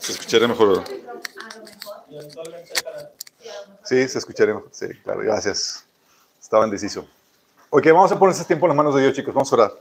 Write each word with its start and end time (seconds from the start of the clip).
Se 0.00 0.12
escucharía 0.12 0.48
mejor. 0.48 0.82
Sí, 3.84 4.08
se 4.08 4.18
escucharía 4.18 4.54
mejor. 4.54 4.70
Sí, 4.72 4.86
claro, 5.04 5.20
gracias. 5.20 5.84
Estaba 6.40 6.64
indeciso. 6.64 7.06
Ok, 7.68 7.86
vamos 7.86 8.10
a 8.10 8.18
poner 8.18 8.32
este 8.32 8.46
tiempo 8.46 8.66
en 8.66 8.70
las 8.70 8.76
manos 8.76 8.94
de 8.94 9.02
Dios, 9.02 9.14
chicos. 9.14 9.34
Vamos 9.34 9.52
a 9.52 9.56
orar. 9.56 9.72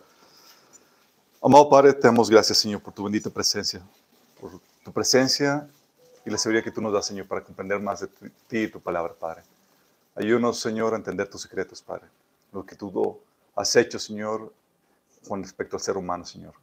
Amado 1.41 1.69
Padre, 1.69 1.93
te 1.93 2.02
damos 2.02 2.30
gracias, 2.30 2.58
Señor, 2.58 2.81
por 2.81 2.93
tu 2.93 3.03
bendita 3.03 3.30
presencia, 3.30 3.81
por 4.39 4.59
tu 4.83 4.91
presencia 4.91 5.69
y 6.25 6.30
la 6.30 6.38
seguridad 6.38 6.65
que 6.65 6.71
tú 6.71 6.81
nos 6.81 6.91
das, 6.91 7.05
Señor, 7.05 7.27
para 7.27 7.41
comprender 7.41 7.80
más 7.80 8.02
de 8.02 8.08
ti 8.47 8.58
y 8.63 8.67
tu 8.67 8.81
palabra, 8.81 9.13
Padre. 9.13 9.43
Ayúdanos, 10.15 10.59
Señor, 10.59 10.93
a 10.93 10.97
entender 10.97 11.30
tus 11.30 11.43
secretos, 11.43 11.81
Padre. 11.81 12.08
Lo 12.52 12.65
que 12.65 12.75
tú 12.75 13.21
has 13.55 13.73
hecho, 13.77 13.97
Señor, 13.97 14.52
con 15.27 15.41
respecto 15.41 15.77
al 15.77 15.81
ser 15.81 15.95
humano, 15.95 16.25
Señor. 16.25 16.53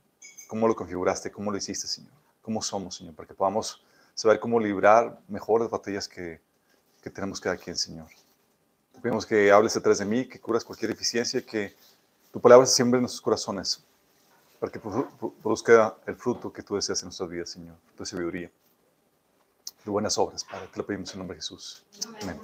Cómo 0.47 0.69
lo 0.69 0.77
configuraste, 0.77 1.33
cómo 1.33 1.51
lo 1.51 1.57
hiciste, 1.57 1.87
Señor. 1.87 2.13
Cómo 2.47 2.63
somos, 2.63 2.95
Señor, 2.95 3.13
para 3.17 3.27
que 3.27 3.35
podamos 3.35 3.83
saber 4.15 4.39
cómo 4.39 4.61
librar 4.61 5.19
mejores 5.27 5.69
batallas 5.69 6.07
que, 6.07 6.41
que 7.03 7.11
tenemos 7.11 7.41
cada 7.41 7.57
quien, 7.57 7.77
Señor. 7.77 8.07
Te 8.93 9.01
pedimos 9.01 9.27
que 9.27 9.51
hables 9.51 9.75
detrás 9.75 9.99
de 9.99 10.05
mí, 10.05 10.29
que 10.29 10.39
curas 10.39 10.65
cualquier 10.65 10.93
deficiencia, 10.93 11.45
que 11.45 11.75
tu 12.31 12.41
palabra 12.41 12.65
se 12.65 12.77
siembre 12.77 12.99
en 12.99 13.03
nuestros 13.03 13.21
corazones, 13.21 13.83
para 14.61 14.71
que 14.71 14.79
produzca 14.79 15.97
el 16.07 16.15
fruto 16.15 16.53
que 16.53 16.63
tú 16.63 16.77
deseas 16.77 17.03
en 17.03 17.07
nuestras 17.07 17.29
vidas, 17.29 17.51
Señor, 17.51 17.75
tu 17.97 18.07
sabiduría, 18.07 18.49
de 19.85 19.91
buenas 19.91 20.17
obras, 20.17 20.45
Padre. 20.45 20.69
Te 20.69 20.79
lo 20.79 20.87
pedimos 20.87 21.13
en 21.15 21.19
nombre 21.19 21.35
de 21.35 21.43
Jesús. 21.43 21.85
Amén. 22.23 22.41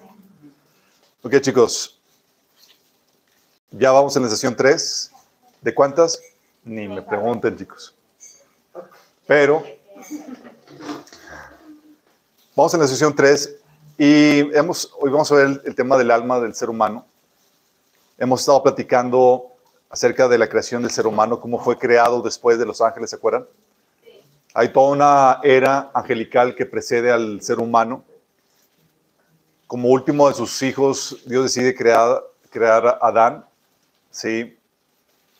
Ok, 1.22 1.38
chicos. 1.40 2.02
Ya 3.70 3.92
vamos 3.92 4.16
en 4.16 4.24
la 4.24 4.28
sesión 4.28 4.56
3. 4.56 5.12
¿De 5.60 5.72
cuántas? 5.72 6.20
Ni 6.64 6.88
me 6.88 7.02
pregunten, 7.02 7.56
chicos. 7.56 7.94
Pero 9.28 9.62
vamos 12.54 12.74
en 12.74 12.80
la 12.80 12.86
sesión 12.86 13.14
3 13.14 13.56
y 13.98 14.56
hemos, 14.56 14.92
hoy 14.98 15.10
vamos 15.10 15.30
a 15.32 15.34
ver 15.36 15.60
el, 15.64 15.74
tema 15.74 15.96
del 15.96 16.10
alma 16.10 16.40
del 16.40 16.54
ser 16.54 16.70
humano. 16.70 17.06
Hemos 18.18 18.40
estado 18.40 18.62
platicando 18.62 19.48
acerca 19.90 20.28
de 20.28 20.38
la 20.38 20.48
creación 20.48 20.82
del 20.82 20.90
ser 20.90 21.06
humano, 21.06 21.40
cómo 21.40 21.62
fue 21.62 21.78
creado 21.78 22.22
después 22.22 22.58
de 22.58 22.66
los 22.66 22.80
ángeles, 22.80 23.10
¿se 23.10 23.16
acuerdan? 23.16 23.46
Hay 24.54 24.72
toda 24.72 24.92
una 24.92 25.40
era 25.42 25.90
angelical 25.94 26.54
que 26.54 26.66
precede 26.66 27.10
al 27.10 27.40
ser 27.40 27.58
humano 27.58 28.04
como 29.66 29.88
último 29.88 30.28
de 30.28 30.34
sus 30.34 30.62
hijos, 30.62 31.22
Dios 31.24 31.44
decide 31.44 31.74
crear, 31.74 32.22
crear 32.50 32.86
a 32.86 32.98
Adán, 33.00 33.46
¿sí? 34.10 34.58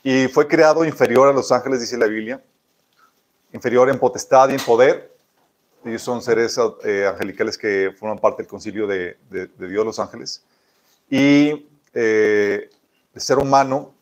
Y 0.02 0.26
fue 0.28 0.48
creado 0.48 0.86
inferior 0.86 1.28
a 1.28 1.32
los 1.34 1.52
ángeles, 1.52 1.82
dice 1.82 1.98
la 1.98 2.06
Biblia, 2.06 2.42
inferior 3.52 3.88
en 3.90 3.98
potestad 3.98 4.48
y 4.48 4.54
en 4.54 4.60
poder. 4.60 5.12
Ellos 5.84 6.02
son 6.02 6.22
seres 6.22 6.58
eh, 6.84 7.06
angelicales 7.06 7.58
que 7.58 7.92
forman 7.98 8.18
parte 8.18 8.42
del 8.42 8.48
concilio 8.48 8.86
de, 8.86 9.16
Dios, 9.58 9.84
los 9.84 9.98
ángeles. 9.98 10.44
Y 11.10 11.68
eh, 11.92 12.70
el 13.14 13.20
ser 13.20 13.38
humano 13.38 13.92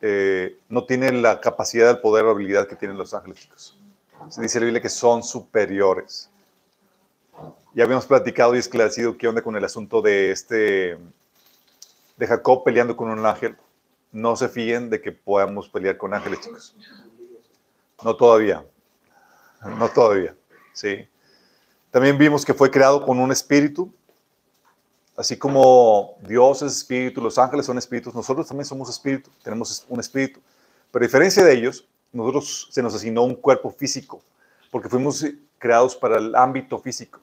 eh, 0.00 0.58
no 0.68 0.84
tiene 0.84 1.12
la 1.12 1.40
capacidad, 1.40 1.90
el 1.90 2.00
poder 2.00 2.24
o 2.24 2.30
habilidad 2.30 2.66
que 2.66 2.76
tienen 2.76 2.96
los 2.96 3.14
ángeles, 3.14 3.40
chicos. 3.40 3.78
Se 4.30 4.40
dice 4.40 4.58
la 4.58 4.66
Biblia 4.66 4.82
que 4.82 4.88
son 4.88 5.22
superiores. 5.22 6.30
Ya 7.74 7.84
habíamos 7.84 8.06
platicado 8.06 8.54
y 8.54 8.58
esclarecido 8.58 9.18
qué 9.18 9.28
onda 9.28 9.42
con 9.42 9.56
el 9.56 9.64
asunto 9.64 10.00
de 10.00 10.30
este 10.30 10.96
de 12.16 12.26
Jacob 12.26 12.62
peleando 12.64 12.96
con 12.96 13.10
un 13.10 13.26
ángel. 13.26 13.56
No 14.12 14.36
se 14.36 14.48
fíen 14.48 14.90
de 14.90 15.00
que 15.00 15.12
podamos 15.12 15.68
pelear 15.68 15.96
con 15.96 16.14
ángeles, 16.14 16.40
chicos. 16.40 16.76
No 18.02 18.16
todavía. 18.16 18.64
No 19.78 19.88
todavía. 19.88 20.34
Sí. 20.72 21.08
También 21.90 22.18
vimos 22.18 22.44
que 22.44 22.54
fue 22.54 22.70
creado 22.70 23.04
con 23.04 23.18
un 23.18 23.30
espíritu. 23.30 23.92
Así 25.16 25.36
como 25.36 26.16
Dios 26.22 26.62
es 26.62 26.76
espíritu, 26.78 27.20
los 27.20 27.38
ángeles 27.38 27.66
son 27.66 27.78
espíritus, 27.78 28.12
nosotros 28.12 28.48
también 28.48 28.66
somos 28.66 28.90
espíritu, 28.90 29.30
tenemos 29.44 29.86
un 29.88 30.00
espíritu. 30.00 30.40
Pero 30.90 31.04
a 31.04 31.06
diferencia 31.06 31.44
de 31.44 31.52
ellos, 31.52 31.86
nosotros 32.12 32.68
se 32.72 32.82
nos 32.82 32.96
asignó 32.96 33.22
un 33.22 33.36
cuerpo 33.36 33.70
físico, 33.70 34.20
porque 34.72 34.88
fuimos 34.88 35.24
creados 35.58 35.94
para 35.94 36.18
el 36.18 36.34
ámbito 36.34 36.78
físico. 36.78 37.20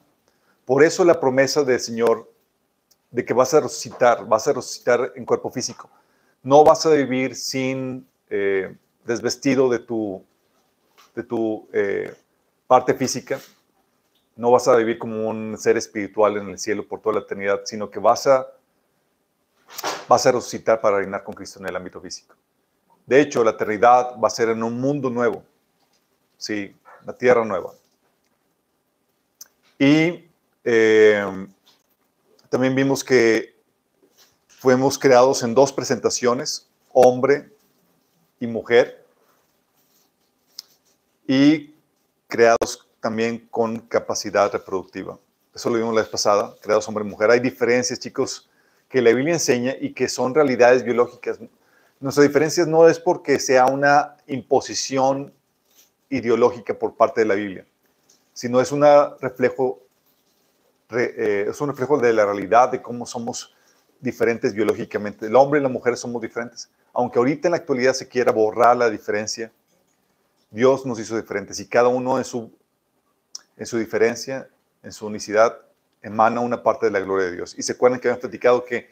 Por 0.64 0.82
eso 0.82 1.04
la 1.04 1.20
promesa 1.20 1.64
del 1.64 1.80
Señor 1.80 2.32
de 3.10 3.24
que 3.26 3.34
vas 3.34 3.52
a 3.52 3.60
resucitar, 3.60 4.26
vas 4.26 4.48
a 4.48 4.54
resucitar 4.54 5.12
en 5.14 5.26
cuerpo 5.26 5.50
físico. 5.50 5.90
No 6.42 6.64
vas 6.64 6.86
a 6.86 6.90
vivir 6.90 7.36
sin 7.36 8.06
eh, 8.30 8.74
desvestido 9.04 9.68
de 9.68 9.80
tu, 9.80 10.24
de 11.14 11.22
tu 11.22 11.68
eh, 11.72 12.14
parte 12.66 12.94
física. 12.94 13.40
No 14.36 14.50
vas 14.50 14.66
a 14.68 14.76
vivir 14.76 14.98
como 14.98 15.28
un 15.28 15.58
ser 15.58 15.76
espiritual 15.76 16.38
en 16.38 16.48
el 16.48 16.58
cielo 16.58 16.86
por 16.86 17.00
toda 17.00 17.16
la 17.16 17.20
eternidad, 17.22 17.62
sino 17.64 17.90
que 17.90 17.98
vas 17.98 18.26
a, 18.26 18.46
vas 20.08 20.26
a 20.26 20.32
resucitar 20.32 20.80
para 20.80 20.98
reinar 20.98 21.22
con 21.22 21.34
Cristo 21.34 21.60
en 21.60 21.68
el 21.68 21.76
ámbito 21.76 22.00
físico. 22.00 22.34
De 23.06 23.20
hecho, 23.20 23.44
la 23.44 23.50
eternidad 23.50 24.18
va 24.18 24.28
a 24.28 24.30
ser 24.30 24.48
en 24.48 24.62
un 24.62 24.80
mundo 24.80 25.10
nuevo. 25.10 25.44
Sí, 26.36 26.74
la 27.04 27.12
tierra 27.12 27.44
nueva. 27.44 27.72
Y 29.78 30.30
eh, 30.64 31.46
también 32.48 32.74
vimos 32.74 33.02
que 33.02 33.56
fuimos 34.46 34.98
creados 34.98 35.42
en 35.42 35.54
dos 35.54 35.72
presentaciones, 35.72 36.68
hombre 36.92 37.50
y 38.38 38.46
mujer, 38.46 39.01
y 41.32 41.74
creados 42.28 42.86
también 43.00 43.48
con 43.50 43.78
capacidad 43.78 44.52
reproductiva. 44.52 45.18
Eso 45.54 45.70
lo 45.70 45.76
vimos 45.76 45.94
la 45.94 46.02
vez 46.02 46.10
pasada, 46.10 46.54
creados 46.60 46.86
hombre 46.88 47.04
y 47.06 47.08
mujer. 47.08 47.30
Hay 47.30 47.40
diferencias, 47.40 47.98
chicos, 47.98 48.50
que 48.86 49.00
la 49.00 49.14
Biblia 49.14 49.32
enseña 49.32 49.74
y 49.80 49.94
que 49.94 50.10
son 50.10 50.34
realidades 50.34 50.84
biológicas. 50.84 51.38
Nuestra 52.00 52.22
diferencia 52.22 52.66
no 52.66 52.86
es 52.86 52.98
porque 52.98 53.38
sea 53.38 53.64
una 53.64 54.18
imposición 54.26 55.32
ideológica 56.10 56.78
por 56.78 56.96
parte 56.96 57.22
de 57.22 57.26
la 57.26 57.34
Biblia, 57.34 57.64
sino 58.34 58.60
es 58.60 58.70
un 58.70 58.84
reflejo 59.18 59.80
eh, 60.90 61.46
es 61.48 61.58
un 61.62 61.70
reflejo 61.70 61.96
de 61.96 62.12
la 62.12 62.26
realidad, 62.26 62.70
de 62.70 62.82
cómo 62.82 63.06
somos 63.06 63.54
diferentes 64.00 64.52
biológicamente. 64.52 65.24
El 65.28 65.36
hombre 65.36 65.60
y 65.60 65.62
la 65.62 65.70
mujer 65.70 65.96
somos 65.96 66.20
diferentes. 66.20 66.70
Aunque 66.92 67.18
ahorita 67.18 67.48
en 67.48 67.52
la 67.52 67.56
actualidad 67.56 67.94
se 67.94 68.06
quiera 68.06 68.32
borrar 68.32 68.76
la 68.76 68.90
diferencia, 68.90 69.50
Dios 70.52 70.84
nos 70.84 71.00
hizo 71.00 71.16
diferentes 71.16 71.58
y 71.60 71.66
cada 71.66 71.88
uno 71.88 72.18
en 72.18 72.24
su, 72.24 72.52
en 73.56 73.64
su 73.64 73.78
diferencia, 73.78 74.48
en 74.82 74.92
su 74.92 75.06
unicidad, 75.06 75.58
emana 76.02 76.40
una 76.40 76.62
parte 76.62 76.86
de 76.86 76.92
la 76.92 77.00
gloria 77.00 77.26
de 77.26 77.32
Dios. 77.32 77.54
Y 77.58 77.62
se 77.62 77.72
acuerdan 77.72 77.98
que 77.98 78.08
habíamos 78.08 78.20
platicado 78.20 78.62
que 78.62 78.88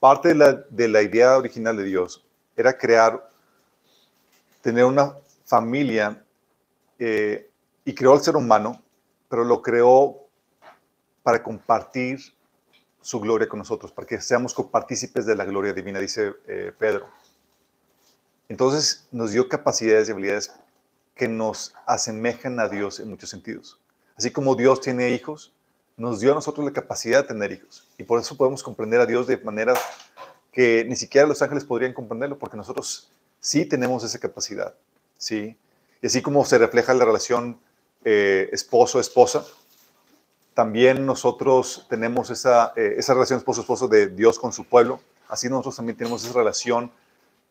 parte 0.00 0.28
de 0.28 0.34
la, 0.34 0.52
de 0.70 0.88
la 0.88 1.02
idea 1.02 1.36
original 1.36 1.76
de 1.76 1.84
Dios 1.84 2.26
era 2.56 2.78
crear, 2.78 3.28
tener 4.62 4.86
una 4.86 5.14
familia 5.44 6.24
eh, 6.98 7.50
y 7.84 7.94
creó 7.94 8.14
al 8.14 8.22
ser 8.22 8.36
humano, 8.36 8.82
pero 9.28 9.44
lo 9.44 9.60
creó 9.60 10.16
para 11.22 11.42
compartir 11.42 12.20
su 13.02 13.20
gloria 13.20 13.48
con 13.48 13.58
nosotros, 13.58 13.92
para 13.92 14.06
que 14.06 14.18
seamos 14.18 14.54
copartícipes 14.54 15.26
de 15.26 15.36
la 15.36 15.44
gloria 15.44 15.74
divina, 15.74 15.98
dice 15.98 16.32
eh, 16.46 16.72
Pedro. 16.78 17.06
Entonces 18.48 19.08
nos 19.10 19.32
dio 19.32 19.48
capacidades 19.48 20.08
y 20.08 20.12
habilidades 20.12 20.52
que 21.14 21.28
nos 21.28 21.74
asemejan 21.86 22.58
a 22.60 22.68
Dios 22.68 23.00
en 23.00 23.10
muchos 23.10 23.30
sentidos. 23.30 23.78
Así 24.16 24.30
como 24.30 24.54
Dios 24.54 24.80
tiene 24.80 25.10
hijos, 25.10 25.52
nos 25.96 26.20
dio 26.20 26.32
a 26.32 26.34
nosotros 26.34 26.64
la 26.64 26.72
capacidad 26.72 27.22
de 27.22 27.28
tener 27.28 27.52
hijos. 27.52 27.88
Y 27.98 28.04
por 28.04 28.20
eso 28.20 28.36
podemos 28.36 28.62
comprender 28.62 29.00
a 29.00 29.06
Dios 29.06 29.26
de 29.26 29.38
manera 29.38 29.74
que 30.50 30.84
ni 30.84 30.96
siquiera 30.96 31.26
los 31.26 31.42
ángeles 31.42 31.64
podrían 31.64 31.92
comprenderlo, 31.92 32.38
porque 32.38 32.56
nosotros 32.56 33.10
sí 33.40 33.64
tenemos 33.64 34.04
esa 34.04 34.18
capacidad. 34.18 34.74
¿sí? 35.16 35.56
Y 36.00 36.06
así 36.06 36.22
como 36.22 36.44
se 36.44 36.58
refleja 36.58 36.94
la 36.94 37.04
relación 37.04 37.58
eh, 38.04 38.48
esposo-esposa, 38.52 39.44
también 40.54 41.06
nosotros 41.06 41.86
tenemos 41.88 42.30
esa, 42.30 42.72
eh, 42.76 42.94
esa 42.98 43.14
relación 43.14 43.38
esposo-esposo 43.38 43.88
de 43.88 44.08
Dios 44.08 44.38
con 44.38 44.52
su 44.52 44.64
pueblo. 44.64 45.00
Así 45.28 45.48
nosotros 45.48 45.76
también 45.76 45.96
tenemos 45.96 46.24
esa 46.24 46.34
relación 46.34 46.92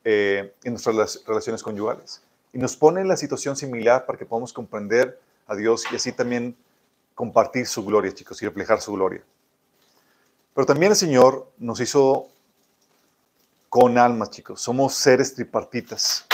eh, 0.04 0.54
en 0.64 0.74
nuestras 0.74 1.24
relaciones 1.26 1.64
conyugales. 1.64 2.22
Y 2.54 2.58
nos 2.58 2.76
pone 2.76 3.02
en 3.02 3.08
la 3.08 3.18
situación 3.18 3.56
similar 3.56 4.06
para 4.06 4.18
que 4.18 4.26
podamos 4.26 4.52
comprender 4.52 5.20
a 5.48 5.56
Dios 5.56 5.84
y 5.92 5.96
así 5.96 6.12
también 6.12 6.56
compartir 7.16 7.66
su 7.68 7.84
gloria, 7.86 8.14
chicos, 8.14 8.42
y 8.42 8.46
reflejar 8.46 8.82
su 8.82 8.94
gloria. 8.94 9.24
Pero 10.54 10.66
también 10.66 10.92
el 10.92 10.98
Señor 10.98 11.52
nos 11.58 11.80
hizo 11.80 12.28
con 13.70 13.98
almas, 13.98 14.32
chicos. 14.32 14.62
Somos 14.62 14.96
seres 14.96 15.34
tripartitas. 15.34 16.26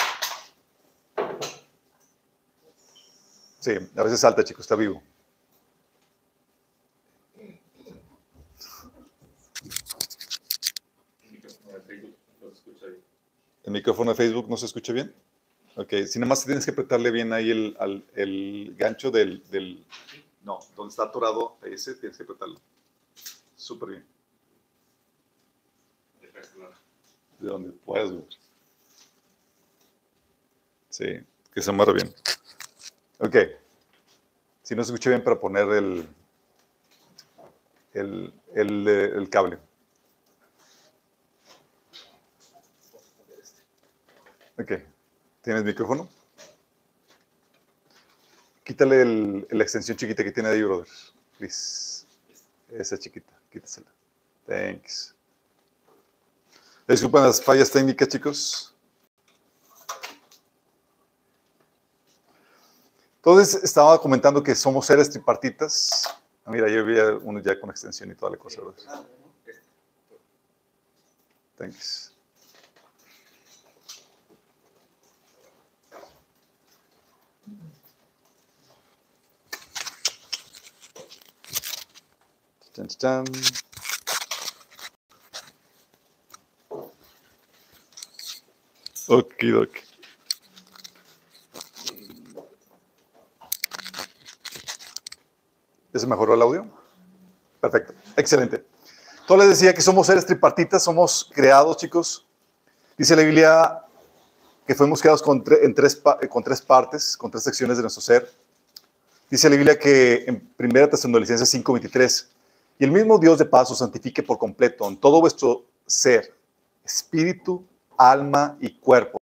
Sí, 3.59 3.73
a 3.95 4.03
veces 4.03 4.19
salta, 4.19 4.43
chicos, 4.43 4.61
está 4.61 4.75
vivo. 4.75 5.03
¿El 13.63 13.73
micrófono 13.73 14.11
de 14.11 14.15
Facebook 14.15 14.49
no 14.49 14.55
se 14.55 14.65
escucha 14.65 14.93
bien? 14.93 15.13
Ok, 15.79 15.93
si 16.07 16.17
nada 16.17 16.29
más 16.29 16.43
tienes 16.43 16.65
que 16.65 16.71
apretarle 16.71 17.11
bien 17.11 17.31
ahí 17.33 17.51
el, 17.51 18.03
el 18.15 18.75
gancho 18.75 19.11
del, 19.11 19.47
del, 19.51 19.85
No, 20.41 20.57
donde 20.75 20.89
está 20.89 21.03
atorado 21.03 21.55
ese, 21.61 21.93
tienes 21.93 22.17
que 22.17 22.23
apretarlo. 22.23 22.59
Súper 23.55 23.89
bien. 23.89 24.05
De 27.39 27.47
donde 27.47 27.69
puedas. 27.73 28.11
Sí, 30.89 31.19
que 31.53 31.61
se 31.61 31.69
amarre 31.69 31.93
bien. 31.93 32.15
Ok. 33.19 33.35
Si 34.63 34.73
no 34.75 34.83
se 34.83 34.91
escucha 34.91 35.11
bien 35.11 35.23
para 35.23 35.39
poner 35.39 35.69
el, 35.69 36.07
el, 37.93 38.33
el, 38.55 38.87
el 38.87 39.29
cable. 39.29 39.59
Ok. 44.57 44.96
¿Tienes 45.47 45.63
micrófono? 45.63 46.09
Quítale 48.65 49.01
el, 49.01 49.47
la 49.49 49.63
extensión 49.63 49.95
chiquita 49.95 50.21
que 50.21 50.33
tiene 50.33 50.49
ahí, 50.49 50.61
brother. 50.61 50.89
Please. 51.37 52.05
Esa 52.67 52.97
chiquita, 52.97 53.31
quítasela. 53.49 53.87
Thanks. 54.45 55.15
Disculpen 56.85 57.23
las 57.23 57.41
fallas 57.41 57.71
técnicas, 57.71 58.09
chicos. 58.09 58.75
Entonces, 63.15 63.63
estaba 63.63 64.01
comentando 64.01 64.43
que 64.43 64.53
somos 64.53 64.85
seres 64.85 65.09
tripartitas. 65.09 66.13
Ah, 66.43 66.51
mira, 66.51 66.67
yo 66.67 66.83
vi 66.83 66.99
uno 67.21 67.39
ya 67.39 67.57
con 67.57 67.69
extensión 67.69 68.11
y 68.11 68.15
toda 68.15 68.31
la 68.31 68.37
cosa, 68.37 68.59
¿verdad? 68.59 69.07
Thanks. 71.57 72.16
Chan. 82.85 83.25
Okidoki. 89.07 89.81
¿Ya 95.93 95.99
se 95.99 96.05
mejoró 96.05 96.35
el 96.35 96.41
audio? 96.41 96.67
Perfecto, 97.59 97.93
excelente. 98.15 98.63
Entonces 99.21 99.47
les 99.47 99.59
decía 99.59 99.73
que 99.73 99.81
somos 99.81 100.05
seres 100.05 100.25
tripartitas, 100.25 100.83
somos 100.83 101.31
creados, 101.33 101.77
chicos. 101.77 102.25
Dice 102.97 103.15
la 103.15 103.23
Biblia 103.23 103.83
que 104.67 104.75
fuimos 104.75 105.01
creados 105.01 105.23
con, 105.23 105.43
tres, 105.43 106.01
con 106.29 106.43
tres 106.43 106.61
partes, 106.61 107.17
con 107.17 107.31
tres 107.31 107.43
secciones 107.43 107.77
de 107.77 107.83
nuestro 107.83 108.01
ser. 108.01 108.31
Dice 109.29 109.49
la 109.49 109.55
Biblia 109.55 109.79
que 109.79 110.25
en 110.27 110.53
1 110.59 110.89
Tesalonicenses 110.89 111.49
5:23, 111.53 112.27
y 112.79 112.83
el 112.83 112.91
mismo 112.91 113.17
Dios 113.17 113.39
de 113.39 113.45
paz 113.45 113.71
os 113.71 113.79
santifique 113.79 114.21
por 114.21 114.37
completo 114.37 114.87
en 114.87 114.97
todo 114.97 115.19
vuestro 115.19 115.65
ser, 115.85 116.33
espíritu, 116.85 117.65
alma 117.97 118.55
y 118.59 118.71
cuerpo, 118.71 119.17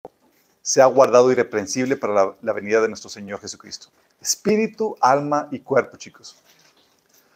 sea 0.61 0.87
guardado 0.87 1.31
irreprensible 1.31 1.95
para 1.95 2.35
la, 2.41 2.53
venida 2.53 2.81
de 2.81 2.89
nuestro 2.89 3.09
Señor 3.09 3.39
Jesucristo. 3.39 3.87
Espíritu, 4.21 4.95
alma 4.99 5.47
y 5.51 5.59
cuerpo, 5.59 5.95
chicos. 5.95 6.35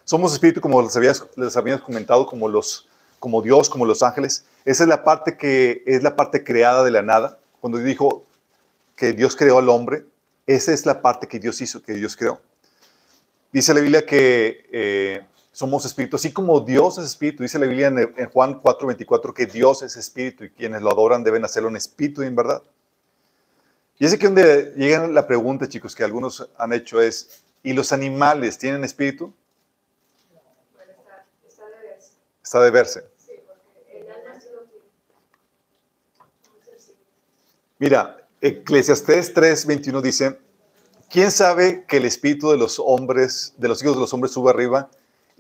Somos 0.04 0.34
espíritu, 0.34 0.60
como 0.60 0.82
les, 0.82 0.96
les 1.36 1.56
habíamos 1.56 1.84
comentado, 1.84 2.26
como, 2.26 2.50
los, 2.50 2.88
como 3.20 3.42
Dios, 3.42 3.70
como 3.70 3.86
los 3.86 4.02
ángeles. 4.02 4.46
Esa 4.66 4.84
es 4.84 4.90
la 4.90 5.04
parte 5.04 5.38
que 5.38 5.84
es 5.86 6.04
la 6.04 6.16
parte 6.16 6.44
creada 6.44 6.84
de 6.84 6.92
la 6.92 7.04
nada. 7.04 7.38
Cuando 7.62 7.78
dijo 7.78 8.26
que 8.96 9.14
Dios 9.14 9.36
creó 9.36 9.60
al 9.60 9.70
hombre, 9.70 10.06
esa 10.48 10.74
es 10.74 10.86
la 10.86 11.02
parte 11.02 11.28
que 11.28 11.40
Dios 11.40 11.62
hizo, 11.62 11.82
que 11.82 11.94
Dios 11.94 12.18
creó. 12.18 12.42
Dice 13.52 13.74
la 13.74 13.82
Biblia 13.82 14.06
que 14.06 14.68
eh, 14.72 15.26
somos 15.60 15.84
espíritu, 15.84 16.16
así 16.16 16.32
como 16.32 16.62
Dios 16.62 16.98
es 17.00 17.06
espíritu. 17.06 17.44
Dice 17.44 17.60
la 17.60 17.66
Biblia 17.66 17.88
en, 17.88 18.30
Juan 18.30 18.62
4:24 18.62 19.34
que 19.34 19.46
Dios 19.46 19.82
es 19.82 19.98
espíritu 19.98 20.46
y 20.46 20.52
quienes 20.52 20.82
lo 20.82 20.90
adoran 20.90 21.22
deben 21.22 21.44
hacerlo 21.44 21.68
en 21.68 21.76
espíritu 21.76 22.24
y 22.24 22.28
en 22.28 22.36
verdad. 22.38 22.64
Y 23.98 24.06
es 24.06 24.14
aquí 24.14 24.24
donde 24.24 24.72
llega 24.78 25.06
la 25.08 25.28
pregunta, 25.28 25.68
chicos, 25.68 25.98
que 25.98 26.06
algunos 26.06 26.50
han 26.58 26.72
hecho 26.72 27.02
es, 27.02 27.44
¿y 27.62 27.74
los 27.74 27.92
animales 27.92 28.58
tienen 28.58 28.86
espíritu? 28.86 29.34
está, 32.42 32.62
de 32.62 32.72
verse. 32.72 33.04
Mira, 37.80 38.26
Eclesiastés 38.40 39.36
3:21 39.36 40.02
dice, 40.02 40.40
¿quién 41.10 41.32
sabe 41.32 41.84
que 41.86 41.98
el 41.98 42.06
espíritu 42.06 42.50
de 42.50 42.56
los 42.56 42.80
hombres, 42.80 43.54
de 43.58 43.68
los 43.68 43.84
hijos 43.84 43.96
de 43.96 44.02
los 44.04 44.14
hombres 44.14 44.32
sube 44.32 44.52
arriba 44.52 44.90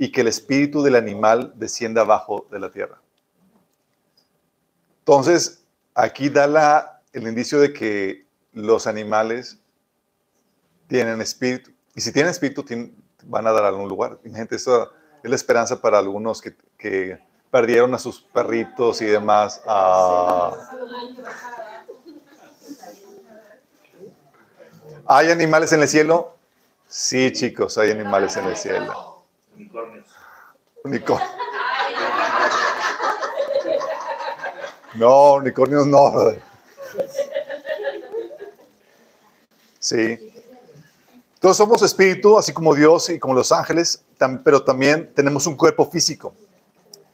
y 0.02 0.14
que 0.14 0.22
el 0.22 0.30
espíritu 0.30 0.82
del 0.82 0.96
animal 0.96 1.52
descienda 1.56 2.02
abajo 2.02 2.48
de 2.50 2.60
la 2.60 2.72
tierra. 2.72 3.02
Entonces, 5.00 5.62
aquí 5.94 6.30
da 6.30 7.02
el 7.12 7.28
indicio 7.28 7.60
de 7.60 7.74
que 7.74 8.26
los 8.54 8.88
animales 8.88 9.60
tienen 10.88 11.20
espíritu. 11.20 11.72
Y 11.94 12.02
si 12.02 12.14
tienen 12.14 12.32
espíritu, 12.32 12.66
van 13.26 13.46
a 13.46 13.52
dar 13.52 13.66
a 13.66 13.68
algún 13.68 13.90
lugar. 13.90 14.20
Gente, 14.24 14.56
eso 14.56 14.90
es 15.22 15.30
la 15.30 15.36
esperanza 15.36 15.82
para 15.82 16.00
algunos 16.00 16.42
que, 16.42 17.20
perdieron 17.52 17.94
a 17.94 17.98
sus 17.98 18.22
perritos 18.22 19.02
y 19.02 19.06
demás. 19.06 19.62
Ah. 19.66 20.54
¿Hay 25.08 25.30
animales 25.30 25.74
en 25.74 25.82
el 25.82 25.90
cielo? 25.90 26.38
Sí, 26.88 27.34
chicos, 27.34 27.78
hay 27.78 27.92
animales 27.92 28.38
en 28.38 28.46
el 28.46 28.56
cielo. 28.56 29.09
Unicornios. 29.60 30.08
Unicornios. 30.86 31.30
No, 34.96 35.34
unicornios 35.34 35.86
no. 35.86 36.14
Sí. 39.80 40.32
Todos 41.42 41.58
somos 41.58 41.82
espíritu, 41.82 42.38
así 42.38 42.54
como 42.54 42.74
Dios 42.74 43.10
y 43.10 43.20
como 43.20 43.34
los 43.34 43.52
ángeles, 43.52 44.06
pero 44.46 44.64
también 44.64 45.14
tenemos 45.14 45.46
un 45.46 45.58
cuerpo 45.58 45.90
físico. 45.90 46.34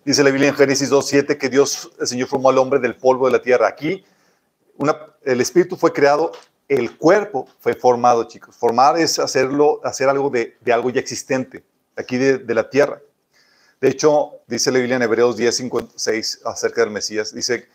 Dice 0.04 0.24
la 0.24 0.30
Biblia 0.30 0.50
en 0.50 0.56
Génesis 0.56 0.92
2.7 0.92 1.40
que 1.40 1.50
Dios, 1.50 1.92
el 2.00 2.06
Señor, 2.06 2.28
formó 2.28 2.50
al 2.50 2.60
hombre 2.60 2.80
del 2.80 2.96
polvo 2.96 3.26
de 3.26 3.32
la 3.32 3.42
tierra. 3.42 3.68
Aquí, 3.68 4.06
el 5.24 5.42
espíritu 5.42 5.76
fue 5.78 5.92
creado, 5.92 6.32
el 6.68 6.96
cuerpo 6.96 7.48
fue 7.60 7.74
formado, 7.74 8.26
chicos. 8.26 8.56
Formar 8.56 9.00
es 9.00 9.18
hacerlo, 9.18 9.82
hacer 9.84 10.10
algo 10.10 10.30
de 10.30 10.56
algo 10.72 10.92
ya 10.92 11.00
existente 11.00 11.64
aquí 11.96 12.18
de, 12.18 12.54
la 12.54 12.70
tierra. 12.70 13.02
De 13.82 13.90
hecho, 13.90 14.40
dice 14.48 14.72
la 14.72 14.80
Biblia 14.80 14.98
en 14.98 15.02
Hebreos 15.02 15.38
10, 15.38 15.56
56 15.56 16.42
acerca 16.46 16.82
del 16.82 16.92
Mesías, 16.92 17.34
dice 17.34 17.68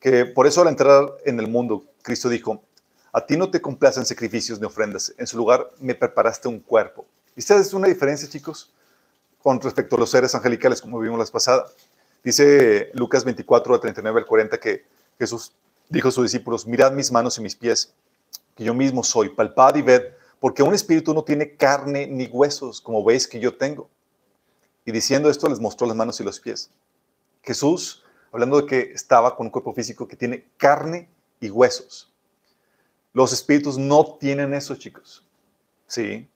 que 0.00 0.24
por 0.24 0.46
eso 0.46 0.62
al 0.62 0.68
entrar 0.68 1.08
en 1.24 1.40
el 1.40 1.48
mundo, 1.48 1.84
Cristo 2.02 2.28
dijo, 2.28 2.62
a 3.12 3.24
ti 3.24 3.36
no 3.36 3.50
te 3.50 3.60
complacen 3.60 4.06
sacrificios 4.06 4.60
ni 4.60 4.66
ofrendas, 4.66 5.12
en 5.18 5.26
su 5.26 5.36
lugar 5.36 5.70
me 5.80 5.94
preparaste 5.94 6.48
un 6.48 6.60
cuerpo. 6.60 7.06
¿Y 7.34 7.40
esta 7.40 7.56
es 7.56 7.72
una 7.72 7.88
diferencia, 7.88 8.28
chicos, 8.28 8.72
con 9.42 9.60
respecto 9.60 9.96
a 9.96 9.98
los 9.98 10.10
seres 10.10 10.34
angelicales, 10.34 10.80
como 10.80 10.98
vimos 11.00 11.18
la 11.18 11.26
pasada? 11.26 11.66
Dice 12.22 12.90
Lucas 12.94 13.24
24, 13.24 13.80
39 13.80 14.20
al 14.20 14.26
40, 14.26 14.58
que 14.58 14.84
Jesús 15.18 15.52
dijo 15.88 16.08
a 16.08 16.12
sus 16.12 16.24
discípulos, 16.24 16.66
mirad 16.66 16.92
mis 16.92 17.10
manos 17.10 17.38
y 17.38 17.40
mis 17.40 17.56
pies, 17.56 17.92
que 18.56 18.64
yo 18.64 18.74
mismo 18.74 19.02
soy, 19.02 19.30
palpad 19.30 19.76
y 19.76 19.82
ved 19.82 20.02
porque 20.40 20.62
un 20.62 20.74
espíritu 20.74 21.12
no 21.14 21.24
tiene 21.24 21.56
carne 21.56 22.06
ni 22.06 22.26
huesos, 22.26 22.80
como 22.80 23.04
veis 23.04 23.26
que 23.26 23.40
yo 23.40 23.56
tengo. 23.56 23.88
Y 24.84 24.92
diciendo 24.92 25.28
esto 25.28 25.48
les 25.48 25.60
mostró 25.60 25.86
las 25.86 25.96
manos 25.96 26.20
y 26.20 26.24
los 26.24 26.40
pies. 26.40 26.70
Jesús, 27.42 28.04
hablando 28.32 28.60
de 28.60 28.66
que 28.66 28.80
estaba 28.92 29.36
con 29.36 29.46
un 29.46 29.50
cuerpo 29.50 29.72
físico 29.72 30.06
que 30.06 30.16
tiene 30.16 30.48
carne 30.56 31.08
y 31.40 31.50
huesos. 31.50 32.12
Los 33.12 33.32
espíritus 33.32 33.76
no 33.78 34.16
tienen 34.20 34.54
eso, 34.54 34.76
chicos. 34.76 35.24
Sí. 35.86 36.28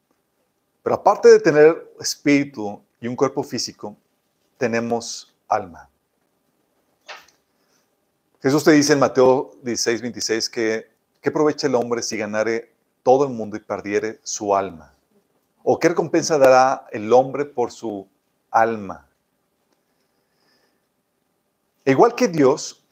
Pero 0.83 0.97
aparte 0.97 1.29
de 1.29 1.39
tener 1.39 1.95
espíritu 2.01 2.83
y 3.01 3.07
un 3.07 3.15
cuerpo 3.15 3.43
físico, 3.43 3.97
tenemos 4.59 5.35
alma. 5.49 5.89
Jesús 8.41 8.65
te 8.65 8.73
dice 8.73 8.95
en 8.95 8.99
Mateo 8.99 9.53
16, 9.63 10.03
26 10.03 10.51
que 10.51 10.91
¿qué 11.21 11.29
aprovecha 11.29 11.69
el 11.69 11.77
hombre 11.77 12.03
si 12.03 12.17
ganare 12.17 12.72
todo 13.03 13.25
el 13.25 13.31
mundo 13.31 13.57
y 13.57 13.61
perdiere 13.61 14.21
su 14.23 14.55
alma? 14.55 14.95
¿O 15.63 15.79
qué 15.79 15.89
recompensa 15.89 16.39
dará 16.39 16.87
el 16.91 17.13
hombre 17.13 17.45
por 17.45 17.71
su 17.71 18.09
alma? 18.51 19.09
igual 21.85 22.15
que 22.15 22.29
Dios 22.29 22.85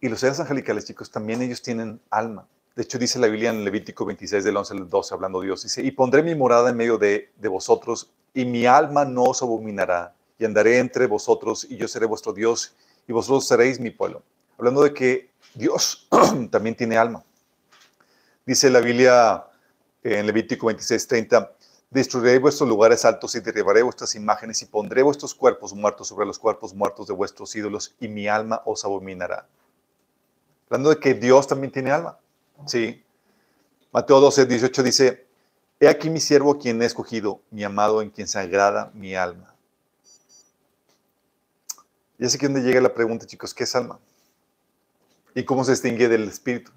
y 0.00 0.08
los 0.08 0.20
seres 0.20 0.38
angelicales, 0.38 0.84
chicos, 0.84 1.10
también 1.10 1.42
ellos 1.42 1.62
tienen 1.62 2.00
alma. 2.10 2.46
De 2.76 2.82
hecho, 2.82 2.98
dice 2.98 3.18
la 3.18 3.26
Biblia 3.26 3.50
en 3.50 3.64
Levítico 3.64 4.04
26, 4.04 4.44
del 4.44 4.56
11 4.56 4.74
al 4.74 4.88
12, 4.90 5.14
hablando 5.14 5.40
Dios, 5.40 5.62
dice, 5.62 5.82
y 5.82 5.90
pondré 5.92 6.22
mi 6.22 6.34
morada 6.34 6.70
en 6.70 6.76
medio 6.76 6.98
de, 6.98 7.32
de 7.36 7.48
vosotros, 7.48 8.12
y 8.34 8.44
mi 8.44 8.66
alma 8.66 9.04
no 9.04 9.22
os 9.22 9.42
abominará, 9.42 10.14
y 10.38 10.44
andaré 10.44 10.78
entre 10.78 11.06
vosotros, 11.06 11.66
y 11.70 11.76
yo 11.76 11.88
seré 11.88 12.06
vuestro 12.06 12.32
Dios, 12.32 12.74
y 13.08 13.12
vosotros 13.12 13.46
seréis 13.46 13.80
mi 13.80 13.90
pueblo. 13.90 14.22
Hablando 14.58 14.82
de 14.82 14.92
que 14.92 15.30
Dios 15.54 16.08
también 16.50 16.76
tiene 16.76 16.98
alma. 16.98 17.24
Dice 18.46 18.70
la 18.70 18.80
Biblia 18.80 19.46
en 20.02 20.26
Levítico 20.26 20.66
26:30, 20.66 21.50
Destruiré 21.94 22.40
vuestros 22.40 22.68
lugares 22.68 23.04
altos 23.04 23.36
y 23.36 23.40
derribaré 23.40 23.80
vuestras 23.80 24.16
imágenes 24.16 24.60
y 24.62 24.66
pondré 24.66 25.04
vuestros 25.04 25.32
cuerpos 25.32 25.72
muertos 25.74 26.08
sobre 26.08 26.26
los 26.26 26.40
cuerpos 26.40 26.74
muertos 26.74 27.06
de 27.06 27.14
vuestros 27.14 27.54
ídolos 27.54 27.94
y 28.00 28.08
mi 28.08 28.26
alma 28.26 28.62
os 28.64 28.84
abominará. 28.84 29.46
Hablando 30.68 30.90
de 30.90 30.98
que 30.98 31.14
Dios 31.14 31.46
también 31.46 31.72
tiene 31.72 31.92
alma. 31.92 32.18
Sí. 32.66 33.00
Mateo 33.92 34.18
12, 34.18 34.46
18 34.46 34.82
dice, 34.82 35.26
He 35.78 35.86
aquí 35.86 36.10
mi 36.10 36.18
siervo 36.18 36.58
quien 36.58 36.82
he 36.82 36.84
escogido, 36.84 37.40
mi 37.52 37.62
amado 37.62 38.02
en 38.02 38.10
quien 38.10 38.26
se 38.26 38.40
agrada 38.40 38.90
mi 38.92 39.14
alma. 39.14 39.54
Y 42.18 42.26
así 42.26 42.38
que 42.38 42.46
donde 42.46 42.62
llega 42.62 42.80
la 42.80 42.92
pregunta, 42.92 43.24
chicos, 43.24 43.54
¿qué 43.54 43.62
es 43.62 43.76
alma? 43.76 44.00
¿Y 45.32 45.44
cómo 45.44 45.62
se 45.62 45.70
distingue 45.70 46.08
del 46.08 46.24
espíritu? 46.24 46.72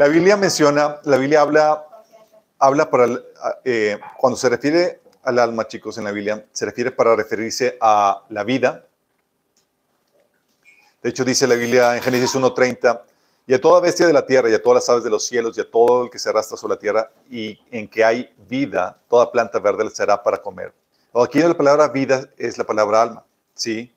La 0.00 0.08
Biblia 0.08 0.34
menciona, 0.38 0.98
la 1.04 1.18
Biblia 1.18 1.42
habla, 1.42 1.86
habla 2.58 2.88
para, 2.88 3.20
eh, 3.66 3.98
cuando 4.16 4.38
se 4.38 4.48
refiere 4.48 5.02
al 5.24 5.38
alma, 5.38 5.68
chicos, 5.68 5.98
en 5.98 6.04
la 6.04 6.10
Biblia, 6.10 6.46
se 6.52 6.64
refiere 6.64 6.90
para 6.90 7.14
referirse 7.14 7.76
a 7.82 8.24
la 8.30 8.42
vida. 8.42 8.86
De 11.02 11.10
hecho, 11.10 11.22
dice 11.22 11.46
la 11.46 11.54
Biblia 11.54 11.96
en 11.96 12.02
Génesis 12.02 12.34
1.30, 12.34 13.02
y 13.46 13.52
a 13.52 13.60
toda 13.60 13.78
bestia 13.82 14.06
de 14.06 14.14
la 14.14 14.24
tierra, 14.24 14.48
y 14.48 14.54
a 14.54 14.62
todas 14.62 14.76
las 14.76 14.88
aves 14.88 15.04
de 15.04 15.10
los 15.10 15.26
cielos, 15.26 15.58
y 15.58 15.60
a 15.60 15.70
todo 15.70 16.04
el 16.04 16.10
que 16.10 16.18
se 16.18 16.30
arrastra 16.30 16.56
sobre 16.56 16.76
la 16.76 16.80
tierra, 16.80 17.12
y 17.28 17.60
en 17.70 17.86
que 17.86 18.02
hay 18.02 18.34
vida, 18.48 18.98
toda 19.06 19.30
planta 19.30 19.58
verde 19.58 19.90
será 19.90 20.22
para 20.22 20.38
comer. 20.38 20.72
Aquí 21.12 21.40
la 21.40 21.54
palabra 21.54 21.88
vida 21.88 22.26
es 22.38 22.56
la 22.56 22.64
palabra 22.64 23.02
alma, 23.02 23.26
¿sí? 23.52 23.94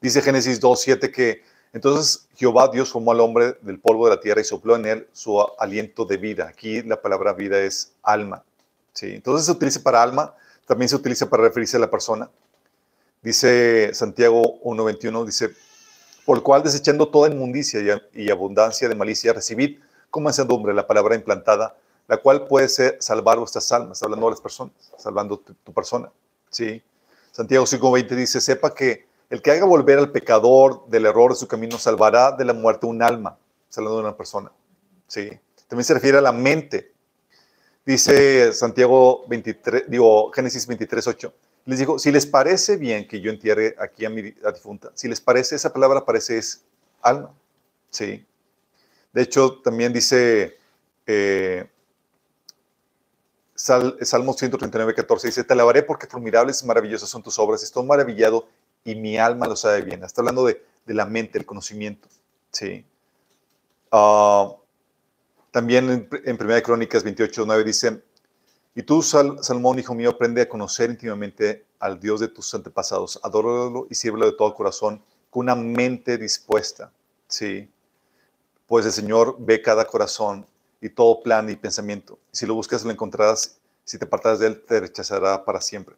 Dice 0.00 0.22
Génesis 0.22 0.62
2.7 0.62 1.12
que 1.12 1.42
entonces 1.72 2.26
Jehová 2.36 2.68
Dios 2.68 2.90
formó 2.90 3.12
al 3.12 3.20
hombre 3.20 3.56
del 3.62 3.78
polvo 3.78 4.06
de 4.06 4.14
la 4.14 4.20
tierra 4.20 4.40
y 4.40 4.44
sopló 4.44 4.76
en 4.76 4.86
él 4.86 5.08
su 5.12 5.40
aliento 5.58 6.04
de 6.04 6.18
vida. 6.18 6.48
Aquí 6.48 6.82
la 6.82 7.00
palabra 7.00 7.32
vida 7.32 7.58
es 7.60 7.92
alma. 8.02 8.44
¿sí? 8.92 9.14
Entonces 9.14 9.46
se 9.46 9.52
utiliza 9.52 9.82
para 9.82 10.02
alma, 10.02 10.34
también 10.66 10.88
se 10.88 10.96
utiliza 10.96 11.28
para 11.30 11.44
referirse 11.44 11.78
a 11.78 11.80
la 11.80 11.90
persona. 11.90 12.28
Dice 13.22 13.94
Santiago 13.94 14.60
1.21, 14.62 15.24
dice, 15.24 15.50
por 16.26 16.38
el 16.38 16.42
cual 16.42 16.62
desechando 16.62 17.08
toda 17.08 17.30
inmundicia 17.30 18.02
y, 18.12 18.30
abundancia 18.30 18.88
de 18.88 18.94
malicia, 18.94 19.32
recibid 19.32 19.78
como 20.10 20.28
ensedumbre 20.28 20.74
la 20.74 20.86
palabra 20.86 21.14
implantada, 21.14 21.76
la 22.06 22.18
cual 22.18 22.46
puede 22.46 22.68
ser 22.68 22.96
salvar 23.00 23.38
vuestras 23.38 23.70
almas, 23.72 24.02
hablando 24.02 24.26
de 24.26 24.32
las 24.32 24.40
personas, 24.40 24.74
salvando 24.98 25.38
tu, 25.38 25.54
tu 25.54 25.72
persona. 25.72 26.10
¿sí? 26.50 26.82
Santiago 27.30 27.64
5.20 27.64 28.08
dice, 28.16 28.40
sepa 28.40 28.74
que 28.74 29.06
el 29.32 29.40
que 29.40 29.50
haga 29.50 29.64
volver 29.64 29.98
al 29.98 30.12
pecador 30.12 30.86
del 30.88 31.06
error 31.06 31.30
de 31.30 31.38
su 31.38 31.48
camino 31.48 31.78
salvará 31.78 32.32
de 32.32 32.44
la 32.44 32.52
muerte 32.52 32.84
un 32.84 33.02
alma, 33.02 33.38
hablando 33.74 33.96
de 33.96 34.04
una 34.04 34.14
persona. 34.14 34.52
¿sí? 35.06 35.30
También 35.66 35.86
se 35.86 35.94
refiere 35.94 36.18
a 36.18 36.20
la 36.20 36.32
mente. 36.32 36.92
Dice 37.86 38.52
Santiago 38.52 39.24
23, 39.28 39.84
digo 39.88 40.30
Génesis 40.32 40.66
23, 40.66 41.06
8. 41.06 41.34
Les 41.64 41.78
digo, 41.78 41.98
si 41.98 42.12
les 42.12 42.26
parece 42.26 42.76
bien 42.76 43.08
que 43.08 43.22
yo 43.22 43.30
entierre 43.30 43.74
aquí 43.78 44.04
a 44.04 44.10
mi 44.10 44.20
difunta, 44.20 44.90
si 44.92 45.08
les 45.08 45.18
parece, 45.18 45.54
esa 45.56 45.72
palabra 45.72 46.04
parece 46.04 46.36
es 46.36 46.62
alma. 47.00 47.32
Sí. 47.88 48.26
De 49.14 49.22
hecho, 49.22 49.62
también 49.62 49.94
dice 49.94 50.58
eh, 51.06 51.66
Salmo 53.54 54.34
139, 54.34 54.94
14, 54.94 55.26
dice, 55.28 55.42
te 55.42 55.54
alabaré 55.54 55.82
porque 55.82 56.06
formidables 56.06 56.62
y 56.62 56.66
maravillosas 56.66 57.08
son 57.08 57.22
tus 57.22 57.38
obras, 57.38 57.62
estoy 57.62 57.86
maravillado 57.86 58.46
y 58.84 58.94
mi 58.94 59.16
alma 59.16 59.46
lo 59.46 59.56
sabe 59.56 59.82
bien. 59.82 60.02
Está 60.04 60.20
hablando 60.20 60.44
de, 60.44 60.62
la 60.86 61.06
mente, 61.06 61.38
el 61.38 61.46
conocimiento. 61.46 62.08
¿sí? 62.50 62.84
Ah, 63.90 64.52
también 65.50 65.90
en, 65.90 66.36
Primera 66.36 66.56
de 66.56 66.62
Crónicas 66.62 67.04
28, 67.04 67.44
9 67.46 67.64
dice, 67.64 68.02
y 68.74 68.82
tú, 68.82 69.02
Salmón, 69.02 69.78
hijo 69.78 69.94
mío, 69.94 70.10
aprende 70.10 70.42
a 70.42 70.48
conocer 70.48 70.90
íntimamente 70.90 71.66
al 71.78 72.00
Dios 72.00 72.20
de 72.20 72.28
tus 72.28 72.54
antepasados, 72.54 73.20
adóralo 73.22 73.86
y 73.90 73.94
sírvelo 73.94 74.26
de 74.26 74.32
todo 74.32 74.54
corazón, 74.54 75.02
con 75.30 75.44
una 75.44 75.54
mente 75.54 76.16
dispuesta. 76.16 76.90
¿sí? 77.28 77.70
Pues 78.66 78.86
el 78.86 78.92
Señor 78.92 79.36
ve 79.38 79.60
cada 79.60 79.84
corazón 79.84 80.46
y 80.80 80.88
todo 80.88 81.22
plan 81.22 81.48
y 81.50 81.56
pensamiento. 81.56 82.18
Si 82.30 82.46
lo 82.46 82.54
buscas, 82.54 82.84
lo 82.84 82.90
encontrarás. 82.90 83.58
Si 83.84 83.98
te 83.98 84.06
apartas 84.06 84.38
de 84.38 84.46
él, 84.46 84.62
te 84.64 84.80
rechazará 84.80 85.44
para 85.44 85.60
siempre 85.60 85.96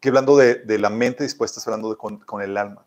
que 0.00 0.08
hablando 0.08 0.36
de, 0.36 0.78
la 0.78 0.90
mente 0.90 1.24
dispuesta, 1.24 1.58
está 1.58 1.70
hablando 1.70 1.90
de 1.90 1.96
con, 1.96 2.42
el 2.42 2.56
alma, 2.56 2.84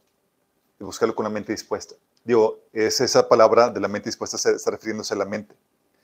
de 0.80 0.86
buscarlo 0.86 1.16
con 1.16 1.24
la 1.24 1.30
mente 1.30 1.52
dispuesta. 1.52 1.96
Digo, 2.24 2.60
es 2.72 3.02
esa 3.02 3.28
palabra 3.28 3.70
de 3.70 3.80
la 3.80 3.88
mente 3.88 4.10
dispuesta, 4.10 4.38
está 4.38 4.72
refiriéndose 4.72 5.14
a 5.14 5.18
la 5.18 5.26
mente. 5.26 5.56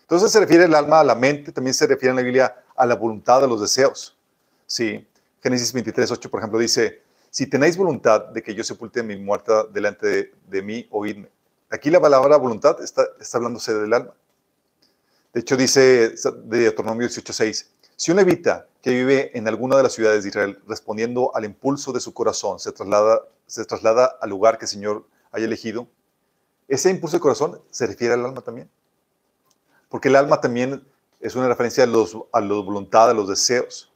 Entonces 0.01 0.31
se 0.31 0.39
refiere 0.39 0.65
el 0.65 0.75
alma 0.75 1.01
a 1.01 1.03
la 1.03 1.15
mente, 1.15 1.51
también 1.51 1.73
se 1.73 1.85
refiere 1.85 2.11
en 2.11 2.15
la 2.15 2.21
Biblia 2.21 2.63
a 2.75 2.85
la 2.85 2.95
voluntad, 2.95 3.43
a 3.43 3.47
los 3.47 3.61
deseos. 3.61 4.17
Sí, 4.65 5.05
Génesis 5.41 5.71
23, 5.73 6.11
8, 6.11 6.31
por 6.31 6.39
ejemplo, 6.39 6.59
dice, 6.59 7.01
si 7.29 7.47
tenéis 7.47 7.77
voluntad 7.77 8.25
de 8.27 8.41
que 8.41 8.53
yo 8.53 8.63
sepulte 8.63 9.03
mi 9.03 9.17
muerta 9.17 9.63
delante 9.65 10.31
de, 10.47 10.61
mí, 10.61 10.87
oídme. 10.91 11.29
Aquí 11.69 11.89
la 11.89 11.99
palabra 11.99 12.37
voluntad 12.37 12.81
está, 12.81 13.05
está 13.19 13.37
hablándose 13.37 13.73
del 13.73 13.93
alma. 13.93 14.13
De 15.33 15.41
hecho, 15.41 15.55
dice 15.55 16.09
de 16.09 16.59
Deuteronomio 16.59 17.07
18, 17.07 17.33
6, 17.33 17.71
si 17.95 18.11
un 18.11 18.17
levita 18.17 18.67
que 18.87 18.93
vive 18.93 19.37
en 19.37 19.45
alguna 19.49 19.75
de 19.75 19.83
las 19.83 19.91
ciudades 19.91 20.23
de 20.23 20.29
Israel, 20.29 20.63
respondiendo 20.65 21.35
al 21.35 21.43
impulso 21.43 21.91
de 21.91 21.99
su 21.99 22.13
corazón, 22.13 22.57
se 22.57 22.71
traslada, 22.71 23.21
se 23.45 23.65
traslada 23.65 24.17
al 24.21 24.29
lugar 24.29 24.57
que 24.57 24.63
el 24.63 24.69
Señor 24.69 25.05
haya 25.33 25.43
elegido, 25.43 25.89
ese 26.69 26.89
impulso 26.89 27.17
de 27.17 27.19
corazón 27.19 27.61
se 27.69 27.85
refiere 27.85 28.13
al 28.13 28.23
alma 28.23 28.39
también. 28.39 28.69
Porque 29.89 30.07
el 30.07 30.15
alma 30.15 30.39
también 30.39 30.87
es 31.19 31.35
una 31.35 31.49
referencia 31.49 31.83
a, 31.83 31.87
los, 31.87 32.17
a 32.31 32.39
la 32.39 32.53
voluntad, 32.53 33.09
a 33.09 33.13
los 33.13 33.27
deseos. 33.27 33.91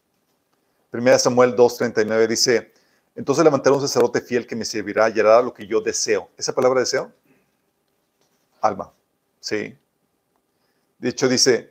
Primera 0.89 1.17
Samuel 1.17 1.55
2.39 1.55 2.27
dice, 2.27 2.73
entonces 3.15 3.45
levantaré 3.45 3.73
un 3.73 3.81
sacerdote 3.81 4.19
fiel 4.19 4.45
que 4.45 4.57
me 4.57 4.65
servirá 4.65 5.07
y 5.09 5.17
hará 5.21 5.41
lo 5.41 5.53
que 5.53 5.65
yo 5.65 5.79
deseo. 5.79 6.27
¿Esa 6.35 6.53
palabra 6.53 6.81
deseo? 6.81 7.13
Alma. 8.59 8.91
Sí. 9.39 9.73
De 10.99 11.07
hecho 11.07 11.29
dice, 11.29 11.70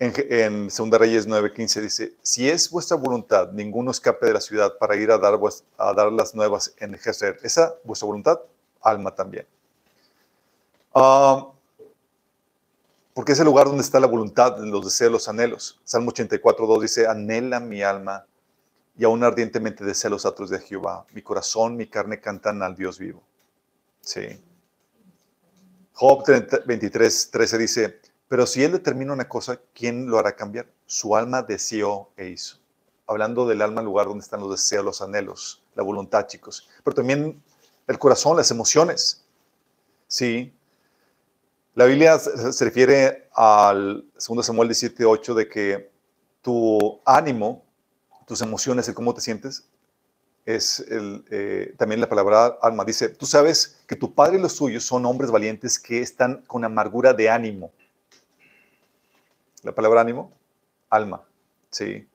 en, 0.00 0.68
2 0.68 0.90
Reyes 0.98 1.28
9:15 1.28 1.80
dice, 1.82 2.14
si 2.22 2.48
es 2.48 2.70
vuestra 2.70 2.96
voluntad, 2.96 3.52
ninguno 3.52 3.90
escape 3.90 4.26
de 4.26 4.32
la 4.32 4.40
ciudad 4.40 4.78
para 4.78 4.96
ir 4.96 5.10
a 5.10 5.18
dar, 5.18 5.38
a 5.76 5.92
dar 5.92 6.10
las 6.10 6.34
nuevas 6.34 6.74
en 6.78 6.98
Jezer. 6.98 7.38
Esa, 7.42 7.74
vuestra 7.84 8.06
voluntad, 8.06 8.40
alma 8.80 9.14
también. 9.14 9.46
Uh, 10.94 11.52
porque 13.12 13.32
es 13.32 13.38
el 13.40 13.44
lugar 13.44 13.66
donde 13.66 13.82
está 13.82 14.00
la 14.00 14.06
voluntad, 14.06 14.58
los 14.58 14.86
deseos, 14.86 15.12
los 15.12 15.28
anhelos. 15.28 15.78
Salmo 15.84 16.12
84:2 16.12 16.80
dice, 16.80 17.06
anhela 17.06 17.60
mi 17.60 17.82
alma 17.82 18.24
y 18.96 19.04
aún 19.04 19.22
ardientemente 19.22 19.84
desea 19.84 20.08
los 20.08 20.24
atos 20.24 20.48
de 20.48 20.60
Jehová. 20.60 21.04
Mi 21.12 21.20
corazón, 21.20 21.76
mi 21.76 21.86
carne 21.86 22.20
cantan 22.20 22.62
al 22.62 22.74
Dios 22.74 22.98
vivo. 22.98 23.22
Sí. 24.00 24.42
Job 25.92 26.24
23:13 26.24 27.58
dice, 27.58 28.00
pero 28.30 28.46
si 28.46 28.62
Él 28.62 28.70
determina 28.70 29.12
una 29.12 29.28
cosa, 29.28 29.58
¿quién 29.74 30.06
lo 30.06 30.16
hará 30.16 30.36
cambiar? 30.36 30.70
Su 30.86 31.16
alma 31.16 31.42
deseó 31.42 32.10
e 32.16 32.28
hizo. 32.28 32.58
Hablando 33.08 33.44
del 33.44 33.60
alma, 33.60 33.82
lugar 33.82 34.06
donde 34.06 34.22
están 34.22 34.38
los 34.38 34.52
deseos, 34.52 34.84
los 34.84 35.02
anhelos, 35.02 35.64
la 35.74 35.82
voluntad, 35.82 36.28
chicos. 36.28 36.68
Pero 36.84 36.94
también 36.94 37.42
el 37.88 37.98
corazón, 37.98 38.36
las 38.36 38.52
emociones. 38.52 39.26
Sí. 40.06 40.54
La 41.74 41.86
Biblia 41.86 42.20
se 42.20 42.64
refiere 42.64 43.28
al 43.34 44.04
2 44.14 44.46
Samuel 44.46 44.68
17, 44.68 45.34
de 45.34 45.48
que 45.48 45.90
tu 46.40 47.00
ánimo, 47.04 47.64
tus 48.28 48.42
emociones, 48.42 48.86
el 48.86 48.94
cómo 48.94 49.12
te 49.12 49.22
sientes, 49.22 49.68
es 50.46 50.78
el, 50.88 51.24
eh, 51.32 51.74
también 51.76 52.00
la 52.00 52.08
palabra 52.08 52.58
alma. 52.62 52.84
Dice, 52.84 53.08
tú 53.08 53.26
sabes 53.26 53.80
que 53.88 53.96
tu 53.96 54.14
padre 54.14 54.38
y 54.38 54.40
los 54.40 54.52
suyos 54.52 54.84
son 54.84 55.04
hombres 55.04 55.32
valientes 55.32 55.80
que 55.80 56.00
están 56.00 56.42
con 56.46 56.64
amargura 56.64 57.12
de 57.12 57.28
ánimo. 57.28 57.72
La 59.62 59.74
palabra 59.74 60.00
ánimo, 60.00 60.32
alma. 60.88 61.22
¿sí? 61.70 62.08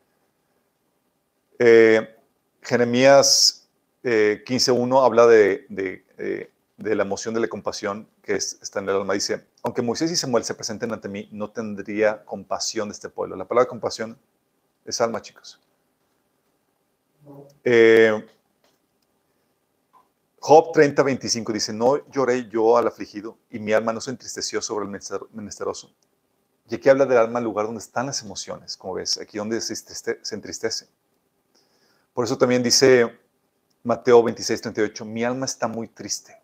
Eh, 1.60 2.16
Jeremías 2.62 3.70
15.1 4.04 4.96
eh, 4.96 5.06
habla 5.06 5.28
de, 5.28 5.66
de, 5.70 6.96
la 6.96 7.04
emoción 7.04 7.34
de 7.34 7.40
la 7.40 7.48
compasión 7.48 8.08
que 8.22 8.36
está 8.36 8.80
en 8.80 8.90
el 8.90 8.96
alma. 8.96 9.14
Dice, 9.14 9.48
aunque 9.64 9.82
Moisés 9.82 10.12
y 10.12 10.16
Samuel 10.16 10.44
se 10.44 10.56
presenten 10.56 10.92
ante 10.92 11.10
mí, 11.10 11.30
no 11.32 11.52
tendría 11.52 12.24
compasión 12.26 12.90
de 12.90 12.94
este 12.94 13.10
pueblo. 13.10 13.36
La 13.36 13.48
palabra 13.48 13.68
compasión 13.68 14.18
es 14.84 15.02
alma, 15.02 15.22
chicos. 15.22 15.62
Eh, 17.64 18.26
Job 20.40 20.74
30.25 20.74 21.52
dice, 21.54 21.74
no 21.74 22.08
lloré 22.12 22.48
yo 22.50 22.78
al 22.78 22.88
afligido 22.88 23.40
y 23.50 23.58
mi 23.58 23.74
alma 23.74 23.94
no 23.94 24.02
se 24.02 24.12
entristeció 24.12 24.62
sobre 24.62 24.86
el 24.86 24.92
menesteroso. 25.34 25.96
Y 26.70 26.76
aquí 26.76 26.90
habla 26.90 27.06
del 27.06 27.18
alma, 27.18 27.40
el 27.40 27.46
lugar 27.46 27.68
donde 27.68 27.80
están 27.80 28.08
las 28.08 28.24
emociones, 28.24 28.76
como 28.76 28.96
ves, 28.96 29.20
aquí 29.20 29.38
donde 29.38 29.62
se, 29.62 29.76
entristece. 30.32 30.88
Por 32.14 32.26
eso 32.26 32.38
también 32.38 32.64
dice 32.64 33.20
Mateo 33.84 34.24
26, 34.24 34.62
38, 34.62 35.06
mi 35.06 35.24
alma 35.24 35.46
está 35.46 35.68
muy 35.68 35.88
triste. 35.88 36.42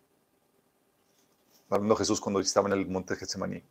Hablando 1.68 1.96
Jesús 1.96 2.20
cuando 2.20 2.38
estaba 2.38 2.68
en 2.68 2.74
el 2.74 2.86
monte 2.86 3.14
de 3.14 3.20
Getsemaní. 3.20 3.64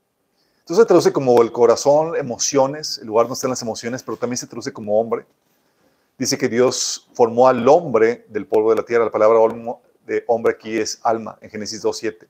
Entonces 0.60 0.84
se 0.84 0.86
traduce 0.86 1.14
como 1.14 1.42
el 1.42 1.52
corazón, 1.52 2.16
emociones, 2.16 2.98
el 2.98 3.08
lugar 3.08 3.26
donde 3.26 3.36
están 3.36 3.52
las 3.52 3.62
emociones, 3.62 4.04
pero 4.04 4.18
también 4.18 4.38
se 4.38 4.48
traduce 4.48 4.74
como 4.74 5.00
hombre. 5.00 5.26
Dice 6.18 6.38
que 6.38 6.50
Dios 6.50 7.10
formó 7.14 7.48
al 7.48 7.68
hombre 7.68 8.26
del 8.30 8.46
polvo 8.46 8.72
de 8.72 8.76
la 8.76 8.84
tierra. 8.84 9.06
La 9.06 9.12
palabra 9.12 9.40
de 10.06 10.24
hombre 10.28 10.54
aquí 10.54 10.78
es 10.78 11.00
alma, 11.04 11.38
en 11.42 11.50
Génesis 11.50 11.84
2.7. 11.84 12.28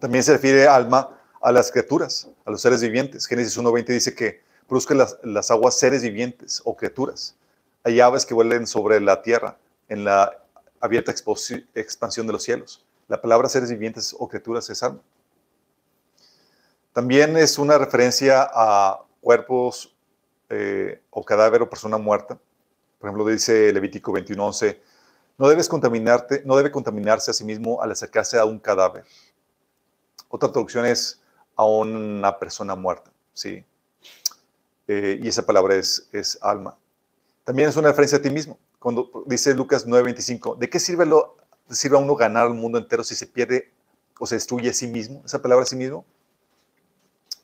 También 0.00 0.24
se 0.24 0.32
refiere 0.32 0.66
alma 0.66 1.19
a 1.40 1.52
las 1.52 1.70
criaturas, 1.70 2.28
a 2.44 2.50
los 2.50 2.60
seres 2.60 2.82
vivientes. 2.82 3.26
Génesis 3.26 3.58
1.20 3.58 3.86
dice 3.86 4.14
que 4.14 4.42
produzca 4.68 4.94
las, 4.94 5.18
las, 5.22 5.50
aguas 5.50 5.78
seres 5.78 6.02
vivientes 6.02 6.60
o 6.64 6.76
criaturas. 6.76 7.36
Hay 7.82 8.00
aves 8.00 8.26
que 8.26 8.34
vuelen 8.34 8.66
sobre 8.66 9.00
la 9.00 9.22
tierra 9.22 9.58
en 9.88 10.04
la 10.04 10.38
abierta 10.80 11.12
expansión 11.12 12.26
de 12.26 12.32
los 12.32 12.42
cielos. 12.42 12.84
La 13.08 13.20
palabra 13.20 13.48
seres 13.48 13.70
vivientes 13.70 14.14
o 14.18 14.28
criaturas 14.28 14.68
es 14.70 14.82
alma. 14.82 15.00
También 16.92 17.36
es 17.36 17.58
una 17.58 17.78
referencia 17.78 18.48
a 18.52 19.00
cuerpos 19.20 19.94
eh, 20.48 21.00
o 21.10 21.24
cadáver 21.24 21.62
o 21.62 21.70
persona 21.70 21.98
muerta. 21.98 22.38
Por 22.98 23.08
ejemplo, 23.08 23.26
dice 23.26 23.72
Levítico 23.72 24.12
21:11, 24.12 24.78
no 25.38 25.48
debes 25.48 25.68
contaminarte, 25.68 26.42
no 26.44 26.56
debe 26.56 26.70
contaminarse 26.70 27.30
a 27.30 27.34
sí 27.34 27.44
mismo 27.44 27.80
al 27.80 27.92
acercarse 27.92 28.38
a 28.38 28.44
un 28.44 28.58
cadáver. 28.58 29.04
Otra 30.28 30.50
traducción 30.50 30.84
es 30.84 31.19
a 31.60 31.66
una 31.66 32.38
persona 32.38 32.74
muerta, 32.74 33.12
¿sí? 33.34 33.62
Eh, 34.88 35.20
y 35.22 35.28
esa 35.28 35.44
palabra 35.44 35.76
es, 35.76 36.38
alma. 36.40 36.74
También 37.44 37.68
es 37.68 37.76
una 37.76 37.88
referencia 37.88 38.16
a 38.16 38.22
ti 38.22 38.30
mismo. 38.30 38.58
Cuando 38.78 39.24
dice 39.26 39.52
Lucas 39.54 39.86
9:25, 39.86 40.56
¿de 40.56 40.70
qué 40.70 40.80
sirve, 40.80 41.04
lo, 41.04 41.36
sirve 41.68 41.98
a 41.98 42.00
uno 42.00 42.16
ganar 42.16 42.46
el 42.46 42.54
mundo 42.54 42.78
entero 42.78 43.04
si 43.04 43.14
se 43.14 43.26
pierde 43.26 43.70
o 44.18 44.26
se 44.26 44.36
destruye 44.36 44.70
a 44.70 44.72
sí 44.72 44.86
mismo? 44.86 45.22
Esa 45.26 45.42
palabra 45.42 45.64
a 45.64 45.66
sí 45.66 45.76
mismo 45.76 46.06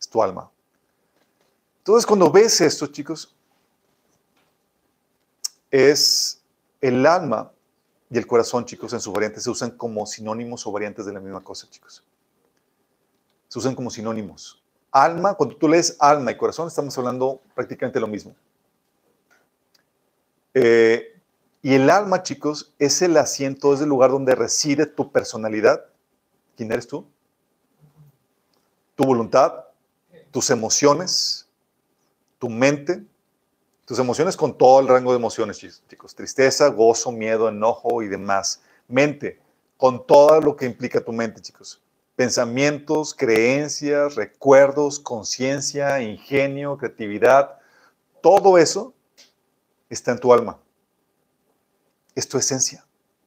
es 0.01 0.09
tu 0.09 0.23
alma. 0.23 0.51
Entonces, 1.81 2.07
cuando 2.07 2.31
ves 2.31 2.59
esto, 2.63 2.87
chicos, 2.87 3.37
es 5.71 6.41
el 6.81 7.05
alma 7.05 7.53
y 8.09 8.17
el 8.17 8.27
corazón, 8.27 8.65
chicos, 8.65 8.95
en 8.95 9.01
sus 9.01 9.13
variantes 9.13 9.43
se 9.43 9.51
usan 9.51 9.73
como 9.73 10.07
sinónimos 10.07 10.67
o 10.67 10.73
variantes 10.73 11.05
de 11.05 11.13
la 11.13 11.21
misma 11.21 11.45
cosa, 11.45 11.69
chicos. 11.69 12.03
Se 13.49 13.59
usan 13.59 13.75
como 13.75 13.91
sinónimos. 13.91 14.63
Alma, 14.91 15.35
cuando 15.35 15.57
tú 15.57 15.69
lees 15.69 15.97
alma 15.99 16.31
y 16.31 16.37
corazón, 16.37 16.69
estamos 16.69 16.97
hablando 16.99 17.41
prácticamente 17.55 18.01
lo 18.01 18.07
mismo. 18.07 18.35
Eh, 20.55 21.21
y 21.63 21.75
el 21.75 21.91
alma, 21.91 22.23
chicos, 22.23 22.73
es 22.79 23.03
el 23.03 23.17
asiento, 23.17 23.75
es 23.75 23.81
el 23.81 23.89
lugar 23.89 24.11
donde 24.11 24.35
reside 24.35 24.87
tu 24.87 25.11
personalidad. 25.11 25.85
¿Quién 26.57 26.73
eres 26.73 26.87
tú? 26.87 27.07
Tu 28.95 29.05
voluntad, 29.05 29.65
tus 30.31 30.49
emociones, 30.51 31.49
tu 32.39 32.49
mente, 32.49 33.05
tus 33.85 33.99
emociones 33.99 34.37
con 34.37 34.57
todo 34.57 34.81
el 34.81 34.89
rango 34.89 35.13
de 35.13 35.19
emociones, 35.19 35.59
chicos. 35.59 36.15
Tristeza, 36.15 36.69
gozo, 36.69 37.13
miedo, 37.13 37.49
enojo 37.49 38.03
y 38.03 38.09
demás. 38.09 38.63
Mente, 38.89 39.41
con 39.77 40.07
todo 40.07 40.41
lo 40.41 40.57
que 40.57 40.67
implica 40.67 41.05
tu 41.05 41.13
mente, 41.13 41.41
chicos. 41.41 41.83
Pensamientos, 42.17 43.15
creencias, 43.15 44.15
recuerdos, 44.15 44.99
conciencia, 44.99 46.01
ingenio, 46.01 46.79
creatividad. 46.79 47.59
Todo 48.23 48.57
eso 48.57 48.95
está 49.91 50.13
en 50.13 50.19
tu 50.19 50.33
alma. 50.33 50.59
Es 52.15 52.27
tu 52.27 52.39
esencia. 52.39 52.85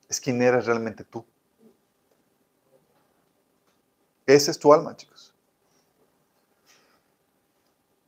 Es 0.09 0.19
quien 0.19 0.41
eres 0.41 0.65
realmente 0.65 1.03
tú. 1.03 1.23
Esa 4.25 4.51
es 4.51 4.59
tu 4.59 4.73
alma, 4.73 4.95
chicos. 4.95 5.33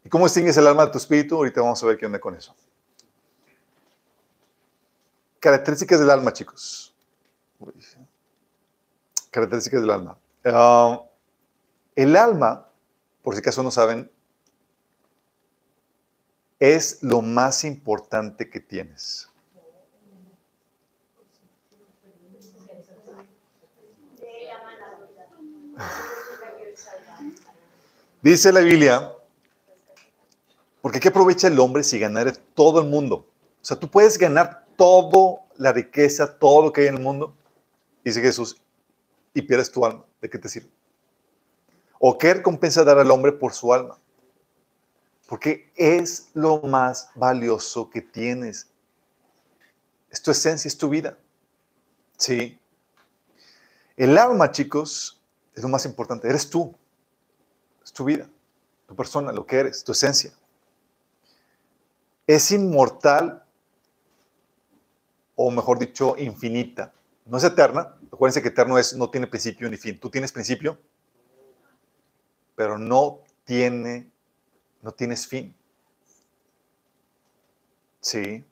¿Y 0.04 0.10
cómo 0.10 0.26
distingues 0.26 0.58
el 0.58 0.68
alma 0.68 0.86
de 0.86 0.92
tu 0.92 0.98
espíritu? 0.98 1.36
Ahorita 1.36 1.62
vamos 1.62 1.82
a 1.82 1.86
ver 1.86 1.98
qué 1.98 2.06
onda 2.08 2.20
con 2.20 2.36
eso. 2.36 2.56
Características 5.40 6.00
del 6.00 6.10
alma, 6.10 6.34
chicos. 6.34 6.94
Características 9.32 9.82
del 9.82 9.90
alma. 9.90 10.18
Ah, 10.46 11.04
el 11.96 12.16
alma, 12.16 12.68
por 13.22 13.36
si 13.36 13.40
acaso 13.40 13.64
no 13.64 13.72
saben, 13.72 14.12
es 16.60 17.02
lo 17.02 17.22
más 17.22 17.64
importante 17.64 18.50
que 18.50 18.60
tienes. 18.60 19.30
Dice 28.22 28.52
la 28.52 28.60
Biblia 28.60 29.16
porque 30.82 31.00
¿qué 31.00 31.10
aprovecha 31.10 31.48
el 31.48 31.60
hombre 31.60 31.84
si 31.84 32.00
ganara 32.00 32.34
todo 32.56 32.82
el 32.82 32.88
mundo? 32.88 33.28
O 33.62 33.66
sea, 33.66 33.78
tú 33.78 33.90
puedes 33.90 34.18
ganar 34.18 34.66
toda 34.76 35.42
la 35.58 35.72
riqueza, 35.72 36.40
todo 36.40 36.64
lo 36.64 36.74
que 36.74 36.82
hay 36.82 36.88
en 36.88 36.96
el 36.96 37.02
mundo, 37.02 37.36
dice 38.04 38.20
Jesús, 38.20 38.60
y 39.34 39.44
pierdes 39.44 39.72
tu 39.72 39.86
alma. 39.86 40.04
¿De 40.22 40.30
qué 40.30 40.38
te 40.38 40.50
sirve? 40.50 40.70
¿O 42.00 42.18
qué 42.18 42.34
recompensa 42.34 42.84
dar 42.84 43.00
al 43.00 43.12
hombre 43.12 43.32
por 43.32 43.54
su 43.54 43.74
alma? 43.74 43.98
Porque 45.28 45.72
es 45.76 46.30
lo 46.34 46.62
más 46.62 47.10
valioso 47.16 47.90
que 47.90 48.02
tienes. 48.02 48.70
Es 50.10 50.22
tu 50.22 50.32
esencia, 50.32 50.68
es 50.68 50.78
tu 50.78 50.90
vida. 50.90 51.18
Sí. 52.18 52.60
El 53.98 54.18
alma, 54.18 54.52
chicos, 54.52 55.22
es 55.56 55.64
lo 55.64 55.70
más 55.70 55.86
importante. 55.86 56.28
Eres 56.28 56.50
tú. 56.50 56.76
Es 57.84 57.92
tu 57.92 58.06
vida, 58.06 58.30
tu 58.88 58.96
persona, 58.96 59.32
lo 59.32 59.46
que 59.46 59.58
eres, 59.58 59.84
tu 59.84 59.92
esencia 59.92 60.32
es 62.36 62.52
inmortal, 62.52 63.44
o 65.36 65.52
mejor 65.52 65.80
dicho, 65.80 66.16
infinita. 66.18 66.94
No 67.26 67.38
es 67.38 67.44
eterna. 67.44 67.96
Acuérdense 68.12 68.42
que 68.42 68.50
eterno 68.50 68.78
es, 68.78 68.94
no 68.96 69.10
tiene 69.10 69.28
principio 69.28 69.70
ni 69.70 69.78
fin. 69.78 70.00
Tú 70.00 70.10
tienes 70.10 70.32
principio, 70.32 70.78
pero 72.56 72.78
no 72.78 73.20
tiene, 73.46 74.10
no 74.82 74.92
tienes 74.92 75.28
fin. 75.28 75.56
Sí. 78.00 78.44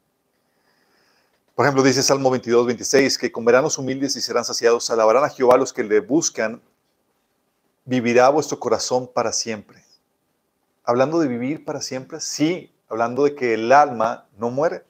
Por 1.55 1.65
ejemplo, 1.65 1.83
dice 1.83 2.01
Salmo 2.03 2.29
22, 2.29 2.67
26, 2.67 3.17
que 3.17 3.31
comerán 3.31 3.63
los 3.63 3.77
humildes 3.77 4.15
y 4.15 4.21
serán 4.21 4.45
saciados, 4.45 4.89
alabarán 4.89 5.25
a 5.25 5.29
Jehová 5.29 5.57
los 5.57 5.73
que 5.73 5.83
le 5.83 5.99
buscan, 5.99 6.61
vivirá 7.83 8.29
vuestro 8.29 8.59
corazón 8.59 9.11
para 9.11 9.33
siempre. 9.33 9.83
Hablando 10.85 11.19
de 11.19 11.27
vivir 11.27 11.65
para 11.65 11.81
siempre, 11.81 12.21
sí, 12.21 12.73
hablando 12.87 13.25
de 13.25 13.35
que 13.35 13.55
el 13.55 13.71
alma 13.71 14.27
no 14.37 14.49
muere. 14.51 14.85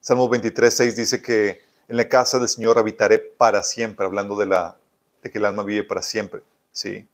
Salmo 0.00 0.28
23, 0.28 0.74
6 0.74 0.96
dice 0.96 1.22
que 1.22 1.67
en 1.88 1.96
la 1.96 2.08
casa 2.08 2.38
del 2.38 2.48
Señor 2.48 2.78
habitaré 2.78 3.18
para 3.18 3.62
siempre, 3.62 4.04
hablando 4.04 4.36
de, 4.36 4.46
la, 4.46 4.76
de 5.22 5.30
que 5.30 5.38
el 5.38 5.46
alma 5.46 5.62
vive 5.62 5.84
para 5.84 6.02
siempre. 6.02 6.42
¿sí? 6.70 7.08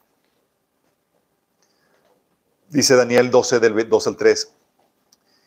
Dice 2.68 2.96
Daniel 2.96 3.30
12, 3.30 3.60
del 3.60 3.88
2 3.88 4.06
al 4.08 4.16
3. 4.16 4.52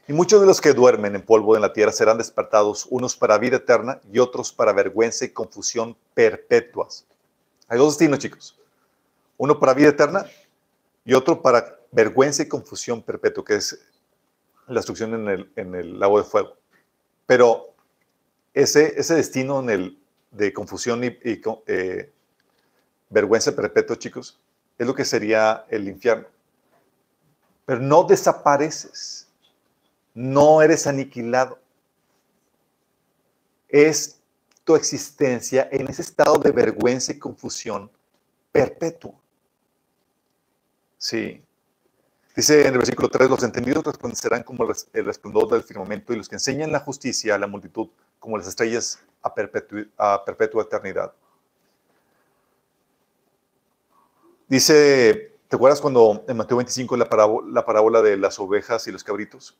Y 0.07 0.13
muchos 0.13 0.39
de 0.39 0.47
los 0.47 0.61
que 0.61 0.73
duermen 0.73 1.15
en 1.15 1.21
polvo 1.21 1.55
en 1.57 1.61
la 1.61 1.73
tierra 1.73 1.91
serán 1.91 2.17
despertados, 2.17 2.87
unos 2.89 3.17
para 3.17 3.37
vida 3.37 3.57
eterna 3.57 3.99
y 4.09 4.19
otros 4.19 4.53
para 4.53 4.71
vergüenza 4.71 5.25
y 5.25 5.29
confusión 5.29 5.97
perpetuas. 6.13 7.05
Hay 7.67 7.77
dos 7.77 7.97
destinos, 7.97 8.19
chicos. 8.19 8.57
Uno 9.35 9.59
para 9.59 9.73
vida 9.73 9.89
eterna 9.89 10.25
y 11.03 11.13
otro 11.13 11.41
para 11.41 11.77
vergüenza 11.91 12.43
y 12.43 12.47
confusión 12.47 13.03
perpetua, 13.03 13.43
que 13.43 13.55
es 13.55 13.77
la 14.67 14.75
destrucción 14.75 15.13
en 15.13 15.27
el, 15.27 15.51
en 15.57 15.75
el 15.75 15.99
lago 15.99 16.17
de 16.17 16.23
fuego. 16.23 16.53
Pero 17.25 17.73
ese, 18.53 18.99
ese 18.99 19.15
destino 19.15 19.59
en 19.59 19.69
el, 19.69 19.99
de 20.31 20.53
confusión 20.53 21.03
y, 21.03 21.17
eh, 21.67 22.11
vergüenza 23.09 23.55
perpetua, 23.55 23.97
chicos, 23.97 24.39
es 24.77 24.85
lo 24.85 24.93
que 24.93 25.05
sería 25.05 25.65
el 25.69 25.87
infierno. 25.87 26.27
Pero 27.65 27.79
no 27.79 28.03
desapareces, 28.03 29.27
no 30.13 30.61
eres 30.61 30.87
aniquilado. 30.87 31.59
Es 33.67 34.19
tu 34.63 34.75
existencia 34.75 35.67
en 35.71 35.87
ese 35.87 36.01
estado 36.01 36.37
de 36.37 36.51
vergüenza 36.51 37.11
y 37.11 37.19
confusión 37.19 37.89
perpetuo. 38.51 39.19
Sí. 40.97 41.43
Dice 42.35 42.61
en 42.61 42.73
el 42.73 42.77
versículo 42.77 43.09
3, 43.09 43.29
los 43.29 43.43
entendidos 43.43 43.83
resplandecerán 43.83 44.43
como 44.43 44.63
el 44.93 45.05
resplandor 45.05 45.49
del 45.49 45.63
firmamento 45.63 46.13
y 46.13 46.17
los 46.17 46.29
que 46.29 46.35
enseñan 46.35 46.71
la 46.71 46.79
justicia 46.79 47.35
a 47.35 47.39
la 47.39 47.47
multitud 47.47 47.89
como 48.19 48.37
las 48.37 48.47
estrellas 48.47 48.99
a, 49.21 49.33
perpetua 49.33 50.63
eternidad. 50.63 51.13
Dice, 54.47 55.33
¿te 55.47 55.55
acuerdas 55.55 55.81
cuando 55.81 56.23
en 56.27 56.37
Mateo 56.37 56.57
25 56.57 56.95
la 56.95 57.09
parábola, 57.09 57.47
la 57.51 57.65
parábola 57.65 58.01
de 58.01 58.17
las 58.17 58.39
ovejas 58.39 58.87
y 58.87 58.91
los 58.91 59.03
cabritos? 59.03 59.57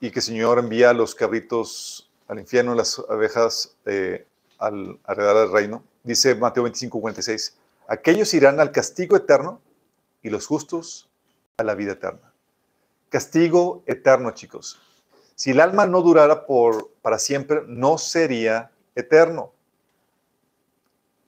Y 0.00 0.10
que 0.10 0.18
el 0.18 0.24
Señor 0.24 0.58
envía 0.58 0.90
a 0.90 0.94
los 0.94 1.14
cabritos 1.14 2.10
al 2.28 2.38
infierno, 2.38 2.74
las 2.74 2.98
ovejas 2.98 3.76
eh, 3.86 4.26
al 4.58 4.98
alrededor 5.04 5.46
del 5.46 5.52
reino. 5.52 5.84
Dice 6.02 6.34
Mateo 6.34 6.64
25, 6.64 7.00
46, 7.00 7.56
aquellos 7.88 8.34
irán 8.34 8.60
al 8.60 8.72
castigo 8.72 9.16
eterno 9.16 9.60
y 10.22 10.30
los 10.30 10.46
justos 10.46 11.08
a 11.56 11.64
la 11.64 11.74
vida 11.74 11.92
eterna. 11.92 12.32
Castigo 13.08 13.82
eterno, 13.86 14.32
chicos. 14.32 14.80
Si 15.34 15.50
el 15.50 15.60
alma 15.60 15.86
no 15.86 16.02
durara 16.02 16.46
por, 16.46 16.90
para 17.02 17.18
siempre, 17.18 17.62
no 17.66 17.98
sería 17.98 18.70
eterno. 18.94 19.52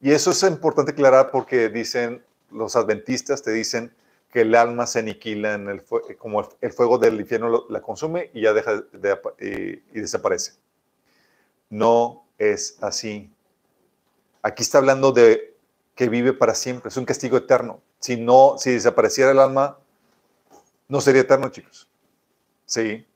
Y 0.01 0.13
eso 0.13 0.31
es 0.31 0.43
importante 0.45 0.93
aclarar 0.93 1.31
porque 1.31 1.69
dicen 1.69 2.25
los 2.51 2.77
adventistas, 2.77 3.43
te 3.43 3.51
dicen 3.51 3.93
que 4.31 4.43
el 4.43 4.55
alma 4.55 4.87
se 4.87 5.01
aniquila 5.01 5.55
en 5.55 5.69
el 5.69 5.85
como 6.19 6.49
el 6.61 6.73
fuego 6.73 6.99
del 6.99 7.21
infierno 7.21 7.67
la 7.69 7.81
consume 7.81 8.31
y 8.35 8.43
ya 8.43 8.53
deja 8.53 8.83
de, 8.93 9.83
y 9.93 10.01
desaparece. 10.01 10.53
No 11.71 12.25
es 12.39 12.79
así. 12.81 13.33
Aquí 14.43 14.63
está 14.63 14.79
hablando 14.79 15.13
de 15.13 15.57
que 15.95 16.09
vive 16.09 16.33
para 16.33 16.55
siempre, 16.55 16.89
es 16.91 16.97
un 16.97 17.07
castigo 17.07 17.37
eterno. 17.39 17.81
Si 17.99 18.17
no, 18.17 18.57
si 18.59 18.73
desapareciera 18.73 19.31
el 19.31 19.39
alma, 19.39 19.79
no 20.89 21.01
sería 21.01 21.23
eterno, 21.23 21.49
chicos. 21.49 21.89
Sí. 22.67 23.07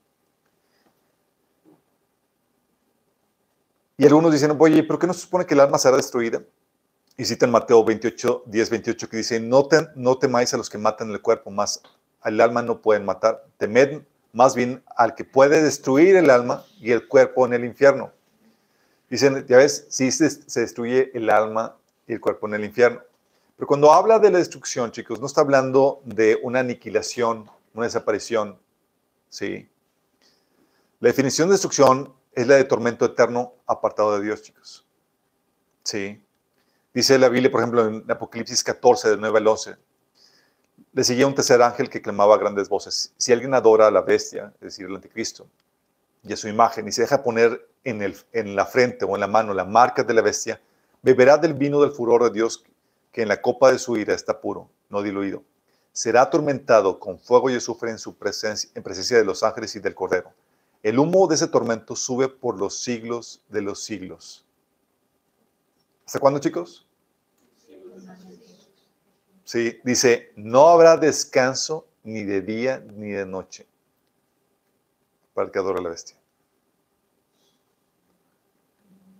Y 4.01 4.07
algunos 4.07 4.33
dicen, 4.33 4.57
oye, 4.59 4.83
¿pero 4.83 4.99
qué 4.99 5.07
no 5.07 5.13
se 5.13 5.21
supone 5.21 5.45
que 5.45 5.53
el 5.53 5.61
alma 5.61 5.77
será 5.77 5.99
destruida? 5.99 6.43
Y 7.19 7.27
cita 7.27 7.45
en 7.45 7.53
Mateo 7.53 7.85
28, 7.85 8.45
10, 8.47 8.71
28 8.71 9.09
que 9.11 9.17
dice, 9.19 9.39
no, 9.39 9.69
no 9.95 10.17
temáis 10.17 10.55
a 10.55 10.57
los 10.57 10.71
que 10.71 10.79
matan 10.79 11.11
el 11.11 11.21
cuerpo, 11.21 11.51
más 11.51 11.83
al 12.23 12.41
alma 12.41 12.63
no 12.63 12.81
pueden 12.81 13.05
matar. 13.05 13.45
Temed 13.59 14.01
más 14.33 14.55
bien 14.55 14.83
al 14.97 15.15
que 15.15 15.27
puede 15.27 15.63
destruir 15.63 16.17
el 16.17 16.31
alma 16.31 16.65
y 16.81 16.93
el 16.93 17.07
cuerpo 17.09 17.45
en 17.45 17.53
el 17.53 17.63
infierno. 17.63 18.11
Dicen, 19.11 19.45
ya 19.47 19.59
ves, 19.59 19.85
sí 19.91 20.11
se, 20.11 20.31
se 20.31 20.61
destruye 20.61 21.11
el 21.13 21.29
alma 21.29 21.77
y 22.07 22.15
el 22.15 22.23
cuerpo 22.23 22.49
en 22.49 22.55
el 22.55 22.65
infierno. 22.65 23.03
Pero 23.55 23.67
cuando 23.67 23.93
habla 23.93 24.19
de 24.19 24.31
la 24.31 24.39
destrucción, 24.39 24.93
chicos, 24.93 25.21
no 25.21 25.27
está 25.27 25.43
hablando 25.43 26.01
de 26.07 26.41
una 26.43 26.61
aniquilación, 26.61 27.51
una 27.75 27.85
desaparición. 27.85 28.59
¿sí? 29.29 29.69
La 31.01 31.09
definición 31.09 31.49
de 31.49 31.53
destrucción 31.53 32.15
es 32.33 32.47
la 32.47 32.57
de 32.57 32.65
tormento 32.65 33.05
eterno 33.05 33.55
apartado 33.67 34.19
de 34.19 34.25
Dios, 34.25 34.43
chicos. 34.43 34.87
¿Sí? 35.83 36.23
Dice 36.93 37.19
la 37.19 37.29
Biblia, 37.29 37.51
por 37.51 37.61
ejemplo, 37.61 37.87
en 37.87 38.11
Apocalipsis 38.11 38.65
14, 38.65 39.11
del 39.11 39.21
9 39.21 39.39
al 39.39 39.47
11, 39.47 39.77
le 40.93 41.05
seguía 41.05 41.27
un 41.27 41.35
tercer 41.35 41.63
ángel 41.63 41.89
que 41.89 42.03
clamaba 42.03 42.35
a 42.35 42.39
grandes 42.39 42.69
voces. 42.69 43.13
Si 43.17 43.33
alguien 43.33 43.55
adora 43.55 43.87
a 43.87 43.91
la 43.91 44.01
bestia, 44.01 44.53
es 44.55 44.61
decir, 44.61 44.87
el 44.87 44.97
anticristo, 44.97 45.47
y 46.23 46.33
a 46.33 46.37
su 46.37 46.49
imagen, 46.49 46.89
y 46.89 46.93
se 46.93 47.03
deja 47.03 47.23
poner 47.23 47.67
en, 47.85 48.03
el, 48.03 48.17
en 48.33 48.57
la 48.57 48.67
frente 48.67 49.05
o 49.05 49.15
en 49.15 49.21
la 49.21 49.27
mano 49.27 49.55
la 49.55 49.65
marca 49.65 50.03
de 50.03 50.15
la 50.15 50.23
bestia, 50.23 50.61
beberá 51.03 51.39
del 51.39 51.55
vino 51.55 51.81
del 51.81 51.93
furor 51.93 52.25
de 52.25 52.31
Dios, 52.31 52.65
que 53.13 53.23
en 53.23 53.29
la 53.29 53.41
copa 53.41 53.73
de 53.73 53.79
su 53.79 53.97
ira 53.97 54.15
está 54.15 54.41
puro, 54.41 54.69
no 54.89 55.03
diluido. 55.03 55.43
Será 55.93 56.23
atormentado 56.23 56.99
con 57.01 57.19
fuego 57.19 57.51
y 57.51 57.55
azufre 57.55 57.91
en, 57.91 57.99
su 57.99 58.17
presencia, 58.17 58.71
en 58.75 58.83
presencia 58.83 59.17
de 59.17 59.25
los 59.25 59.43
ángeles 59.43 59.75
y 59.77 59.81
del 59.81 59.95
Cordero. 59.95 60.33
El 60.83 60.99
humo 60.99 61.27
de 61.27 61.35
ese 61.35 61.49
tormento 61.49 61.95
sube 61.95 62.29
por 62.29 62.59
los 62.59 62.79
siglos 62.79 63.43
de 63.49 63.63
los 63.63 63.83
siglos. 63.83 64.47
¿Hasta 66.07 66.19
cuándo, 66.19 66.41
chicos? 66.41 66.87
Sí, 69.45 69.79
dice, 69.85 70.33
no 70.37 70.69
habrá 70.69 70.97
descanso 70.97 71.87
ni 72.03 72.25
de 72.25 72.41
día 72.41 72.79
ni 72.95 73.11
de 73.11 73.27
noche 73.27 73.67
para 75.35 75.47
el 75.47 75.53
que 75.53 75.59
adora 75.59 75.81
la 75.81 75.91
bestia. 75.91 76.17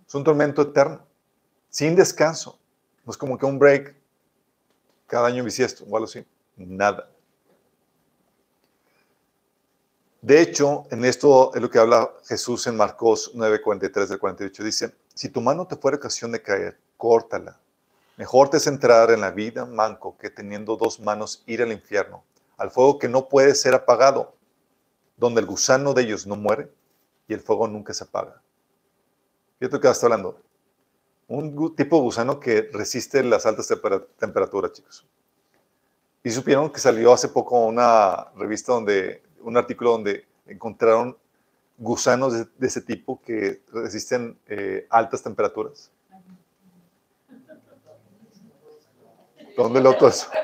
Es 0.07 0.15
un 0.15 0.23
tormento 0.23 0.61
eterno, 0.61 1.05
sin 1.69 1.95
descanso. 1.95 2.59
No 3.05 3.11
es 3.11 3.17
como 3.17 3.37
que 3.37 3.45
un 3.45 3.59
break 3.59 3.95
cada 5.07 5.27
año 5.27 5.43
bisiesto 5.43 5.83
o 5.83 5.95
algo 5.95 6.05
así. 6.05 6.25
Nada. 6.57 7.09
De 10.21 10.39
hecho, 10.39 10.85
en 10.91 11.03
esto 11.03 11.51
es 11.55 11.61
lo 11.61 11.69
que 11.69 11.79
habla 11.79 12.13
Jesús 12.25 12.67
en 12.67 12.77
Marcos 12.77 13.31
9, 13.33 13.59
43 13.59 14.07
del 14.07 14.19
48. 14.19 14.63
Dice, 14.63 14.95
si 15.15 15.29
tu 15.29 15.41
mano 15.41 15.65
te 15.65 15.75
fuera 15.75 15.97
ocasión 15.97 16.31
de 16.31 16.43
caer, 16.43 16.79
córtala. 16.95 17.59
Mejor 18.17 18.49
te 18.49 18.57
es 18.57 18.67
entrar 18.67 19.09
en 19.09 19.21
la 19.21 19.31
vida 19.31 19.65
manco 19.65 20.15
que 20.19 20.29
teniendo 20.29 20.77
dos 20.77 20.99
manos 20.99 21.43
ir 21.47 21.63
al 21.63 21.71
infierno, 21.71 22.23
al 22.57 22.69
fuego 22.69 22.99
que 22.99 23.09
no 23.09 23.29
puede 23.29 23.55
ser 23.55 23.73
apagado, 23.73 24.35
donde 25.17 25.41
el 25.41 25.47
gusano 25.47 25.95
de 25.95 26.03
ellos 26.03 26.27
no 26.27 26.35
muere 26.35 26.71
y 27.27 27.33
el 27.33 27.39
fuego 27.39 27.67
nunca 27.67 27.91
se 27.91 28.03
apaga. 28.03 28.43
Fíjate 29.57 29.79
que 29.79 29.89
está 29.89 30.05
hablando. 30.05 30.39
Un 31.27 31.75
tipo 31.75 31.95
de 31.95 32.01
gusano 32.03 32.39
que 32.39 32.69
resiste 32.71 33.23
las 33.23 33.47
altas 33.47 33.67
temperaturas, 34.19 34.73
chicos. 34.73 35.07
Y 36.23 36.29
supieron 36.29 36.71
que 36.71 36.79
salió 36.79 37.11
hace 37.11 37.29
poco 37.29 37.65
una 37.65 38.31
revista 38.35 38.73
donde, 38.73 39.23
un 39.43 39.57
artículo 39.57 39.91
donde 39.91 40.25
encontraron 40.47 41.17
gusanos 41.77 42.33
de, 42.33 42.67
ese 42.67 42.81
tipo 42.81 43.21
que 43.25 43.61
resisten 43.73 44.37
eh, 44.47 44.85
altas 44.89 45.23
temperaturas. 45.23 45.91
¿Dónde 49.57 49.81
lo 49.81 49.91
eso? 50.07 50.27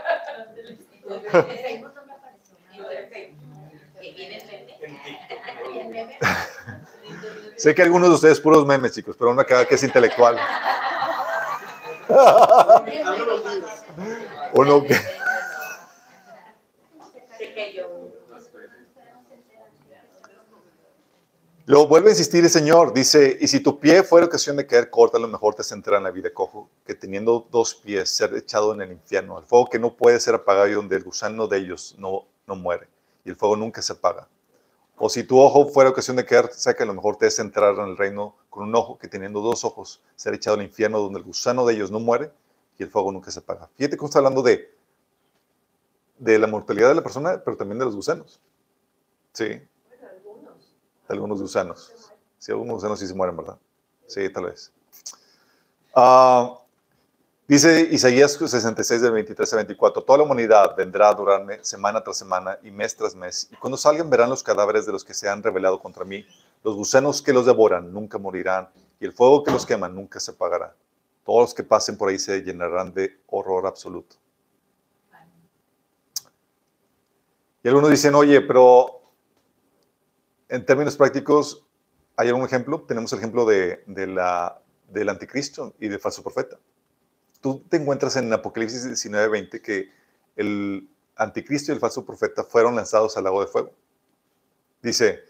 sé 7.55 7.73
que 7.73 7.81
algunos 7.81 8.09
de 8.09 8.15
ustedes 8.15 8.39
puros 8.39 8.63
memes, 8.65 8.93
chicos, 8.93 9.15
pero 9.17 9.31
una 9.31 9.45
que 9.45 9.67
es 9.69 9.83
intelectual. 9.83 10.37
Uno 14.53 14.83
que... 14.83 14.95
Luego 21.69 21.85
vuelve 21.85 22.07
a 22.07 22.11
insistir 22.11 22.45
el 22.45 22.49
Señor, 22.49 22.93
dice, 22.93 23.37
y 23.41 23.47
si 23.49 23.59
tu 23.59 23.77
pie 23.77 24.01
fuera 24.01 24.25
ocasión 24.25 24.55
de 24.55 24.65
caer 24.65 24.89
corta, 24.89 25.17
a 25.17 25.19
lo 25.19 25.27
mejor 25.27 25.53
te 25.53 25.63
centra 25.63 25.97
en 25.97 26.03
la 26.03 26.11
vida 26.11 26.33
cojo, 26.33 26.69
que 26.85 26.95
teniendo 26.95 27.45
dos 27.51 27.75
pies, 27.75 28.09
ser 28.09 28.33
echado 28.35 28.73
en 28.73 28.79
el 28.79 28.93
infierno, 28.93 29.37
el 29.37 29.43
fuego 29.43 29.67
que 29.69 29.77
no 29.77 29.93
puede 29.93 30.17
ser 30.21 30.33
apagado 30.33 30.69
y 30.69 30.71
donde 30.75 30.95
el 30.95 31.03
gusano 31.03 31.45
de 31.45 31.57
ellos 31.57 31.93
no, 31.97 32.25
no 32.47 32.55
muere, 32.55 32.87
y 33.25 33.31
el 33.31 33.35
fuego 33.35 33.57
nunca 33.57 33.81
se 33.81 33.91
apaga. 33.91 34.29
O 34.95 35.09
si 35.09 35.25
tu 35.25 35.41
ojo 35.41 35.67
fuera 35.67 35.89
ocasión 35.89 36.15
de 36.15 36.23
caer 36.23 36.49
que 36.49 36.83
a 36.83 36.85
lo 36.85 36.93
mejor 36.93 37.17
te 37.17 37.27
es 37.27 37.37
en 37.37 37.51
el 37.53 37.97
reino 37.97 38.37
con 38.49 38.63
un 38.63 38.73
ojo, 38.73 38.97
que 38.97 39.09
teniendo 39.09 39.41
dos 39.41 39.65
ojos, 39.65 40.01
ser 40.15 40.35
echado 40.35 40.55
al 40.55 40.63
infierno, 40.63 40.99
donde 40.99 41.19
el 41.19 41.25
gusano 41.25 41.65
de 41.65 41.73
ellos 41.73 41.91
no 41.91 41.99
muere, 41.99 42.31
y 42.79 42.83
el 42.83 42.89
fuego 42.89 43.11
nunca 43.11 43.29
se 43.29 43.39
apaga. 43.39 43.69
Fíjate 43.75 43.97
cómo 43.97 44.07
está 44.07 44.19
hablando 44.19 44.41
de, 44.41 44.73
de 46.17 46.39
la 46.39 46.47
mortalidad 46.47 46.87
de 46.87 46.95
la 46.95 47.03
persona, 47.03 47.41
pero 47.43 47.57
también 47.57 47.77
de 47.77 47.83
los 47.83 47.95
gusanos. 47.97 48.39
Sí 49.33 49.59
algunos 51.09 51.41
gusanos. 51.41 52.11
Sí, 52.37 52.51
algunos 52.51 52.75
gusanos 52.75 52.99
sí 52.99 53.07
se 53.07 53.13
mueren, 53.13 53.35
¿verdad? 53.37 53.57
Sí, 54.05 54.29
tal 54.29 54.45
vez. 54.45 54.71
Ah, 55.95 56.59
dice 57.47 57.87
Isaías 57.91 58.33
66, 58.33 59.01
de 59.01 59.09
23 59.09 59.53
a 59.53 59.55
24, 59.57 60.03
toda 60.03 60.19
la 60.19 60.23
humanidad 60.25 60.75
vendrá 60.75 61.07
a 61.07 61.11
adorarme 61.11 61.63
semana 61.63 62.03
tras 62.03 62.17
semana 62.17 62.57
y 62.61 62.71
mes 62.71 62.95
tras 62.95 63.15
mes, 63.15 63.49
y 63.51 63.55
cuando 63.55 63.77
salgan 63.77 64.09
verán 64.09 64.29
los 64.29 64.43
cadáveres 64.43 64.85
de 64.85 64.91
los 64.91 65.03
que 65.03 65.13
se 65.13 65.27
han 65.27 65.41
rebelado 65.41 65.79
contra 65.79 66.05
mí, 66.05 66.25
los 66.63 66.75
gusanos 66.75 67.21
que 67.21 67.33
los 67.33 67.45
devoran 67.45 67.91
nunca 67.91 68.17
morirán, 68.17 68.69
y 68.99 69.05
el 69.05 69.13
fuego 69.13 69.43
que 69.43 69.51
los 69.51 69.65
quema 69.65 69.89
nunca 69.89 70.19
se 70.19 70.31
apagará. 70.31 70.75
Todos 71.25 71.41
los 71.41 71.53
que 71.53 71.63
pasen 71.63 71.97
por 71.97 72.09
ahí 72.09 72.19
se 72.19 72.41
llenarán 72.41 72.93
de 72.93 73.19
horror 73.27 73.67
absoluto. 73.67 74.15
Y 77.63 77.67
algunos 77.67 77.89
dicen, 77.89 78.15
oye, 78.15 78.39
pero 78.41 79.01
en 80.49 80.65
términos 80.65 80.95
prácticos, 80.95 81.65
¿hay 82.15 82.29
algún 82.29 82.45
ejemplo? 82.45 82.81
Tenemos 82.87 83.11
el 83.13 83.19
ejemplo 83.19 83.45
del 83.45 85.09
anticristo 85.09 85.73
y 85.79 85.87
del 85.87 85.99
falso 85.99 86.23
profeta. 86.23 86.57
Tú 87.41 87.63
te 87.69 87.77
encuentras 87.77 88.15
en 88.15 88.31
Apocalipsis 88.33 88.85
19:20 88.85 89.61
que 89.61 89.91
el 90.35 90.89
anticristo 91.15 91.71
y 91.71 91.75
el 91.75 91.79
falso 91.79 92.05
profeta 92.05 92.43
fueron 92.43 92.75
lanzados 92.75 93.17
al 93.17 93.25
lago 93.25 93.41
de 93.41 93.47
fuego. 93.47 93.71
Dice 94.81 95.23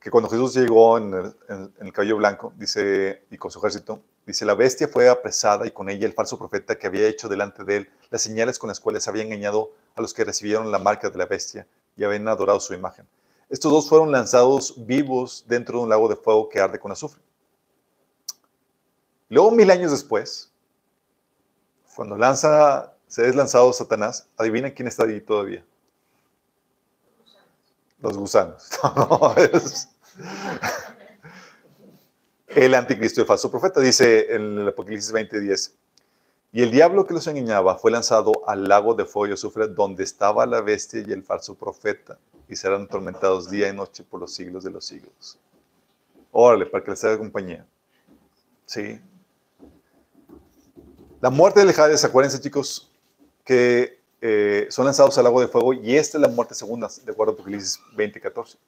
que 0.00 0.10
cuando 0.10 0.30
Jesús 0.30 0.54
llegó 0.54 0.96
en 0.98 1.12
el, 1.12 1.34
en 1.48 1.86
el 1.86 1.92
cabello 1.92 2.16
blanco, 2.16 2.52
dice, 2.56 3.24
y 3.30 3.36
con 3.36 3.50
su 3.50 3.58
ejército, 3.58 4.02
dice, 4.26 4.46
la 4.46 4.54
bestia 4.54 4.88
fue 4.88 5.10
apresada 5.10 5.66
y 5.66 5.72
con 5.72 5.90
ella 5.90 6.06
el 6.06 6.14
falso 6.14 6.38
profeta 6.38 6.78
que 6.78 6.86
había 6.86 7.06
hecho 7.06 7.28
delante 7.28 7.64
de 7.64 7.76
él 7.76 7.90
las 8.10 8.22
señales 8.22 8.58
con 8.58 8.68
las 8.68 8.80
cuales 8.80 9.06
había 9.08 9.22
engañado 9.22 9.72
a 9.94 10.00
los 10.00 10.14
que 10.14 10.24
recibieron 10.24 10.72
la 10.72 10.78
marca 10.78 11.10
de 11.10 11.18
la 11.18 11.26
bestia 11.26 11.66
y 11.96 12.04
habían 12.04 12.26
adorado 12.28 12.60
su 12.60 12.72
imagen. 12.72 13.06
Estos 13.50 13.72
dos 13.72 13.88
fueron 13.88 14.12
lanzados 14.12 14.74
vivos 14.86 15.44
dentro 15.48 15.78
de 15.78 15.84
un 15.84 15.90
lago 15.90 16.08
de 16.08 16.14
fuego 16.14 16.48
que 16.48 16.60
arde 16.60 16.78
con 16.78 16.92
azufre. 16.92 17.20
Luego, 19.28 19.50
mil 19.50 19.70
años 19.70 19.90
después, 19.90 20.52
cuando 21.96 22.16
lanza, 22.16 22.94
se 23.08 23.28
es 23.28 23.34
lanzado 23.34 23.72
Satanás, 23.72 24.28
adivina 24.36 24.72
quién 24.72 24.86
está 24.86 25.02
allí 25.02 25.20
todavía. 25.20 25.64
Los 27.98 28.16
gusanos. 28.16 28.70
el 32.48 32.74
anticristo, 32.74 33.20
el 33.20 33.26
falso 33.26 33.50
profeta, 33.50 33.80
dice 33.80 34.32
en 34.34 34.58
el 34.58 34.68
Apocalipsis 34.68 35.12
20:10. 35.12 35.72
Y 36.52 36.62
el 36.62 36.70
diablo 36.70 37.06
que 37.06 37.14
los 37.14 37.26
engañaba 37.26 37.76
fue 37.78 37.90
lanzado 37.90 38.32
al 38.46 38.68
lago 38.68 38.94
de 38.94 39.04
fuego 39.04 39.28
y 39.28 39.34
azufre, 39.34 39.68
donde 39.68 40.04
estaba 40.04 40.46
la 40.46 40.60
bestia 40.60 41.04
y 41.06 41.12
el 41.12 41.22
falso 41.22 41.54
profeta, 41.54 42.18
y 42.50 42.56
serán 42.56 42.82
atormentados 42.82 43.48
día 43.48 43.68
y 43.68 43.72
noche 43.72 44.02
por 44.02 44.20
los 44.20 44.34
siglos 44.34 44.64
de 44.64 44.70
los 44.70 44.84
siglos. 44.84 45.38
Órale, 46.32 46.66
para 46.66 46.82
que 46.82 46.90
les 46.90 47.04
haga 47.04 47.16
compañía. 47.16 47.64
Sí. 48.66 49.00
La 51.20 51.30
muerte 51.30 51.64
de 51.64 51.72
Hades, 51.72 52.04
acuérdense 52.04 52.40
chicos, 52.40 52.90
que 53.44 54.00
eh, 54.20 54.66
son 54.68 54.84
lanzados 54.84 55.16
al 55.16 55.24
lago 55.24 55.40
de 55.40 55.48
fuego 55.48 55.72
y 55.72 55.96
esta 55.96 56.18
es 56.18 56.22
la 56.22 56.28
muerte 56.28 56.54
segunda, 56.54 56.88
de 57.04 57.12
acuerdo 57.12 57.32
a 57.32 57.34
Apocalipsis 57.34 57.80
20, 57.94 58.20
14. 58.20 58.58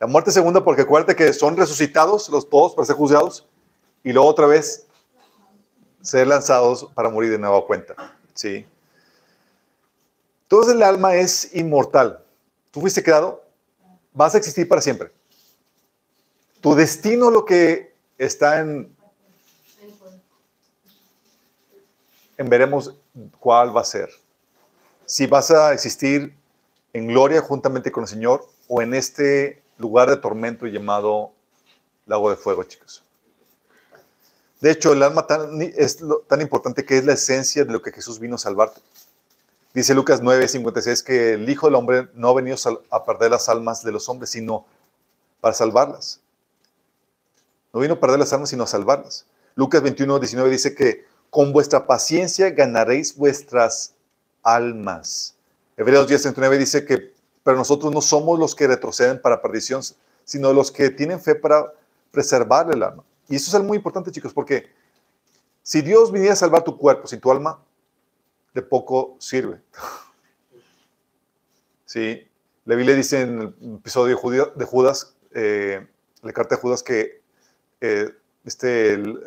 La 0.00 0.06
muerte 0.06 0.30
segunda 0.30 0.64
porque 0.64 0.82
acuérdate 0.82 1.14
que 1.14 1.32
son 1.32 1.56
resucitados 1.56 2.28
los 2.30 2.48
todos 2.48 2.74
para 2.74 2.86
ser 2.86 2.96
juzgados 2.96 3.46
y 4.02 4.12
luego 4.12 4.28
otra 4.28 4.46
vez 4.46 4.86
ser 6.00 6.26
lanzados 6.26 6.88
para 6.94 7.10
morir 7.10 7.30
de 7.30 7.38
nueva 7.38 7.64
cuenta. 7.66 7.94
¿sí? 8.34 8.66
Entonces 10.44 10.74
el 10.74 10.82
alma 10.82 11.14
es 11.14 11.54
inmortal. 11.54 12.22
Tú 12.72 12.80
fuiste 12.80 13.02
creado, 13.02 13.44
vas 14.12 14.34
a 14.34 14.38
existir 14.38 14.66
para 14.66 14.80
siempre. 14.80 15.12
Tu 16.60 16.74
destino, 16.74 17.30
lo 17.30 17.44
que 17.44 17.94
está 18.18 18.60
en, 18.60 18.96
en 22.38 22.48
veremos 22.48 22.94
cuál 23.38 23.76
va 23.76 23.82
a 23.82 23.84
ser. 23.84 24.10
Si 25.04 25.26
vas 25.26 25.50
a 25.50 25.72
existir 25.74 26.34
en 26.94 27.08
gloria 27.08 27.42
juntamente 27.42 27.92
con 27.92 28.04
el 28.04 28.08
Señor 28.08 28.48
o 28.68 28.80
en 28.80 28.94
este 28.94 29.62
lugar 29.76 30.08
de 30.08 30.16
tormento 30.16 30.66
llamado 30.66 31.32
lago 32.06 32.30
de 32.30 32.36
fuego, 32.36 32.64
chicos. 32.64 33.04
De 34.60 34.70
hecho, 34.70 34.92
el 34.92 35.02
alma 35.02 35.26
tan, 35.26 35.60
es 35.60 35.98
tan 36.28 36.40
importante 36.40 36.84
que 36.84 36.96
es 36.96 37.04
la 37.04 37.14
esencia 37.14 37.64
de 37.64 37.72
lo 37.72 37.82
que 37.82 37.92
Jesús 37.92 38.18
vino 38.18 38.36
a 38.36 38.38
salvarte. 38.38 38.80
Dice 39.74 39.94
Lucas 39.94 40.20
9:56 40.22 41.02
que 41.02 41.32
el 41.34 41.48
Hijo 41.48 41.66
del 41.66 41.76
Hombre 41.76 42.08
no 42.14 42.28
ha 42.28 42.34
venido 42.34 42.56
a 42.90 43.04
perder 43.04 43.30
las 43.30 43.48
almas 43.48 43.82
de 43.82 43.92
los 43.92 44.08
hombres, 44.08 44.30
sino 44.30 44.66
para 45.40 45.54
salvarlas. 45.54 46.20
No 47.72 47.80
vino 47.80 47.94
a 47.94 48.00
perder 48.00 48.18
las 48.18 48.32
almas, 48.34 48.50
sino 48.50 48.64
a 48.64 48.66
salvarlas. 48.66 49.26
Lucas 49.54 49.82
21:19 49.82 50.50
dice 50.50 50.74
que 50.74 51.06
con 51.30 51.52
vuestra 51.54 51.86
paciencia 51.86 52.50
ganaréis 52.50 53.16
vuestras 53.16 53.94
almas. 54.42 55.34
Hebreos 55.78 56.06
10:39 56.06 56.58
dice 56.58 56.84
que, 56.84 57.14
pero 57.42 57.56
nosotros 57.56 57.92
no 57.92 58.02
somos 58.02 58.38
los 58.38 58.54
que 58.54 58.66
retroceden 58.66 59.22
para 59.22 59.40
perdición, 59.40 59.82
sino 60.24 60.52
los 60.52 60.70
que 60.70 60.90
tienen 60.90 61.18
fe 61.18 61.34
para 61.34 61.72
preservar 62.10 62.70
el 62.70 62.82
alma. 62.82 63.02
Y 63.26 63.36
eso 63.36 63.48
es 63.48 63.54
algo 63.54 63.68
muy 63.68 63.78
importante, 63.78 64.10
chicos, 64.10 64.34
porque 64.34 64.70
si 65.62 65.80
Dios 65.80 66.12
viniera 66.12 66.34
a 66.34 66.36
salvar 66.36 66.62
tu 66.62 66.76
cuerpo 66.76 67.06
sin 67.06 67.20
tu 67.20 67.30
alma, 67.30 67.58
de 68.54 68.62
poco 68.62 69.16
sirve. 69.18 69.60
Sí, 71.84 72.26
la 72.64 72.74
Biblia 72.74 72.94
dice 72.94 73.20
en 73.20 73.40
el 73.40 73.74
episodio 73.76 74.16
de 74.56 74.64
Judas, 74.64 75.16
eh, 75.34 75.86
la 76.22 76.32
carta 76.32 76.54
de 76.54 76.60
Judas, 76.60 76.82
que 76.82 77.20
eh, 77.80 78.14
este, 78.44 78.94
el, 78.94 79.20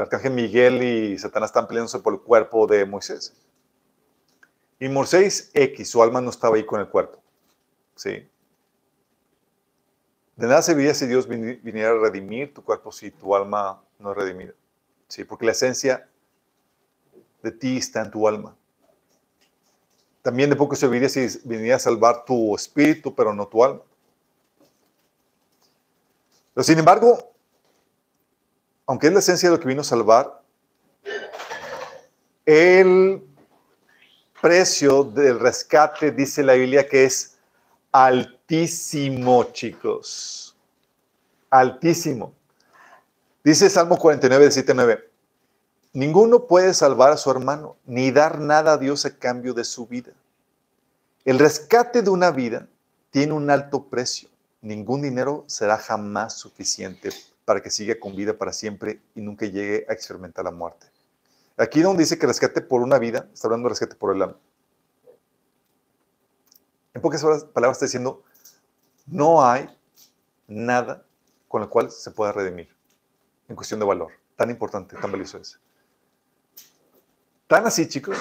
arcángel 0.00 0.32
Miguel 0.32 0.82
y 0.82 1.18
Satanás 1.18 1.50
están 1.50 1.66
peleándose 1.66 2.00
por 2.00 2.14
el 2.14 2.20
cuerpo 2.20 2.66
de 2.66 2.84
Moisés. 2.84 3.34
Y 4.80 4.88
Moisés 4.88 5.50
X, 5.54 5.88
su 5.88 6.02
alma 6.02 6.20
no 6.20 6.30
estaba 6.30 6.56
ahí 6.56 6.66
con 6.66 6.80
el 6.80 6.88
cuerpo. 6.88 7.22
Sí. 7.94 8.28
De 10.36 10.46
nada 10.46 10.62
serviría 10.62 10.94
si 10.94 11.06
Dios 11.06 11.28
viniera 11.28 11.90
a 11.90 11.98
redimir 11.98 12.52
tu 12.52 12.64
cuerpo 12.64 12.90
si 12.90 13.12
tu 13.12 13.34
alma 13.36 13.82
no 13.98 14.10
es 14.10 14.16
redimida. 14.16 14.52
Sí, 15.06 15.24
porque 15.24 15.46
la 15.46 15.52
esencia 15.52 16.08
de 17.42 17.52
ti 17.52 17.76
está 17.76 18.02
en 18.02 18.10
tu 18.10 18.26
alma. 18.26 18.56
También 20.22 20.50
de 20.50 20.56
poco 20.56 20.76
serviría 20.76 21.08
si 21.08 21.26
viniera 21.44 21.76
a 21.76 21.80
salvar 21.80 22.24
tu 22.24 22.54
espíritu, 22.54 23.14
pero 23.14 23.34
no 23.34 23.46
tu 23.46 23.64
alma. 23.64 23.82
Pero 26.54 26.64
sin 26.64 26.78
embargo, 26.78 27.32
aunque 28.86 29.08
es 29.08 29.12
la 29.12 29.18
esencia 29.18 29.48
de 29.48 29.56
lo 29.56 29.60
que 29.60 29.68
vino 29.68 29.80
a 29.80 29.84
salvar, 29.84 30.42
el 32.46 33.22
precio 34.40 35.04
del 35.04 35.40
rescate, 35.40 36.12
dice 36.12 36.42
la 36.42 36.54
Biblia, 36.54 36.88
que 36.88 37.04
es 37.04 37.38
altísimo, 37.90 39.44
chicos. 39.52 40.56
Altísimo. 41.50 42.34
Dice 43.44 43.68
Salmo 43.68 43.96
49, 43.96 44.50
7, 44.50 44.74
9. 44.74 45.11
Ninguno 45.94 46.46
puede 46.46 46.72
salvar 46.72 47.12
a 47.12 47.18
su 47.18 47.30
hermano, 47.30 47.76
ni 47.84 48.10
dar 48.10 48.40
nada 48.40 48.72
a 48.72 48.78
Dios 48.78 49.04
a 49.04 49.18
cambio 49.18 49.52
de 49.52 49.64
su 49.64 49.86
vida. 49.86 50.12
El 51.26 51.38
rescate 51.38 52.00
de 52.00 52.08
una 52.08 52.30
vida 52.30 52.66
tiene 53.10 53.34
un 53.34 53.50
alto 53.50 53.88
precio. 53.88 54.30
Ningún 54.62 55.02
dinero 55.02 55.44
será 55.48 55.76
jamás 55.76 56.38
suficiente 56.38 57.10
para 57.44 57.60
que 57.60 57.70
siga 57.70 58.00
con 58.00 58.16
vida 58.16 58.38
para 58.38 58.54
siempre 58.54 59.02
y 59.14 59.20
nunca 59.20 59.44
llegue 59.44 59.84
a 59.86 59.92
experimentar 59.92 60.46
la 60.46 60.50
muerte. 60.50 60.86
Aquí 61.58 61.82
donde 61.82 62.04
dice 62.04 62.18
que 62.18 62.26
rescate 62.26 62.62
por 62.62 62.80
una 62.80 62.98
vida, 62.98 63.28
está 63.32 63.48
hablando 63.48 63.68
de 63.68 63.70
rescate 63.70 63.94
por 63.94 64.16
el 64.16 64.22
alma. 64.22 64.38
En 66.94 67.02
pocas 67.02 67.22
palabras 67.22 67.76
está 67.76 67.84
diciendo, 67.84 68.22
no 69.06 69.44
hay 69.44 69.68
nada 70.46 71.04
con 71.48 71.62
el 71.62 71.68
cual 71.68 71.90
se 71.90 72.10
pueda 72.12 72.32
redimir 72.32 72.74
en 73.48 73.56
cuestión 73.56 73.78
de 73.78 73.84
valor. 73.84 74.12
Tan 74.36 74.48
importante, 74.48 74.96
tan 74.96 75.12
valioso 75.12 75.36
es. 75.36 75.60
Tan 77.52 77.66
así, 77.66 77.86
chicos, 77.86 78.16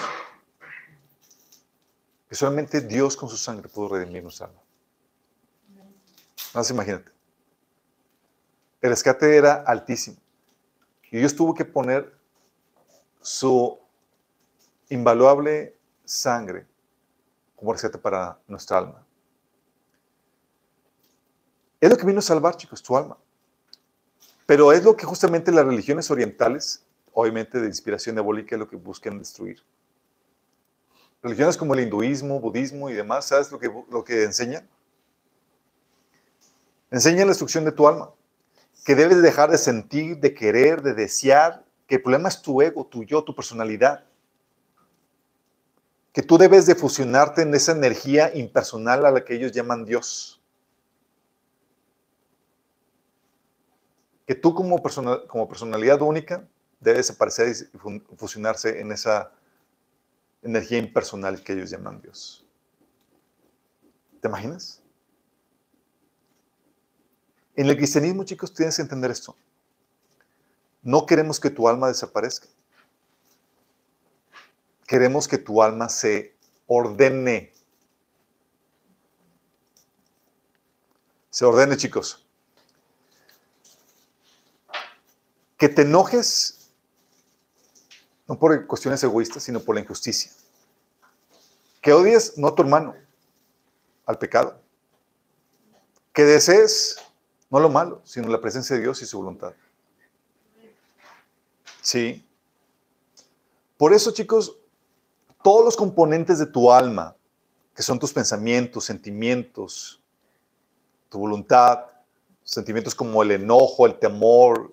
que 2.27 2.35
solamente 2.35 2.81
Dios 2.81 3.15
con 3.15 3.29
su 3.29 3.37
sangre 3.37 3.69
pudo 3.69 3.95
redimir 3.95 4.21
nuestra 4.21 4.47
alma. 4.47 4.59
Más 6.53 6.69
imagínate. 6.69 7.09
El 8.81 8.89
rescate 8.89 9.37
era 9.37 9.63
altísimo. 9.65 10.17
Y 11.09 11.17
Dios 11.19 11.33
tuvo 11.33 11.53
que 11.53 11.63
poner 11.63 12.13
su 13.21 13.79
invaluable 14.89 15.77
sangre 16.03 16.67
como 17.55 17.71
rescate 17.71 17.97
para 17.99 18.37
nuestra 18.49 18.79
alma. 18.79 19.01
Es 21.79 21.89
lo 21.89 21.95
que 21.95 22.05
vino 22.05 22.19
a 22.19 22.21
salvar, 22.21 22.57
chicos, 22.57 22.83
tu 22.83 22.97
alma. 22.97 23.17
Pero 24.45 24.73
es 24.73 24.83
lo 24.83 24.97
que 24.97 25.05
justamente 25.05 25.53
las 25.53 25.65
religiones 25.65 26.11
orientales, 26.11 26.85
obviamente 27.13 27.59
de 27.59 27.67
inspiración 27.67 28.15
diabólica, 28.15 28.55
es 28.55 28.59
lo 28.59 28.67
que 28.67 28.75
buscan 28.75 29.19
destruir. 29.19 29.61
Religiones 31.21 31.57
como 31.57 31.73
el 31.73 31.81
hinduismo, 31.81 32.39
budismo 32.39 32.89
y 32.89 32.93
demás, 32.93 33.27
¿sabes 33.27 33.51
lo 33.51 33.59
que, 33.59 33.71
lo 33.89 34.03
que 34.03 34.23
enseñan? 34.23 34.67
Enseñan 36.89 37.27
la 37.27 37.31
destrucción 37.31 37.63
de 37.63 37.71
tu 37.71 37.87
alma, 37.87 38.11
que 38.85 38.95
debes 38.95 39.21
dejar 39.21 39.51
de 39.51 39.57
sentir, 39.57 40.17
de 40.17 40.33
querer, 40.33 40.81
de 40.81 40.93
desear, 40.93 41.63
que 41.87 41.95
el 41.95 42.01
problema 42.01 42.29
es 42.29 42.41
tu 42.41 42.61
ego, 42.61 42.85
tu 42.85 43.03
yo, 43.03 43.23
tu 43.23 43.35
personalidad 43.35 44.05
que 46.13 46.21
tú 46.21 46.37
debes 46.37 46.65
de 46.65 46.75
fusionarte 46.75 47.41
en 47.43 47.53
esa 47.55 47.71
energía 47.71 48.35
impersonal 48.35 49.05
a 49.05 49.11
la 49.11 49.23
que 49.23 49.35
ellos 49.35 49.51
llaman 49.51 49.85
Dios. 49.85 50.41
Que 54.27 54.35
tú 54.35 54.53
como, 54.53 54.81
como 55.27 55.47
personalidad 55.47 56.01
única 56.01 56.47
debes 56.81 57.09
aparecer 57.09 57.55
y 57.55 58.15
fusionarse 58.17 58.81
en 58.81 58.91
esa 58.91 59.31
energía 60.41 60.79
impersonal 60.79 61.41
que 61.41 61.53
ellos 61.53 61.69
llaman 61.69 62.01
Dios. 62.01 62.45
¿Te 64.19 64.27
imaginas? 64.27 64.81
En 67.55 67.67
el 67.67 67.77
cristianismo, 67.77 68.25
chicos, 68.25 68.53
tienes 68.53 68.75
que 68.75 68.81
entender 68.81 69.11
esto. 69.11 69.37
No 70.81 71.05
queremos 71.05 71.39
que 71.39 71.49
tu 71.49 71.69
alma 71.69 71.87
desaparezca 71.87 72.47
queremos 74.91 75.25
que 75.25 75.37
tu 75.37 75.63
alma 75.63 75.87
se 75.87 76.35
ordene. 76.67 77.53
Se 81.29 81.45
ordene, 81.45 81.77
chicos. 81.77 82.27
Que 85.57 85.69
te 85.69 85.83
enojes, 85.83 86.60
no 88.31 88.39
por 88.39 88.65
cuestiones 88.65 89.03
egoístas, 89.03 89.43
sino 89.43 89.59
por 89.59 89.75
la 89.75 89.81
injusticia. 89.81 90.31
Que 91.81 91.91
odies 91.91 92.37
no 92.37 92.47
a 92.47 92.55
tu 92.55 92.61
hermano, 92.61 92.95
al 94.05 94.17
pecado. 94.17 94.57
Que 96.13 96.23
desees 96.23 96.95
no 97.49 97.59
lo 97.59 97.67
malo, 97.67 98.01
sino 98.05 98.29
la 98.29 98.39
presencia 98.39 98.73
de 98.77 98.83
Dios 98.83 99.01
y 99.01 99.05
su 99.05 99.17
voluntad. 99.17 99.51
Sí. 101.81 102.25
Por 103.75 103.91
eso, 103.91 104.11
chicos, 104.11 104.55
todos 105.43 105.65
los 105.65 105.75
componentes 105.75 106.39
de 106.39 106.45
tu 106.45 106.71
alma, 106.71 107.17
que 107.75 107.83
son 107.83 107.99
tus 107.99 108.13
pensamientos, 108.13 108.85
sentimientos, 108.85 110.01
tu 111.09 111.19
voluntad, 111.19 111.85
sentimientos 112.45 112.95
como 112.95 113.23
el 113.23 113.31
enojo, 113.31 113.85
el 113.87 113.99
temor, 113.99 114.71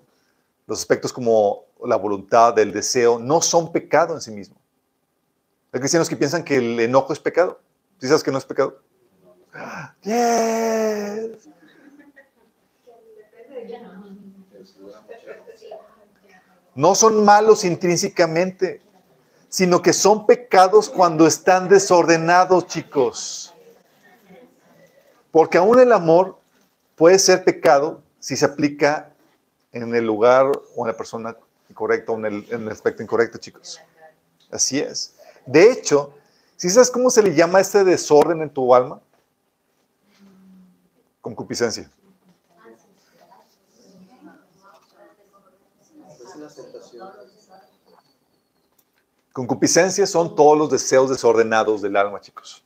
los 0.69 0.79
aspectos 0.79 1.13
como 1.13 1.65
la 1.85 1.97
voluntad, 1.97 2.57
el 2.59 2.73
deseo, 2.73 3.19
no 3.19 3.41
son 3.41 3.73
pecado 3.73 4.15
en 4.15 4.21
sí 4.21 4.31
mismo. 4.31 4.55
Hay 5.73 5.81
cristianos 5.81 6.11
que 6.11 6.17
piensan 6.17 6.45
que 6.45 6.57
el 6.57 6.79
enojo 6.79 7.13
es 7.15 7.19
pecado. 7.19 7.59
¿Sí 7.99 8.07
sabes 8.07 8.23
que 8.23 8.31
no 8.31 8.37
es 8.37 8.45
pecado? 8.45 8.79
No 16.75 16.95
son 16.95 17.25
malos 17.25 17.65
intrínsecamente, 17.65 18.83
sino 19.49 19.81
que 19.81 19.95
son 19.95 20.27
pecados 20.27 20.91
cuando 20.91 21.27
están 21.27 21.69
desordenados, 21.69 22.67
chicos. 22.67 23.55
Porque 25.31 25.57
aún 25.57 25.81
el 25.81 25.93
amor 25.93 26.39
puede 26.95 27.19
ser 27.19 27.43
pecado 27.43 28.03
si 28.19 28.37
se 28.37 28.45
aplica 28.45 29.08
en 29.73 29.95
el 29.95 30.05
lugar 30.05 30.51
o 30.77 30.85
en 30.85 30.87
la 30.89 30.97
persona 30.97 31.37
incorrecta 31.69 32.13
o 32.13 32.19
en 32.19 32.45
el, 32.49 32.69
aspecto 32.69 33.03
incorrecto, 33.03 33.39
chicos. 33.39 33.81
Así 34.51 34.79
es. 34.79 35.15
De 35.47 35.71
hecho, 35.71 36.15
si 36.57 36.71
sabes 36.71 36.91
cómo 36.91 37.11
se 37.11 37.23
le 37.23 37.35
llama 37.35 37.61
este 37.61 37.85
desorden 37.85 38.43
en 38.43 38.51
tu 38.51 38.75
alma? 38.75 39.01
Concupiscencia. 41.21 41.91
Concupiscencia 49.33 50.07
son 50.07 50.35
todos 50.35 50.59
los 50.59 50.71
deseos 50.71 51.11
desordenados 51.11 51.81
del 51.81 51.97
alma, 51.97 52.21
chicos. 52.21 52.65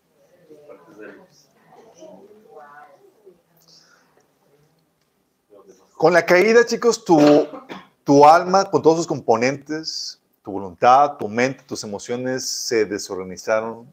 Con 6.02 6.12
la 6.12 6.26
caída, 6.26 6.66
chicos, 6.66 7.04
tu, 7.04 8.24
alma, 8.26 8.68
con 8.68 8.82
todos 8.82 8.96
sus 8.96 9.06
componentes, 9.06 10.20
tu 10.42 10.50
voluntad, 10.50 11.16
tu 11.16 11.28
mente, 11.28 11.62
tus 11.62 11.84
emociones 11.84 12.44
se 12.44 12.84
desorganizaron 12.86 13.86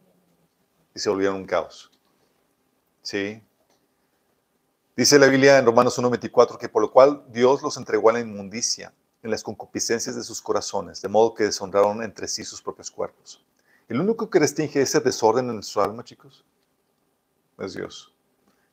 y 0.96 1.00
se 1.00 1.08
volvieron 1.08 1.36
un 1.36 1.46
caos. 1.46 1.92
¿Sí? 3.04 3.44
Dice 4.98 5.20
la 5.20 5.28
Biblia 5.28 5.60
en 5.60 5.68
Romanos 5.68 6.00
1.24 6.00 6.58
que 6.58 6.68
por 6.68 6.82
lo 6.82 6.92
cual 6.92 7.26
Dios 7.28 7.62
los 7.62 7.78
entregó 7.78 8.10
a 8.10 8.14
la 8.14 8.22
inmundicia 8.22 8.92
en 9.22 9.30
las 9.30 9.44
concupiscencias 9.44 10.16
de 10.16 10.24
sus 10.24 10.42
corazones, 10.42 11.04
de 11.04 11.10
modo 11.10 11.36
que 11.36 11.44
deshonraron 11.44 12.02
entre 12.02 12.28
sí 12.28 12.44
sus 12.44 12.60
propios 12.60 12.90
cuerpos. 12.90 13.46
El 13.88 14.02
único 14.02 14.32
que 14.32 14.40
restringe 14.40 14.82
ese 14.82 15.00
desorden 15.00 15.52
en 15.52 15.62
su 15.62 15.80
alma, 15.80 16.04
chicos, 16.04 16.44
es 17.60 17.76
Dios. 17.76 18.12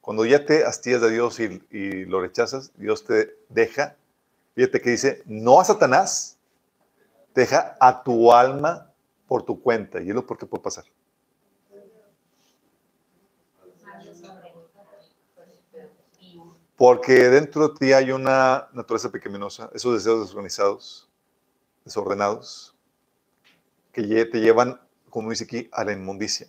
Cuando 0.07 0.25
ya 0.25 0.47
te 0.47 0.65
hastías 0.65 1.01
de 1.01 1.11
Dios 1.11 1.41
y, 1.41 2.05
lo 2.05 2.21
rechazas, 2.21 2.71
Dios 2.77 3.03
te 3.03 3.37
deja. 3.49 3.97
Fíjate 4.55 4.81
que 4.81 4.91
dice, 4.91 5.25
no 5.27 5.61
a 5.61 5.65
Satanás, 5.65 6.39
deja 7.35 7.77
a 7.81 8.05
tu 8.05 8.33
alma 8.33 8.93
por 9.27 9.43
tu 9.43 9.61
cuenta. 9.61 10.01
Y 10.01 10.11
es 10.11 10.15
lo 10.15 10.25
porque 10.25 10.47
puede 10.47 10.63
pasar. 10.63 10.85
Porque 16.77 17.29
dentro 17.29 17.67
de 17.67 17.75
ti 17.77 17.93
hay 17.93 18.13
una 18.13 18.69
naturaleza 18.75 19.11
pecaminosa, 19.11 19.71
esos 19.75 19.93
deseos 19.93 20.21
desorganizados, 20.21 21.11
desordenados, 21.85 22.77
que 23.91 24.25
te 24.25 24.39
llevan, 24.39 24.81
como 25.11 25.31
dice 25.31 25.43
aquí, 25.43 25.69
a 25.73 25.83
la 25.83 25.91
inmundicia. 25.91 26.47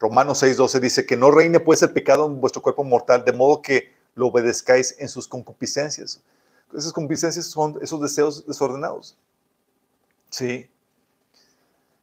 Romanos 0.00 0.42
6:12 0.42 0.80
dice 0.80 1.06
que 1.06 1.16
no 1.16 1.30
reine 1.30 1.60
pues 1.60 1.82
el 1.82 1.90
pecado 1.90 2.26
en 2.26 2.40
vuestro 2.40 2.62
cuerpo 2.62 2.84
mortal, 2.84 3.24
de 3.24 3.32
modo 3.32 3.62
que 3.62 3.92
lo 4.14 4.28
obedezcáis 4.28 4.94
en 4.98 5.08
sus 5.08 5.26
concupiscencias. 5.28 6.20
Esas 6.76 6.92
concupiscencias 6.92 7.46
son 7.46 7.78
esos 7.80 8.00
deseos 8.00 8.46
desordenados. 8.46 9.16
Sí. 10.30 10.68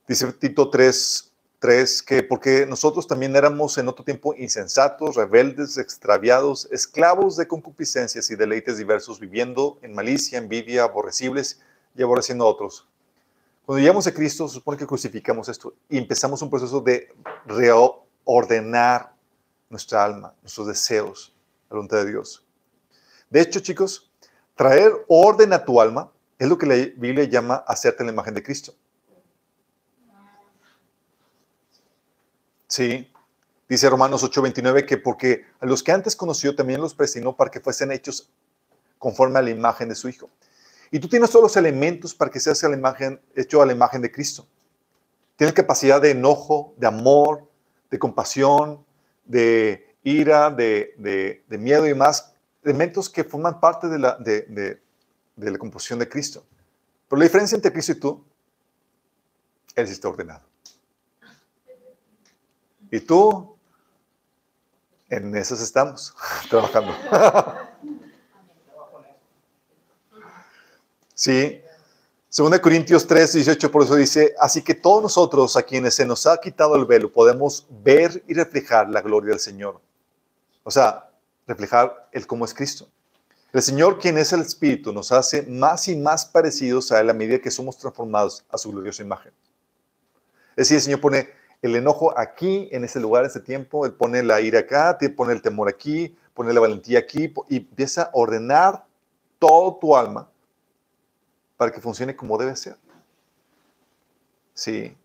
Dice 0.07 0.31
Tito 0.33 0.69
3, 0.69 1.31
3 1.59 2.03
que 2.03 2.23
porque 2.23 2.65
nosotros 2.65 3.07
también 3.07 3.35
éramos 3.35 3.77
en 3.77 3.87
otro 3.87 4.03
tiempo 4.03 4.35
insensatos, 4.35 5.15
rebeldes, 5.15 5.77
extraviados, 5.77 6.67
esclavos 6.71 7.37
de 7.37 7.47
concupiscencias 7.47 8.29
y 8.29 8.35
deleites 8.35 8.77
diversos, 8.77 9.19
viviendo 9.19 9.77
en 9.81 9.93
malicia, 9.93 10.37
envidia, 10.37 10.83
aborrecibles 10.83 11.59
y 11.95 12.03
aborreciendo 12.03 12.45
a 12.45 12.49
otros. 12.49 12.87
Cuando 13.65 13.81
llegamos 13.81 14.05
a 14.05 14.13
Cristo, 14.13 14.47
se 14.47 14.53
supone 14.53 14.77
que 14.77 14.85
crucificamos 14.85 15.49
esto 15.49 15.73
y 15.89 15.97
empezamos 15.97 16.39
un 16.43 16.51
proceso 16.51 16.81
de 16.81 17.11
reordenar 17.47 19.15
nuestra 19.69 20.03
alma, 20.03 20.35
nuestros 20.43 20.67
deseos, 20.67 21.35
la 21.69 21.75
voluntad 21.75 21.97
de 21.97 22.11
Dios. 22.11 22.45
De 23.27 23.41
hecho, 23.41 23.59
chicos, 23.61 24.11
traer 24.53 24.93
orden 25.07 25.51
a 25.51 25.65
tu 25.65 25.81
alma 25.81 26.11
es 26.37 26.47
lo 26.47 26.59
que 26.59 26.67
la 26.67 26.75
Biblia 26.75 27.23
llama 27.23 27.55
hacerte 27.67 28.03
la 28.03 28.11
imagen 28.11 28.35
de 28.35 28.43
Cristo. 28.43 28.75
Sí, 32.67 33.11
dice 33.67 33.89
Romanos 33.89 34.23
8:29 34.23 34.85
que 34.85 34.97
porque 34.97 35.47
a 35.59 35.65
los 35.65 35.81
que 35.81 35.91
antes 35.91 36.15
conoció 36.15 36.55
también 36.55 36.81
los 36.81 36.93
predestinó 36.93 37.35
para 37.35 37.49
que 37.49 37.59
fuesen 37.59 37.91
hechos 37.91 38.29
conforme 38.99 39.39
a 39.39 39.41
la 39.41 39.49
imagen 39.49 39.89
de 39.89 39.95
su 39.95 40.07
Hijo. 40.07 40.29
Y 40.91 40.99
tú 40.99 41.07
tienes 41.07 41.29
todos 41.29 41.43
los 41.43 41.57
elementos 41.57 42.13
para 42.13 42.31
que 42.31 42.39
seas 42.39 42.61
la 42.63 42.75
imagen, 42.75 43.21
hecho 43.35 43.61
a 43.61 43.65
la 43.65 43.73
imagen 43.73 44.01
de 44.01 44.11
Cristo. 44.11 44.47
Tienes 45.35 45.53
capacidad 45.53 46.01
de 46.01 46.11
enojo, 46.11 46.73
de 46.77 46.87
amor, 46.87 47.49
de 47.89 47.99
compasión, 47.99 48.85
de 49.25 49.95
ira, 50.03 50.49
de, 50.51 51.43
miedo 51.49 51.87
y 51.87 51.93
más 51.93 52.33
elementos 52.63 53.09
que 53.09 53.23
forman 53.23 53.59
parte 53.59 53.87
de 53.87 53.99
la, 53.99 54.15
de, 54.15 54.79
de 55.35 55.51
la 55.51 55.57
composición 55.57 55.99
de 55.99 56.07
Cristo. 56.09 56.45
Pero 57.07 57.19
la 57.19 57.25
diferencia 57.25 57.55
entre 57.55 57.71
Cristo 57.71 57.91
y 57.91 57.95
tú, 57.95 58.25
Él 59.75 59.87
sí 59.87 59.93
está 59.93 60.09
ordenado. 60.09 60.43
Y 62.91 62.99
tú, 62.99 63.57
en 65.09 65.35
esas 65.35 65.61
estamos 65.61 66.15
trabajando. 66.49 66.93
sí. 71.15 71.61
Según 72.29 72.57
Corintios 72.59 73.07
3, 73.07 73.31
18, 73.31 73.71
por 73.71 73.83
eso 73.83 73.95
dice, 73.95 74.35
así 74.37 74.61
que 74.61 74.75
todos 74.75 75.01
nosotros 75.01 75.55
a 75.55 75.63
quienes 75.63 75.95
se 75.95 76.05
nos 76.05 76.27
ha 76.27 76.37
quitado 76.37 76.75
el 76.75 76.85
velo 76.85 77.11
podemos 77.11 77.65
ver 77.69 78.23
y 78.27 78.33
reflejar 78.33 78.89
la 78.89 79.01
gloria 79.01 79.29
del 79.29 79.39
Señor. 79.39 79.79
O 80.63 80.69
sea, 80.69 81.09
reflejar 81.47 82.09
el 82.11 82.27
cómo 82.27 82.43
es 82.43 82.53
Cristo. 82.53 82.89
El 83.53 83.61
Señor, 83.61 83.99
quien 83.99 84.17
es 84.17 84.33
el 84.33 84.41
Espíritu, 84.41 84.91
nos 84.91 85.13
hace 85.13 85.43
más 85.43 85.87
y 85.87 85.95
más 85.95 86.25
parecidos 86.25 86.91
a 86.91 86.99
Él 86.99 87.09
a 87.09 87.13
medida 87.13 87.39
que 87.39 87.49
somos 87.49 87.77
transformados 87.77 88.43
a 88.49 88.57
su 88.57 88.69
gloriosa 88.69 89.01
imagen. 89.01 89.31
Es 90.57 90.67
decir, 90.67 90.75
el 90.75 90.81
Señor 90.83 90.99
pone 90.99 91.29
el 91.61 91.73
enojo 91.73 92.13
aquí, 92.19 92.67
en 92.73 92.83
ese 92.83 92.99
lugar, 92.99 93.23
en 93.23 93.29
ese 93.29 93.39
tiempo, 93.39 93.85
Él 93.85 93.93
pone 93.93 94.21
la 94.23 94.41
ira 94.41 94.59
acá, 94.59 94.97
pone 95.15 95.31
el 95.31 95.41
temor 95.41 95.69
aquí, 95.69 96.13
pone 96.33 96.51
la 96.51 96.59
valentía 96.59 96.99
aquí, 96.99 97.33
y 97.47 97.57
empieza 97.57 98.03
a 98.03 98.09
ordenar 98.11 98.85
todo 99.39 99.77
tu 99.77 99.95
alma 99.95 100.29
para 101.57 101.71
que 101.71 101.81
funcione 101.81 102.15
como 102.15 102.37
debe 102.37 102.55
ser. 102.55 102.77
Sí, 104.53 104.95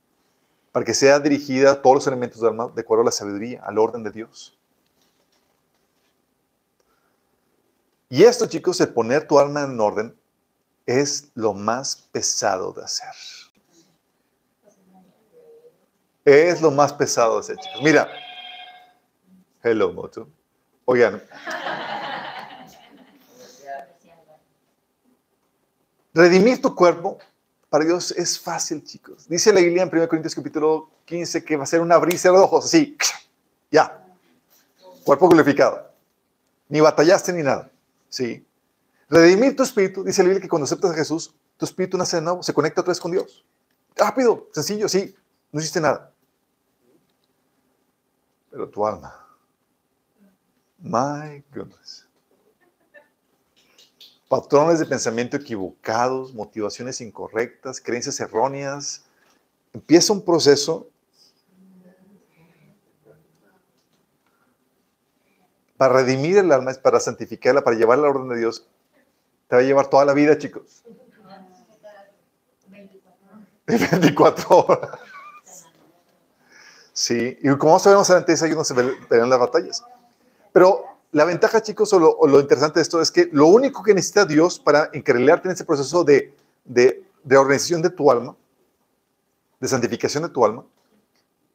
para 0.73 0.85
que 0.85 0.95
sea 0.95 1.19
dirigida 1.19 1.73
a 1.73 1.83
todos 1.83 1.97
los 1.97 2.07
elementos 2.07 2.41
del 2.41 2.51
alma 2.51 2.73
de 2.75 2.81
acuerdo 2.81 3.03
a 3.03 3.07
la 3.07 3.13
sabiduría, 3.13 3.63
al 3.65 3.79
orden 3.79 4.03
de 4.05 4.11
Dios. 4.11 4.57
Y 8.09 8.25
esto, 8.25 8.47
chicos, 8.47 8.79
de 8.79 8.87
poner 8.87 9.27
tu 9.27 9.39
alma 9.39 9.63
en 9.63 9.79
orden, 9.81 10.17
es 10.85 11.31
lo 11.35 11.55
más 11.55 12.09
pesado 12.11 12.73
de 12.73 12.85
hacer. 12.85 13.15
Es 16.25 16.61
lo 16.61 16.71
más 16.71 16.93
pesado 16.93 17.35
de 17.35 17.41
hacer, 17.41 17.57
chicos. 17.57 17.83
Mira. 17.83 18.09
Hello, 19.63 19.93
Moto. 19.93 20.29
Oigan. 20.85 21.23
Redimir 26.13 26.61
tu 26.61 26.75
cuerpo 26.75 27.19
para 27.69 27.85
Dios 27.85 28.11
es 28.13 28.39
fácil, 28.39 28.83
chicos. 28.85 29.29
Dice 29.29 29.53
la 29.53 29.61
Biblia 29.61 29.85
en 29.85 29.89
1 29.93 30.09
Corintios 30.09 30.35
capítulo 30.35 30.91
15 31.05 31.45
que 31.45 31.57
va 31.57 31.63
a 31.63 31.67
ser 31.67 31.81
una 31.81 31.97
brisa 31.99 32.31
de 32.31 32.39
ojos, 32.39 32.65
así, 32.65 32.97
ya. 33.71 34.05
Cuerpo 35.05 35.29
glorificado. 35.29 35.89
Ni 36.69 36.81
batallaste 36.81 37.33
ni 37.33 37.43
nada. 37.43 37.71
Sí. 38.09 38.45
Redimir 39.09 39.57
tu 39.57 39.63
espíritu, 39.63 40.03
dice 40.05 40.23
la 40.23 40.29
Biblia 40.29 40.43
que 40.43 40.49
cuando 40.49 40.65
aceptas 40.65 40.91
a 40.91 40.95
Jesús, 40.95 41.35
tu 41.57 41.65
espíritu 41.65 41.97
nace 41.97 42.17
de 42.17 42.23
nuevo, 42.23 42.43
se 42.43 42.53
conecta 42.55 42.81
otra 42.81 42.91
vez 42.91 43.01
con 43.01 43.13
Dios. 43.13 43.45
Rápido, 43.97 44.49
sencillo, 44.53 44.89
sí, 44.89 45.15
no 45.53 45.61
hiciste 45.61 45.81
nada. 45.81 46.13
Pero 48.51 48.69
tu 48.69 48.85
alma, 48.85 49.15
my 50.79 51.45
goodness. 51.55 52.10
Patrones 54.31 54.79
de 54.79 54.87
pensamiento 54.87 55.37
equivocados, 55.37 56.33
motivaciones 56.33 57.01
incorrectas, 57.01 57.81
creencias 57.81 58.21
erróneas. 58.21 59.03
Empieza 59.73 60.13
un 60.13 60.25
proceso 60.25 60.89
para 65.77 65.95
redimir 65.95 66.39
el 66.39 66.53
alma, 66.53 66.73
para 66.81 67.01
santificarla, 67.01 67.65
para 67.65 67.77
llevarla 67.77 68.07
a 68.07 68.11
la 68.13 68.17
orden 68.17 68.29
de 68.29 68.39
Dios, 68.39 68.69
te 69.49 69.57
va 69.57 69.63
a 69.63 69.65
llevar 69.65 69.91
toda 69.91 70.05
la 70.05 70.13
vida, 70.13 70.39
chicos. 70.39 70.85
24 73.67 74.47
horas. 74.57 74.91
Sí, 76.93 77.37
y 77.43 77.49
como 77.57 77.81
sabemos 77.81 78.09
antes, 78.13 78.41
ahí 78.45 78.53
no 78.53 78.63
se 78.63 78.75
ven 78.75 78.95
las 79.11 79.41
batallas. 79.41 79.83
Pero 80.53 80.90
la 81.13 81.25
ventaja, 81.25 81.61
chicos, 81.61 81.93
o 81.93 81.99
lo, 81.99 82.41
interesante 82.41 82.79
de 82.79 82.83
esto 82.83 83.01
es 83.01 83.11
que 83.11 83.29
lo 83.33 83.47
único 83.47 83.83
que 83.83 83.95
necesita 83.95 84.25
Dios 84.25 84.61
para 84.61 84.91
encarrilarte 84.93 85.49
en 85.49 85.55
ese 85.55 85.65
proceso 85.65 86.05
de, 86.05 86.35
de, 86.65 87.05
organización 87.37 87.83
de 87.83 87.91
tu 87.91 88.11
alma, 88.11 88.37
de 89.59 89.69
santificación 89.69 90.23
de 90.23 90.29
tu 90.29 90.45
alma, 90.45 90.65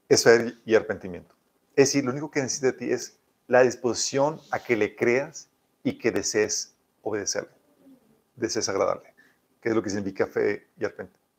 es 0.09 0.23
fe 0.23 0.55
y 0.65 0.75
arrepentimiento. 0.75 1.33
Es 1.75 1.89
decir, 1.89 2.03
lo 2.03 2.11
único 2.11 2.29
que 2.29 2.41
necesita 2.41 2.67
de 2.67 2.73
ti 2.73 2.91
es 2.91 3.17
la 3.47 3.61
disposición 3.61 4.41
a 4.51 4.59
que 4.59 4.75
le 4.75 4.95
creas 4.95 5.47
y 5.83 5.97
que 5.97 6.11
desees 6.11 6.75
obedecerle, 7.01 7.51
desees 8.35 8.67
agradarle, 8.67 9.13
que 9.61 9.69
es 9.69 9.75
lo 9.75 9.81
que 9.81 9.89
significa 9.89 10.27
fe 10.27 10.67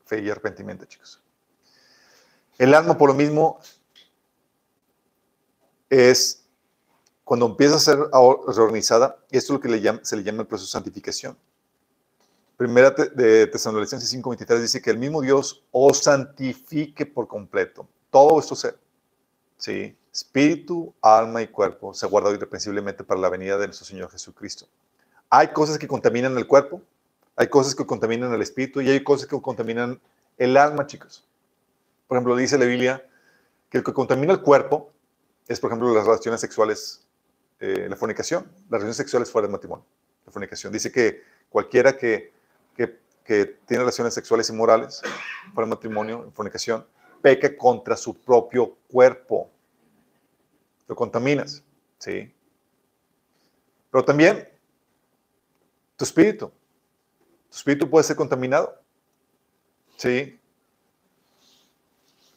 fe 0.07 0.21
y 0.21 0.31
arrepentimiento, 0.31 0.85
chicos. 0.87 1.23
El 2.59 2.73
alma, 2.75 2.97
por 2.97 3.11
lo 3.11 3.15
mismo, 3.15 3.59
es 5.91 6.46
cuando 7.27 7.47
empieza 7.47 7.75
a 7.75 7.81
ser 7.81 7.99
reorganizada, 7.99 9.19
esto 9.33 9.53
es 9.53 9.57
lo 9.57 9.61
que 9.61 10.01
se 10.05 10.17
le 10.17 10.23
llama 10.23 10.43
el 10.43 10.47
proceso 10.47 10.69
de 10.69 10.71
santificación. 10.71 11.37
Primera 12.57 12.93
de 12.93 13.49
Tesalonicenses 13.49 14.09
5:23 14.15 14.61
dice 14.61 14.81
que 14.81 14.91
el 14.91 14.99
mismo 14.99 15.21
Dios 15.23 15.65
os 15.73 16.05
santifique 16.05 17.05
por 17.05 17.27
completo, 17.27 17.89
todo 18.13 18.35
vuestro 18.35 18.55
ser. 18.55 18.79
¿sí? 19.59 19.97
Espíritu, 20.13 20.95
alma 21.03 21.43
y 21.43 21.49
cuerpo 21.49 21.93
se 21.95 22.07
guardado 22.07 22.33
irreprensiblemente 22.33 23.03
para 23.03 23.19
la 23.19 23.29
venida 23.29 23.59
de 23.59 23.67
nuestro 23.67 23.85
Señor 23.85 24.09
Jesucristo. 24.13 24.69
Hay 25.29 25.49
cosas 25.49 25.79
que 25.79 25.89
contaminan 25.89 26.39
el 26.39 26.47
cuerpo, 26.47 26.81
hay 27.35 27.49
cosas 27.49 27.75
que 27.75 27.85
contaminan 27.85 28.33
el 28.33 28.41
espíritu 28.41 28.83
y 28.83 28.89
hay 28.89 29.03
cosas 29.03 29.27
que 29.27 29.43
contaminan 29.43 30.01
el 30.39 30.57
alma, 30.57 30.87
chicos. 30.87 31.27
Por 32.07 32.19
ejemplo, 32.19 32.37
dice 32.37 32.57
la 32.57 32.67
Biblia 32.67 33.05
que 33.69 33.79
el 33.79 33.85
que 33.85 33.93
contamina 33.93 34.33
el 34.33 34.43
cuerpo 34.43 34.93
es, 35.49 35.59
por 35.59 35.71
ejemplo, 35.71 35.93
las 35.93 36.07
relaciones 36.07 36.41
sexuales, 36.41 37.06
eh, 37.59 37.87
la 37.89 37.97
fornicación, 37.97 38.45
las 38.45 38.81
relaciones 38.83 38.97
sexuales 38.97 39.31
fuera 39.31 39.47
del 39.47 39.53
matrimonio, 39.53 39.87
la 40.27 40.33
fornicación. 40.33 40.73
Dice 40.73 40.93
que 40.93 41.23
cualquiera 41.49 41.97
que, 41.97 42.33
que, 42.75 43.01
tiene 43.67 43.81
relaciones 43.81 44.15
sexuales 44.15 44.49
inmorales 44.51 45.01
fuera 45.53 45.67
del 45.67 45.71
matrimonio, 45.71 46.31
fornicación, 46.33 46.87
peca 47.23 47.57
contra 47.57 47.97
su 47.97 48.15
propio 48.15 48.77
cuerpo. 48.89 49.51
Lo 50.87 50.95
contaminas, 50.95 51.65
¿sí? 51.99 52.33
Pero 53.91 54.05
también 54.05 54.49
tu 55.97 56.05
espíritu. 56.05 56.53
Tu 57.51 57.57
espíritu 57.57 57.89
puede 57.89 58.05
ser 58.05 58.17
contaminado. 58.17 58.81
¿Sí? 59.97 60.39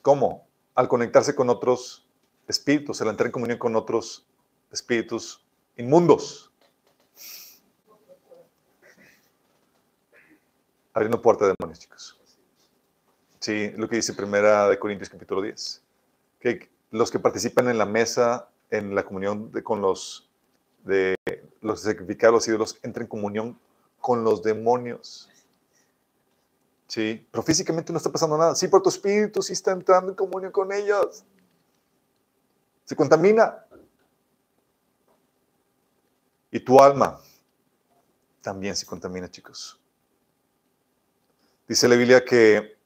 ¿Cómo? 0.02 0.48
Al 0.76 0.88
conectarse 0.88 1.36
con 1.36 1.50
otros 1.50 2.08
espíritus, 2.48 3.02
al 3.02 3.10
entrar 3.10 3.28
en 3.28 3.34
comunión 3.34 3.60
con 3.60 3.76
otros 3.76 4.29
espíritus 4.72 5.46
inmundos. 5.78 6.52
Abriendo 10.94 11.22
puerta 11.22 11.46
de 11.46 11.54
demonios, 11.58 11.80
chicos. 11.80 12.20
Sí, 13.40 13.72
lo 13.78 13.88
que 13.88 13.98
dice 13.98 14.14
Primera 14.14 14.68
de 14.68 14.78
Corintios 14.78 15.10
capítulo 15.10 15.42
10. 15.42 15.82
Que 16.40 16.70
los 16.92 17.12
que 17.12 17.20
participan 17.20 17.70
en 17.70 17.78
la 17.78 17.86
mesa, 17.86 18.50
en 18.70 18.96
la 18.96 19.04
comunión 19.04 19.52
con 19.64 19.82
los 19.82 20.30
de 20.84 21.16
los 21.62 21.82
sacrificados 21.82 22.34
los 22.34 22.48
ídolos, 22.48 22.80
entran 22.84 23.04
en 23.04 23.10
comunión 23.10 23.60
con 24.00 24.24
los 24.24 24.44
demonios. 24.44 25.30
Sí, 26.88 27.28
pero 27.32 27.44
físicamente 27.44 27.94
no 27.94 27.98
está 27.98 28.12
pasando 28.12 28.38
nada. 28.38 28.56
Sí, 28.56 28.68
por 28.68 28.82
tu 28.82 28.90
espíritu 28.90 29.42
sí 29.42 29.54
está 29.54 29.72
entrando 29.72 30.10
en 30.10 30.16
comunión 30.16 30.52
con 30.52 30.72
ellos 30.72 31.24
se 32.90 32.96
contamina. 32.96 33.68
Y 36.52 36.60
tu 36.60 36.80
alma 36.80 37.20
también 38.42 38.76
se 38.76 38.86
contamina, 38.86 39.30
chicos. 39.30 39.80
Dice 41.68 41.88
la 41.88 41.96
Biblia 41.96 42.26
que 42.26 42.78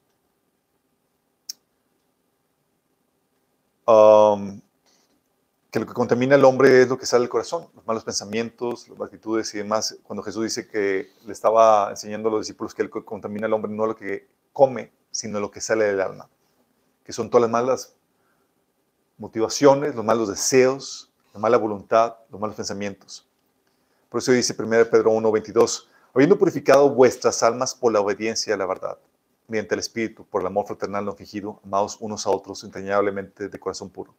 um, 3.88 4.61
que 5.74 5.80
lo 5.80 5.88
que 5.88 5.93
contamina 5.93 6.36
al 6.36 6.45
hombre 6.45 6.84
es 6.84 6.88
lo 6.88 6.99
que 6.99 7.07
sale 7.07 7.22
del 7.22 7.30
corazón, 7.30 7.68
los 7.74 7.84
malos 7.88 8.03
pensamientos, 8.03 8.88
las 8.89 9.01
actitudes 9.01 9.55
y 9.55 9.57
demás. 9.57 9.97
Cuando 10.03 10.22
Jesús 10.22 10.43
dice 10.43 10.68
que 10.68 11.09
le 11.26 11.34
estaba 11.34 11.89
enseñando 11.89 12.30
a 12.30 12.34
los 12.34 12.41
discípulos 12.41 12.76
que 12.76 12.84
lo 12.84 12.91
que 12.91 13.03
contamina 13.03 13.47
al 13.47 13.53
hombre 13.53 13.72
no 13.72 13.88
lo 13.88 13.95
que 13.95 14.30
come, 14.51 14.93
sino 15.09 15.39
lo 15.39 15.49
que 15.49 15.61
sale 15.61 15.86
del 15.86 15.99
alma, 15.99 16.30
que 17.03 17.11
son 17.11 17.32
todas 17.32 17.41
las 17.41 17.49
malas 17.49 17.95
motivaciones, 19.18 19.95
los 19.95 20.05
malos 20.05 20.30
deseos, 20.30 21.11
la 21.34 21.39
mala 21.39 21.57
voluntad, 21.57 22.18
los 22.30 22.39
malos 22.39 22.55
pensamientos. 22.55 23.28
Por 24.14 24.22
eso 24.22 24.32
dice 24.32 24.55
1 24.55 24.70
Pedro 24.91 25.09
1, 25.09 25.32
22, 25.32 25.89
habiendo 26.14 26.38
purificado 26.38 26.88
vuestras 26.88 27.41
almas 27.41 27.74
por 27.74 27.91
la 27.91 27.99
obediencia 27.99 28.53
a 28.53 28.57
la 28.57 28.68
verdad, 28.68 28.99
mediante 29.47 29.74
el 29.74 29.80
Espíritu, 29.80 30.24
por 30.24 30.41
el 30.41 30.45
amor 30.45 30.68
fraternal 30.68 31.03
no 31.03 31.16
fingido, 31.16 31.59
amados 31.64 31.97
unos 31.99 32.28
a 32.28 32.30
otros 32.30 32.64
entrañablemente 32.64 33.49
de 33.49 33.59
corazón 33.59 33.89
puro. 33.89 34.14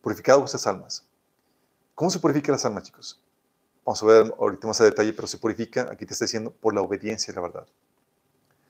Purificado 0.00 0.38
vuestras 0.38 0.66
almas. 0.66 1.06
¿Cómo 1.94 2.10
se 2.10 2.18
purifica 2.18 2.50
las 2.50 2.64
almas, 2.64 2.84
chicos? 2.84 3.20
Vamos 3.84 4.02
a 4.02 4.06
ver 4.06 4.34
ahorita 4.38 4.68
más 4.68 4.80
a 4.80 4.84
detalle, 4.84 5.12
pero 5.12 5.28
se 5.28 5.36
purifica, 5.36 5.82
aquí 5.92 6.06
te 6.06 6.14
está 6.14 6.24
diciendo, 6.24 6.50
por 6.50 6.72
la 6.72 6.80
obediencia 6.80 7.30
a 7.30 7.34
la 7.34 7.42
verdad. 7.42 7.66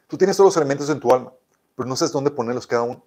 Tú 0.08 0.18
tienes 0.18 0.36
todos 0.36 0.48
los 0.48 0.56
elementos 0.56 0.90
en 0.90 0.98
tu 0.98 1.14
alma, 1.14 1.32
pero 1.76 1.88
no 1.88 1.94
sabes 1.94 2.10
dónde 2.10 2.32
ponerlos 2.32 2.66
cada 2.66 2.82
uno. 2.82 3.04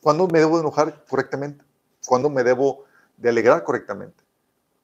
¿Cuándo 0.00 0.26
me 0.26 0.38
debo 0.38 0.58
enojar 0.58 1.04
correctamente? 1.10 1.62
¿Cuándo 2.06 2.30
me 2.30 2.42
debo 2.42 2.86
de 3.18 3.28
alegrar 3.28 3.62
correctamente? 3.64 4.27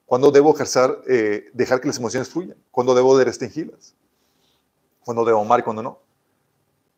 ¿Cuándo 0.07 0.31
debo 0.31 0.55
ejercer, 0.55 1.01
eh, 1.09 1.51
dejar 1.53 1.81
que 1.81 1.89
las 1.89 1.99
emociones 1.99 2.29
fluyan? 2.29 2.57
¿Cuándo 2.71 2.95
debo 2.95 3.17
de 3.17 3.25
restringirlas? 3.25 3.95
¿Cuándo 5.01 5.25
debo 5.25 5.41
amar 5.41 5.61
y 5.61 5.63
cuándo 5.63 5.83
no? 5.83 5.99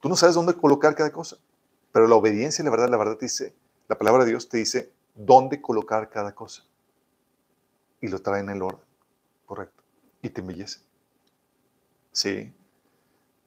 Tú 0.00 0.08
no 0.08 0.16
sabes 0.16 0.34
dónde 0.34 0.54
colocar 0.54 0.94
cada 0.94 1.10
cosa, 1.10 1.38
pero 1.92 2.06
la 2.06 2.16
obediencia 2.16 2.64
la 2.64 2.70
verdad, 2.70 2.88
la 2.88 2.96
verdad 2.96 3.16
te 3.16 3.26
dice, 3.26 3.54
la 3.88 3.96
palabra 3.96 4.24
de 4.24 4.30
Dios 4.30 4.48
te 4.48 4.58
dice 4.58 4.92
dónde 5.14 5.60
colocar 5.60 6.10
cada 6.10 6.34
cosa. 6.34 6.64
Y 8.00 8.08
lo 8.08 8.20
trae 8.20 8.40
en 8.40 8.50
el 8.50 8.62
orden, 8.62 8.84
correcto. 9.46 9.82
Y 10.22 10.28
te 10.28 10.40
embellece. 10.40 10.80
Sí. 12.12 12.52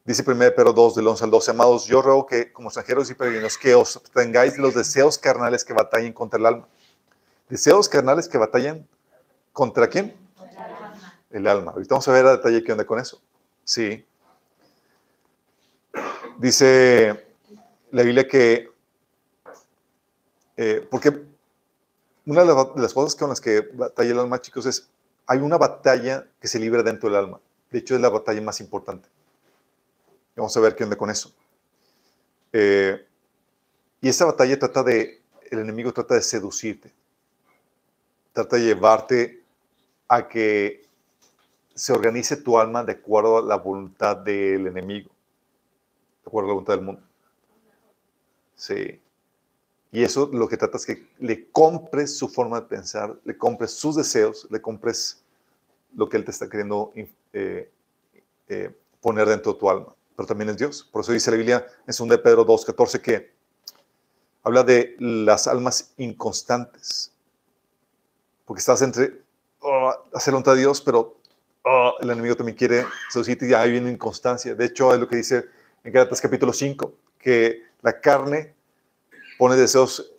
Dice 0.06 0.24
1 0.26 0.38
Pedro 0.56 0.74
2, 0.74 0.96
del 0.96 1.08
11 1.08 1.24
al 1.26 1.32
12, 1.32 1.52
amados, 1.52 1.86
yo 1.86 2.02
ruego 2.02 2.26
que 2.26 2.52
como 2.52 2.70
extranjeros 2.70 3.12
y 3.12 3.14
peregrinos 3.14 3.58
que 3.58 3.76
os 3.76 4.02
tengáis 4.14 4.58
los 4.58 4.74
deseos 4.74 5.18
carnales 5.18 5.64
que 5.64 5.74
batallen 5.74 6.14
contra 6.14 6.40
el 6.40 6.46
alma. 6.46 6.68
Deseos 7.48 7.88
carnales 7.88 8.28
que 8.28 8.38
batallan 8.38 8.88
contra 9.60 9.90
quién? 9.90 10.16
el 11.32 11.46
alma. 11.48 11.72
Ahorita 11.72 11.96
vamos 11.96 12.08
a 12.08 12.14
ver 12.14 12.26
a 12.26 12.38
detalle 12.38 12.64
qué 12.64 12.72
onda 12.72 12.86
con 12.86 12.98
eso. 12.98 13.22
Sí. 13.66 14.06
Dice 16.38 17.26
la 17.92 18.04
Biblia 18.04 18.26
que, 18.26 18.72
eh, 20.56 20.88
porque 20.90 21.26
una 22.26 22.46
de 22.46 22.82
las 22.82 22.94
cosas 22.94 23.16
con 23.16 23.30
las 23.30 23.42
que 23.42 23.62
batalla 23.74 24.12
el 24.12 24.20
alma, 24.20 24.40
chicos, 24.40 24.66
es, 24.66 24.90
hay 25.28 25.40
una 25.40 25.58
batalla 25.58 26.26
que 26.40 26.48
se 26.48 26.58
libra 26.58 26.82
dentro 26.82 27.10
del 27.10 27.20
alma. 27.20 27.40
De 27.70 27.80
hecho, 27.80 27.96
es 27.96 28.02
la 28.02 28.10
batalla 28.10 28.42
más 28.42 28.62
importante. 28.62 29.10
Vamos 30.38 30.56
a 30.56 30.60
ver 30.62 30.76
qué 30.76 30.86
onda 30.86 30.96
con 30.96 31.10
eso. 31.10 31.34
Eh, 32.54 33.06
y 34.00 34.08
esa 34.08 34.26
batalla 34.26 34.58
trata 34.58 34.84
de, 34.84 35.22
el 35.52 35.60
enemigo 35.60 35.92
trata 35.92 36.16
de 36.16 36.22
seducirte, 36.22 36.94
trata 38.34 38.56
de 38.56 38.64
llevarte 38.64 39.39
a 40.10 40.28
que 40.28 40.84
se 41.74 41.94
organice 41.94 42.36
tu 42.36 42.60
alma 42.60 42.84
de 42.84 42.92
acuerdo 42.92 43.38
a 43.38 43.42
la 43.42 43.56
voluntad 43.56 44.18
del 44.18 44.68
enemigo, 44.68 45.10
de 46.24 46.28
acuerdo 46.28 46.48
a 46.48 46.50
la 46.50 46.54
voluntad 46.56 46.74
del 46.74 46.86
mundo. 46.86 47.02
Sí. 48.56 49.00
Y 49.92 50.04
eso 50.04 50.30
lo 50.34 50.50
que 50.50 50.58
trata 50.58 50.76
es 50.78 50.86
que 50.86 51.08
le 51.20 51.50
compres 51.50 52.18
su 52.18 52.28
forma 52.28 52.60
de 52.60 52.68
pensar, 52.68 53.18
le 53.24 53.38
compres 53.38 53.72
sus 53.72 53.96
deseos, 53.96 54.46
le 54.52 54.62
compres 54.62 55.24
lo 55.96 56.10
que 56.10 56.18
él 56.18 56.26
te 56.26 56.32
está 56.32 56.50
queriendo 56.50 56.92
eh, 57.32 57.72
eh, 58.50 58.76
poner 59.00 59.30
dentro 59.30 59.54
de 59.54 59.60
tu 59.60 59.70
alma 59.70 59.96
pero 60.20 60.28
también 60.28 60.50
es 60.50 60.58
Dios. 60.58 60.84
Por 60.84 61.02
eso 61.02 61.14
dice 61.14 61.32
la 61.32 61.38
Biblia 61.38 61.66
en 61.88 61.96
2 61.98 62.10
de 62.10 62.18
Pedro 62.18 62.46
2.14 62.46 63.00
que 63.00 63.32
habla 64.44 64.64
de 64.64 64.98
las 65.00 65.48
almas 65.48 65.94
inconstantes. 65.96 67.14
Porque 68.44 68.60
estás 68.60 68.82
entre 68.82 69.22
oh, 69.62 69.94
hacer 70.14 70.34
voluntad 70.34 70.54
de 70.54 70.60
Dios, 70.60 70.82
pero 70.82 71.18
oh, 71.64 71.96
el 72.02 72.10
enemigo 72.10 72.36
también 72.36 72.58
quiere 72.58 72.86
seducirte 73.10 73.48
y 73.48 73.54
hay 73.54 73.78
una 73.78 73.92
inconstancia. 73.92 74.56
De 74.56 74.66
hecho, 74.66 74.94
es 74.94 75.00
lo 75.00 75.08
que 75.08 75.18
dice 75.18 75.46
en 75.84 75.94
Gálatas 75.94 76.22
capítulo 76.22 76.54
5, 76.54 76.94
que 77.18 77.64
la 77.82 78.00
carne 78.00 78.54
pone 79.38 79.56
deseos 79.56 80.14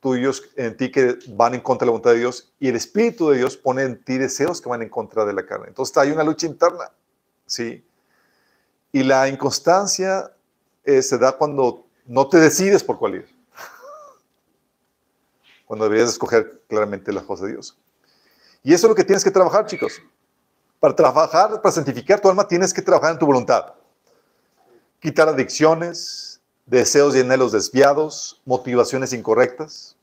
tuyos 0.00 0.42
en 0.56 0.76
ti 0.76 0.90
que 0.90 1.18
van 1.28 1.54
en 1.54 1.60
contra 1.60 1.84
de 1.84 1.86
la 1.86 1.92
voluntad 1.92 2.10
de 2.10 2.18
Dios 2.18 2.52
y 2.58 2.68
el 2.68 2.74
Espíritu 2.74 3.30
de 3.30 3.38
Dios 3.38 3.56
pone 3.56 3.82
en 3.82 4.02
ti 4.02 4.18
deseos 4.18 4.60
que 4.60 4.68
van 4.68 4.82
en 4.82 4.88
contra 4.88 5.24
de 5.24 5.32
la 5.32 5.46
carne. 5.46 5.66
Entonces 5.68 5.96
hay 5.96 6.10
una 6.10 6.24
lucha 6.24 6.46
interna, 6.46 6.90
¿sí? 7.46 7.84
Y 8.90 9.04
la 9.04 9.28
inconstancia 9.28 10.32
eh, 10.84 11.02
se 11.02 11.18
da 11.18 11.32
cuando 11.32 11.86
no 12.06 12.28
te 12.28 12.38
decides 12.38 12.82
por 12.82 12.98
cuál 12.98 13.16
ir. 13.16 13.28
Cuando 15.66 15.84
deberías 15.84 16.10
escoger 16.10 16.62
claramente 16.68 17.12
las 17.12 17.22
cosas 17.22 17.46
de 17.46 17.52
Dios. 17.52 17.78
Y 18.62 18.72
eso 18.72 18.86
es 18.86 18.90
lo 18.90 18.94
que 18.94 19.04
tienes 19.04 19.24
que 19.24 19.30
trabajar, 19.30 19.66
chicos. 19.66 20.00
Para 20.78 20.94
trabajar, 20.94 21.60
para 21.60 21.72
santificar 21.72 22.20
tu 22.20 22.28
alma, 22.28 22.46
tienes 22.46 22.72
que 22.72 22.82
trabajar 22.82 23.12
en 23.12 23.18
tu 23.18 23.26
voluntad. 23.26 23.74
Quitar 25.00 25.28
adicciones, 25.28 26.40
deseos 26.66 27.16
y 27.16 27.20
anhelos 27.20 27.52
desviados, 27.52 28.40
motivaciones 28.44 29.12
incorrectas. 29.12 29.96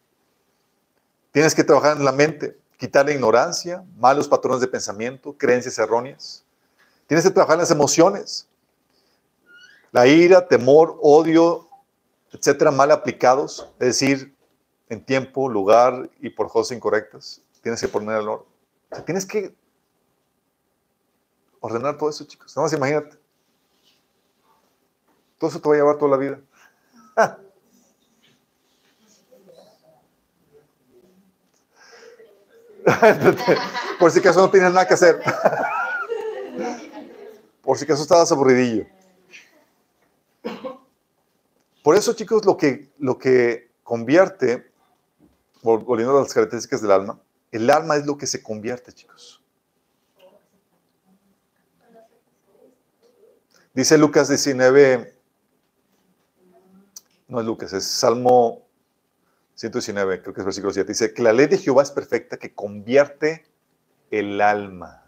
Tienes 1.32 1.56
que 1.56 1.64
trabajar 1.64 1.98
en 1.98 2.06
la 2.06 2.12
mente, 2.12 2.58
quitar 2.78 3.06
la 3.06 3.14
ignorancia, 3.14 3.84
malos 3.98 4.28
patrones 4.28 4.62
de 4.62 4.68
pensamiento, 4.68 5.34
creencias 5.38 5.78
erróneas. 5.78 6.44
Tienes 7.08 7.26
que 7.26 7.32
trabajar 7.32 7.56
en 7.56 7.62
las 7.62 7.72
emociones. 7.72 8.48
La 9.92 10.06
ira, 10.06 10.48
temor, 10.48 10.98
odio, 11.02 11.68
etcétera, 12.32 12.72
mal 12.72 12.92
aplicados, 12.92 13.68
es 13.80 13.88
decir, 13.88 14.36
en 14.90 15.04
tiempo, 15.04 15.50
lugar 15.50 16.10
y 16.20 16.30
por 16.30 16.50
cosas 16.50 16.76
incorrectas. 16.76 17.42
Tienes 17.62 17.82
que 17.82 17.88
poner 17.88 18.20
el 18.22 18.28
orden. 18.28 18.49
Tienes 19.06 19.26
que 19.26 19.56
ordenar 21.60 21.98
todo 21.98 22.10
eso, 22.10 22.26
chicos. 22.26 22.56
Nada 22.56 22.66
más 22.66 22.74
imagínate. 22.74 23.18
Todo 25.38 25.50
eso 25.50 25.62
te 25.62 25.70
va 25.70 25.76
a 25.76 25.78
llevar 25.78 25.98
toda 25.98 26.12
la 26.12 26.18
vida. 26.18 26.40
Por 34.00 34.12
si 34.12 34.20
acaso 34.20 34.42
no 34.42 34.50
tienes 34.50 34.74
nada 34.74 34.88
que 34.88 34.94
hacer. 34.94 35.22
Por 37.62 37.78
si 37.78 37.86
acaso 37.86 38.02
estabas 38.02 38.32
aburridillo. 38.32 38.88
Por 41.84 41.96
eso, 41.96 42.14
chicos, 42.14 42.46
lo 42.46 42.58
que, 42.58 42.92
lo 42.98 43.18
que 43.18 43.72
convierte, 43.84 44.72
volviendo 45.62 46.18
a 46.18 46.22
las 46.22 46.34
características 46.34 46.82
del 46.82 46.92
alma, 46.92 47.20
el 47.52 47.70
alma 47.70 47.96
es 47.96 48.06
lo 48.06 48.18
que 48.18 48.28
se 48.28 48.44
convierte, 48.44 48.92
chicos. 48.94 49.44
Dice 53.74 53.98
Lucas 53.98 54.28
19, 54.28 55.16
no 57.28 57.40
es 57.40 57.46
Lucas, 57.46 57.74
es 57.74 57.86
Salmo 57.86 58.66
119, 59.56 60.22
creo 60.22 60.34
que 60.34 60.42
es 60.42 60.46
versículo 60.46 60.74
7. 60.74 60.88
Dice 60.88 61.14
que 61.14 61.22
la 61.22 61.34
ley 61.34 61.48
de 61.48 61.58
Jehová 61.58 61.84
es 61.84 61.92
perfecta 61.92 62.38
que 62.38 62.54
convierte 62.54 63.46
el 64.10 64.42
alma. 64.42 65.06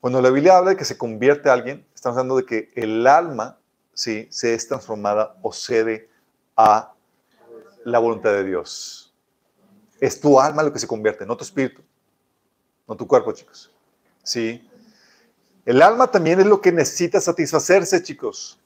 Cuando 0.00 0.22
la 0.22 0.30
Biblia 0.30 0.56
habla 0.56 0.70
de 0.70 0.76
que 0.76 0.84
se 0.84 0.96
convierte 0.96 1.50
a 1.50 1.52
alguien, 1.52 1.86
estamos 1.94 2.16
hablando 2.16 2.36
de 2.36 2.46
que 2.46 2.70
el 2.74 3.06
alma 3.06 3.58
¿sí? 3.92 4.28
se 4.30 4.54
es 4.54 4.66
transformada 4.66 5.36
o 5.42 5.52
cede 5.52 6.08
a 6.56 6.94
la 7.84 7.98
voluntad 7.98 8.32
de 8.32 8.44
Dios. 8.44 8.99
Es 10.00 10.20
tu 10.20 10.40
alma 10.40 10.62
lo 10.62 10.72
que 10.72 10.78
se 10.78 10.86
convierte, 10.86 11.26
no 11.26 11.36
tu 11.36 11.44
espíritu, 11.44 11.82
no 12.88 12.96
tu 12.96 13.06
cuerpo, 13.06 13.32
chicos. 13.32 13.70
¿Sí? 14.22 14.68
El 15.64 15.82
alma 15.82 16.10
también 16.10 16.40
es 16.40 16.46
lo 16.46 16.60
que 16.60 16.72
necesita 16.72 17.20
satisfacerse, 17.20 18.02
chicos. 18.02 18.58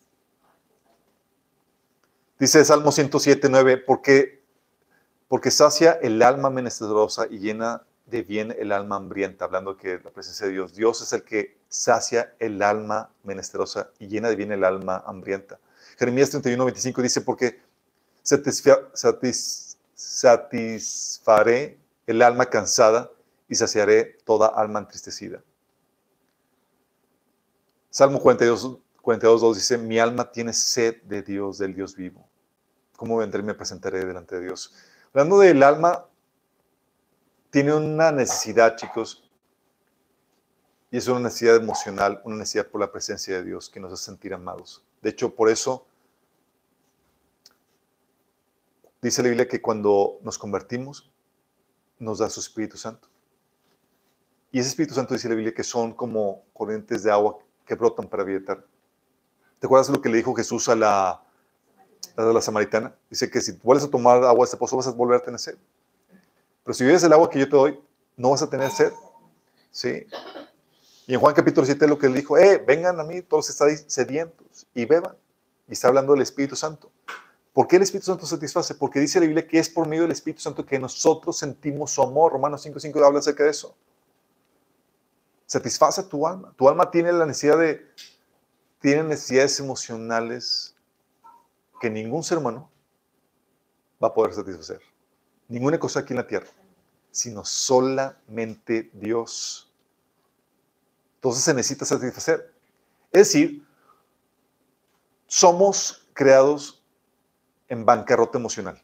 Dice 2.38 2.64
Salmo 2.64 2.92
107, 2.92 3.48
9, 3.48 3.78
porque, 3.78 4.42
porque 5.28 5.50
sacia 5.50 5.92
el 5.92 6.22
alma 6.22 6.50
menesterosa 6.50 7.26
y 7.28 7.38
llena 7.38 7.82
de 8.06 8.22
bien 8.22 8.54
el 8.58 8.72
alma 8.72 8.96
hambrienta, 8.96 9.44
hablando 9.46 9.76
que 9.76 9.98
la 10.02 10.10
presencia 10.10 10.46
de 10.46 10.52
Dios. 10.52 10.74
Dios 10.74 11.00
es 11.02 11.12
el 11.12 11.24
que 11.24 11.56
sacia 11.68 12.34
el 12.38 12.62
alma 12.62 13.10
menesterosa 13.22 13.90
y 13.98 14.08
llena 14.08 14.28
de 14.28 14.36
bien 14.36 14.52
el 14.52 14.64
alma 14.64 15.02
hambrienta. 15.06 15.58
Jeremías 15.98 16.30
31, 16.30 16.64
25 16.64 17.02
dice, 17.02 17.20
porque 17.20 17.60
satisfaré 19.94 21.78
el 22.06 22.22
alma 22.22 22.46
cansada 22.46 23.10
y 23.48 23.54
saciaré 23.54 24.18
toda 24.24 24.48
alma 24.48 24.80
entristecida. 24.80 25.42
Salmo 27.90 28.20
42, 28.20 28.78
42, 29.00 29.40
2 29.40 29.56
dice, 29.56 29.78
mi 29.78 29.98
alma 29.98 30.30
tiene 30.30 30.52
sed 30.52 31.02
de 31.02 31.22
Dios, 31.22 31.58
del 31.58 31.74
Dios 31.74 31.94
vivo. 31.94 32.28
¿Cómo 32.96 33.18
vendré 33.18 33.40
y 33.40 33.44
me 33.44 33.54
presentaré 33.54 34.04
delante 34.04 34.36
de 34.36 34.42
Dios? 34.42 34.74
Hablando 35.12 35.38
del 35.38 35.62
alma, 35.62 36.06
tiene 37.50 37.72
una 37.72 38.10
necesidad, 38.10 38.76
chicos, 38.76 39.30
y 40.90 40.96
es 40.96 41.06
una 41.08 41.20
necesidad 41.20 41.56
emocional, 41.56 42.20
una 42.24 42.36
necesidad 42.36 42.66
por 42.66 42.80
la 42.80 42.90
presencia 42.90 43.36
de 43.36 43.44
Dios 43.44 43.68
que 43.68 43.80
nos 43.80 43.92
hace 43.92 44.04
sentir 44.04 44.34
amados. 44.34 44.84
De 45.02 45.10
hecho, 45.10 45.34
por 45.34 45.48
eso 45.48 45.86
dice 49.08 49.22
la 49.22 49.28
Biblia 49.28 49.46
que 49.46 49.60
cuando 49.60 50.18
nos 50.22 50.38
convertimos, 50.38 51.10
nos 51.98 52.18
da 52.18 52.30
su 52.30 52.40
Espíritu 52.40 52.76
Santo. 52.76 53.08
Y 54.50 54.58
ese 54.58 54.70
Espíritu 54.70 54.94
Santo 54.94 55.14
dice 55.14 55.28
la 55.28 55.34
Biblia 55.34 55.54
que 55.54 55.62
son 55.62 55.92
como 55.92 56.44
corrientes 56.54 57.02
de 57.02 57.10
agua 57.10 57.38
que 57.66 57.74
brotan 57.74 58.08
para 58.08 58.24
vida 58.24 58.38
eterna. 58.38 58.64
¿Te 59.58 59.66
acuerdas 59.66 59.90
lo 59.90 60.00
que 60.00 60.08
le 60.08 60.16
dijo 60.16 60.34
Jesús 60.34 60.68
a 60.68 60.74
la, 60.74 61.22
la 62.16 62.40
samaritana? 62.40 62.94
Dice 63.10 63.30
que 63.30 63.40
si 63.40 63.52
vuelves 63.52 63.84
a 63.84 63.90
tomar 63.90 64.24
agua 64.24 64.38
de 64.38 64.44
este 64.44 64.56
pozo 64.56 64.76
vas 64.76 64.86
a 64.86 64.92
volver 64.92 65.18
a 65.18 65.22
tener 65.22 65.38
sed. 65.38 65.56
Pero 66.62 66.74
si 66.74 66.84
vives 66.84 67.02
el 67.02 67.12
agua 67.12 67.28
que 67.28 67.38
yo 67.38 67.48
te 67.48 67.56
doy, 67.56 67.80
no 68.16 68.30
vas 68.30 68.42
a 68.42 68.48
tener 68.48 68.70
sed. 68.70 68.92
¿Sí? 69.70 70.06
Y 71.06 71.14
en 71.14 71.20
Juan 71.20 71.34
capítulo 71.34 71.66
7 71.66 71.86
lo 71.88 71.98
que 71.98 72.06
él 72.06 72.14
dijo, 72.14 72.38
eh, 72.38 72.62
vengan 72.66 72.98
a 73.00 73.04
mí 73.04 73.20
todos 73.20 73.50
estáis 73.50 73.84
sedientos 73.86 74.66
y 74.74 74.86
beban. 74.86 75.16
Y 75.68 75.72
está 75.72 75.88
hablando 75.88 76.12
del 76.12 76.22
Espíritu 76.22 76.56
Santo. 76.56 76.90
¿Por 77.54 77.66
qué 77.66 77.76
el 77.76 77.82
Espíritu 77.82 78.06
Santo 78.06 78.26
satisface? 78.26 78.74
Porque 78.74 79.00
dice 79.00 79.18
la 79.18 79.26
Biblia 79.26 79.46
que 79.46 79.58
es 79.58 79.70
por 79.70 79.88
medio 79.88 80.02
del 80.02 80.12
Espíritu 80.12 80.42
Santo 80.42 80.66
que 80.66 80.78
nosotros 80.78 81.38
sentimos 81.38 81.92
su 81.92 82.02
amor. 82.02 82.32
Romanos 82.32 82.66
5.5 82.66 83.06
habla 83.06 83.20
acerca 83.20 83.44
de 83.44 83.50
eso. 83.50 83.74
Satisface 85.46 86.02
tu 86.02 86.26
alma. 86.26 86.52
Tu 86.56 86.68
alma 86.68 86.90
tiene 86.90 87.12
la 87.12 87.24
necesidad 87.24 87.56
de, 87.56 87.86
tiene 88.80 89.04
necesidades 89.04 89.58
emocionales 89.60 90.74
que 91.80 91.88
ningún 91.88 92.22
ser 92.22 92.38
humano 92.38 92.70
va 94.02 94.08
a 94.08 94.14
poder 94.14 94.34
satisfacer 94.34 94.80
ninguna 95.48 95.78
cosa 95.78 96.00
aquí 96.00 96.12
en 96.12 96.18
la 96.18 96.26
tierra, 96.26 96.48
sino 97.10 97.44
solamente 97.44 98.90
Dios. 98.92 99.70
Entonces 101.16 101.44
se 101.44 101.54
necesita 101.54 101.84
satisfacer. 101.84 102.52
Es 103.12 103.32
decir, 103.32 103.66
somos 105.26 106.06
creados 106.12 106.83
en 107.74 107.84
bancarrota 107.84 108.38
emocional. 108.38 108.80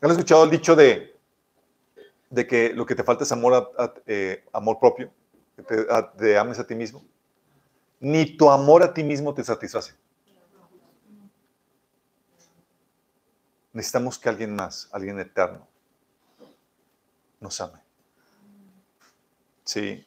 ¿Han 0.00 0.10
escuchado 0.10 0.44
el 0.44 0.50
dicho 0.50 0.74
de, 0.74 1.14
de 2.30 2.46
que 2.46 2.72
lo 2.72 2.86
que 2.86 2.94
te 2.94 3.04
falta 3.04 3.24
es 3.24 3.32
amor, 3.32 3.72
eh, 4.06 4.44
amor 4.52 4.78
propio? 4.80 5.12
Que 5.56 5.86
te 6.18 6.38
ames 6.38 6.58
a 6.58 6.66
ti 6.66 6.74
mismo. 6.74 7.04
Ni 8.00 8.36
tu 8.36 8.50
amor 8.50 8.82
a 8.82 8.94
ti 8.94 9.04
mismo 9.04 9.34
te 9.34 9.44
satisface. 9.44 9.94
Necesitamos 13.72 14.18
que 14.18 14.28
alguien 14.28 14.54
más, 14.56 14.88
alguien 14.90 15.20
eterno, 15.20 15.68
nos 17.38 17.60
ame. 17.60 17.78
Sí. 19.64 20.02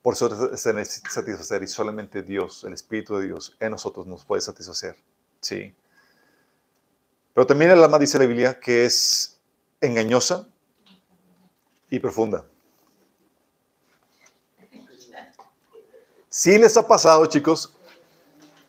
Por 0.00 0.14
eso 0.14 0.56
se 0.56 0.72
necesita 0.72 1.10
satisfacer 1.10 1.62
y 1.62 1.66
solamente 1.66 2.22
Dios, 2.22 2.64
el 2.64 2.72
Espíritu 2.72 3.16
de 3.16 3.26
Dios, 3.26 3.56
en 3.60 3.72
nosotros 3.72 4.06
nos 4.06 4.24
puede 4.24 4.40
satisfacer. 4.40 4.96
Sí. 5.40 5.74
Pero 7.34 7.46
también 7.46 7.70
el 7.70 7.82
alma 7.82 7.98
dice 7.98 8.18
la 8.18 8.26
Biblia 8.26 8.58
que 8.58 8.84
es 8.84 9.38
engañosa 9.80 10.46
y 11.90 11.98
profunda. 11.98 12.44
Si 16.28 16.58
les 16.58 16.76
ha 16.76 16.86
pasado, 16.86 17.24
chicos, 17.26 17.74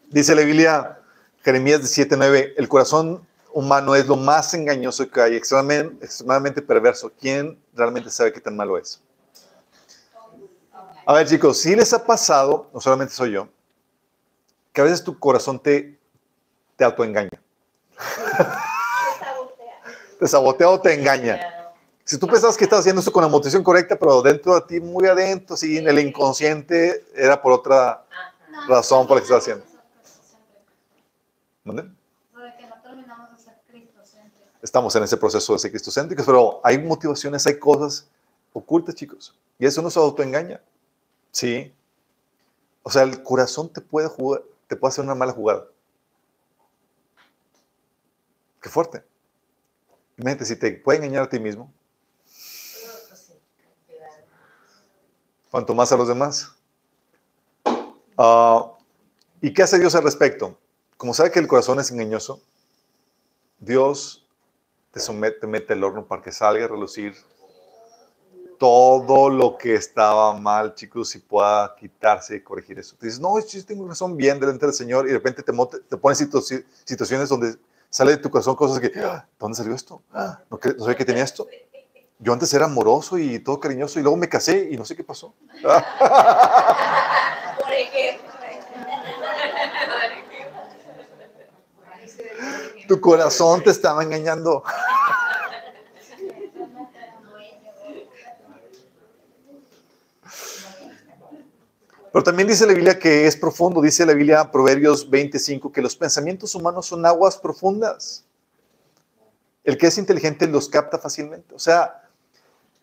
dice 0.10 0.34
la 0.34 0.44
Biblia, 0.44 1.02
Jeremías 1.44 1.82
17:9, 1.82 2.54
el 2.58 2.68
corazón 2.68 3.28
humano 3.54 3.96
es 3.96 4.08
lo 4.08 4.16
más 4.16 4.54
engañoso 4.54 5.10
que 5.10 5.22
hay, 5.22 5.36
extremadamente, 5.36 6.62
perverso. 6.62 7.12
¿Quién 7.20 7.62
realmente 7.74 8.10
sabe 8.10 8.32
qué 8.32 8.40
tan 8.40 8.56
malo 8.56 8.78
es? 8.78 9.02
A 11.06 11.14
ver, 11.14 11.28
chicos, 11.28 11.58
si 11.58 11.76
les 11.76 11.92
ha 11.94 12.06
pasado, 12.06 12.70
no 12.74 12.80
solamente 12.80 13.14
soy 13.14 13.32
yo, 13.32 13.50
que 14.72 14.82
a 14.82 14.86
veces 14.86 15.04
tu 15.04 15.18
corazón 15.20 15.60
te, 15.60 15.99
te 16.80 16.86
autoengaña. 16.86 17.30
te 20.20 20.28
sabotea 20.28 20.70
o 20.70 20.80
te 20.80 20.94
engaña. 20.94 21.40
Si 22.06 22.18
tú 22.18 22.26
pensabas 22.26 22.58
que 22.58 22.64
estabas 22.64 22.84
haciendo 22.84 23.02
eso 23.02 23.12
con 23.12 23.22
la 23.22 23.28
motivación 23.28 23.64
correcta, 23.64 23.98
pero 24.00 24.22
dentro 24.22 24.56
de 24.56 24.62
ti, 24.62 24.80
muy 24.80 25.06
adentro, 25.06 25.58
sí, 25.58 25.78
en 25.78 25.90
el 25.90 26.00
inconsciente, 26.00 27.06
era 27.14 27.40
por 27.40 27.52
otra 27.52 28.04
razón 28.68 29.06
por 29.06 29.18
la 29.18 29.22
que 29.22 29.26
estás 29.26 29.44
haciendo. 29.44 29.66
¿Dónde? 31.66 32.00
estamos 34.62 34.96
en 34.96 35.04
ese 35.04 35.18
proceso 35.18 35.54
de 35.54 35.60
ser 35.60 35.72
cristocéntricos, 35.72 36.26
pero 36.26 36.60
hay 36.64 36.78
motivaciones, 36.78 37.46
hay 37.48 37.58
cosas 37.58 38.08
ocultas, 38.54 38.96
chicos. 38.96 39.36
Y 39.58 39.66
eso 39.66 39.82
nos 39.82 39.98
autoengaña. 39.98 40.62
Sí. 41.32 41.74
O 42.84 42.90
sea, 42.90 43.04
el 43.04 43.24
corazón 43.24 43.70
te 43.70 43.82
puede, 43.82 44.08
jugar, 44.08 44.44
te 44.68 44.76
puede 44.76 44.90
hacer 44.90 45.04
una 45.04 45.16
mala 45.16 45.32
jugada. 45.32 45.66
Qué 48.62 48.70
fuerte. 48.70 49.04
Imagínate, 50.18 50.46
si 50.46 50.56
te 50.56 50.72
puede 50.72 50.98
engañar 50.98 51.24
a 51.24 51.30
ti 51.30 51.40
mismo, 51.40 51.72
cuanto 55.50 55.74
más 55.74 55.92
a 55.92 55.98
los 55.98 56.08
demás. 56.08 56.52
Ah, 58.18 58.74
¿Y 59.42 59.54
qué 59.54 59.64
hace 59.64 59.80
Dios 59.80 59.96
al 59.96 60.04
respecto? 60.04 60.58
Como 60.98 61.14
sabe 61.14 61.32
que 61.32 61.40
el 61.40 61.48
corazón 61.48 61.80
es 61.80 61.90
engañoso, 61.92 62.42
Dios 63.60 64.28
te, 64.92 65.00
somete, 65.00 65.40
te 65.40 65.48
mete 65.48 65.74
el 65.74 65.84
horno 65.84 66.06
para 66.06 66.22
que 66.22 66.32
salga 66.32 66.66
a 66.66 66.68
relucir 66.68 67.16
todo 68.58 69.30
lo 69.30 69.58
que 69.58 69.76
estaba 69.76 70.34
mal, 70.34 70.76
chicos, 70.76 71.16
y 71.16 71.20
pueda 71.20 71.74
quitarse 71.80 72.36
y 72.36 72.42
corregir 72.42 72.78
eso. 72.78 72.98
Te 72.98 73.06
dices, 73.06 73.22
no, 73.22 73.40
yo 73.40 73.66
tengo 73.66 73.88
razón 73.88 74.18
bien 74.18 74.38
delante 74.38 74.66
del 74.66 74.76
Señor, 74.76 75.06
y 75.06 75.10
de 75.10 75.16
repente 75.16 75.42
te, 75.42 75.54
te 75.88 75.98
pones 75.98 76.18
situaciones 76.18 77.30
donde 77.30 77.56
sale 77.90 78.12
de 78.12 78.18
tu 78.18 78.30
corazón 78.30 78.56
cosas 78.56 78.80
que, 78.80 78.92
ah, 79.00 79.26
¿dónde 79.40 79.58
salió 79.58 79.74
esto? 79.74 80.02
Ah, 80.14 80.40
no, 80.50 80.60
no 80.64 80.80
sabía 80.80 80.96
que 80.96 81.06
tenía 81.06 81.24
esto. 81.24 81.48
Yo 82.20 82.34
antes 82.34 82.54
era 82.54 82.66
amoroso 82.66 83.18
y 83.18 83.40
todo 83.40 83.60
cariñoso, 83.60 84.00
y 84.00 84.04
luego 84.04 84.18
me 84.18 84.28
casé 84.28 84.70
y 84.72 84.78
no 84.78 84.86
sé 84.86 84.96
qué 84.96 85.04
pasó. 85.04 85.34
Por 87.60 87.74
ejemplo. 87.74 88.30
Tu 92.88 93.00
corazón 93.00 93.64
te 93.64 93.70
estaba 93.70 94.02
engañando. 94.02 94.64
Pero 102.12 102.24
también 102.24 102.48
dice 102.48 102.66
la 102.66 102.74
Biblia 102.74 102.98
que 102.98 103.28
es 103.28 103.36
profundo, 103.36 103.82
dice 103.82 104.06
la 104.06 104.14
Biblia 104.14 104.52
Proverbios 104.52 105.10
25, 105.10 105.72
que 105.72 105.82
los 105.82 105.96
pensamientos 105.96 106.56
humanos 106.56 106.88
son 106.88 107.06
aguas 107.06 107.38
profundas. 107.38 108.26
El 109.64 109.78
que 109.78 109.88
es 109.88 109.98
inteligente 109.98 110.48
los 110.48 110.70
capta 110.70 110.98
fácilmente. 110.98 111.54
O 111.54 111.60
sea, 111.60 112.10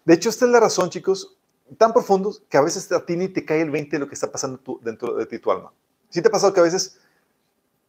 de 0.05 0.15
hecho, 0.15 0.29
esta 0.29 0.45
es 0.45 0.53
la 0.53 0.61
razón, 0.61 0.91
chicos, 0.91 1.37
tan 1.77 1.93
profundos 1.93 2.43
que 2.49 2.57
a 2.57 2.61
veces 2.61 2.91
a 2.93 3.05
ti 3.05 3.17
ni 3.17 3.29
te 3.29 3.45
cae 3.45 3.63
el 3.63 3.71
20 3.71 3.97
de 3.97 3.99
lo 3.99 4.09
que 4.09 4.15
está 4.15 4.31
pasando 4.31 4.61
dentro 4.83 5.15
de 5.17 5.27
ti, 5.27 5.41
tu 5.41 5.51
alma. 5.51 5.73
¿Sí 6.11 6.23
te 6.23 6.29
ha 6.29 6.31
pasado 6.31 6.53
que 6.53 6.61
a 6.61 6.63
veces 6.63 6.99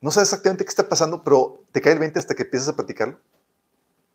no 0.01 0.09
sabes 0.09 0.29
exactamente 0.29 0.65
qué 0.65 0.69
está 0.69 0.89
pasando, 0.89 1.23
pero 1.23 1.61
te 1.71 1.81
cae 1.81 1.93
el 1.93 1.99
20 1.99 2.17
hasta 2.17 2.33
que 2.33 2.43
empiezas 2.43 2.69
a 2.69 2.75
platicarlo? 2.75 3.19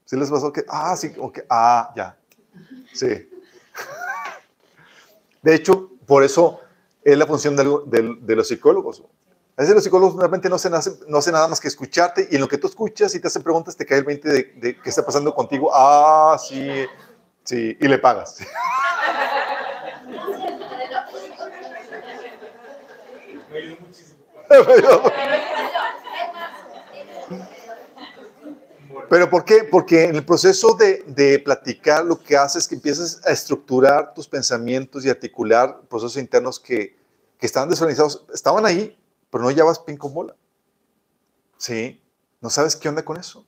¿Sí 0.04 0.16
les 0.16 0.28
pasó 0.28 0.52
que, 0.52 0.64
ah, 0.68 0.96
sí, 0.96 1.12
ok, 1.16 1.40
ah, 1.48 1.92
ya, 1.96 2.18
sí. 2.92 3.06
De 5.42 5.54
hecho, 5.54 5.90
por 6.04 6.24
eso 6.24 6.60
es 7.04 7.18
la 7.18 7.26
función 7.26 7.56
de, 7.56 8.34
los 8.36 8.48
psicólogos. 8.48 9.02
A 9.56 9.62
veces 9.62 9.74
los 9.74 9.84
psicólogos 9.84 10.16
realmente 10.16 10.48
no 10.48 10.56
hacen, 10.56 10.72
no 11.08 11.18
hacen 11.18 11.34
nada 11.34 11.46
más 11.48 11.60
que 11.60 11.68
escucharte 11.68 12.28
y 12.30 12.36
en 12.36 12.40
lo 12.40 12.48
que 12.48 12.58
tú 12.58 12.68
escuchas 12.68 13.14
y 13.14 13.20
te 13.20 13.26
hacen 13.26 13.42
preguntas 13.42 13.76
te 13.76 13.84
cae 13.84 13.98
el 13.98 14.04
20 14.04 14.28
de, 14.28 14.42
de 14.56 14.80
qué 14.80 14.88
está 14.88 15.04
pasando 15.04 15.34
contigo. 15.34 15.70
Ah, 15.72 16.38
sí, 16.38 16.86
sí, 17.44 17.76
y 17.78 17.88
le 17.88 17.98
pagas. 17.98 18.38
Pero 29.12 29.28
¿por 29.28 29.44
qué? 29.44 29.64
Porque 29.70 30.04
en 30.04 30.16
el 30.16 30.24
proceso 30.24 30.72
de, 30.72 31.04
de, 31.06 31.38
platicar 31.38 32.02
lo 32.02 32.18
que 32.18 32.34
haces 32.34 32.62
es 32.62 32.68
que 32.68 32.76
empiezas 32.76 33.20
a 33.26 33.30
estructurar 33.30 34.14
tus 34.14 34.26
pensamientos 34.26 35.04
y 35.04 35.10
articular 35.10 35.82
procesos 35.82 36.16
internos 36.16 36.58
que, 36.58 36.96
que 37.38 37.44
estaban 37.44 37.68
desorganizados. 37.68 38.24
Estaban 38.32 38.64
ahí, 38.64 38.98
pero 39.28 39.44
no 39.44 39.50
llevas 39.50 39.80
pin 39.80 39.98
con 39.98 40.14
bola. 40.14 40.34
¿Sí? 41.58 42.02
No 42.40 42.48
sabes 42.48 42.74
qué 42.74 42.88
onda 42.88 43.04
con 43.04 43.18
eso. 43.18 43.44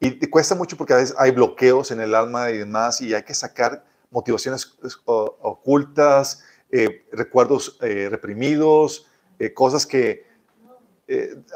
y 0.00 0.10
te 0.18 0.28
cuesta 0.28 0.56
mucho 0.56 0.76
porque 0.76 0.94
a 0.94 0.96
veces 0.96 1.14
hay 1.16 1.30
bloqueos 1.30 1.92
en 1.92 2.00
el 2.00 2.12
alma 2.12 2.50
y 2.50 2.58
demás 2.58 3.00
y 3.00 3.14
hay 3.14 3.22
que 3.22 3.34
sacar 3.34 3.84
motivaciones 4.10 4.74
ocultas, 5.04 6.42
eh, 6.72 7.06
recuerdos 7.12 7.78
eh, 7.82 8.08
reprimidos, 8.10 9.06
eh, 9.38 9.54
cosas 9.54 9.86
que... 9.86 10.26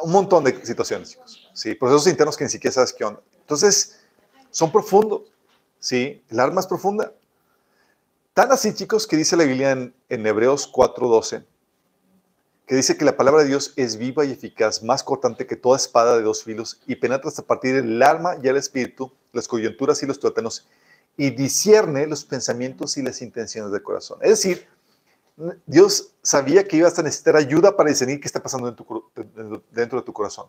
un 0.01 0.13
montón 0.13 0.45
de 0.45 0.65
situaciones, 0.65 1.11
chicos. 1.11 1.44
¿Sí? 1.55 1.75
Procesos 1.75 2.09
internos 2.09 2.37
que 2.37 2.45
ni 2.45 2.51
siquiera 2.51 2.75
sabes 2.75 2.93
qué 2.93 3.05
onda. 3.05 3.23
Entonces, 3.41 4.01
son 4.51 4.71
profundos, 4.71 5.23
¿sí? 5.79 6.23
El 6.29 6.41
alma 6.41 6.61
es 6.61 6.67
profunda. 6.67 7.13
Tan 8.35 8.53
así, 8.53 8.75
chicos, 8.75 9.07
que 9.07 9.17
dice 9.17 9.37
la 9.37 9.45
Biblia 9.45 9.71
en, 9.71 9.95
en 10.09 10.27
Hebreos 10.27 10.71
4.12, 10.71 11.45
que 12.67 12.75
dice 12.75 12.97
que 12.97 13.05
la 13.05 13.17
palabra 13.17 13.43
de 13.43 13.49
Dios 13.49 13.73
es 13.77 13.97
viva 13.97 14.25
y 14.25 14.33
eficaz, 14.33 14.83
más 14.83 15.03
cortante 15.05 15.47
que 15.47 15.57
toda 15.57 15.77
espada 15.77 16.17
de 16.17 16.23
dos 16.23 16.43
filos, 16.43 16.81
y 16.87 16.97
penetra 16.97 17.29
hasta 17.29 17.43
partir 17.43 17.77
el 17.77 18.03
alma 18.03 18.37
y 18.43 18.49
el 18.49 18.57
espíritu, 18.57 19.13
las 19.33 19.47
coyunturas 19.47 20.03
y 20.03 20.07
los 20.07 20.19
tuétanos, 20.19 20.67
y 21.17 21.31
discierne 21.31 22.07
los 22.09 22.25
pensamientos 22.25 22.97
y 22.97 23.03
las 23.03 23.23
intenciones 23.23 23.71
del 23.71 23.83
corazón. 23.83 24.19
Es 24.23 24.31
decir, 24.31 24.67
Dios 25.67 26.13
sabía 26.23 26.67
que 26.67 26.77
ibas 26.77 26.99
a 26.99 27.03
necesitar 27.03 27.37
ayuda 27.37 27.77
para 27.77 27.91
discernir 27.91 28.21
qué 28.21 28.27
está 28.27 28.43
pasando 28.43 28.69
dentro 29.71 30.01
de 30.01 30.05
tu 30.05 30.13
corazón 30.13 30.49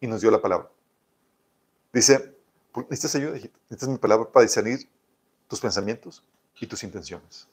y 0.00 0.06
nos 0.06 0.20
dio 0.20 0.30
la 0.30 0.40
palabra. 0.40 0.70
Dice, 1.92 2.34
necesitas 2.88 3.14
ayuda, 3.16 3.36
hijito. 3.36 3.58
Necesitas 3.68 3.88
mi 3.88 3.98
palabra 3.98 4.30
para 4.30 4.44
discernir 4.44 4.88
tus 5.48 5.60
pensamientos 5.60 6.24
y 6.58 6.66
tus 6.66 6.82
intenciones. 6.82 7.46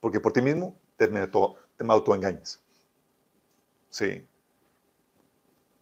Porque 0.00 0.20
por 0.20 0.32
ti 0.32 0.40
mismo 0.40 0.74
te, 0.96 1.08
te 1.08 1.86
autoengañas. 1.88 2.60
Sí. 3.90 4.26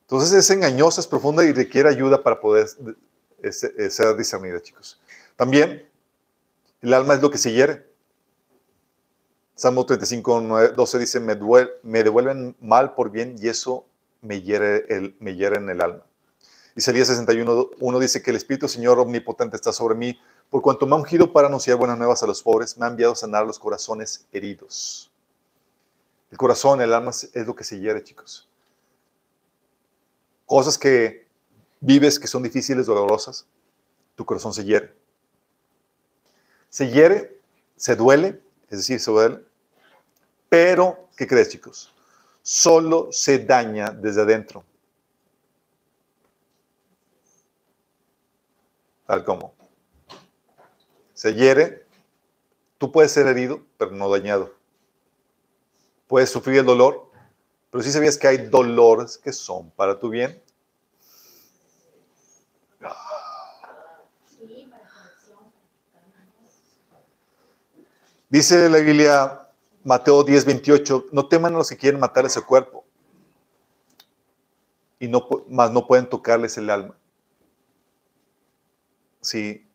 Entonces 0.02 0.32
es 0.32 0.50
engañosa, 0.50 1.00
es 1.00 1.06
profunda 1.06 1.44
y 1.44 1.52
requiere 1.52 1.88
ayuda 1.88 2.22
para 2.22 2.40
poder 2.40 2.66
ser 3.50 4.16
discernida, 4.16 4.60
chicos. 4.60 5.00
También, 5.36 5.86
el 6.80 6.94
alma 6.94 7.14
es 7.14 7.20
lo 7.20 7.30
que 7.30 7.38
se 7.38 7.52
hiere. 7.52 7.86
Salmo 9.54 9.84
35, 9.84 10.72
12 10.74 10.98
dice, 10.98 11.20
me, 11.20 11.36
me 11.82 12.02
devuelven 12.02 12.56
mal 12.60 12.94
por 12.94 13.10
bien 13.10 13.36
y 13.38 13.48
eso 13.48 13.87
me 14.20 14.42
hiere, 14.42 14.84
el, 14.88 15.16
me 15.20 15.34
hiere 15.34 15.56
en 15.56 15.68
el 15.70 15.80
alma. 15.80 16.04
Isaías 16.74 17.08
61, 17.08 17.70
1 17.78 17.98
dice 17.98 18.22
que 18.22 18.30
el 18.30 18.36
Espíritu 18.36 18.68
Señor 18.68 18.98
omnipotente 18.98 19.56
está 19.56 19.72
sobre 19.72 19.94
mí, 19.94 20.18
por 20.50 20.62
cuanto 20.62 20.86
me 20.86 20.94
ha 20.94 20.98
ungido 20.98 21.32
para 21.32 21.48
anunciar 21.48 21.76
buenas 21.76 21.98
nuevas 21.98 22.22
a 22.22 22.26
los 22.26 22.42
pobres, 22.42 22.78
me 22.78 22.86
ha 22.86 22.88
enviado 22.88 23.12
a 23.12 23.16
sanar 23.16 23.46
los 23.46 23.58
corazones 23.58 24.26
heridos. 24.32 25.10
El 26.30 26.38
corazón, 26.38 26.80
el 26.80 26.92
alma 26.92 27.10
es 27.10 27.46
lo 27.46 27.54
que 27.54 27.64
se 27.64 27.78
hiere, 27.78 28.02
chicos. 28.02 28.48
Cosas 30.46 30.78
que 30.78 31.26
vives 31.80 32.18
que 32.18 32.26
son 32.26 32.42
difíciles, 32.42 32.86
dolorosas, 32.86 33.46
tu 34.14 34.24
corazón 34.24 34.54
se 34.54 34.64
hiere. 34.64 34.94
Se 36.70 36.90
hiere, 36.90 37.40
se 37.76 37.96
duele, 37.96 38.40
es 38.70 38.78
decir, 38.78 39.00
se 39.00 39.10
duele, 39.10 39.40
pero, 40.48 41.08
¿qué 41.16 41.26
crees, 41.26 41.50
chicos? 41.50 41.94
Solo 42.48 43.12
se 43.12 43.44
daña 43.44 43.90
desde 43.90 44.22
adentro. 44.22 44.64
Tal 49.06 49.22
como. 49.22 49.52
Se 51.12 51.34
hiere, 51.34 51.84
tú 52.78 52.90
puedes 52.90 53.12
ser 53.12 53.26
herido, 53.26 53.60
pero 53.76 53.90
no 53.90 54.08
dañado. 54.08 54.54
Puedes 56.06 56.30
sufrir 56.30 56.60
el 56.60 56.64
dolor, 56.64 57.10
pero 57.70 57.84
si 57.84 57.92
sabías 57.92 58.16
que 58.16 58.28
hay 58.28 58.38
dolores 58.38 59.18
que 59.18 59.34
son 59.34 59.70
para 59.72 59.98
tu 59.98 60.08
bien. 60.08 60.42
Dice 68.30 68.70
la 68.70 68.78
Biblia, 68.78 69.47
Mateo 69.84 70.24
10, 70.24 70.44
28, 70.44 71.06
no 71.12 71.28
teman 71.28 71.54
a 71.54 71.58
los 71.58 71.68
que 71.68 71.76
quieren 71.76 72.00
matar 72.00 72.26
ese 72.26 72.42
cuerpo, 72.42 72.84
y 74.98 75.08
no, 75.08 75.26
más 75.48 75.70
no 75.70 75.86
pueden 75.86 76.08
tocarles 76.08 76.56
el 76.58 76.70
alma. 76.70 76.96
Sí, 79.20 79.66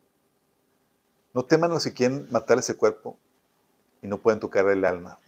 no 1.34 1.46
teman 1.46 1.72
a 1.72 1.76
los 1.76 1.84
que 1.84 1.94
quieren 1.94 2.28
matar 2.30 2.60
ese 2.60 2.76
cuerpo 2.76 3.18
y 4.02 4.08
no 4.08 4.18
pueden 4.18 4.40
tocar 4.40 4.68
el 4.68 4.86
alma. 4.86 5.20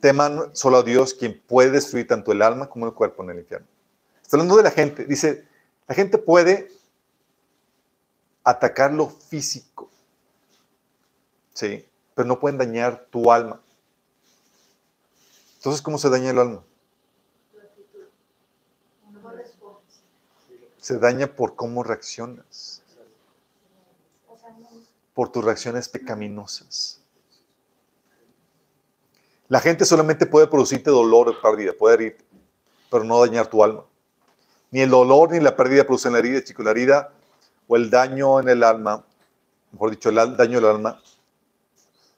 Teman 0.00 0.54
solo 0.54 0.78
a 0.78 0.82
Dios 0.82 1.14
quien 1.14 1.40
puede 1.46 1.70
destruir 1.70 2.06
tanto 2.06 2.32
el 2.32 2.42
alma 2.42 2.68
como 2.68 2.86
el 2.86 2.94
cuerpo 2.94 3.22
en 3.22 3.30
el 3.30 3.38
infierno. 3.40 3.66
Está 4.22 4.36
hablando 4.36 4.56
de 4.56 4.62
la 4.64 4.70
gente. 4.70 5.04
Dice, 5.04 5.46
la 5.86 5.94
gente 5.94 6.18
puede 6.18 6.70
atacar 8.42 8.92
lo 8.92 9.08
físico, 9.08 9.90
¿sí? 11.52 11.86
pero 12.14 12.26
no 12.26 12.40
pueden 12.40 12.58
dañar 12.58 13.06
tu 13.10 13.30
alma. 13.30 13.60
Entonces, 15.62 15.80
¿cómo 15.80 15.96
se 15.96 16.10
daña 16.10 16.30
el 16.30 16.40
alma? 16.40 16.64
Se 20.78 20.98
daña 20.98 21.28
por 21.28 21.54
cómo 21.54 21.84
reaccionas. 21.84 22.82
Por 25.14 25.30
tus 25.30 25.44
reacciones 25.44 25.88
pecaminosas. 25.88 27.00
La 29.46 29.60
gente 29.60 29.84
solamente 29.84 30.26
puede 30.26 30.48
producirte 30.48 30.90
dolor 30.90 31.28
o 31.28 31.40
pérdida, 31.40 31.72
puede 31.78 31.94
herirte, 31.94 32.24
pero 32.90 33.04
no 33.04 33.20
dañar 33.20 33.46
tu 33.46 33.62
alma. 33.62 33.84
Ni 34.72 34.80
el 34.80 34.90
dolor 34.90 35.30
ni 35.30 35.38
la 35.38 35.54
pérdida 35.54 35.84
producen 35.84 36.14
la 36.14 36.18
herida, 36.18 36.42
chicos. 36.42 36.64
La 36.64 36.72
herida 36.72 37.12
o 37.68 37.76
el 37.76 37.88
daño 37.88 38.40
en 38.40 38.48
el 38.48 38.64
alma, 38.64 39.06
mejor 39.70 39.92
dicho, 39.92 40.08
el 40.08 40.16
daño 40.36 40.60
del 40.60 40.68
alma, 40.68 41.00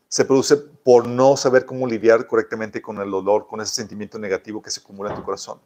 se 0.09 0.25
produce 0.25 0.57
por 0.57 1.07
no 1.09 1.37
saber 1.37 1.67
cómo 1.67 1.87
lidiar 1.87 2.27
correctamente 2.27 2.81
con 2.81 2.99
el 2.99 3.11
dolor, 3.11 3.47
con 3.47 3.61
ese 3.61 3.75
sentimiento 3.75 4.19
negativo 4.19 4.63
que 4.63 4.71
se 4.71 4.81
acumula 4.81 5.11
en 5.11 5.17
tu 5.17 5.25
corazón. 5.25 5.61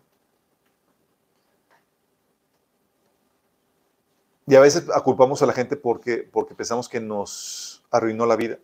Y 4.46 4.54
a 4.54 4.60
veces 4.60 4.84
aculpamos 4.94 5.42
a 5.42 5.46
la 5.46 5.52
gente 5.52 5.76
porque, 5.76 6.26
porque 6.32 6.54
pensamos 6.54 6.88
que 6.88 7.00
nos 7.00 7.84
arruinó 7.90 8.24
la 8.24 8.36
vida 8.36 8.58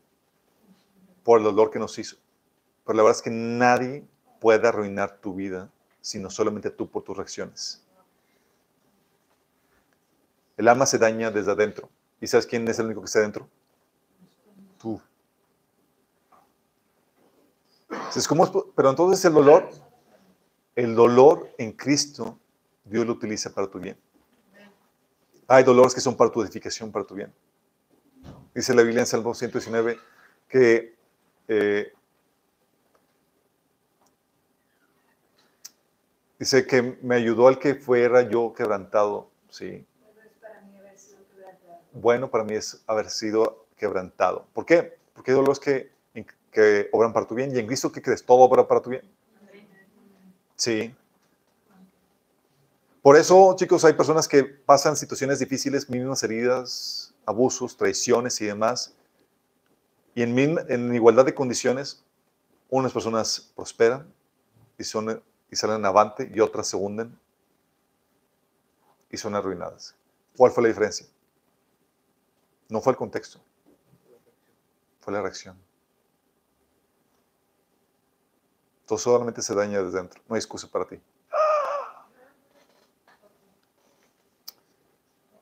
por 1.23 1.39
el 1.39 1.45
dolor 1.45 1.71
que 1.71 1.79
nos 1.79 1.99
hizo. 1.99 2.17
Pero 2.87 2.97
la 2.97 3.03
verdad 3.03 3.19
es 3.19 3.23
que 3.23 3.31
nadie 3.31 4.07
puede 4.41 4.67
arruinar 4.67 5.19
tu 5.19 5.35
vida, 5.35 5.71
sino 6.01 6.31
solamente 6.31 6.71
tú 6.71 6.89
por 6.89 7.03
tus 7.03 7.17
reacciones. 7.17 7.83
El 10.57 10.69
alma 10.69 10.87
se 10.87 10.99
daña 10.99 11.31
desde 11.31 11.53
adentro. 11.53 11.91
¿Y 12.21 12.29
sabes 12.29 12.47
quién 12.47 12.67
es 12.69 12.79
el 12.79 12.87
único 12.87 13.01
que 13.03 13.07
está 13.07 13.19
adentro? 13.19 13.49
Tú. 14.79 15.01
Pero 18.77 18.91
entonces 18.91 19.25
el 19.25 19.33
dolor, 19.33 19.69
el 20.77 20.95
dolor 20.95 21.51
en 21.59 21.73
Cristo, 21.73 22.39
Dios 22.85 23.07
lo 23.07 23.13
utiliza 23.13 23.53
para 23.53 23.69
tu 23.69 23.79
bien. 23.79 23.99
Hay 25.47 25.65
dolores 25.65 25.95
que 25.95 26.01
son 26.01 26.17
para 26.17 26.31
tu 26.31 26.43
edificación, 26.43 26.91
para 26.91 27.05
tu 27.05 27.15
bien. 27.15 27.33
Dice 28.55 28.75
la 28.75 28.83
Biblia 28.83 29.01
en 29.01 29.07
Salmo 29.07 29.35
119 29.35 29.99
que 30.49 30.95
eh, 31.49 31.93
dice 36.39 36.67
que 36.67 36.99
me 37.03 37.17
ayudó 37.17 37.49
al 37.49 37.59
que 37.59 37.75
fuera 37.75 38.23
yo 38.23 38.55
quebrantado, 38.55 39.31
sí. 39.51 39.85
Bueno, 41.93 42.31
para 42.31 42.45
mí 42.45 42.55
es 42.55 42.83
haber 42.87 43.11
sido 43.11 43.67
quebrantado. 43.77 44.47
¿Por 44.53 44.67
qué? 44.67 44.99
Porque 45.13 45.31
hay 45.31 45.37
dolores 45.37 45.61
que, 45.61 45.94
que 46.55 46.89
obran 46.93 47.13
para 47.13 47.27
tu 47.27 47.35
bien 47.35 47.55
y 47.55 47.59
en 47.59 47.67
Cristo, 47.67 47.93
¿qué 47.93 48.01
crees? 48.01 48.25
Todo 48.25 48.39
obra 48.39 48.67
para 48.67 48.81
tu 48.81 48.91
bien. 48.91 49.03
Sí. 50.57 50.95
Por 53.03 53.17
eso, 53.17 53.55
chicos, 53.57 53.85
hay 53.85 53.93
personas 53.93 54.27
que 54.27 54.45
pasan 54.45 54.97
situaciones 54.97 55.41
difíciles, 55.41 55.91
mínimas 55.91 56.23
heridas, 56.23 57.13
abusos, 57.27 57.77
traiciones 57.77 58.41
y 58.41 58.47
demás. 58.47 58.95
Y 60.15 60.23
en, 60.23 60.39
en 60.39 60.95
igualdad 60.95 61.27
de 61.27 61.35
condiciones, 61.35 62.03
unas 62.71 62.93
personas 62.93 63.53
prosperan 63.55 64.11
y, 64.79 64.85
son, 64.85 65.23
y 65.51 65.57
salen 65.57 65.85
avante 65.85 66.31
y 66.33 66.41
otras 66.41 66.69
se 66.69 66.77
hunden 66.77 67.19
y 69.11 69.17
son 69.17 69.35
arruinadas. 69.35 69.95
¿Cuál 70.37 70.53
fue 70.53 70.63
la 70.63 70.69
diferencia? 70.69 71.07
No 72.69 72.81
fue 72.81 72.93
el 72.93 72.97
contexto, 72.97 73.41
fue 75.01 75.13
la 75.13 75.21
reacción. 75.21 75.57
Todo 78.87 78.99
solamente 78.99 79.43
se 79.43 79.55
daña 79.55 79.83
desde 79.83 79.99
dentro, 79.99 80.21
no 80.29 80.35
hay 80.35 80.39
excusa 80.39 80.69
para 80.69 80.85
ti. 80.87 81.01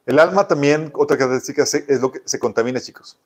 El 0.04 0.18
alma 0.18 0.48
también, 0.48 0.92
otra 0.94 1.16
característica, 1.16 1.62
es 1.62 2.00
lo 2.00 2.10
que 2.10 2.22
se 2.24 2.38
contamina, 2.38 2.80
chicos. 2.80 3.18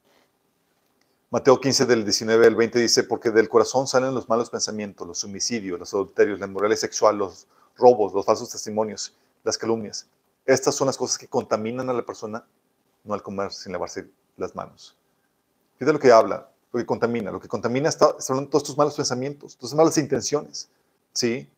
Mateo 1.30 1.60
15 1.60 1.86
del 1.86 2.04
19 2.04 2.46
al 2.46 2.54
20 2.54 2.78
dice, 2.78 3.02
porque 3.02 3.30
del 3.30 3.48
corazón 3.48 3.86
salen 3.86 4.14
los 4.14 4.28
malos 4.28 4.48
pensamientos, 4.50 5.06
los 5.06 5.24
homicidios, 5.24 5.78
los 5.78 5.92
adulterios, 5.92 6.38
la 6.38 6.46
inmoralidad 6.46 6.78
sexual, 6.78 7.18
los 7.18 7.48
robos, 7.76 8.12
los 8.12 8.24
falsos 8.24 8.50
testimonios, 8.50 9.16
las 9.42 9.58
calumnias. 9.58 10.06
Estas 10.44 10.74
son 10.74 10.86
las 10.86 10.96
cosas 10.96 11.18
que 11.18 11.28
contaminan 11.28 11.90
a 11.90 11.92
la 11.92 12.06
persona, 12.06 12.46
no 13.04 13.14
al 13.14 13.22
comer 13.22 13.52
sin 13.52 13.72
lavarse 13.72 14.08
las 14.36 14.54
manos. 14.54 14.96
Fíjate 15.78 15.92
lo 15.92 15.98
que 15.98 16.12
habla, 16.12 16.48
lo 16.76 16.82
que 16.82 16.86
contamina. 16.86 17.30
Lo 17.30 17.40
que 17.40 17.48
contamina 17.48 17.88
está, 17.88 18.20
son 18.20 18.50
todos 18.50 18.64
tus 18.64 18.76
malos 18.76 18.94
pensamientos, 18.94 19.56
tus 19.56 19.72
malas 19.72 19.96
intenciones, 19.96 20.68
¿sí? 21.14 21.48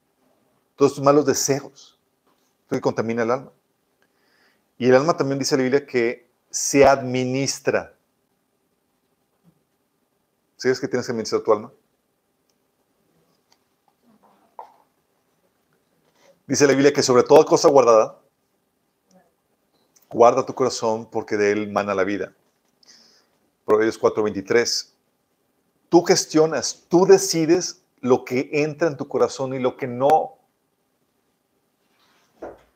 Todos 0.77 0.95
tus 0.95 1.03
malos 1.03 1.27
deseos. 1.27 1.99
Lo 2.69 2.77
que 2.77 2.81
contamina 2.81 3.25
el 3.25 3.31
alma. 3.33 3.53
Y 4.79 4.89
el 4.89 4.95
alma 4.95 5.17
también 5.17 5.41
dice 5.41 5.57
la 5.57 5.65
Biblia 5.65 5.85
que 5.85 6.29
se 6.51 6.87
administra. 6.87 7.95
¿Sabes 10.57 10.79
que 10.79 10.87
tienes 10.87 11.07
que 11.07 11.13
administrar 11.13 11.43
tu 11.43 11.53
alma? 11.53 11.73
Dice 16.47 16.67
la 16.67 16.73
Biblia 16.75 16.93
que 16.93 17.03
sobre 17.03 17.25
toda 17.25 17.45
cosa 17.45 17.69
guardada, 17.69 18.21
guarda 20.09 20.47
tu 20.47 20.55
corazón 20.55 21.11
porque 21.11 21.37
de 21.37 21.51
él 21.53 21.73
mana 21.73 21.95
la 21.95 22.05
vida. 22.05 22.33
Proverbios 23.65 23.99
4:23. 23.99 24.98
Tú 25.89 26.03
gestionas, 26.03 26.85
tú 26.89 27.07
decides 27.07 27.83
lo 28.01 28.25
que 28.25 28.51
entra 28.53 28.89
en 28.89 28.97
tu 28.97 29.09
corazón 29.09 29.55
y 29.55 29.59
lo 29.59 29.77
que 29.77 29.87
no. 29.87 30.37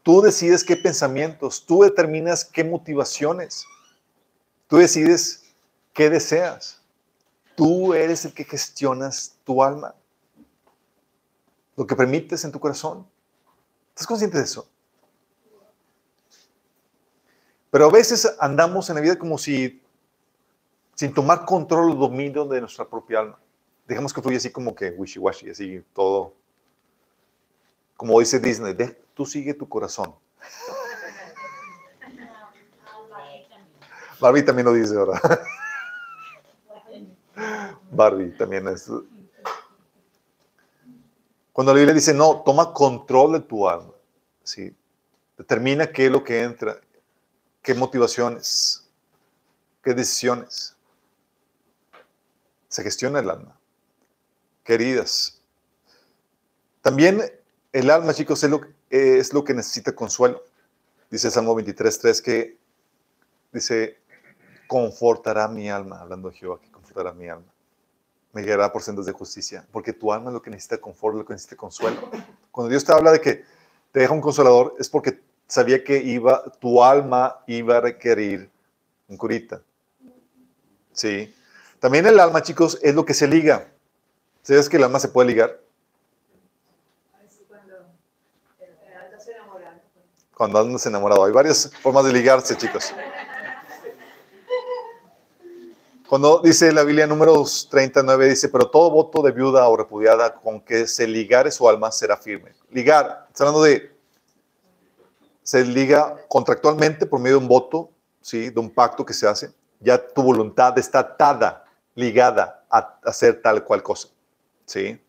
Tú 0.03 0.21
decides 0.21 0.65
qué 0.65 0.77
pensamientos, 0.77 1.65
tú 1.65 1.83
determinas 1.83 2.45
qué 2.45 2.65
motivaciones, 2.65 3.65
tú 4.67 4.79
decides 4.79 5.45
qué 5.93 6.11
deseas. 6.11 6.81
Tú 7.55 7.93
eres 7.93 8.25
el 8.25 8.33
que 8.33 8.45
gestionas 8.45 9.37
tu 9.45 9.63
alma, 9.63 9.95
lo 11.77 11.87
que 11.87 11.95
permites 11.95 12.45
en 12.45 12.53
tu 12.53 12.59
corazón. 12.59 13.07
¿Estás 13.91 14.07
consciente 14.07 14.39
de 14.39 14.45
eso? 14.45 14.67
Pero 17.71 17.87
a 17.87 17.91
veces 17.91 18.37
andamos 18.41 18.89
en 18.89 18.97
la 18.97 19.03
vida 19.03 19.19
como 19.19 19.37
si 19.37 19.82
sin 21.03 21.13
tomar 21.13 21.45
control 21.45 21.91
o 21.91 21.95
dominio 21.97 22.45
de 22.45 22.61
nuestra 22.61 22.89
propia 22.89 23.19
alma. 23.19 23.37
Dejamos 23.89 24.15
que 24.15 24.23
fluya 24.23 24.37
así 24.37 24.53
como 24.53 24.73
que 24.73 24.97
wishy-washy, 24.97 25.51
así 25.51 25.85
todo. 25.93 26.33
Como 27.97 28.21
dice 28.21 28.39
Disney, 28.39 28.77
tú 29.13 29.27
sigue 29.27 29.53
tu 29.53 29.69
corazón. 29.69 30.15
Barbie 34.21 34.45
también 34.45 34.67
lo 34.67 34.75
dice 34.75 34.97
ahora. 34.97 35.21
Barbie 37.91 38.31
también 38.37 38.69
es. 38.69 38.89
Cuando 41.53 41.73
la 41.73 41.79
Biblia 41.79 41.95
dice, 41.95 42.15
no, 42.15 42.43
toma 42.43 42.73
control 42.73 43.33
de 43.33 43.41
tu 43.41 43.69
alma. 43.69 43.93
¿sí? 44.45 44.73
Determina 45.37 45.91
qué 45.91 46.07
es 46.07 46.13
lo 46.13 46.23
que 46.23 46.45
entra, 46.45 46.77
qué 47.61 47.75
motivaciones, 47.75 48.89
qué 49.83 49.95
decisiones. 49.95 50.72
Se 52.73 52.83
gestiona 52.83 53.19
el 53.19 53.29
alma. 53.29 53.55
Queridas. 54.65 55.43
También 56.81 57.23
el 57.71 57.91
alma, 57.91 58.15
chicos, 58.15 58.43
es 58.43 58.49
lo, 58.49 58.63
es 58.89 59.35
lo 59.35 59.45
que 59.45 59.53
necesita 59.53 59.95
consuelo. 59.95 60.43
Dice 61.11 61.31
Salmo 61.31 61.55
23.3 61.55 62.23
que 62.23 62.57
dice, 63.53 63.99
confortará 64.67 65.49
mi 65.49 65.69
alma, 65.69 66.01
hablando 66.01 66.31
de 66.31 66.37
Jehová, 66.37 66.61
que 66.63 66.71
confortará 66.71 67.13
mi 67.13 67.29
alma. 67.29 67.53
Me 68.33 68.41
guiará 68.41 68.73
por 68.73 68.81
sendas 68.81 69.05
de 69.05 69.13
justicia, 69.13 69.67
porque 69.71 69.93
tu 69.93 70.11
alma 70.11 70.31
es 70.31 70.33
lo 70.33 70.41
que 70.41 70.49
necesita 70.49 70.79
confort, 70.79 71.17
lo 71.17 71.27
que 71.27 71.35
necesita 71.35 71.57
consuelo. 71.57 72.11
Cuando 72.51 72.71
Dios 72.71 72.87
te 72.87 72.93
habla 72.93 73.13
de 73.13 73.21
que 73.21 73.45
te 73.93 74.01
deja 74.01 74.15
un 74.15 74.23
consolador, 74.23 74.77
es 74.79 74.89
porque 74.89 75.21
sabía 75.47 75.85
que 75.85 75.99
iba, 75.99 76.43
tu 76.53 76.83
alma 76.83 77.45
iba 77.47 77.77
a 77.77 77.81
requerir 77.83 78.51
un 79.09 79.19
curita. 79.19 79.61
Sí. 80.95 81.35
También 81.83 82.07
el 82.07 82.21
alma, 82.21 82.43
chicos, 82.43 82.79
es 82.81 82.95
lo 82.95 83.05
que 83.05 83.13
se 83.13 83.27
liga. 83.27 83.67
¿Sabes 84.43 84.69
que 84.69 84.77
el 84.77 84.85
alma 84.85 85.01
se 85.01 85.09
puede 85.09 85.27
ligar? 85.27 85.59
cuando 90.33 90.59
andas 90.59 90.87
enamorado. 90.87 91.25
Hay 91.25 91.33
varias 91.33 91.71
formas 91.83 92.05
de 92.05 92.13
ligarse, 92.13 92.57
chicos. 92.57 92.93
Cuando 96.09 96.41
dice 96.41 96.73
la 96.73 96.85
Biblia 96.85 97.07
números 97.07 97.69
39, 97.71 98.29
dice, 98.29 98.49
pero 98.49 98.69
todo 98.69 98.91
voto 98.91 99.23
de 99.23 99.33
viuda 99.33 99.69
o 99.69 99.77
repudiada 99.77 100.35
con 100.35 100.61
que 100.61 100.87
se 100.87 101.07
ligare 101.07 101.51
su 101.51 101.69
alma 101.69 101.93
será 101.93 102.17
firme. 102.17 102.53
Ligar, 102.71 103.27
está 103.29 103.45
hablando 103.45 103.63
de, 103.63 103.93
se 105.43 105.65
liga 105.65 106.17
contractualmente 106.29 107.07
por 107.07 107.21
medio 107.21 107.39
de 107.39 107.43
un 107.43 107.49
voto, 107.49 107.91
¿sí? 108.21 108.51
de 108.51 108.61
un 108.61 108.71
pacto 108.71 109.05
que 109.05 109.15
se 109.15 109.27
hace. 109.27 109.53
Ya 109.81 109.97
tu 109.97 110.23
voluntad 110.23 110.77
está 110.79 110.99
atada, 111.01 111.62
ligada 111.95 112.65
a 112.71 112.99
hacer 113.05 113.41
tal 113.43 113.65
cual 113.65 113.83
cosa. 113.83 114.09
¿sí? 114.67 115.01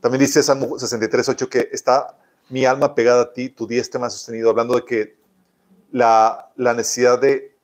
También 0.00 0.20
dice 0.20 0.42
Salmo 0.42 0.78
63, 0.78 1.28
8 1.28 1.48
que 1.48 1.68
está 1.72 2.16
mi 2.48 2.66
alma 2.66 2.94
pegada 2.94 3.22
a 3.22 3.32
ti, 3.32 3.48
tu 3.48 3.66
diestra 3.66 4.00
me 4.00 4.06
ha 4.06 4.10
sostenido, 4.10 4.50
hablando 4.50 4.74
de 4.74 4.84
que 4.84 5.16
la, 5.90 6.50
necesidad 6.56 7.20
de 7.20 7.56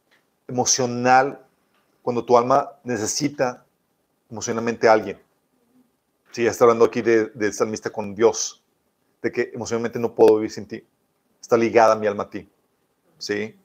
emocional, 0.47 1.45
cuando 2.03 2.25
tu 2.25 2.39
alma 2.39 2.73
necesita 2.85 3.67
emocionalmente 4.31 4.89
a 4.89 4.93
alguien. 4.93 5.21
Sí, 6.33 6.47
está 6.47 6.65
hablando 6.65 6.85
aquí 6.85 7.03
del 7.03 7.33
de 7.35 7.53
salmista 7.53 7.91
con 7.91 8.15
Dios, 8.15 8.63
de 9.21 9.33
que 9.33 9.51
emocionalmente 9.53 9.99
no 9.99 10.15
puedo 10.15 10.37
vivir 10.37 10.51
sin 10.51 10.67
ti. 10.67 10.87
Está 11.41 11.57
ligada 11.57 11.97
mi 11.97 12.07
alma 12.07 12.25
a 12.25 12.31
ti. 12.31 12.49
¿Sí? 13.19 13.57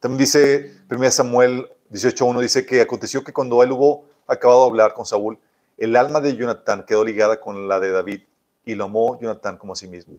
También 0.00 0.18
dice 0.18 0.74
1 0.90 1.10
Samuel 1.10 1.68
18.1, 1.90 2.40
dice 2.40 2.64
que 2.64 2.80
aconteció 2.80 3.24
que 3.24 3.32
cuando 3.32 3.62
él 3.62 3.72
hubo 3.72 4.05
acabado 4.26 4.64
de 4.64 4.70
hablar 4.70 4.94
con 4.94 5.06
Saúl, 5.06 5.38
el 5.76 5.96
alma 5.96 6.20
de 6.20 6.36
Jonathan 6.36 6.84
quedó 6.86 7.04
ligada 7.04 7.40
con 7.40 7.68
la 7.68 7.80
de 7.80 7.90
David 7.90 8.22
y 8.64 8.74
lo 8.74 8.84
amó 8.84 9.18
Jonathan 9.20 9.58
como 9.58 9.74
a 9.74 9.76
sí 9.76 9.86
mismo. 9.86 10.16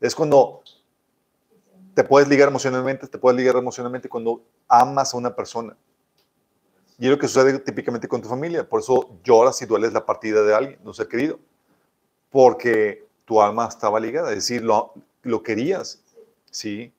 Es 0.00 0.14
cuando 0.14 0.62
te 1.94 2.04
puedes 2.04 2.28
ligar 2.28 2.48
emocionalmente, 2.48 3.08
te 3.08 3.18
puedes 3.18 3.36
ligar 3.36 3.56
emocionalmente 3.56 4.08
cuando 4.08 4.42
amas 4.68 5.14
a 5.14 5.16
una 5.16 5.34
persona. 5.34 5.76
Y 6.98 7.06
es 7.06 7.10
lo 7.10 7.18
que 7.18 7.28
sucede 7.28 7.58
típicamente 7.58 8.08
con 8.08 8.20
tu 8.20 8.28
familia. 8.28 8.68
Por 8.68 8.80
eso 8.80 9.18
lloras 9.24 9.60
y 9.62 9.66
dueles 9.66 9.92
la 9.92 10.04
partida 10.04 10.42
de 10.42 10.54
alguien, 10.54 10.80
no 10.84 10.92
ser 10.92 11.08
querido. 11.08 11.38
Porque 12.30 13.06
tu 13.24 13.40
alma 13.40 13.66
estaba 13.68 13.98
ligada, 14.00 14.30
es 14.30 14.36
decir, 14.36 14.62
lo, 14.62 14.94
lo 15.22 15.42
querías, 15.42 16.02
¿sí? 16.50 16.92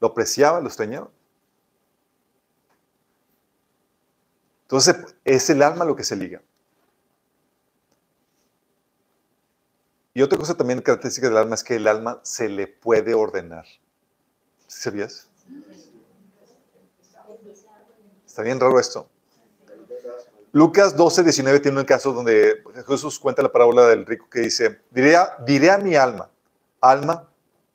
Lo 0.00 0.08
apreciaba, 0.08 0.60
lo 0.60 0.66
extrañaba. 0.66 1.08
Entonces, 4.68 4.96
es 5.24 5.48
el 5.48 5.62
alma 5.62 5.86
lo 5.86 5.96
que 5.96 6.04
se 6.04 6.14
liga. 6.14 6.42
Y 10.12 10.20
otra 10.20 10.36
cosa 10.36 10.54
también 10.54 10.82
característica 10.82 11.26
del 11.26 11.38
alma 11.38 11.54
es 11.54 11.64
que 11.64 11.76
el 11.76 11.88
alma 11.88 12.20
se 12.22 12.50
le 12.50 12.66
puede 12.66 13.14
ordenar. 13.14 13.64
¿Sabías? 14.66 15.26
Está 18.26 18.42
bien 18.42 18.60
raro 18.60 18.78
esto. 18.78 19.08
Lucas 20.52 20.94
12, 20.96 21.22
19 21.22 21.60
tiene 21.60 21.80
un 21.80 21.86
caso 21.86 22.12
donde 22.12 22.62
Jesús 22.86 23.18
cuenta 23.18 23.42
la 23.42 23.50
parábola 23.50 23.86
del 23.86 24.04
rico 24.04 24.28
que 24.28 24.40
dice, 24.40 24.80
diré 24.90 25.16
a, 25.16 25.78
mi 25.78 25.94
alma, 25.94 26.30
alma, 26.80 27.30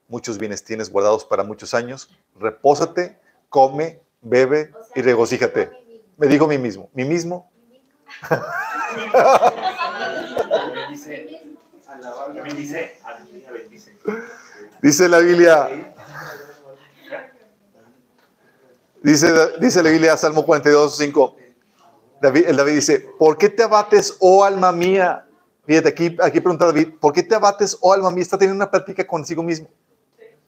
muchos 0.08 0.38
bienes 0.38 0.64
tienes 0.64 0.92
guardados 0.92 1.26
para 1.26 1.44
muchos 1.44 1.74
años, 1.74 2.10
repósate, 2.40 3.20
come, 3.50 4.00
bebe 4.22 4.72
y 4.94 5.02
regocíjate. 5.02 5.83
Me 6.18 6.28
digo 6.28 6.48
mí 6.48 6.58
mismo, 6.58 6.90
mí 6.94 7.06
mismo. 7.06 7.52
Dice 14.82 15.08
la 15.08 15.20
Biblia, 15.20 15.94
dice, 19.02 19.34
dice 19.60 19.84
la 19.84 19.90
Biblia, 19.90 20.18
Salmo 20.18 20.46
42, 20.46 20.98
5. 20.98 21.36
David, 22.22 22.46
el 22.48 22.58
David 22.58 22.74
dice, 22.74 23.00
¿por 23.18 23.38
qué 23.38 23.50
te 23.50 23.64
abates, 23.64 24.16
oh 24.20 24.44
alma 24.44 24.72
mía? 24.72 25.26
Fíjate, 25.66 25.90
aquí, 25.90 26.18
aquí 26.22 26.40
pregunta 26.40 26.66
David, 26.66 26.96
¿por 27.00 27.14
qué 27.14 27.24
te 27.24 27.36
abates, 27.36 27.78
oh 27.82 27.94
alma 27.94 28.12
mía? 28.12 28.24
Está 28.24 28.38
teniendo 28.38 28.64
una 28.64 28.70
práctica 28.70 29.06
consigo 29.06 29.44
mismo. 29.44 29.70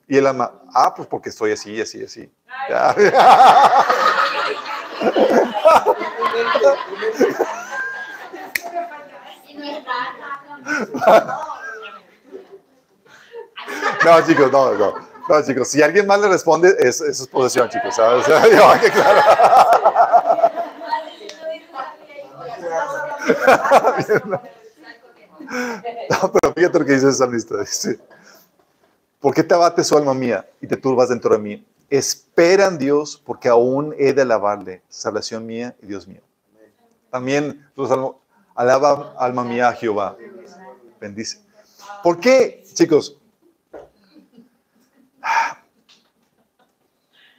Y 0.08 0.18
el 0.18 0.28
alma, 0.28 0.62
ah, 0.74 0.94
pues 0.94 1.08
porque 1.08 1.30
estoy 1.30 1.52
así, 1.52 1.82
así, 1.82 2.04
así. 2.04 2.32
No, 14.06 14.22
chicos, 14.26 14.52
no, 14.52 14.74
no. 14.74 14.94
No, 15.28 15.42
chicos, 15.44 15.68
si 15.68 15.82
alguien 15.82 16.06
más 16.06 16.20
le 16.20 16.28
responde, 16.28 16.76
es, 16.80 17.02
eso 17.02 17.24
es 17.24 17.28
posesión, 17.28 17.68
chicos. 17.70 17.98
no, 26.10 26.32
pero 26.32 26.54
fíjate 26.56 26.80
lo 26.80 26.86
que 26.86 26.94
dice 26.94 27.10
esa 27.10 27.26
lista. 27.26 27.58
Dice, 27.60 28.00
¿por 29.20 29.34
qué 29.34 29.44
te 29.44 29.56
abates, 29.56 29.88
su 29.88 29.98
alma 29.98 30.14
mía, 30.14 30.48
y 30.62 30.68
te 30.68 30.78
turbas 30.78 31.10
dentro 31.10 31.32
de 31.32 31.40
mí? 31.40 31.66
Espera 31.90 32.68
en 32.68 32.78
Dios, 32.78 33.22
porque 33.24 33.48
aún 33.48 33.94
he 33.98 34.14
de 34.14 34.24
alabarle, 34.24 34.82
salvación 34.90 35.46
mía 35.46 35.76
y 35.82 35.88
Dios 35.88 36.08
mío. 36.08 36.22
También, 37.12 37.66
alaba 38.56 39.16
alma 39.18 39.44
mía 39.44 39.70
a 39.70 39.74
Jehová. 39.74 40.18
Bendice. 41.00 41.42
¿Por 42.04 42.20
qué, 42.20 42.64
chicos? 42.74 43.18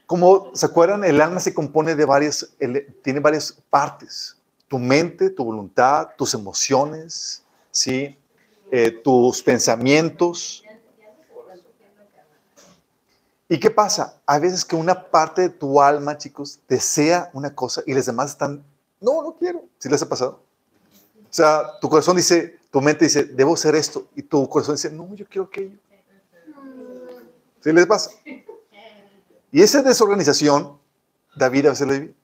Como 0.06 0.52
se 0.54 0.66
acuerdan, 0.66 1.02
el 1.04 1.20
alma 1.20 1.40
se 1.40 1.52
compone 1.52 1.94
de 1.94 2.04
varias, 2.04 2.48
tiene 3.02 3.20
varias 3.20 3.52
partes 3.68 4.36
tu 4.68 4.78
mente, 4.78 5.30
tu 5.30 5.44
voluntad, 5.44 6.08
tus 6.16 6.34
emociones, 6.34 7.42
¿sí? 7.70 8.16
Eh, 8.70 8.90
tus 8.90 9.42
pensamientos. 9.42 10.64
¿Y 13.48 13.60
qué 13.60 13.70
pasa? 13.70 14.20
Hay 14.26 14.40
veces 14.40 14.64
que 14.64 14.76
una 14.76 15.08
parte 15.10 15.42
de 15.42 15.48
tu 15.50 15.80
alma, 15.80 16.18
chicos, 16.18 16.60
desea 16.68 17.30
una 17.32 17.54
cosa 17.54 17.82
y 17.86 17.94
las 17.94 18.06
demás 18.06 18.30
están, 18.30 18.64
no, 19.00 19.22
no 19.22 19.36
quiero. 19.36 19.64
¿Sí 19.78 19.88
les 19.88 20.02
ha 20.02 20.08
pasado? 20.08 20.42
O 21.22 21.32
sea, 21.36 21.78
tu 21.80 21.88
corazón 21.88 22.16
dice, 22.16 22.58
tu 22.70 22.80
mente 22.80 23.04
dice, 23.04 23.24
debo 23.24 23.56
ser 23.56 23.74
esto. 23.74 24.08
Y 24.14 24.22
tu 24.22 24.48
corazón 24.48 24.74
dice, 24.74 24.90
no, 24.90 25.14
yo 25.14 25.26
quiero 25.26 25.44
aquello. 25.44 25.76
¿Sí 27.62 27.72
les 27.72 27.86
pasa? 27.86 28.10
Y 29.52 29.62
esa 29.62 29.82
desorganización, 29.82 30.78
David 31.36 31.66
a 31.66 31.70
veces 31.70 31.86
le 31.88 32.14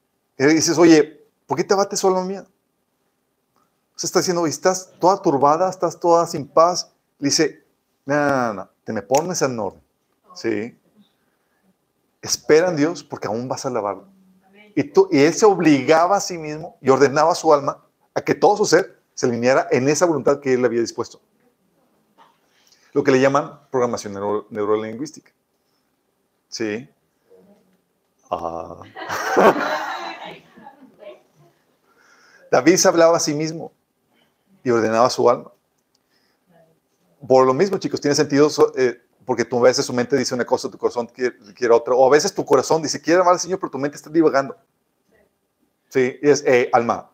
dices, 0.54 0.76
oye, 0.78 1.22
¿Por 1.52 1.58
qué 1.58 1.64
te 1.64 1.74
abates 1.74 2.02
alma 2.02 2.24
mía? 2.24 2.46
Se 3.94 4.06
está 4.06 4.20
diciendo, 4.20 4.46
estás 4.46 4.90
toda 4.98 5.20
turbada, 5.20 5.68
estás 5.68 6.00
toda 6.00 6.26
sin 6.26 6.48
paz. 6.48 6.90
Le 7.18 7.28
dice, 7.28 7.62
no, 8.06 8.14
no, 8.14 8.54
no, 8.54 8.70
te 8.84 8.92
me 8.94 9.02
pones 9.02 9.42
en 9.42 9.58
orden. 9.58 9.82
Sí. 10.34 10.74
Espera 12.22 12.68
en 12.68 12.76
Dios 12.76 13.02
porque 13.04 13.26
aún 13.26 13.48
vas 13.48 13.64
a 13.64 13.68
alabarlo. 13.68 14.06
Y, 14.74 14.84
tú, 14.84 15.08
y 15.10 15.18
él 15.20 15.34
se 15.34 15.44
obligaba 15.44 16.16
a 16.16 16.20
sí 16.20 16.38
mismo 16.38 16.78
y 16.80 16.88
ordenaba 16.88 17.32
a 17.32 17.34
su 17.34 17.52
alma 17.52 17.84
a 18.14 18.22
que 18.22 18.34
todo 18.34 18.56
su 18.56 18.64
ser 18.64 19.02
se 19.14 19.26
alineara 19.26 19.68
en 19.70 19.88
esa 19.88 20.06
voluntad 20.06 20.40
que 20.40 20.54
él 20.54 20.62
le 20.62 20.66
había 20.66 20.80
dispuesto. 20.80 21.20
Lo 22.92 23.02
que 23.02 23.10
le 23.10 23.20
llaman 23.20 23.60
programación 23.70 24.14
neurolingüística. 24.50 25.32
Sí. 26.48 26.88
Ah. 28.30 28.82
David 32.50 32.76
se 32.76 32.88
hablaba 32.88 33.16
a 33.16 33.20
sí 33.20 33.34
mismo 33.34 33.72
y 34.62 34.70
ordenaba 34.70 35.08
su 35.10 35.28
alma. 35.28 35.50
Por 37.26 37.46
lo 37.46 37.54
mismo, 37.54 37.78
chicos, 37.78 38.00
tiene 38.00 38.14
sentido 38.14 38.48
eh, 38.76 39.00
porque 39.24 39.44
tú 39.44 39.58
a 39.58 39.62
veces 39.62 39.84
su 39.84 39.92
mente 39.92 40.16
dice 40.16 40.34
una 40.34 40.44
cosa, 40.44 40.70
tu 40.70 40.78
corazón 40.78 41.06
quiere, 41.06 41.74
otra, 41.74 41.94
o 41.94 42.06
a 42.06 42.10
veces 42.10 42.34
tu 42.34 42.44
corazón 42.44 42.82
dice, 42.82 43.00
quiere 43.00 43.20
amar 43.20 43.34
al 43.34 43.40
Señor, 43.40 43.58
pero 43.58 43.70
tu 43.70 43.78
mente 43.78 43.96
está 43.96 44.10
divagando. 44.10 44.56
Sí, 45.88 46.18
es, 46.22 46.44
eh, 46.46 46.70
alma, 46.72 47.10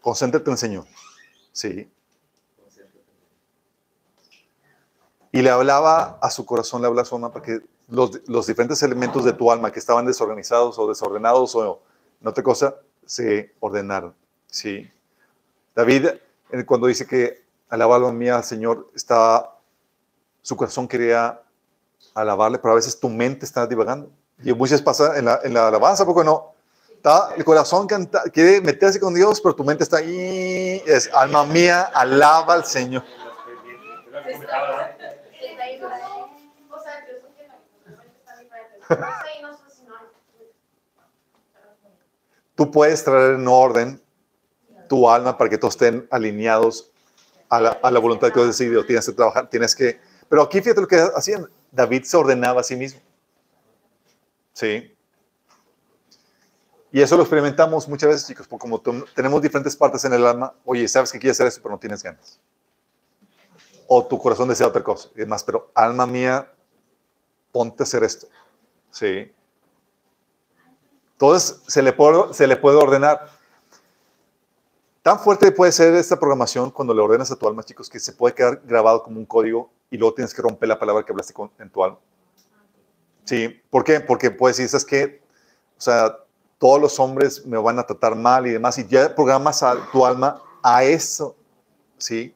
concéntrate 0.00 0.46
en 0.46 0.52
el 0.52 0.58
Señor. 0.58 0.84
Sí. 1.52 1.90
Y 5.30 5.42
le 5.42 5.50
hablaba 5.50 6.18
a 6.20 6.30
su 6.30 6.44
corazón, 6.44 6.80
le 6.82 6.88
hablaba 6.88 7.02
a 7.02 7.06
su 7.06 7.14
alma, 7.14 7.32
porque 7.32 7.60
los, 7.88 8.28
los 8.28 8.46
diferentes 8.46 8.82
elementos 8.82 9.24
de 9.24 9.32
tu 9.32 9.50
alma 9.50 9.70
que 9.70 9.78
estaban 9.78 10.06
desorganizados 10.06 10.78
o 10.78 10.88
desordenados 10.88 11.54
o 11.54 11.82
no 12.20 12.32
te 12.32 12.42
cosa, 12.42 12.76
se 13.06 13.54
ordenaron. 13.60 14.14
Sí. 14.46 14.90
David, 15.74 16.08
cuando 16.66 16.86
dice 16.86 17.06
que 17.06 17.44
alabalo 17.68 18.08
a 18.08 18.12
mí 18.12 18.28
al 18.28 18.44
Señor, 18.44 18.90
está, 18.94 19.57
su 20.48 20.56
corazón 20.56 20.88
quería 20.88 21.42
alabarle, 22.14 22.58
pero 22.58 22.72
a 22.72 22.76
veces 22.76 22.98
tu 22.98 23.10
mente 23.10 23.44
está 23.44 23.66
divagando. 23.66 24.10
Y 24.42 24.50
muchas 24.54 24.80
pasa 24.80 25.18
en 25.18 25.26
la, 25.26 25.40
en 25.44 25.52
la 25.52 25.68
alabanza, 25.68 26.06
poco 26.06 26.24
no. 26.24 26.54
Está, 26.88 27.34
el 27.36 27.44
corazón 27.44 27.86
canta, 27.86 28.22
quiere 28.32 28.62
meterse 28.62 28.98
con 28.98 29.12
Dios, 29.12 29.42
pero 29.42 29.54
tu 29.54 29.62
mente 29.62 29.84
está 29.84 29.98
ahí. 29.98 30.82
Es 30.86 31.12
alma 31.12 31.44
mía, 31.44 31.82
alaba 31.82 32.54
al 32.54 32.64
Señor. 32.64 33.04
Tú 42.54 42.70
puedes 42.70 43.04
traer 43.04 43.34
en 43.34 43.46
orden 43.46 44.02
tu 44.88 45.10
alma 45.10 45.36
para 45.36 45.50
que 45.50 45.58
todos 45.58 45.74
estén 45.74 46.08
alineados 46.10 46.90
a 47.50 47.60
la, 47.60 47.98
voluntad 47.98 48.28
que 48.28 48.40
Dios 48.40 48.58
decidió. 48.58 48.86
Tienes 48.86 49.04
que 49.04 49.12
trabajar, 49.12 49.50
tienes 49.50 49.74
que... 49.74 50.07
Pero 50.28 50.42
aquí 50.42 50.60
fíjate 50.60 50.80
lo 50.80 50.88
que 50.88 50.96
hacían. 51.14 51.48
David 51.70 52.04
se 52.04 52.16
ordenaba 52.16 52.60
a 52.60 52.64
sí 52.64 52.76
mismo. 52.76 53.00
¿Sí? 54.52 54.94
Y 56.90 57.00
eso 57.00 57.16
lo 57.16 57.22
experimentamos 57.22 57.86
muchas 57.88 58.08
veces, 58.08 58.26
chicos, 58.26 58.48
porque 58.48 58.62
como 58.62 58.80
tenemos 59.14 59.42
diferentes 59.42 59.76
partes 59.76 60.04
en 60.04 60.14
el 60.14 60.24
alma, 60.24 60.54
oye, 60.64 60.88
sabes 60.88 61.12
que 61.12 61.18
quieres 61.18 61.36
hacer 61.36 61.46
eso, 61.46 61.60
pero 61.62 61.74
no 61.74 61.78
tienes 61.78 62.02
ganas. 62.02 62.40
O 63.86 64.06
tu 64.06 64.18
corazón 64.18 64.48
desea 64.48 64.66
otra 64.66 64.82
cosa. 64.82 65.10
Y 65.14 65.18
demás, 65.18 65.44
pero 65.44 65.70
alma 65.74 66.06
mía, 66.06 66.50
ponte 67.52 67.82
a 67.82 67.84
hacer 67.84 68.02
esto. 68.04 68.26
¿Sí? 68.90 69.30
Entonces, 71.12 71.60
se 71.66 71.82
le 71.82 71.92
puede, 71.92 72.32
se 72.32 72.46
le 72.46 72.56
puede 72.56 72.78
ordenar. 72.78 73.28
Tan 75.02 75.18
fuerte 75.18 75.52
puede 75.52 75.72
ser 75.72 75.94
esta 75.94 76.18
programación 76.18 76.70
cuando 76.70 76.94
le 76.94 77.02
ordenas 77.02 77.30
a 77.30 77.36
tu 77.36 77.46
alma, 77.46 77.62
chicos, 77.62 77.90
que 77.90 78.00
se 78.00 78.12
puede 78.12 78.34
quedar 78.34 78.62
grabado 78.64 79.02
como 79.02 79.18
un 79.18 79.26
código 79.26 79.70
y 79.90 79.96
luego 79.96 80.14
tienes 80.14 80.34
que 80.34 80.42
romper 80.42 80.68
la 80.68 80.78
palabra 80.78 81.04
que 81.04 81.12
hablaste 81.12 81.32
con, 81.32 81.50
en 81.58 81.70
tu 81.70 81.82
alma. 81.82 81.98
Sí, 83.24 83.60
¿por 83.70 83.84
qué? 83.84 84.00
Porque 84.00 84.30
puedes 84.30 84.56
decir, 84.56 84.70
¿sabes 84.70 84.84
qué? 84.84 85.22
O 85.76 85.80
sea, 85.80 86.16
todos 86.58 86.80
los 86.80 86.98
hombres 86.98 87.44
me 87.46 87.56
van 87.58 87.78
a 87.78 87.86
tratar 87.86 88.16
mal 88.16 88.46
y 88.46 88.50
demás, 88.50 88.78
y 88.78 88.86
ya 88.86 89.14
programas 89.14 89.62
a 89.62 89.90
tu 89.92 90.04
alma 90.04 90.42
a 90.62 90.82
eso, 90.82 91.36
¿sí? 91.96 92.34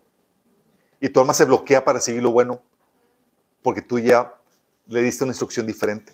Y 1.00 1.08
tu 1.08 1.20
alma 1.20 1.34
se 1.34 1.44
bloquea 1.44 1.84
para 1.84 2.00
seguir 2.00 2.22
lo 2.22 2.30
bueno, 2.30 2.62
porque 3.62 3.82
tú 3.82 3.98
ya 3.98 4.34
le 4.86 5.02
diste 5.02 5.24
una 5.24 5.32
instrucción 5.32 5.66
diferente. 5.66 6.12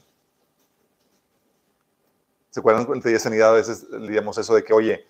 ¿Se 2.51 2.61
acuerdan 2.61 2.87
con 2.87 2.97
el 2.97 3.03
de 3.03 3.19
sanidad? 3.19 3.51
A 3.51 3.55
veces 3.55 3.87
digamos 3.91 4.39
eso 4.39 4.55
de 4.55 4.65
que, 4.65 4.73
oye, 4.73 5.07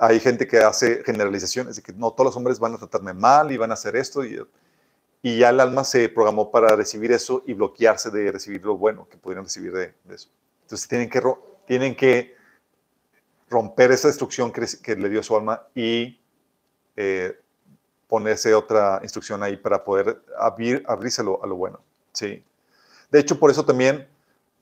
hay 0.00 0.18
gente 0.18 0.46
que 0.46 0.58
hace 0.58 1.02
generalizaciones 1.04 1.76
de 1.76 1.82
que 1.82 1.92
no, 1.92 2.12
todos 2.12 2.26
los 2.26 2.36
hombres 2.36 2.58
van 2.58 2.74
a 2.74 2.78
tratarme 2.78 3.12
mal 3.12 3.52
y 3.52 3.58
van 3.58 3.70
a 3.70 3.74
hacer 3.74 3.96
esto 3.96 4.24
y, 4.24 4.40
y 5.22 5.38
ya 5.38 5.50
el 5.50 5.60
alma 5.60 5.84
se 5.84 6.08
programó 6.08 6.50
para 6.50 6.74
recibir 6.76 7.12
eso 7.12 7.42
y 7.46 7.54
bloquearse 7.54 8.10
de 8.10 8.32
recibir 8.32 8.64
lo 8.64 8.76
bueno 8.76 9.06
que 9.08 9.18
pudieran 9.18 9.44
recibir 9.44 9.72
de, 9.72 9.94
eso. 10.12 10.30
Entonces 10.62 10.88
tienen 10.88 11.10
que, 11.10 11.22
tienen 11.66 11.94
que 11.94 12.34
romper 13.48 13.92
esa 13.92 14.08
instrucción 14.08 14.52
que, 14.52 14.96
le 14.96 15.08
dio 15.08 15.22
su 15.22 15.36
alma 15.36 15.66
y 15.74 16.20
eh, 16.96 17.38
ponerse 18.08 18.54
otra 18.54 19.00
instrucción 19.02 19.42
ahí 19.42 19.56
para 19.56 19.84
poder 19.84 20.22
abrir, 20.38 20.82
abrírselo 20.86 21.42
a 21.42 21.46
lo 21.46 21.56
bueno. 21.56 21.80
¿sí? 22.12 22.42
De 23.10 23.20
hecho, 23.20 23.38
por 23.38 23.50
eso 23.50 23.64
también 23.64 24.08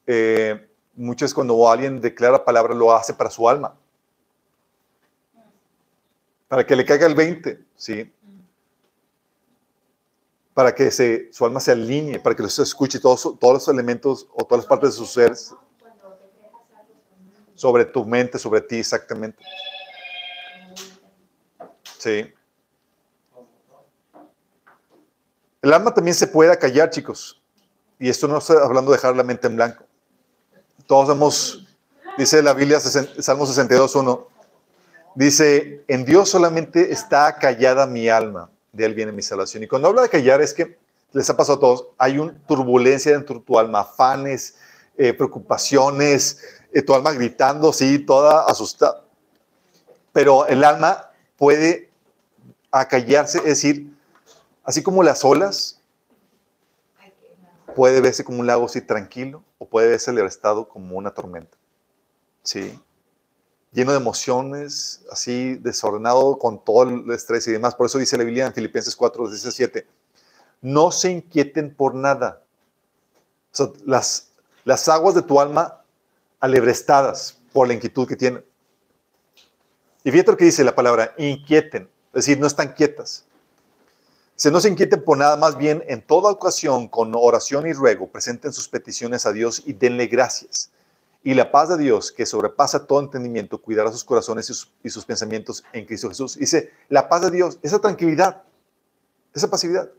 eh, 0.06 0.68
muchas 0.94 1.32
cuando 1.32 1.70
alguien 1.70 2.00
declara 2.00 2.44
palabra 2.44 2.74
lo 2.74 2.92
hace 2.92 3.14
para 3.14 3.30
su 3.30 3.48
alma 3.48 3.74
para 6.48 6.66
que 6.66 6.74
le 6.74 6.84
caiga 6.84 7.06
el 7.06 7.14
20, 7.14 7.60
¿sí? 7.76 8.10
Para 10.58 10.74
que 10.74 10.90
se, 10.90 11.28
su 11.32 11.44
alma 11.44 11.60
se 11.60 11.70
alinee, 11.70 12.18
para 12.18 12.34
que 12.34 12.42
lo 12.42 12.48
escuche 12.48 12.98
todos, 12.98 13.36
los 13.40 13.68
elementos 13.68 14.26
o 14.34 14.44
todas 14.44 14.64
las 14.64 14.66
partes 14.66 14.90
de 14.90 14.96
su 14.96 15.06
ser 15.06 15.32
sobre 17.54 17.84
tu 17.84 18.04
mente, 18.04 18.40
sobre 18.40 18.60
ti 18.62 18.80
exactamente. 18.80 19.40
Sí. 21.96 22.34
El 25.62 25.72
alma 25.72 25.94
también 25.94 26.16
se 26.16 26.26
puede 26.26 26.58
callar, 26.58 26.90
chicos. 26.90 27.40
Y 28.00 28.08
esto 28.08 28.26
no 28.26 28.38
estoy 28.38 28.56
hablando 28.56 28.90
de 28.90 28.96
dejar 28.96 29.14
la 29.14 29.22
mente 29.22 29.46
en 29.46 29.54
blanco. 29.54 29.84
Todos 30.88 31.08
hemos, 31.10 31.68
dice 32.16 32.42
la 32.42 32.52
Biblia, 32.52 32.80
Salmo 32.80 33.46
62, 33.46 33.94
1, 33.94 34.28
Dice, 35.14 35.84
en 35.86 36.04
Dios 36.04 36.28
solamente 36.28 36.90
está 36.92 37.38
callada 37.38 37.86
mi 37.86 38.08
alma, 38.08 38.50
de 38.72 38.84
Él 38.84 38.94
viene 38.94 39.12
mi 39.12 39.22
salvación. 39.22 39.62
Y 39.62 39.66
cuando 39.66 39.88
habla 39.88 40.02
de 40.02 40.08
callar 40.08 40.40
es 40.40 40.54
que, 40.54 40.78
les 41.12 41.28
ha 41.30 41.36
pasado 41.36 41.56
a 41.56 41.60
todos, 41.60 41.88
hay 41.96 42.18
una 42.18 42.34
turbulencia 42.46 43.12
dentro 43.12 43.38
de 43.38 43.44
tu 43.44 43.58
alma, 43.58 43.80
afanes, 43.80 44.56
eh, 44.96 45.14
preocupaciones, 45.14 46.38
eh, 46.72 46.82
tu 46.82 46.94
alma 46.94 47.12
gritando, 47.12 47.72
sí, 47.72 47.98
toda 47.98 48.44
asustada. 48.44 49.04
Pero 50.12 50.46
el 50.46 50.64
alma 50.64 51.10
puede 51.36 51.90
acallarse, 52.70 53.38
es 53.38 53.44
decir, 53.44 53.90
así 54.64 54.82
como 54.82 55.02
las 55.02 55.24
olas, 55.24 55.80
puede 57.74 58.00
verse 58.00 58.24
como 58.24 58.40
un 58.40 58.46
lago 58.46 58.66
así 58.66 58.80
tranquilo 58.80 59.42
o 59.58 59.66
puede 59.66 59.88
verse 59.88 60.10
el 60.10 60.18
estado 60.18 60.68
como 60.68 60.96
una 60.96 61.12
tormenta. 61.12 61.56
Sí 62.42 62.78
lleno 63.72 63.92
de 63.92 63.98
emociones, 63.98 65.02
así 65.10 65.56
desordenado 65.56 66.38
con 66.38 66.64
todo 66.64 66.84
el 66.84 67.10
estrés 67.10 67.46
y 67.48 67.52
demás. 67.52 67.74
Por 67.74 67.86
eso 67.86 67.98
dice 67.98 68.16
la 68.16 68.24
Biblia 68.24 68.46
en 68.46 68.54
Filipenses 68.54 68.96
4, 68.96 69.28
17, 69.28 69.86
no 70.62 70.90
se 70.90 71.10
inquieten 71.10 71.74
por 71.74 71.94
nada. 71.94 72.42
las, 73.84 74.30
las 74.64 74.88
aguas 74.88 75.14
de 75.14 75.22
tu 75.22 75.40
alma 75.40 75.82
alebrestadas 76.40 77.38
por 77.52 77.68
la 77.68 77.74
inquietud 77.74 78.06
que 78.06 78.16
tienen. 78.16 78.44
Y 80.04 80.10
fíjate 80.10 80.30
lo 80.30 80.36
que 80.36 80.44
dice 80.44 80.64
la 80.64 80.74
palabra, 80.74 81.14
inquieten, 81.18 81.90
es 82.08 82.24
decir, 82.24 82.38
no 82.38 82.46
están 82.46 82.72
quietas. 82.72 83.24
Se 84.36 84.52
no 84.52 84.60
se 84.60 84.68
inquieten 84.68 85.02
por 85.02 85.18
nada, 85.18 85.36
más 85.36 85.58
bien 85.58 85.84
en 85.88 86.00
toda 86.00 86.30
ocasión, 86.30 86.86
con 86.86 87.12
oración 87.16 87.66
y 87.66 87.72
ruego, 87.72 88.06
presenten 88.06 88.52
sus 88.52 88.68
peticiones 88.68 89.26
a 89.26 89.32
Dios 89.32 89.62
y 89.66 89.72
denle 89.72 90.06
gracias 90.06 90.70
y 91.28 91.34
la 91.34 91.52
paz 91.52 91.68
de 91.68 91.76
Dios, 91.76 92.10
que 92.10 92.24
sobrepasa 92.24 92.86
todo 92.86 93.00
entendimiento, 93.00 93.60
cuidará 93.60 93.92
sus 93.92 94.02
corazones 94.02 94.48
y 94.82 94.88
sus, 94.88 95.04
pensamientos 95.04 95.62
en 95.74 95.84
Cristo 95.84 96.08
Jesús. 96.08 96.38
Dice, 96.38 96.72
la 96.88 97.06
paz 97.06 97.20
de 97.20 97.30
Dios, 97.30 97.58
esa 97.60 97.78
tranquilidad, 97.78 98.44
esa 99.34 99.50
pasividad. 99.50 99.90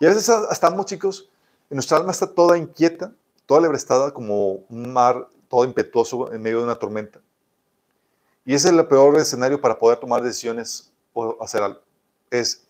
Y 0.00 0.06
a 0.06 0.08
veces 0.08 0.28
estamos, 0.50 0.86
chicos, 0.86 1.30
en 1.70 1.76
nuestra 1.76 1.98
alma 1.98 2.10
está 2.10 2.26
toda 2.26 2.58
inquieta, 2.58 3.12
toda 3.46 3.60
lebrestada 3.60 4.12
como 4.12 4.64
un 4.68 4.92
mar 4.92 5.28
todo 5.48 5.64
impetuoso 5.64 6.32
en 6.32 6.42
medio 6.42 6.58
de 6.58 6.64
una 6.64 6.74
tormenta. 6.74 7.20
Y 8.44 8.52
ese 8.52 8.66
es 8.66 8.74
el 8.74 8.84
peor 8.88 9.16
escenario 9.16 9.60
para 9.60 9.78
poder 9.78 10.00
tomar 10.00 10.24
decisiones 10.24 10.90
o 11.12 11.40
hacer 11.40 11.62
algo. 11.62 11.78
Es 12.32 12.64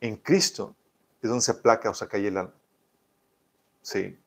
en 0.00 0.14
Cristo 0.14 0.76
es 1.20 1.28
donde 1.28 1.42
se 1.42 1.50
aplaca 1.50 1.90
o 1.90 1.94
se 1.94 2.06
cae 2.06 2.28
el 2.28 2.36
alma. 2.36 2.54
Sí. 3.82 4.19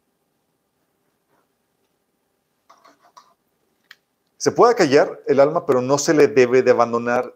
Se 4.44 4.52
puede 4.52 4.76
callar 4.76 5.22
el 5.26 5.40
alma, 5.40 5.66
pero 5.66 5.82
no 5.82 5.98
se 5.98 6.14
le 6.14 6.28
debe 6.28 6.62
de 6.64 6.72
abandonar. 6.72 7.34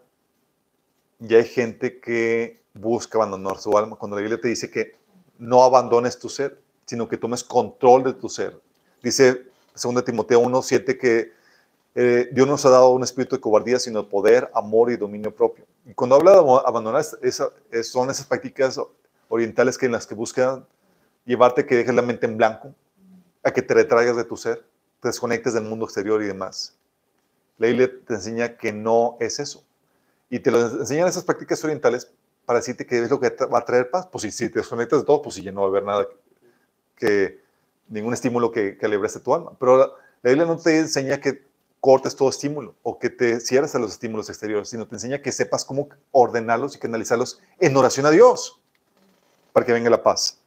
Y 1.18 1.34
hay 1.34 1.46
gente 1.46 2.00
que 2.00 2.60
busca 2.74 3.16
abandonar 3.16 3.56
su 3.56 3.78
alma. 3.78 3.96
Cuando 3.96 4.14
la 4.14 4.20
Biblia 4.20 4.38
te 4.38 4.48
dice 4.48 4.70
que 4.70 4.94
no 5.38 5.62
abandones 5.62 6.18
tu 6.18 6.28
ser, 6.28 6.60
sino 6.84 7.08
que 7.08 7.16
tomes 7.16 7.42
control 7.42 8.04
de 8.04 8.12
tu 8.12 8.28
ser. 8.28 8.60
Dice 9.02 9.46
2 9.82 10.04
Timoteo 10.04 10.42
1.7 10.42 10.98
que 10.98 11.32
eh, 11.94 12.28
Dios 12.30 12.46
nos 12.46 12.66
ha 12.66 12.68
dado 12.68 12.90
un 12.90 13.02
espíritu 13.02 13.36
de 13.36 13.40
cobardía, 13.40 13.78
sino 13.78 14.02
de 14.02 14.10
poder, 14.10 14.50
amor 14.52 14.92
y 14.92 14.98
dominio 14.98 15.34
propio. 15.34 15.64
Y 15.86 15.94
cuando 15.94 16.14
habla 16.14 16.32
de 16.32 16.40
abandonar, 16.66 17.02
son 17.04 18.10
esas 18.10 18.26
prácticas 18.26 18.78
orientales 19.30 19.78
que 19.78 19.86
en 19.86 19.92
las 19.92 20.06
que 20.06 20.14
buscan 20.14 20.66
llevarte 21.24 21.64
que 21.64 21.76
dejes 21.76 21.94
la 21.94 22.02
mente 22.02 22.26
en 22.26 22.36
blanco, 22.36 22.74
a 23.42 23.50
que 23.50 23.62
te 23.62 23.72
retraigas 23.72 24.14
de 24.14 24.24
tu 24.24 24.36
ser, 24.36 24.62
te 25.00 25.08
desconectes 25.08 25.54
del 25.54 25.64
mundo 25.64 25.86
exterior 25.86 26.22
y 26.22 26.26
demás. 26.26 26.74
La 27.58 27.66
Biblia 27.66 27.90
te 28.06 28.14
enseña 28.14 28.56
que 28.56 28.72
no 28.72 29.16
es 29.20 29.38
eso. 29.38 29.64
Y 30.30 30.40
te 30.40 30.50
lo 30.50 30.60
enseñan 30.80 31.08
esas 31.08 31.24
prácticas 31.24 31.62
orientales 31.64 32.10
para 32.46 32.60
decirte 32.60 32.86
que 32.86 33.02
es 33.02 33.10
lo 33.10 33.20
que 33.20 33.30
va 33.46 33.58
a 33.58 33.64
traer 33.64 33.90
paz. 33.90 34.08
Pues 34.10 34.34
si, 34.34 34.48
te 34.48 34.58
desconectas 34.60 35.00
de 35.00 35.06
todo, 35.06 35.22
pues 35.22 35.34
si 35.34 35.42
ya 35.42 35.52
no 35.52 35.62
va 35.62 35.66
a 35.66 35.70
haber 35.70 35.84
nada 35.84 36.06
que, 36.96 37.40
ningún 37.88 38.14
estímulo 38.14 38.50
que, 38.50 38.76
que 38.76 39.20
tu 39.22 39.34
alma. 39.34 39.52
Pero 39.58 39.78
la, 39.78 39.90
Biblia 40.22 40.46
no 40.46 40.56
te 40.56 40.78
enseña 40.78 41.20
que 41.20 41.46
cortes 41.80 42.16
todo 42.16 42.28
estímulo 42.28 42.74
o 42.82 42.98
que 42.98 43.10
te 43.10 43.40
cierres 43.40 43.74
a 43.74 43.78
los 43.78 43.92
estímulos 43.92 44.28
exteriores, 44.28 44.68
sino 44.68 44.86
te 44.86 44.96
enseña 44.96 45.22
que 45.22 45.32
sepas 45.32 45.64
cómo 45.64 45.88
ordenarlos 46.10 46.76
y 46.76 46.78
canalizarlos 46.78 47.40
en 47.60 47.76
oración 47.76 48.06
a 48.06 48.10
Dios 48.10 48.60
para 49.52 49.64
que 49.64 49.72
venga 49.72 49.90
la 49.90 50.02
paz. 50.02 50.40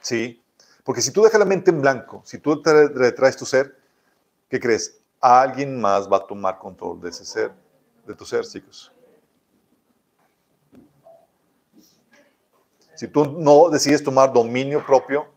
¿Sí? 0.00 0.42
Porque 0.84 1.02
si 1.02 1.10
tú 1.10 1.22
dejas 1.22 1.38
la 1.38 1.44
mente 1.44 1.70
en 1.70 1.80
blanco, 1.80 2.22
si 2.24 2.38
tú 2.38 2.62
te 2.62 2.88
retraes 2.88 3.36
tu 3.36 3.44
ser, 3.44 3.76
¿qué 4.48 4.58
crees? 4.58 4.98
Alguien 5.20 5.80
más 5.80 6.10
va 6.10 6.18
a 6.18 6.26
tomar 6.26 6.58
control 6.58 7.00
de 7.00 7.10
ese 7.10 7.24
ser, 7.24 7.52
de 8.06 8.14
tu 8.14 8.24
ser, 8.24 8.44
chicos. 8.46 8.92
Si 12.94 13.06
tú 13.06 13.24
no 13.24 13.68
decides 13.68 14.02
tomar 14.02 14.32
dominio 14.32 14.84
propio, 14.84 15.28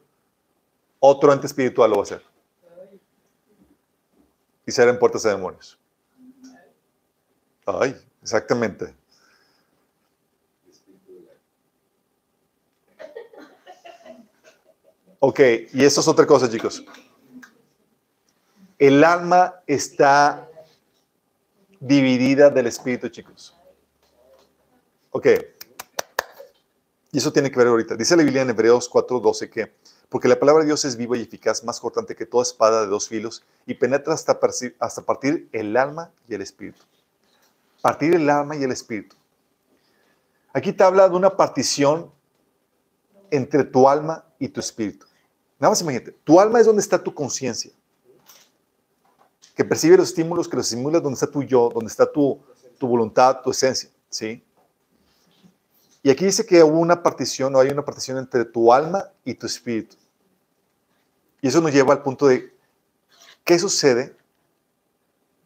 otro 0.99 1.32
ente 1.32 1.45
espiritual 1.45 1.89
lo 1.89 1.97
va 1.97 2.01
a 2.01 2.03
hacer. 2.03 2.23
Y 4.65 4.71
ser 4.71 4.88
en 4.88 4.97
puertas 4.97 5.23
de 5.23 5.29
demonios. 5.29 5.77
Ay, 7.65 7.95
exactamente. 8.21 8.95
Ok, 15.19 15.39
y 15.71 15.86
eso 15.86 16.01
es 16.01 16.07
otra 16.07 16.25
cosa, 16.25 16.49
chicos. 16.49 16.84
El 18.82 19.03
alma 19.03 19.61
está 19.67 20.49
dividida 21.79 22.49
del 22.49 22.65
espíritu, 22.65 23.09
chicos. 23.09 23.55
Ok. 25.11 25.27
Y 27.11 27.19
eso 27.19 27.32
tiene 27.32 27.51
que 27.51 27.59
ver 27.59 27.67
ahorita. 27.67 27.95
Dice 27.95 28.17
la 28.17 28.23
Biblia 28.23 28.41
en 28.41 28.49
Hebreos 28.49 28.89
4:12 28.89 29.51
que, 29.51 29.71
porque 30.09 30.27
la 30.27 30.39
palabra 30.39 30.63
de 30.63 30.69
Dios 30.69 30.84
es 30.84 30.97
viva 30.97 31.15
y 31.15 31.21
eficaz, 31.21 31.63
más 31.63 31.79
cortante 31.79 32.15
que 32.15 32.25
toda 32.25 32.41
espada 32.41 32.82
de 32.82 32.88
dos 32.88 33.07
filos, 33.07 33.43
y 33.67 33.75
penetra 33.75 34.15
hasta, 34.15 34.39
hasta 34.79 35.01
partir 35.03 35.47
el 35.51 35.77
alma 35.77 36.11
y 36.27 36.34
el 36.34 36.41
espíritu. 36.41 36.82
Partir 37.84 38.15
el 38.15 38.27
alma 38.32 38.55
y 38.55 38.63
el 38.63 38.71
espíritu. 38.71 39.15
Aquí 40.53 40.73
te 40.73 40.84
habla 40.84 41.07
de 41.07 41.15
una 41.15 41.38
partición 41.38 42.11
entre 43.29 43.63
tu 43.63 43.88
alma 43.88 44.25
y 44.39 44.47
tu 44.47 44.59
espíritu. 44.59 45.05
Nada 45.59 45.69
más 45.69 45.82
imagínate, 45.82 46.13
tu 46.23 46.39
alma 46.39 46.59
es 46.59 46.65
donde 46.65 46.82
está 46.82 46.97
tu 46.97 47.13
conciencia 47.13 47.71
que 49.62 49.66
percibe 49.66 49.95
los 49.95 50.09
estímulos, 50.09 50.49
que 50.49 50.57
los 50.57 50.66
estimula 50.66 50.99
donde 50.99 51.14
está 51.14 51.28
tu 51.28 51.43
yo, 51.43 51.70
donde 51.72 51.88
está 51.88 52.12
tu, 52.12 52.41
tu 52.80 52.88
voluntad, 52.88 53.41
tu 53.43 53.51
esencia, 53.51 53.91
¿sí? 54.09 54.43
Y 56.01 56.09
aquí 56.09 56.26
dice 56.26 56.43
que 56.47 56.64
hubo 56.64 56.80
una 56.80 57.03
partición, 57.03 57.55
o 57.55 57.59
hay 57.59 57.70
una 57.70 57.86
partición 57.86 58.18
entre 58.18 58.43
tu 58.43 58.74
alma 58.74 59.07
y 59.24 59.36
tu 59.36 59.45
espíritu. 59.45 59.95
Y 61.41 61.47
eso 61.47 61.62
nos 61.62 61.72
lleva 61.72 61.93
al 61.93 62.01
punto 62.01 62.26
de, 62.26 62.51
¿qué 63.43 63.59
sucede 63.59 64.18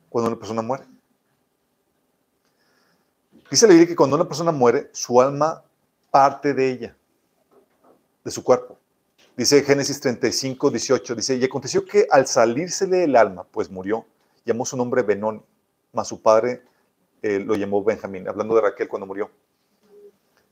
cuando 0.08 0.30
una 0.30 0.40
persona 0.40 0.62
muere? 0.62 0.86
Dice 3.52 3.68
la 3.68 3.74
Biblia 3.74 3.90
que 3.90 3.98
cuando 3.98 4.16
una 4.16 4.30
persona 4.30 4.54
muere, 4.54 4.92
su 4.94 5.20
alma 5.20 5.62
parte 6.10 6.54
de 6.54 6.72
ella, 6.72 6.98
de 8.24 8.32
su 8.32 8.42
cuerpo. 8.42 8.78
Dice 9.38 9.64
Génesis 9.64 10.00
35, 10.00 10.72
18, 10.72 11.16
dice, 11.16 11.36
y 11.36 11.44
aconteció 11.44 11.84
que 11.84 12.08
al 12.10 12.26
salírsele 12.26 13.04
el 13.04 13.18
alma, 13.18 13.44
pues 13.44 13.70
murió, 13.70 14.06
llamó 14.46 14.66
su 14.66 14.78
nombre 14.78 15.02
Benón, 15.04 15.44
mas 15.92 16.08
su 16.08 16.22
padre 16.22 16.64
eh, 17.22 17.40
lo 17.40 17.56
llamó 17.56 17.84
Benjamín, 17.84 18.28
hablando 18.30 18.56
de 18.56 18.62
Raquel 18.62 18.88
cuando 18.88 19.06
murió. 19.06 19.30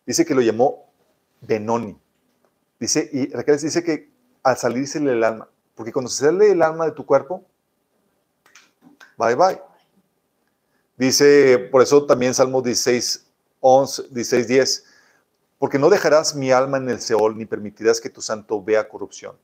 Dice 0.05 0.25
que 0.25 0.35
lo 0.35 0.41
llamó 0.41 0.89
Benoni. 1.39 1.97
Dice, 2.77 3.09
y 3.13 3.31
Raquel 3.31 3.57
dice 3.57 3.83
que 3.83 4.11
al 4.43 4.57
salírsele 4.57 5.13
el 5.13 5.23
alma, 5.23 5.47
porque 5.75 5.93
cuando 5.93 6.09
se 6.09 6.25
sale 6.25 6.51
el 6.51 6.61
alma 6.61 6.85
de 6.85 6.91
tu 6.91 7.05
cuerpo, 7.05 7.45
bye 9.17 9.35
bye. 9.35 9.61
Dice, 10.97 11.57
por 11.71 11.81
eso 11.81 12.05
también 12.05 12.33
Salmo 12.33 12.61
16, 12.61 13.27
11, 13.61 14.03
16, 14.09 14.47
10, 14.47 14.85
porque 15.63 15.79
no 15.79 15.89
dejarás 15.89 16.35
mi 16.35 16.51
alma 16.51 16.75
en 16.75 16.89
el 16.89 16.99
Seol, 16.99 17.37
ni 17.37 17.45
permitirás 17.45 18.01
que 18.01 18.09
tu 18.09 18.21
santo 18.21 18.61
vea 18.61 18.89
corrupción. 18.89 19.39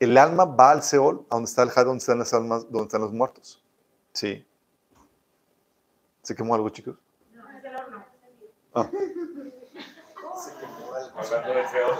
El 0.00 0.16
alma 0.16 0.46
va 0.46 0.70
al 0.70 0.82
Seol, 0.82 1.26
a 1.28 1.34
donde 1.34 1.50
está 1.50 1.64
el 1.64 1.68
Had, 1.68 1.84
donde 1.84 1.98
están 1.98 2.18
las 2.18 2.32
almas, 2.32 2.62
donde 2.62 2.84
están 2.84 3.02
los 3.02 3.12
muertos. 3.12 3.62
Sí. 4.14 4.42
¿Se 6.22 6.34
quemó 6.34 6.54
algo, 6.54 6.70
chicos? 6.70 6.96
No, 7.30 7.46
es 7.50 7.62
el 7.62 7.76
horno. 7.76 8.06
Ah. 8.72 8.88
Se 10.42 10.52
quemó 10.58 10.94
algo. 10.94 11.18
Hablando 11.18 11.54
del 11.56 11.68
Seol. 11.68 11.94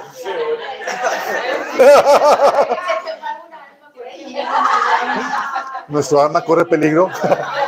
Nuestro 5.89 6.23
alma 6.23 6.43
corre 6.43 6.65
peligro. 6.65 7.11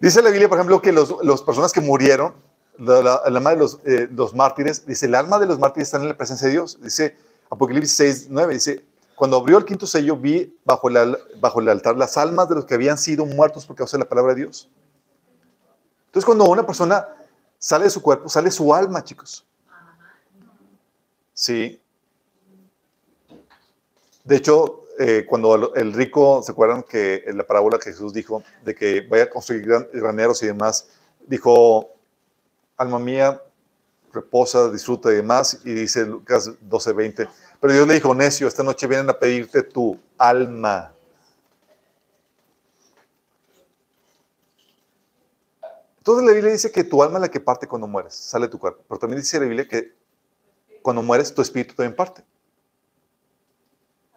Dice 0.00 0.22
la 0.22 0.30
Biblia, 0.30 0.48
por 0.48 0.58
ejemplo, 0.58 0.82
que 0.82 0.92
las 0.92 1.42
personas 1.42 1.72
que 1.72 1.80
murieron, 1.80 2.34
el 2.78 3.06
alma 3.36 3.50
de 3.50 3.56
los, 3.56 3.78
eh, 3.84 4.08
los, 4.10 4.34
mártires, 4.34 4.84
dice, 4.86 5.06
el 5.06 5.14
alma 5.14 5.38
de 5.38 5.46
los 5.46 5.58
mártires 5.58 5.88
está 5.88 5.98
en 5.98 6.08
la 6.08 6.16
presencia 6.16 6.46
de 6.48 6.52
Dios. 6.52 6.78
Dice 6.80 7.16
Apocalipsis 7.50 7.94
6, 7.94 8.26
9, 8.30 8.54
dice, 8.54 8.84
cuando 9.14 9.36
abrió 9.36 9.58
el 9.58 9.64
quinto 9.64 9.86
sello, 9.86 10.16
vi 10.16 10.58
bajo, 10.64 10.88
bajo 11.40 11.60
el 11.60 11.68
altar 11.68 11.96
las 11.96 12.16
almas 12.16 12.48
de 12.48 12.56
los 12.56 12.64
que 12.64 12.74
habían 12.74 12.98
sido 12.98 13.26
muertos 13.26 13.66
por 13.66 13.76
causa 13.76 13.96
de 13.96 14.04
la 14.04 14.08
palabra 14.08 14.34
de 14.34 14.40
Dios. 14.40 14.68
Entonces, 16.06 16.24
cuando 16.24 16.44
una 16.46 16.66
persona 16.66 17.06
sale 17.58 17.84
de 17.84 17.90
su 17.90 18.02
cuerpo, 18.02 18.28
sale 18.28 18.50
su 18.50 18.74
alma, 18.74 19.04
chicos. 19.04 19.46
Sí. 21.34 21.81
De 24.24 24.36
hecho, 24.36 24.84
eh, 24.98 25.26
cuando 25.28 25.74
el 25.74 25.92
rico, 25.92 26.42
¿se 26.42 26.52
acuerdan 26.52 26.82
que 26.82 27.24
en 27.26 27.36
la 27.36 27.46
parábola 27.46 27.78
que 27.78 27.90
Jesús 27.90 28.12
dijo 28.12 28.42
de 28.64 28.74
que 28.74 29.00
vaya 29.02 29.24
a 29.24 29.30
construir 29.30 29.66
graneros 29.92 30.42
y 30.42 30.46
demás? 30.46 30.88
Dijo, 31.26 31.90
alma 32.76 32.98
mía, 32.98 33.42
reposa, 34.12 34.70
disfruta 34.70 35.10
y 35.10 35.16
demás. 35.16 35.60
Y 35.64 35.72
dice 35.72 36.04
Lucas 36.04 36.50
12:20, 36.60 37.28
pero 37.60 37.72
Dios 37.72 37.88
le 37.88 37.94
dijo, 37.94 38.14
necio, 38.14 38.46
esta 38.46 38.62
noche 38.62 38.86
vienen 38.86 39.10
a 39.10 39.18
pedirte 39.18 39.62
tu 39.62 39.98
alma. 40.18 40.94
Entonces 45.98 46.26
la 46.26 46.32
Biblia 46.32 46.52
dice 46.52 46.72
que 46.72 46.82
tu 46.82 47.00
alma 47.02 47.18
es 47.18 47.22
la 47.22 47.30
que 47.30 47.38
parte 47.38 47.68
cuando 47.68 47.86
mueres, 47.86 48.14
sale 48.14 48.46
de 48.46 48.50
tu 48.50 48.58
cuerpo. 48.58 48.82
Pero 48.88 48.98
también 48.98 49.20
dice 49.20 49.38
la 49.38 49.46
Biblia 49.46 49.68
que 49.68 49.94
cuando 50.82 51.00
mueres, 51.00 51.32
tu 51.32 51.40
espíritu 51.40 51.74
también 51.74 51.94
parte. 51.94 52.24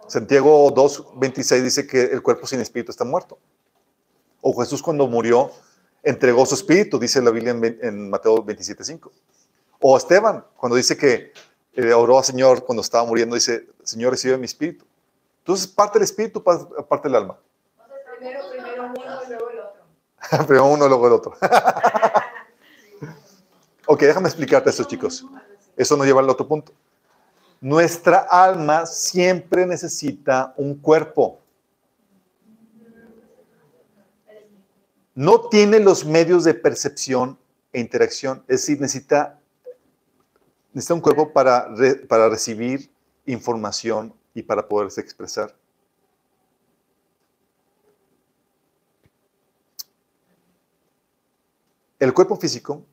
Santiago 0.07 0.73
2.26 0.73 1.61
dice 1.61 1.87
que 1.87 2.03
el 2.03 2.21
cuerpo 2.21 2.47
sin 2.47 2.59
espíritu 2.59 2.91
está 2.91 3.03
muerto. 3.03 3.37
O 4.41 4.53
Jesús 4.59 4.81
cuando 4.81 5.07
murió 5.07 5.51
entregó 6.03 6.45
su 6.45 6.55
espíritu, 6.55 6.99
dice 6.99 7.21
la 7.21 7.31
Biblia 7.31 7.51
en, 7.51 8.09
Mateo 8.09 8.45
27.5. 8.45 9.11
O 9.79 9.97
Esteban, 9.97 10.45
cuando 10.55 10.75
dice 10.75 10.95
que 10.95 11.33
eh, 11.73 11.93
oró 11.93 12.19
al 12.19 12.23
Señor 12.23 12.63
cuando 12.63 12.81
estaba 12.81 13.05
muriendo, 13.05 13.35
dice, 13.35 13.67
Señor, 13.83 14.11
recibe 14.11 14.37
mi 14.37 14.45
espíritu. 14.45 14.85
Entonces, 15.39 15.67
parte 15.67 15.99
del 15.99 16.03
espíritu, 16.03 16.43
parte 16.43 17.03
del 17.03 17.15
alma. 17.15 17.39
Primero, 18.17 18.49
primero 18.51 18.93
uno 18.95 19.23
y 19.23 19.29
luego 19.29 19.49
el 19.49 19.59
otro. 19.59 19.81
Primero 20.47 20.65
uno, 20.65 20.87
luego 20.87 21.07
el 21.07 21.13
otro. 21.13 21.33
ok, 23.87 24.01
déjame 24.01 24.27
explicarte 24.27 24.69
esto, 24.69 24.83
chicos. 24.83 25.25
Eso 25.75 25.97
nos 25.97 26.05
lleva 26.05 26.21
al 26.21 26.29
otro 26.29 26.47
punto. 26.47 26.71
Nuestra 27.65 28.19
alma 28.19 28.85
siempre 28.85 29.65
necesita 29.65 30.53
un 30.55 30.75
cuerpo. 30.75 31.41
No 35.15 35.49
tiene 35.49 35.79
los 35.79 36.05
medios 36.05 36.43
de 36.43 36.53
percepción 36.53 37.39
e 37.73 37.79
interacción. 37.79 38.43
Es 38.47 38.61
decir, 38.61 38.79
necesita, 38.79 39.39
necesita 40.73 40.93
un 40.93 41.01
cuerpo 41.01 41.33
para, 41.33 41.67
para 42.07 42.29
recibir 42.29 42.91
información 43.25 44.13
y 44.35 44.43
para 44.43 44.67
poderse 44.67 45.01
expresar. 45.01 45.55
El 51.97 52.13
cuerpo 52.13 52.35
físico 52.35 52.85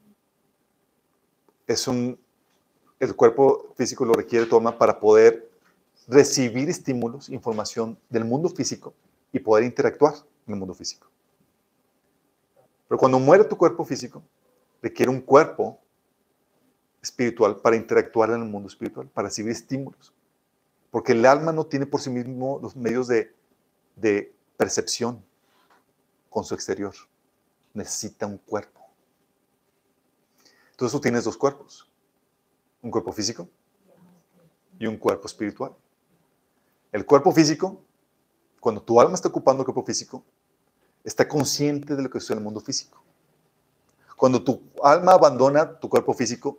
es 1.67 1.87
un, 1.87 2.19
el 3.03 3.17
cuerpo 3.17 3.75
físico 3.77 4.05
lo 4.05 4.13
requiere 4.13 4.47
toma 4.47 4.79
para 4.79 5.01
poder 5.01 5.51
recibir 6.07 6.71
estímulos, 6.71 7.29
información 7.31 7.99
del 8.09 8.25
mundo 8.25 8.49
físico 8.49 8.95
y 9.33 9.41
poder 9.41 9.65
interactuar 9.65 10.15
en 10.47 10.55
el 10.55 10.61
mundo 10.61 10.73
físico. 10.73 11.09
Pero 12.87 12.99
cuando 12.99 13.19
muere 13.19 13.43
tu 13.43 13.57
cuerpo 13.57 13.85
físico, 13.85 14.23
requiere 14.81 15.11
un 15.11 15.21
cuerpo 15.21 15.81
espiritual 17.03 17.57
para 17.57 17.75
interactuar 17.75 18.31
en 18.31 18.43
el 18.43 18.49
mundo 18.49 18.69
espiritual, 18.69 19.09
para 19.09 19.27
recibir 19.27 19.51
estímulos. 19.51 20.15
Porque 20.93 21.11
el 21.11 21.27
alma 21.27 21.51
no 21.51 21.67
tiene 21.67 21.87
por 21.87 22.01
sí 22.01 22.11
mismo 22.11 22.61
los 22.63 22.77
medios 22.77 23.09
de, 23.09 23.35
de 23.97 24.33
percepción 24.57 25.25
con 26.31 26.45
su 26.45 26.55
exterior. 26.55 26.95
Necesita 27.75 28.27
un 28.27 28.39
cuerpo. 28.39 28.81
Entonces 30.71 30.93
tú 30.93 31.01
tienes 31.01 31.25
dos 31.25 31.37
cuerpos, 31.37 31.92
un 32.83 32.91
cuerpo 32.91 33.13
físico 33.13 33.49
y 34.79 34.87
un 34.87 34.97
cuerpo 34.99 35.27
espiritual. 35.27 35.73
El 36.91 37.07
cuerpo 37.07 37.33
físico, 37.33 37.81
cuando 38.61 38.83
tu 38.83 39.01
alma 39.01 39.15
está 39.15 39.29
ocupando 39.29 39.63
el 39.63 39.65
cuerpo 39.65 39.85
físico, 39.85 40.25
está 41.05 41.27
consciente 41.27 41.97
de 41.97 42.03
lo 42.03 42.11
que 42.11 42.21
sucede 42.21 42.35
en 42.35 42.39
el 42.41 42.45
mundo 42.45 42.61
físico. 42.61 43.03
Cuando 44.17 44.43
tu 44.43 44.61
alma 44.83 45.13
abandona 45.13 45.79
tu 45.79 45.89
cuerpo 45.89 46.13
físico, 46.13 46.59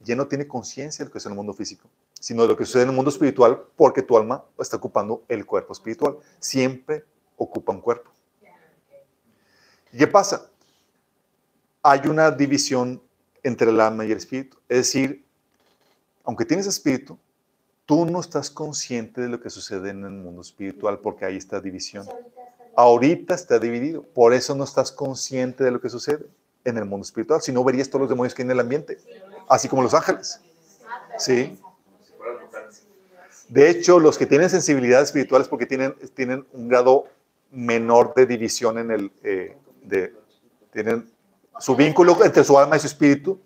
ya 0.00 0.16
no 0.16 0.26
tiene 0.26 0.46
conciencia 0.46 1.04
de 1.04 1.08
lo 1.08 1.12
que 1.12 1.20
sucede 1.20 1.32
en 1.32 1.34
el 1.34 1.44
mundo 1.44 1.54
físico, 1.54 1.88
sino 2.18 2.42
de 2.42 2.48
lo 2.48 2.56
que 2.56 2.64
sucede 2.64 2.82
en 2.82 2.90
el 2.90 2.94
mundo 2.94 3.10
espiritual, 3.10 3.64
porque 3.76 4.02
tu 4.02 4.16
alma 4.16 4.44
está 4.58 4.76
ocupando 4.76 5.24
el 5.28 5.46
cuerpo 5.46 5.72
espiritual. 5.72 6.18
Siempre 6.40 7.04
ocupa 7.36 7.72
un 7.72 7.80
cuerpo. 7.80 8.10
¿Y 9.92 9.98
qué 9.98 10.06
pasa? 10.06 10.50
Hay 11.82 12.08
una 12.08 12.30
división 12.30 13.00
entre 13.42 13.70
el 13.70 13.80
alma 13.80 14.04
y 14.04 14.10
el 14.10 14.18
espíritu. 14.18 14.58
Es 14.68 14.78
decir, 14.78 15.23
aunque 16.24 16.44
tienes 16.44 16.66
espíritu, 16.66 17.18
tú 17.86 18.06
no 18.06 18.20
estás 18.20 18.50
consciente 18.50 19.20
de 19.20 19.28
lo 19.28 19.40
que 19.40 19.50
sucede 19.50 19.90
en 19.90 20.04
el 20.04 20.10
mundo 20.10 20.40
espiritual 20.40 20.98
porque 21.00 21.24
ahí 21.24 21.36
está 21.36 21.60
división. 21.60 22.06
Ahorita 22.76 23.34
está 23.34 23.58
dividido, 23.58 24.02
por 24.02 24.34
eso 24.34 24.54
no 24.54 24.64
estás 24.64 24.90
consciente 24.90 25.62
de 25.62 25.70
lo 25.70 25.80
que 25.80 25.88
sucede 25.88 26.26
en 26.64 26.78
el 26.78 26.86
mundo 26.86 27.04
espiritual, 27.04 27.42
si 27.42 27.52
no 27.52 27.62
verías 27.62 27.88
todos 27.88 28.00
los 28.00 28.08
demonios 28.08 28.34
que 28.34 28.42
hay 28.42 28.46
en 28.46 28.52
el 28.52 28.60
ambiente, 28.60 28.98
así 29.48 29.68
como 29.68 29.82
los 29.82 29.94
ángeles. 29.94 30.40
¿Sí? 31.18 31.58
De 33.48 33.68
hecho, 33.68 34.00
los 34.00 34.16
que 34.18 34.26
tienen 34.26 34.48
sensibilidad 34.48 35.02
espiritual 35.02 35.42
es 35.42 35.48
porque 35.48 35.66
tienen, 35.66 35.94
tienen 36.14 36.46
un 36.52 36.68
grado 36.68 37.06
menor 37.52 38.14
de 38.14 38.26
división 38.26 38.78
en 38.78 38.90
el, 38.90 39.12
eh, 39.22 39.56
de, 39.84 40.14
tienen 40.72 41.08
su 41.60 41.76
vínculo 41.76 42.24
entre 42.24 42.42
su 42.42 42.58
alma 42.58 42.76
y 42.76 42.80
su 42.80 42.86
espíritu 42.86 43.38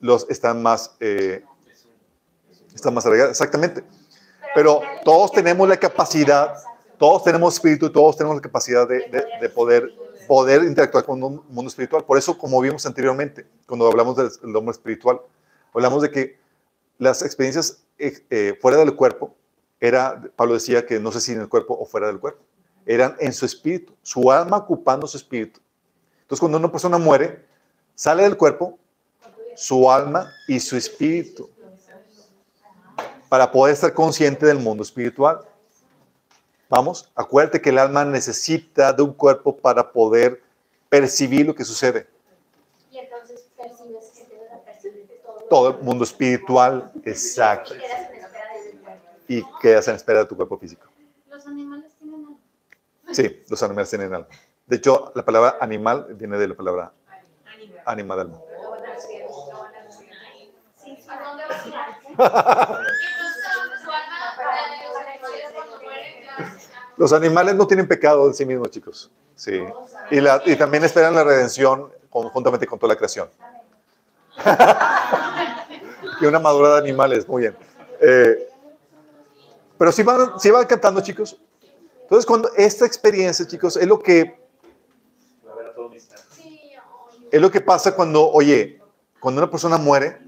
los 0.00 0.28
están 0.28 0.62
más, 0.62 0.94
eh, 1.00 1.42
están 2.74 2.94
más 2.94 3.06
arraigados. 3.06 3.32
Exactamente. 3.32 3.84
Pero 4.54 4.80
todos 5.04 5.32
tenemos 5.32 5.68
la 5.68 5.76
capacidad, 5.76 6.54
todos 6.98 7.24
tenemos 7.24 7.54
espíritu, 7.54 7.90
todos 7.90 8.16
tenemos 8.16 8.36
la 8.36 8.42
capacidad 8.42 8.88
de, 8.88 9.10
de, 9.40 9.48
poder, 9.48 9.92
poder 10.28 10.62
interactuar 10.62 11.04
con 11.04 11.22
un 11.22 11.42
mundo 11.48 11.68
espiritual. 11.68 12.04
Por 12.04 12.18
eso, 12.18 12.38
como 12.38 12.60
vimos 12.60 12.86
anteriormente, 12.86 13.46
cuando 13.66 13.86
hablamos 13.88 14.16
del 14.16 14.56
hombre 14.56 14.72
espiritual, 14.72 15.20
hablamos 15.72 16.02
de 16.02 16.10
que 16.10 16.38
las 16.98 17.22
experiencias 17.22 17.84
eh, 17.98 18.56
fuera 18.60 18.78
del 18.78 18.94
cuerpo, 18.94 19.34
era, 19.80 20.22
Pablo 20.36 20.54
decía 20.54 20.86
que 20.86 21.00
no 21.00 21.12
sé 21.12 21.20
si 21.20 21.32
en 21.32 21.40
el 21.40 21.48
cuerpo 21.48 21.76
o 21.78 21.84
fuera 21.84 22.06
del 22.06 22.20
cuerpo, 22.20 22.42
eran 22.86 23.16
en 23.18 23.32
su 23.32 23.44
espíritu, 23.44 23.94
su 24.02 24.30
alma 24.30 24.58
ocupando 24.58 25.06
su 25.06 25.16
espíritu. 25.16 25.60
Entonces, 26.22 26.40
cuando 26.40 26.58
una 26.58 26.70
persona 26.70 26.96
muere, 26.96 27.44
sale 27.94 28.22
del 28.22 28.36
cuerpo, 28.36 28.78
su 29.56 29.90
alma 29.90 30.32
y 30.48 30.60
su 30.60 30.76
espíritu, 30.76 31.50
para 33.34 33.50
poder 33.50 33.74
estar 33.74 33.92
consciente 33.92 34.46
del 34.46 34.60
mundo 34.60 34.84
espiritual. 34.84 35.40
Vamos, 36.68 37.10
acuérdate 37.16 37.60
que 37.60 37.70
el 37.70 37.78
alma 37.78 38.04
necesita 38.04 38.92
de 38.92 39.02
un 39.02 39.12
cuerpo 39.12 39.56
para 39.56 39.90
poder 39.90 40.40
percibir 40.88 41.44
lo 41.44 41.52
que 41.52 41.64
sucede. 41.64 42.06
Y 42.92 42.98
entonces 42.98 43.48
percibes 43.56 44.12
que 44.14 45.20
todo. 45.26 45.46
Todo 45.50 45.70
el 45.70 45.78
mundo 45.78 46.04
espiritual, 46.04 46.92
exacto. 47.04 47.74
Y 49.26 49.42
quedas 49.60 49.88
en 49.88 49.96
espera 49.96 50.20
de 50.20 50.26
tu 50.26 50.36
cuerpo. 50.36 50.56
Físico. 50.56 50.86
Los 51.28 51.44
animales 51.44 51.92
tienen. 51.98 52.38
Sí, 53.10 53.42
los 53.48 53.60
animales 53.64 53.90
tienen 53.90 54.14
alma. 54.14 54.28
De 54.64 54.76
hecho, 54.76 55.10
la 55.16 55.24
palabra 55.24 55.56
animal 55.60 56.06
viene 56.10 56.38
de 56.38 56.46
la 56.46 56.54
palabra 56.54 56.92
ánima 57.84 58.14
del 58.14 58.26
alma. 58.28 58.38
Los 66.96 67.12
animales 67.12 67.54
no 67.54 67.66
tienen 67.66 67.88
pecado 67.88 68.26
en 68.26 68.34
sí 68.34 68.44
mismos, 68.44 68.70
chicos. 68.70 69.10
Sí. 69.34 69.62
Y, 70.10 70.56
también 70.56 70.84
esperan 70.84 71.14
la 71.14 71.24
redención 71.24 71.90
conjuntamente 72.08 72.66
con 72.66 72.78
toda 72.78 72.94
la 72.94 72.96
creación. 72.96 73.28
y 76.20 76.26
una 76.26 76.38
madura 76.38 76.74
de 76.74 76.78
animales, 76.78 77.26
muy 77.26 77.42
bien. 77.42 77.56
Eh, 78.00 78.48
pero 79.76 79.90
si 79.90 80.02
van, 80.02 80.38
sí 80.38 80.50
van 80.50 80.66
cantando, 80.66 81.00
chicos. 81.00 81.36
Entonces, 82.02 82.26
cuando 82.26 82.50
esta 82.56 82.86
experiencia, 82.86 83.46
chicos, 83.46 83.76
es 83.76 83.86
lo 83.86 83.98
que 83.98 84.44
es 87.34 87.40
lo 87.40 87.50
que 87.50 87.60
pasa 87.60 87.96
cuando, 87.96 88.30
oye, 88.30 88.80
cuando 89.18 89.40
una 89.40 89.50
persona 89.50 89.76
muere, 89.76 90.20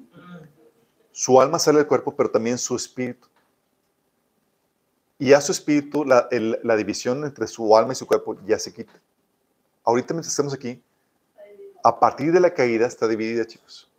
su 1.12 1.40
alma 1.40 1.56
sale 1.56 1.78
del 1.78 1.86
cuerpo, 1.86 2.16
pero 2.16 2.28
también 2.28 2.58
su 2.58 2.74
espíritu. 2.74 3.28
Y 5.18 5.32
a 5.32 5.40
su 5.40 5.52
espíritu, 5.52 6.04
la, 6.04 6.28
el- 6.30 6.58
la 6.62 6.76
división 6.76 7.24
entre 7.24 7.46
su 7.46 7.76
alma 7.76 7.92
y 7.92 7.96
su 7.96 8.06
cuerpo 8.06 8.36
ya 8.46 8.58
se 8.58 8.72
quita. 8.72 8.92
Ahorita 9.84 10.12
mientras 10.14 10.32
estamos 10.32 10.52
aquí, 10.52 10.82
a 11.82 11.98
partir 12.00 12.32
de 12.32 12.40
la 12.40 12.52
caída 12.52 12.86
está 12.86 13.06
dividida, 13.08 13.46
chicos. 13.46 13.90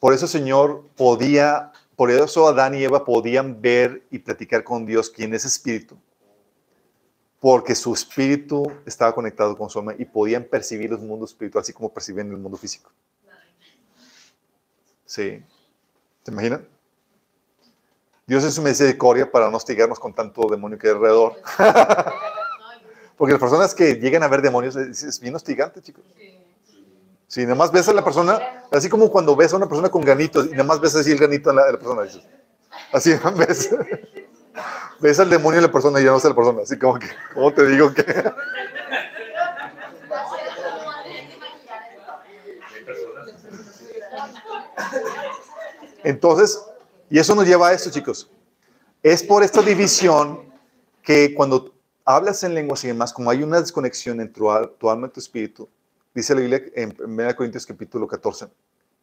Por 0.00 0.12
eso, 0.12 0.26
Señor, 0.26 0.84
podía, 0.96 1.72
por 1.94 2.10
eso 2.10 2.48
Adán 2.48 2.74
y 2.74 2.82
Eva 2.84 3.04
podían 3.04 3.60
ver 3.60 4.02
y 4.10 4.18
platicar 4.18 4.64
con 4.64 4.84
Dios, 4.86 5.10
quien 5.10 5.34
es 5.34 5.44
espíritu, 5.44 5.96
porque 7.40 7.74
su 7.74 7.94
espíritu 7.94 8.70
estaba 8.84 9.14
conectado 9.14 9.56
con 9.56 9.68
su 9.70 9.78
alma 9.78 9.94
y 9.98 10.04
podían 10.04 10.44
percibir 10.44 10.90
los 10.90 11.00
mundos 11.00 11.30
espirituales 11.30 11.66
así 11.66 11.72
como 11.72 11.92
perciben 11.92 12.30
el 12.30 12.38
mundo 12.38 12.56
físico. 12.58 12.90
Sí. 15.04 15.42
¿Se 16.24 16.30
imaginan? 16.32 16.66
Dios 18.26 18.42
es 18.42 18.54
su 18.54 18.62
misericordia 18.62 19.30
para 19.30 19.48
no 19.48 19.56
hostigarnos 19.56 20.00
con 20.00 20.12
tanto 20.12 20.48
demonio 20.50 20.76
que 20.76 20.88
hay 20.88 20.94
alrededor. 20.94 21.34
Porque 23.16 23.32
las 23.32 23.40
personas 23.40 23.72
que 23.72 23.94
llegan 23.94 24.24
a 24.24 24.28
ver 24.28 24.42
demonios 24.42 24.74
es, 24.74 25.04
es 25.04 25.20
bien 25.20 25.36
hostigante, 25.36 25.80
chicos. 25.80 26.04
Si 27.28 27.42
nada 27.42 27.54
más 27.54 27.70
ves 27.70 27.88
a 27.88 27.92
la 27.92 28.02
persona, 28.02 28.64
así 28.72 28.88
como 28.88 29.12
cuando 29.12 29.36
ves 29.36 29.52
a 29.52 29.56
una 29.56 29.68
persona 29.68 29.88
con 29.90 30.02
ganitos 30.02 30.46
y 30.46 30.50
nada 30.50 30.64
más 30.64 30.80
ves 30.80 30.96
así 30.96 31.12
el 31.12 31.18
ganito 31.18 31.50
en 31.50 31.56
la, 31.56 31.66
en 31.66 31.72
la 31.72 31.78
persona, 31.78 32.02
dices. 32.02 32.22
Así 32.92 33.14
ves. 33.36 33.70
Ves 34.98 35.20
al 35.20 35.30
demonio 35.30 35.58
en 35.58 35.66
la 35.66 35.72
persona 35.72 36.00
y 36.00 36.04
ya 36.04 36.10
no 36.10 36.18
sé 36.18 36.28
la 36.28 36.34
persona. 36.34 36.62
Así 36.62 36.76
como 36.76 36.98
que, 36.98 37.06
¿cómo 37.32 37.52
te 37.52 37.64
digo 37.64 37.94
que? 37.94 38.04
Entonces, 46.02 46.60
y 47.10 47.18
eso 47.18 47.34
nos 47.34 47.46
lleva 47.46 47.68
a 47.68 47.72
esto, 47.72 47.90
chicos. 47.90 48.30
Es 49.02 49.22
por 49.22 49.42
esta 49.42 49.62
división 49.62 50.40
que 51.02 51.34
cuando 51.34 51.74
hablas 52.04 52.42
en 52.44 52.54
lenguas 52.54 52.82
y 52.84 52.88
demás, 52.88 53.12
como 53.12 53.30
hay 53.30 53.42
una 53.42 53.60
desconexión 53.60 54.20
entre 54.20 54.38
tu, 54.38 54.50
al- 54.50 54.70
tu 54.72 54.90
alma 54.90 55.06
y 55.06 55.10
tu 55.10 55.20
espíritu, 55.20 55.68
dice 56.14 56.34
la 56.34 56.40
Biblia 56.40 56.62
en 56.74 56.96
1 56.98 57.36
Corintios 57.36 57.66
capítulo 57.66 58.06
14, 58.08 58.48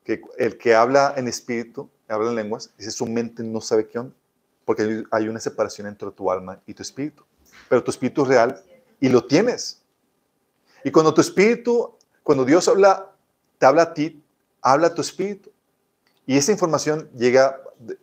que 0.04 0.22
el 0.38 0.58
que 0.58 0.76
habla 0.76 1.14
en 1.16 1.28
espíritu, 1.28 1.90
habla 2.10 2.30
en 2.30 2.36
lenguas, 2.36 2.72
dice 2.78 2.92
su 2.92 3.06
mente 3.06 3.44
no 3.44 3.62
sabe 3.62 3.88
qué 3.88 4.00
onda, 4.00 4.14
porque 4.66 5.04
hay 5.12 5.28
una 5.30 5.40
separación 5.40 5.88
entre 5.88 6.12
tu 6.12 6.30
alma 6.30 6.60
y 6.66 6.74
tu 6.74 6.82
espíritu. 6.82 7.24
Pero 7.70 7.84
tu 7.84 7.92
espíritu 7.92 8.24
es 8.24 8.28
real 8.28 8.64
y 9.00 9.10
lo 9.10 9.26
tienes. 9.26 9.82
Y 10.84 10.92
cuando 10.92 11.14
tu 11.14 11.22
espíritu, 11.22 11.96
cuando 12.24 12.44
Dios 12.44 12.68
habla, 12.68 13.12
te 13.58 13.66
habla 13.66 13.84
a 13.84 13.94
ti, 13.94 14.22
habla 14.62 14.88
a 14.88 14.94
tu 14.94 15.02
espíritu. 15.02 15.52
Y 16.26 16.38
esa 16.38 16.52
información 16.52 17.10
llega, 17.16 17.60
de- 17.80 17.98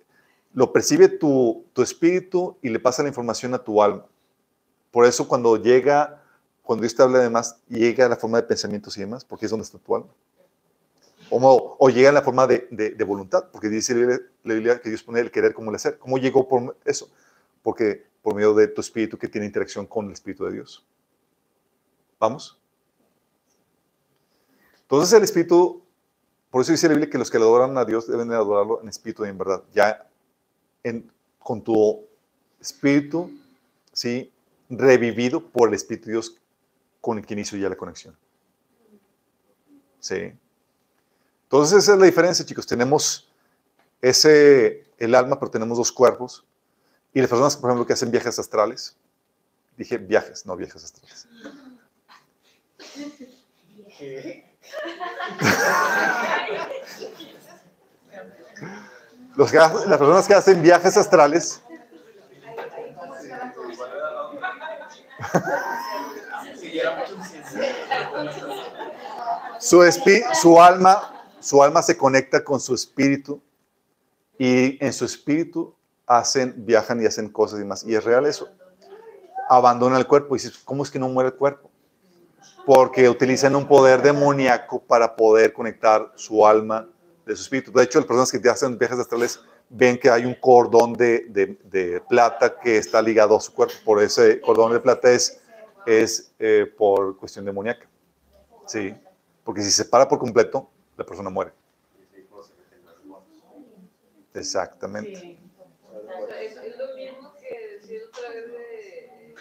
lo 0.53 0.73
percibe 0.73 1.09
tu, 1.09 1.65
tu 1.73 1.83
espíritu 1.83 2.59
y 2.63 2.69
le 2.69 2.81
pasa 2.81 3.03
la 3.03 3.09
información 3.09 3.55
a 3.55 3.63
tu 3.63 3.83
alma. 3.83 4.07
Por 4.91 5.05
eso 5.07 5.27
cuando 5.29 5.57
llega, 5.57 6.23
cuando 6.63 6.83
Dios 6.83 6.95
te 6.95 7.03
habla 7.03 7.19
además, 7.19 7.61
llega 7.69 8.07
a 8.07 8.09
la 8.09 8.17
forma 8.17 8.41
de 8.41 8.47
pensamientos 8.49 8.97
y 8.97 9.01
demás, 9.01 9.25
porque 9.25 9.47
es 9.47 9.51
donde 9.51 9.65
está 9.65 9.79
tu 9.79 9.95
alma. 9.95 10.09
O, 11.33 11.89
llega 11.91 12.09
en 12.09 12.15
la 12.17 12.23
forma 12.23 12.47
de, 12.49 12.67
de- 12.73 12.91
de 12.91 13.05
voluntad, 13.05 13.45
porque 13.53 13.69
dice 13.69 13.95
la 14.43 14.55
Biblia 14.55 14.81
que 14.81 14.89
Dios 14.89 15.03
pone 15.05 15.21
el 15.21 15.31
querer 15.31 15.55
como 15.55 15.71
el 15.71 15.77
hacer. 15.77 15.97
¿Cómo 15.99 16.19
llegó 16.19 16.49
por 16.49 16.77
eso? 16.85 17.09
Porque 17.63 18.05
por 18.21 18.35
medio 18.35 18.53
de 18.53 18.67
tu 18.67 18.81
espíritu 18.81 19.17
que 19.17 19.29
tiene 19.29 19.47
interacción 19.47 19.87
con 19.87 20.07
el 20.07 20.13
espíritu 20.13 20.45
de 20.45 20.53
Dios. 20.53 20.85
¿Vamos? 22.19 22.59
Entonces 24.83 25.13
el 25.17 25.23
espíritu, 25.23 25.83
por 26.51 26.63
eso 26.63 26.73
dice 26.73 26.89
la 26.89 26.95
Biblia 26.95 27.11
que 27.11 27.19
los 27.19 27.31
que 27.31 27.39
le 27.39 27.45
adoran 27.45 27.79
a 27.79 27.85
Dios 27.85 28.09
deben 28.09 28.29
de 28.29 28.35
adorarlo 28.35 28.81
en 28.83 28.89
espíritu 28.89 29.25
y 29.25 29.29
en 29.29 29.39
verdad. 29.39 29.63
Ya 29.73 30.07
con 31.39 31.63
tu 31.63 32.07
espíritu, 32.61 33.31
¿sí? 33.93 34.33
Revivido 34.69 35.45
por 35.45 35.69
el 35.69 35.75
Espíritu 35.75 36.07
de 36.07 36.13
Dios 36.13 36.37
con 37.01 37.19
el 37.19 37.27
que 37.27 37.35
inició 37.35 37.59
ya 37.59 37.69
la 37.69 37.77
conexión. 37.77 38.17
¿Sí? 39.99 40.33
Entonces 41.45 41.79
esa 41.79 41.95
es 41.95 41.99
la 41.99 42.07
diferencia, 42.07 42.45
chicos. 42.45 42.67
Tenemos 42.67 43.29
ese, 44.01 44.87
el 44.99 45.15
alma, 45.15 45.39
pero 45.39 45.51
tenemos 45.51 45.77
dos 45.77 45.91
cuerpos. 45.91 46.45
Y 47.13 47.21
las 47.21 47.29
personas, 47.29 47.57
por 47.57 47.71
ejemplo, 47.71 47.87
que 47.87 47.95
hacen 47.95 48.11
viajes 48.11 48.39
astrales, 48.39 48.97
dije 49.77 49.99
viajes, 49.99 50.47
no 50.47 50.57
viajes 50.57 50.85
astrales. 50.85 51.27
Los 59.37 59.53
las 59.53 59.71
personas 59.71 60.27
que 60.27 60.35
hacen 60.35 60.61
viajes 60.61 60.97
astrales, 60.97 61.63
su, 69.59 69.83
su 70.35 70.61
alma, 70.61 71.27
su 71.41 71.63
alma 71.63 71.83
se 71.83 71.97
conecta 71.97 72.45
con 72.45 72.61
su 72.61 72.75
espíritu 72.75 73.43
y 74.39 74.85
en 74.85 74.93
su 74.93 75.05
espíritu 75.05 75.75
hacen, 76.07 76.55
viajan 76.57 77.01
y 77.03 77.07
hacen 77.07 77.29
cosas 77.31 77.61
y 77.61 77.65
más. 77.65 77.85
Y 77.85 77.95
es 77.95 78.05
real 78.05 78.27
eso. 78.27 78.49
Abandona 79.49 79.99
el 79.99 80.07
cuerpo 80.07 80.35
y 80.35 80.39
dices, 80.39 80.59
¿cómo 80.65 80.83
es 80.83 80.91
que 80.91 80.99
no 80.99 81.09
muere 81.09 81.31
el 81.31 81.37
cuerpo? 81.37 81.70
Porque 82.67 83.09
utilizan 83.09 83.57
un 83.57 83.67
poder 83.67 84.03
demoníaco 84.03 84.81
para 84.81 85.17
poder 85.17 85.53
conectar 85.53 86.13
su 86.15 86.47
alma 86.47 86.89
de 87.27 87.35
su 87.37 87.43
espíritu. 87.43 87.73
De 87.73 87.83
hecho, 87.85 87.99
las 87.99 88.07
personas 88.07 88.31
que 88.31 88.49
hacen 88.49 88.79
viajes 88.79 88.99
astrales 88.99 89.41
ven 89.69 89.99
que 89.99 90.11
hay 90.11 90.25
un 90.25 90.35
cordón 90.35 90.93
de, 90.95 91.27
de- 91.29 91.59
de 91.65 92.01
plata 92.09 92.59
que 92.61 92.77
está 92.77 93.01
ligado 93.01 93.37
a 93.37 93.41
su 93.41 93.53
cuerpo. 93.53 93.75
Por 93.85 94.03
ese 94.03 94.41
cordón 94.41 94.73
de 94.73 94.81
plata 94.81 95.11
es, 95.11 95.41
es 95.87 96.33
eh, 96.39 96.73
por 96.77 97.17
cuestión 97.17 97.45
demoníaca. 97.45 97.89
Sí, 98.67 98.95
porque 99.45 99.63
si 99.63 99.71
se 99.71 99.83
separa 99.85 100.07
por 100.09 100.19
completo, 100.19 100.69
la 100.97 101.05
persona 101.05 101.31
muere. 101.31 101.53
Exactamente. 104.35 105.39
Es, 106.41 106.79
lo 106.79 106.97
mismo 106.97 107.33
que 107.41 107.77
decir 107.81 108.03
otra 108.09 108.29
vez 108.29 108.47
de, 108.53 109.35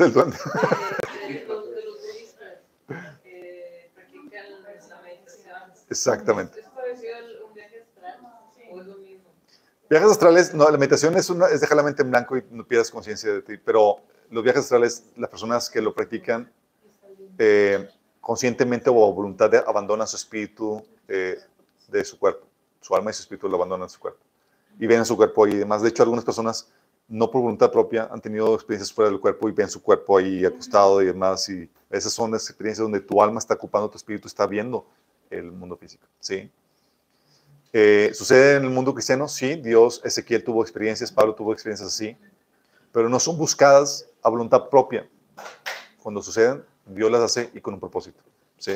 Del 0.00 0.14
duende. 0.14 0.36
de, 1.26 1.28
de 1.28 1.40
de. 1.44 1.70
Exactamente. 5.90 6.60
¿Es 6.60 6.66
parecido 6.68 7.12
a 7.16 7.46
un 7.46 7.52
viaje 7.52 7.80
astral 7.80 8.20
o 8.70 8.80
es 8.80 8.86
lo 8.86 8.96
mismo? 8.96 9.30
Viajes 9.90 10.10
astrales, 10.10 10.54
no, 10.54 10.70
la 10.70 10.78
meditación 10.78 11.18
es, 11.18 11.28
una, 11.28 11.48
es 11.48 11.60
dejar 11.60 11.76
la 11.76 11.82
mente 11.82 12.00
en 12.00 12.10
blanco 12.10 12.38
y 12.38 12.44
no 12.50 12.66
pierdas 12.66 12.90
conciencia 12.90 13.30
de 13.30 13.42
ti, 13.42 13.58
pero 13.58 13.98
los 14.30 14.42
viajes 14.42 14.62
astrales, 14.62 15.04
las 15.16 15.28
personas 15.28 15.68
que 15.68 15.82
lo 15.82 15.92
practican, 15.92 16.50
eh, 17.36 17.86
conscientemente 18.22 18.88
o 18.88 19.06
a 19.06 19.12
voluntad 19.12 19.50
de, 19.50 19.58
abandonan 19.58 20.06
su 20.06 20.16
espíritu 20.16 20.82
eh, 21.08 21.38
de 21.88 22.04
su 22.06 22.18
cuerpo. 22.18 22.46
Su 22.80 22.94
alma 22.94 23.10
y 23.10 23.14
su 23.14 23.20
espíritu 23.20 23.50
lo 23.50 23.56
abandonan 23.56 23.90
su 23.90 24.00
cuerpo. 24.00 24.20
Y 24.78 24.86
ven 24.86 25.04
su 25.04 25.14
cuerpo 25.14 25.46
y 25.46 25.56
demás. 25.56 25.82
De 25.82 25.90
hecho, 25.90 26.04
algunas 26.04 26.24
personas, 26.24 26.70
no 27.10 27.28
por 27.28 27.42
voluntad 27.42 27.72
propia, 27.72 28.08
han 28.10 28.20
tenido 28.20 28.54
experiencias 28.54 28.92
fuera 28.92 29.10
del 29.10 29.20
cuerpo 29.20 29.48
y 29.48 29.52
ven 29.52 29.68
su 29.68 29.82
cuerpo 29.82 30.16
ahí 30.16 30.44
acostado 30.44 31.02
y 31.02 31.06
demás. 31.06 31.46
Y 31.48 31.68
esas 31.90 32.12
son 32.12 32.30
las 32.30 32.48
experiencias 32.48 32.84
donde 32.84 33.00
tu 33.00 33.20
alma 33.20 33.40
está 33.40 33.54
ocupando 33.54 33.90
tu 33.90 33.98
espíritu, 33.98 34.28
está 34.28 34.46
viendo 34.46 34.86
el 35.28 35.50
mundo 35.50 35.76
físico. 35.76 36.06
¿sí? 36.20 36.48
Eh, 37.72 38.12
¿Sucede 38.14 38.56
en 38.56 38.64
el 38.64 38.70
mundo 38.70 38.94
cristiano? 38.94 39.26
Sí, 39.26 39.56
Dios, 39.56 40.00
Ezequiel 40.04 40.44
tuvo 40.44 40.62
experiencias, 40.62 41.10
Pablo 41.10 41.34
tuvo 41.34 41.52
experiencias 41.52 41.88
así, 41.88 42.16
pero 42.92 43.08
no 43.08 43.18
son 43.18 43.36
buscadas 43.36 44.08
a 44.22 44.28
voluntad 44.28 44.68
propia. 44.68 45.08
Cuando 46.00 46.22
suceden, 46.22 46.64
Dios 46.86 47.10
las 47.10 47.22
hace 47.22 47.50
y 47.52 47.60
con 47.60 47.74
un 47.74 47.80
propósito. 47.80 48.20
¿sí? 48.56 48.74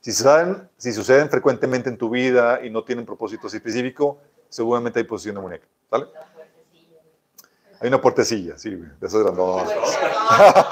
Si, 0.00 0.12
suceden, 0.12 0.68
si 0.76 0.92
suceden 0.92 1.30
frecuentemente 1.30 1.88
en 1.88 1.96
tu 1.96 2.10
vida 2.10 2.62
y 2.62 2.68
no 2.68 2.84
tienen 2.84 3.06
propósito 3.06 3.46
específico, 3.46 4.18
seguramente 4.50 4.98
hay 4.98 5.06
posición 5.06 5.36
de 5.36 5.40
muñeca. 5.40 5.66
¿Vale? 5.90 6.06
Hay 7.80 7.88
una 7.88 8.00
puertecilla, 8.00 8.56
sí, 8.56 8.70
de 8.70 9.06
esas 9.06 9.22
grandotas. 9.22 9.70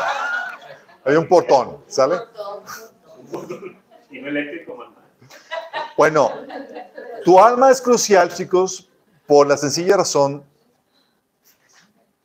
hay 1.04 1.16
un 1.16 1.28
portón, 1.28 1.78
¿sale? 1.86 2.16
Y 4.10 4.20
no 4.20 4.28
eléctrico, 4.28 4.74
mamá. 4.76 4.96
Bueno, 5.96 6.30
tu 7.24 7.38
alma 7.38 7.70
es 7.70 7.80
crucial, 7.80 8.32
chicos, 8.32 8.90
por 9.26 9.46
la 9.46 9.56
sencilla 9.56 9.96
razón 9.96 10.44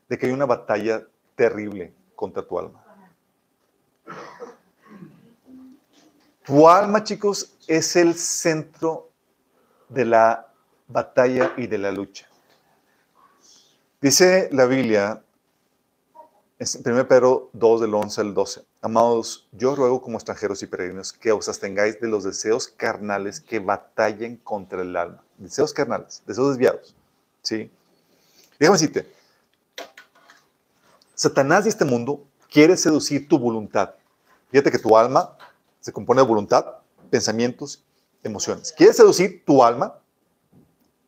de 0.08 0.18
que 0.18 0.28
hay 0.28 0.32
una 0.32 0.45
batalla 0.45 1.04
terrible 1.36 1.94
contra 2.16 2.44
tu 2.44 2.60
alma. 2.60 2.84
Tu 6.45 6.68
alma, 6.68 7.04
chicos, 7.04 7.58
es 7.68 7.95
el 7.95 8.16
centro 8.16 9.10
de 9.90 10.06
la 10.06 10.48
batalla 10.88 11.54
y 11.58 11.68
de 11.68 11.78
la 11.78 11.91
lucha. 11.91 12.27
Dice 13.99 14.48
la 14.52 14.65
Biblia, 14.65 15.24
en 16.60 16.68
1 16.86 17.07
Pedro 17.07 17.49
2, 17.53 17.82
del 17.82 17.95
11 17.95 18.22
al 18.22 18.34
12, 18.36 18.65
Amados, 18.80 19.48
yo 19.52 19.76
ruego 19.76 20.03
como 20.03 20.18
extranjeros 20.18 20.61
y 20.61 20.68
peregrinos 20.68 21.11
que 21.11 21.32
os 21.32 21.49
abstengáis 21.49 21.99
de 21.99 22.07
los 22.07 22.24
deseos 22.24 22.68
carnales 22.68 23.41
que 23.41 23.57
batallen 23.57 24.38
contra 24.38 24.84
el 24.84 24.95
alma. 24.95 25.24
Deseos 25.40 25.74
carnales, 25.74 26.22
deseos 26.28 26.49
desviados. 26.49 26.95
¿Sí? 27.41 27.72
Déjame 28.60 28.78
decirte, 28.78 29.11
Satanás 31.15 31.65
y 31.65 31.69
este 31.69 31.86
mundo 31.86 32.24
quiere 32.52 32.78
seducir 32.78 33.28
tu 33.28 33.40
voluntad. 33.40 33.95
Fíjate 34.52 34.69
que 34.69 34.78
tu 34.78 34.95
alma 34.95 35.36
se 35.80 35.91
compone 35.91 36.22
de 36.22 36.28
voluntad, 36.28 36.65
pensamientos, 37.10 37.84
emociones. 38.22 38.72
Quiere 38.72 38.94
seducir 38.94 39.44
tu 39.44 39.64
alma, 39.64 39.99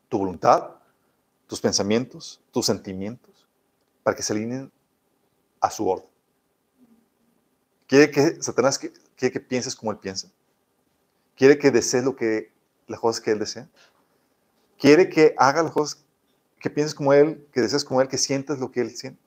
tu 0.09 0.17
voluntad, 0.17 0.71
tus 1.49 1.59
pensamientos, 1.59 2.39
tus 2.51 2.67
sentimientos, 2.67 3.47
para 4.03 4.15
que 4.15 4.21
se 4.21 4.33
alineen 4.33 4.71
a 5.59 5.71
su 5.71 5.87
orden. 5.87 6.07
Quiere 7.87 8.11
que 8.11 8.41
Satanás 8.41 8.77
quiere 8.77 9.33
que 9.33 9.39
pienses 9.39 9.75
como 9.75 9.91
él 9.91 9.97
piensa. 9.97 10.31
Quiere 11.35 11.57
que 11.57 11.71
desees 11.71 12.03
lo 12.03 12.15
que, 12.15 12.51
las 12.85 12.99
cosas 12.99 13.19
que 13.19 13.31
él 13.31 13.39
desea. 13.39 13.67
Quiere 14.77 15.09
que 15.09 15.33
haga 15.39 15.63
las 15.63 15.71
cosas 15.71 16.05
que 16.59 16.69
pienses 16.69 16.93
como 16.93 17.13
él, 17.13 17.47
que 17.51 17.61
desees 17.61 17.83
como 17.83 17.99
él, 17.99 18.07
que 18.07 18.19
sientas 18.19 18.59
lo 18.59 18.71
que 18.71 18.81
él 18.81 18.95
siente. 18.95 19.19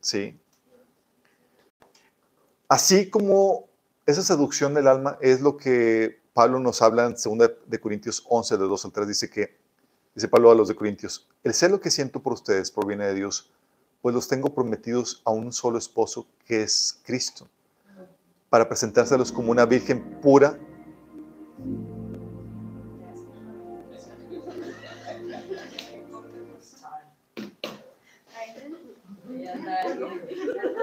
Sí. 0.00 0.36
Así 2.68 3.08
como 3.08 3.68
esa 4.04 4.22
seducción 4.22 4.74
del 4.74 4.88
alma 4.88 5.16
es 5.20 5.40
lo 5.40 5.56
que 5.56 6.20
Pablo 6.32 6.58
nos 6.58 6.82
habla 6.82 7.06
en 7.06 7.14
2 7.14 7.50
de 7.66 7.80
Corintios 7.80 8.24
11, 8.28 8.56
de 8.56 8.64
2 8.64 8.84
al 8.84 8.92
3, 8.92 9.06
dice 9.06 9.30
que, 9.30 9.63
dice 10.14 10.28
Pablo 10.28 10.50
a 10.50 10.54
los 10.54 10.68
de 10.68 10.74
Corintios, 10.74 11.28
el 11.42 11.54
celo 11.54 11.80
que 11.80 11.90
siento 11.90 12.20
por 12.20 12.32
ustedes 12.32 12.70
proviene 12.70 13.06
de 13.06 13.14
Dios, 13.14 13.50
pues 14.00 14.14
los 14.14 14.28
tengo 14.28 14.54
prometidos 14.54 15.22
a 15.24 15.30
un 15.30 15.52
solo 15.52 15.78
esposo 15.78 16.26
que 16.46 16.62
es 16.62 17.00
Cristo, 17.04 17.48
para 18.50 18.68
presentárselos 18.68 19.32
como 19.32 19.50
una 19.50 19.66
virgen 19.66 20.20
pura. 20.20 20.58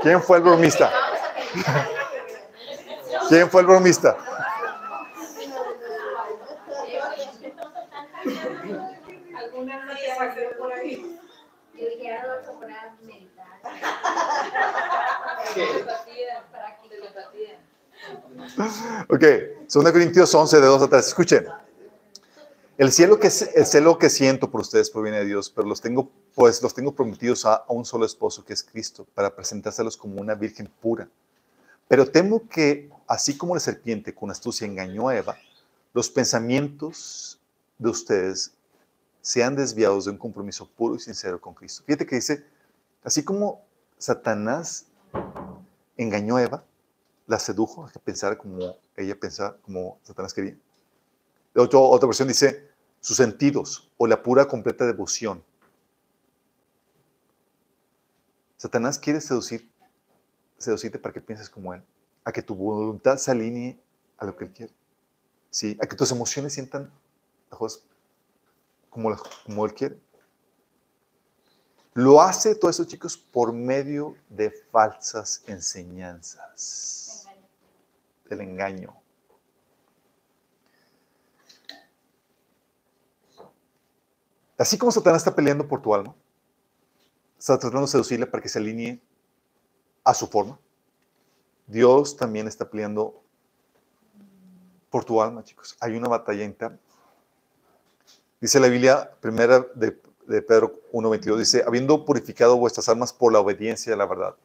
¿Quién 0.01 0.21
fue 0.21 0.37
el 0.37 0.43
bromista? 0.43 0.91
¿Quién 3.29 3.49
fue 3.49 3.61
el 3.61 3.67
bromista? 3.67 4.17
¿Alguna 10.21 10.27
no 10.27 10.33
te 10.33 10.41
salió 10.41 10.57
por 10.57 10.73
ahí? 10.73 11.19
Yo 11.73 11.89
dije, 11.89 12.11
Adolfo, 12.11 12.59
para 12.59 12.95
meditar. 13.01 13.61
Telepatía, 15.53 16.45
telepatía. 16.89 17.59
Ok, 19.09 19.23
2 19.71 19.91
Corintios 19.91 20.33
11, 20.35 20.59
de 20.59 20.67
2 20.67 20.81
a 20.81 20.89
3. 20.89 21.07
Escuchen. 21.07 21.47
El 22.77 22.91
cielo 22.91 23.19
que, 23.19 23.27
el 23.27 23.65
celo 23.65 23.97
que 23.97 24.09
siento 24.09 24.49
por 24.49 24.61
ustedes 24.61 24.89
proviene 24.89 25.19
de 25.19 25.25
Dios, 25.25 25.49
pero 25.49 25.67
los 25.67 25.81
tengo, 25.81 26.09
pues 26.33 26.61
los 26.63 26.73
tengo 26.73 26.95
prometidos 26.95 27.45
a, 27.45 27.55
a 27.55 27.65
un 27.69 27.85
solo 27.85 28.05
esposo, 28.05 28.43
que 28.43 28.53
es 28.53 28.63
Cristo, 28.63 29.05
para 29.13 29.35
presentárselos 29.35 29.97
como 29.97 30.19
una 30.19 30.33
virgen 30.33 30.67
pura. 30.81 31.07
Pero 31.87 32.09
temo 32.09 32.47
que, 32.47 32.89
así 33.07 33.37
como 33.37 33.53
la 33.53 33.59
serpiente 33.59 34.15
con 34.15 34.31
astucia 34.31 34.65
engañó 34.65 35.09
a 35.09 35.17
Eva, 35.17 35.37
los 35.93 36.09
pensamientos 36.09 37.39
de 37.77 37.89
ustedes 37.89 38.53
sean 39.21 39.55
desviados 39.55 40.05
de 40.05 40.11
un 40.11 40.17
compromiso 40.17 40.67
puro 40.67 40.95
y 40.95 40.99
sincero 40.99 41.39
con 41.39 41.53
Cristo. 41.53 41.83
Fíjate 41.85 42.05
que 42.05 42.15
dice, 42.15 42.45
así 43.03 43.23
como 43.23 43.63
Satanás 43.97 44.87
engañó 45.97 46.37
a 46.37 46.43
Eva, 46.43 46.63
la 47.27 47.39
sedujo 47.39 47.85
a 47.85 47.91
que 47.91 47.99
pensara 47.99 48.37
como 48.37 48.77
ella 48.97 49.17
pensaba, 49.19 49.57
como 49.61 49.99
Satanás 50.03 50.33
quería. 50.33 50.57
Otro, 51.55 51.83
otra 51.83 52.07
versión 52.07 52.27
dice, 52.27 52.69
sus 52.99 53.17
sentidos 53.17 53.91
o 53.97 54.07
la 54.07 54.21
pura 54.21 54.47
completa 54.47 54.85
devoción. 54.85 55.43
Satanás 58.57 58.99
quiere 58.99 59.21
seducir, 59.21 59.71
seducirte 60.57 60.99
para 60.99 61.13
que 61.13 61.21
pienses 61.21 61.49
como 61.49 61.73
él, 61.73 61.83
a 62.23 62.31
que 62.31 62.41
tu 62.41 62.55
voluntad 62.55 63.17
se 63.17 63.31
alinee 63.31 63.79
a 64.17 64.25
lo 64.25 64.35
que 64.35 64.45
él 64.45 64.51
quiere. 64.51 64.73
¿Sí? 65.49 65.77
A 65.81 65.87
que 65.87 65.95
tus 65.95 66.11
emociones 66.11 66.53
sientan 66.53 66.91
las 67.49 67.57
cosas 67.57 67.83
como, 68.91 69.65
él 69.65 69.73
quiere. 69.73 69.97
Lo 71.93 72.21
hace 72.21 72.53
todo 72.55 72.69
eso, 72.69 72.85
chicos, 72.85 73.17
por 73.17 73.51
medio 73.51 74.15
de 74.29 74.51
falsas 74.51 75.43
enseñanzas, 75.47 77.25
del 78.29 78.41
engaño. 78.41 78.95
Así 84.57 84.77
como 84.77 84.91
Satanás 84.91 85.21
está 85.21 85.35
peleando 85.35 85.67
por 85.67 85.81
tu 85.81 85.95
alma, 85.95 86.13
está 87.39 87.57
tratando 87.57 87.87
de 87.87 87.91
seducirla 87.91 88.29
para 88.29 88.43
que 88.43 88.49
se 88.49 88.59
alinee 88.59 89.01
a 90.03 90.13
su 90.13 90.27
forma. 90.27 90.59
Dios 91.65 92.15
también 92.15 92.47
está 92.47 92.69
peleando 92.69 93.23
por 94.89 95.03
tu 95.03 95.21
alma, 95.21 95.43
chicos. 95.43 95.75
Hay 95.79 95.95
una 95.95 96.09
batalla 96.09 96.43
interna. 96.43 96.77
Dice 98.41 98.59
la 98.59 98.67
Biblia, 98.67 99.11
primera 99.21 99.65
de, 99.75 100.01
de 100.25 100.41
Pedro 100.41 100.81
1.22, 100.91 101.37
dice, 101.37 101.63
habiendo 101.65 102.03
purificado 102.03 102.57
vuestras 102.57 102.89
almas 102.89 103.13
por 103.13 103.31
la 103.31 103.39
obediencia 103.39 103.93
a 103.93 103.97
la 103.97 104.07
verdad. 104.07 104.35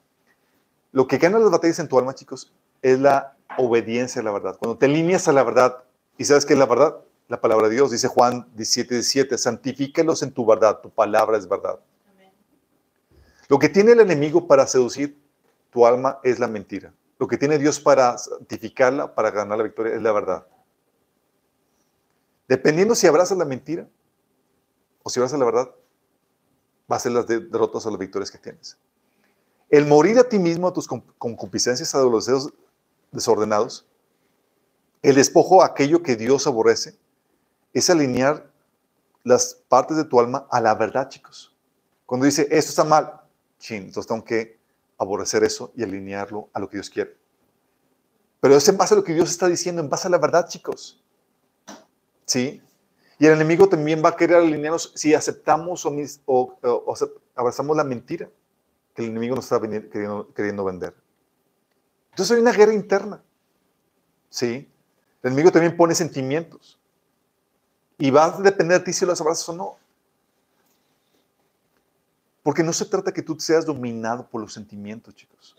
Lo 0.93 1.07
que 1.07 1.17
gana 1.17 1.39
las 1.39 1.51
batallas 1.51 1.79
en 1.79 1.89
tu 1.89 1.99
alma, 1.99 2.15
chicos, 2.15 2.53
es 2.83 3.01
la 3.01 3.37
obediencia 3.57 4.21
a 4.21 4.25
la 4.25 4.33
verdad. 4.33 4.57
Cuando 4.59 4.77
te 4.77 4.85
alineas 4.85 5.29
a 5.29 5.33
la 5.33 5.43
verdad, 5.43 5.83
¿y 6.19 6.25
sabes 6.25 6.45
qué 6.45 6.53
es 6.53 6.59
la 6.59 6.67
verdad? 6.67 6.97
La 7.29 7.41
palabra 7.41 7.69
de 7.69 7.75
Dios, 7.75 7.91
dice 7.91 8.07
Juan 8.07 8.47
17, 8.55 8.95
17, 8.95 9.39
santifícalos 9.39 10.23
en 10.23 10.31
tu 10.31 10.45
verdad, 10.45 10.81
tu 10.81 10.91
palabra 10.91 11.39
es 11.39 11.49
verdad. 11.49 11.81
Lo 13.49 13.59
que 13.59 13.69
tiene 13.69 13.93
el 13.93 14.01
enemigo 14.01 14.47
para 14.47 14.67
seducir 14.67 15.19
tu 15.71 15.87
alma 15.87 16.19
es 16.23 16.39
la 16.39 16.49
mentira. 16.49 16.93
Lo 17.19 17.27
que 17.27 17.39
tiene 17.39 17.59
Dios 17.59 17.81
para 17.81 18.19
santificarla, 18.19 19.15
para 19.15 19.31
ganar 19.31 19.57
la 19.57 19.65
victoria, 19.65 19.95
es 19.95 20.03
la 20.03 20.13
verdad. 20.13 20.47
Dependiendo 22.49 22.95
si 22.95 23.07
abrazas 23.07 23.37
la 23.39 23.45
mentira 23.45 23.89
o 25.03 25.11
si 25.11 25.19
abrazas 25.21 25.39
la 25.39 25.45
verdad, 25.45 25.71
va 26.91 26.97
a 26.97 27.01
ser 27.01 27.13
las 27.13 27.27
de- 27.27 27.41
derrotas 27.41 27.85
o 27.87 27.91
las 27.91 27.99
victorias 27.99 28.31
que 28.31 28.39
tienes. 28.39 28.77
El 29.69 29.87
morir 29.87 30.19
a 30.19 30.29
ti 30.29 30.39
mismo, 30.39 30.69
a 30.69 30.73
tus 30.73 30.87
con- 30.87 31.01
concupiscencias, 31.19 31.95
a 31.95 32.03
los 32.03 32.27
deseos 32.27 32.53
desordenados, 33.11 33.87
el 35.03 35.17
despojo 35.17 35.63
aquello 35.63 36.03
que 36.03 36.17
Dios 36.17 36.47
aborrece, 36.47 36.97
es 37.73 37.91
alinear 37.91 38.51
las 39.25 39.55
partes 39.69 39.97
de 39.97 40.05
tu 40.05 40.21
alma 40.21 40.47
a 40.51 40.61
la 40.61 40.75
verdad, 40.75 41.09
chicos. 41.09 41.55
Cuando 42.07 42.27
dice, 42.27 42.43
esto 42.51 42.71
está 42.71 42.85
mal, 42.85 43.21
chin, 43.59 43.85
entonces 43.85 44.07
tengo 44.07 44.25
que 44.25 44.59
aborrecer 44.99 45.43
eso 45.43 45.73
y 45.77 45.83
alinearlo 45.83 46.49
a 46.53 46.61
lo 46.61 46.69
que 46.69 46.77
Dios 46.77 46.89
quiere. 46.89 47.17
Pero 48.41 48.55
es 48.57 48.69
en 48.69 48.77
base 48.77 48.95
a 48.95 48.97
lo 48.97 49.05
que 49.05 49.15
Dios 49.15 49.31
está 49.31 49.49
diciendo, 49.49 49.83
en 49.83 49.89
base 49.91 50.07
a 50.07 50.11
la 50.11 50.19
verdad, 50.19 50.49
chicos. 50.49 51.03
¿Sí? 52.27 52.61
Y 53.19 53.27
el 53.27 53.33
enemigo 53.33 53.69
también 53.69 54.03
va 54.05 54.11
a 54.11 54.17
querer 54.17 54.37
alinearnos 54.37 54.93
si 54.95 55.15
aceptamos 55.15 55.87
o, 56.27 56.59
abrazamos 57.35 57.77
la 57.77 57.85
mentira 57.85 58.29
que 58.95 59.03
el 59.03 59.11
enemigo 59.11 59.37
nos 59.37 59.45
está 59.51 59.61
queriendo, 59.61 60.33
queriendo 60.35 60.65
vender. 60.65 60.95
Entonces 62.11 62.35
hay 62.37 62.43
una 62.43 62.53
guerra 62.53 62.75
interna. 62.75 63.23
¿Sí? 64.29 64.69
El 65.23 65.33
enemigo 65.33 65.51
también 65.51 65.77
pone 65.77 65.95
sentimientos. 65.95 66.79
Y 67.99 68.11
va 68.11 68.27
a 68.27 68.41
depender 68.41 68.81
de 68.81 68.85
ti 68.85 68.93
si 68.93 69.07
los 69.07 69.21
abrazas 69.21 69.49
o 69.49 69.55
no. 69.55 69.77
Porque 72.43 72.63
no 72.63 72.73
se 72.73 72.85
trata 72.85 73.13
que 73.13 73.23
tú 73.23 73.39
seas 73.41 73.65
dominado 73.65 74.27
por 74.29 74.41
los 74.41 74.53
sentimientos, 74.53 75.15
chicos. 75.15 75.57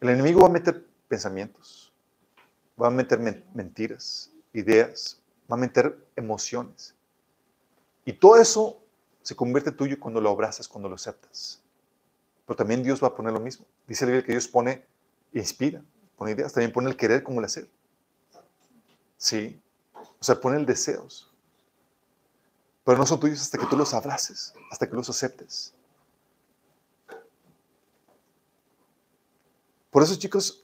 El 0.00 0.10
enemigo 0.10 0.40
va 0.40 0.48
a 0.48 0.50
meter 0.50 0.86
pensamientos, 1.08 1.92
va 2.80 2.88
a 2.88 2.90
meter 2.90 3.18
men- 3.18 3.44
mentiras, 3.54 4.30
ideas, 4.52 5.18
va 5.50 5.56
a 5.56 5.58
meter 5.58 5.96
emociones. 6.16 6.94
Y 8.04 8.12
todo 8.12 8.36
eso 8.36 8.80
se 9.22 9.34
convierte 9.34 9.72
tuyo 9.72 9.98
cuando 9.98 10.20
lo 10.20 10.30
abrazas, 10.30 10.68
cuando 10.68 10.88
lo 10.88 10.96
aceptas. 10.96 11.60
Pero 12.46 12.56
también 12.56 12.82
Dios 12.82 13.02
va 13.02 13.08
a 13.08 13.14
poner 13.14 13.32
lo 13.32 13.40
mismo. 13.40 13.64
Dice 13.86 14.04
Biblia 14.04 14.24
que 14.24 14.32
Dios 14.32 14.46
pone, 14.48 14.84
inspira, 15.32 15.82
pone 16.16 16.32
ideas, 16.32 16.52
también 16.52 16.72
pone 16.72 16.90
el 16.90 16.96
querer 16.96 17.22
como 17.22 17.40
el 17.40 17.46
hacer. 17.46 17.68
Sí. 19.16 19.60
O 19.94 20.24
sea, 20.24 20.40
pone 20.40 20.58
el 20.58 20.66
deseos. 20.66 21.30
Pero 22.84 22.98
no 22.98 23.06
son 23.06 23.18
tuyos 23.18 23.40
hasta 23.40 23.56
que 23.56 23.66
tú 23.66 23.76
los 23.76 23.94
abraces, 23.94 24.52
hasta 24.70 24.88
que 24.88 24.94
los 24.94 25.08
aceptes. 25.08 25.72
Por 29.90 30.02
eso, 30.02 30.16
chicos, 30.16 30.63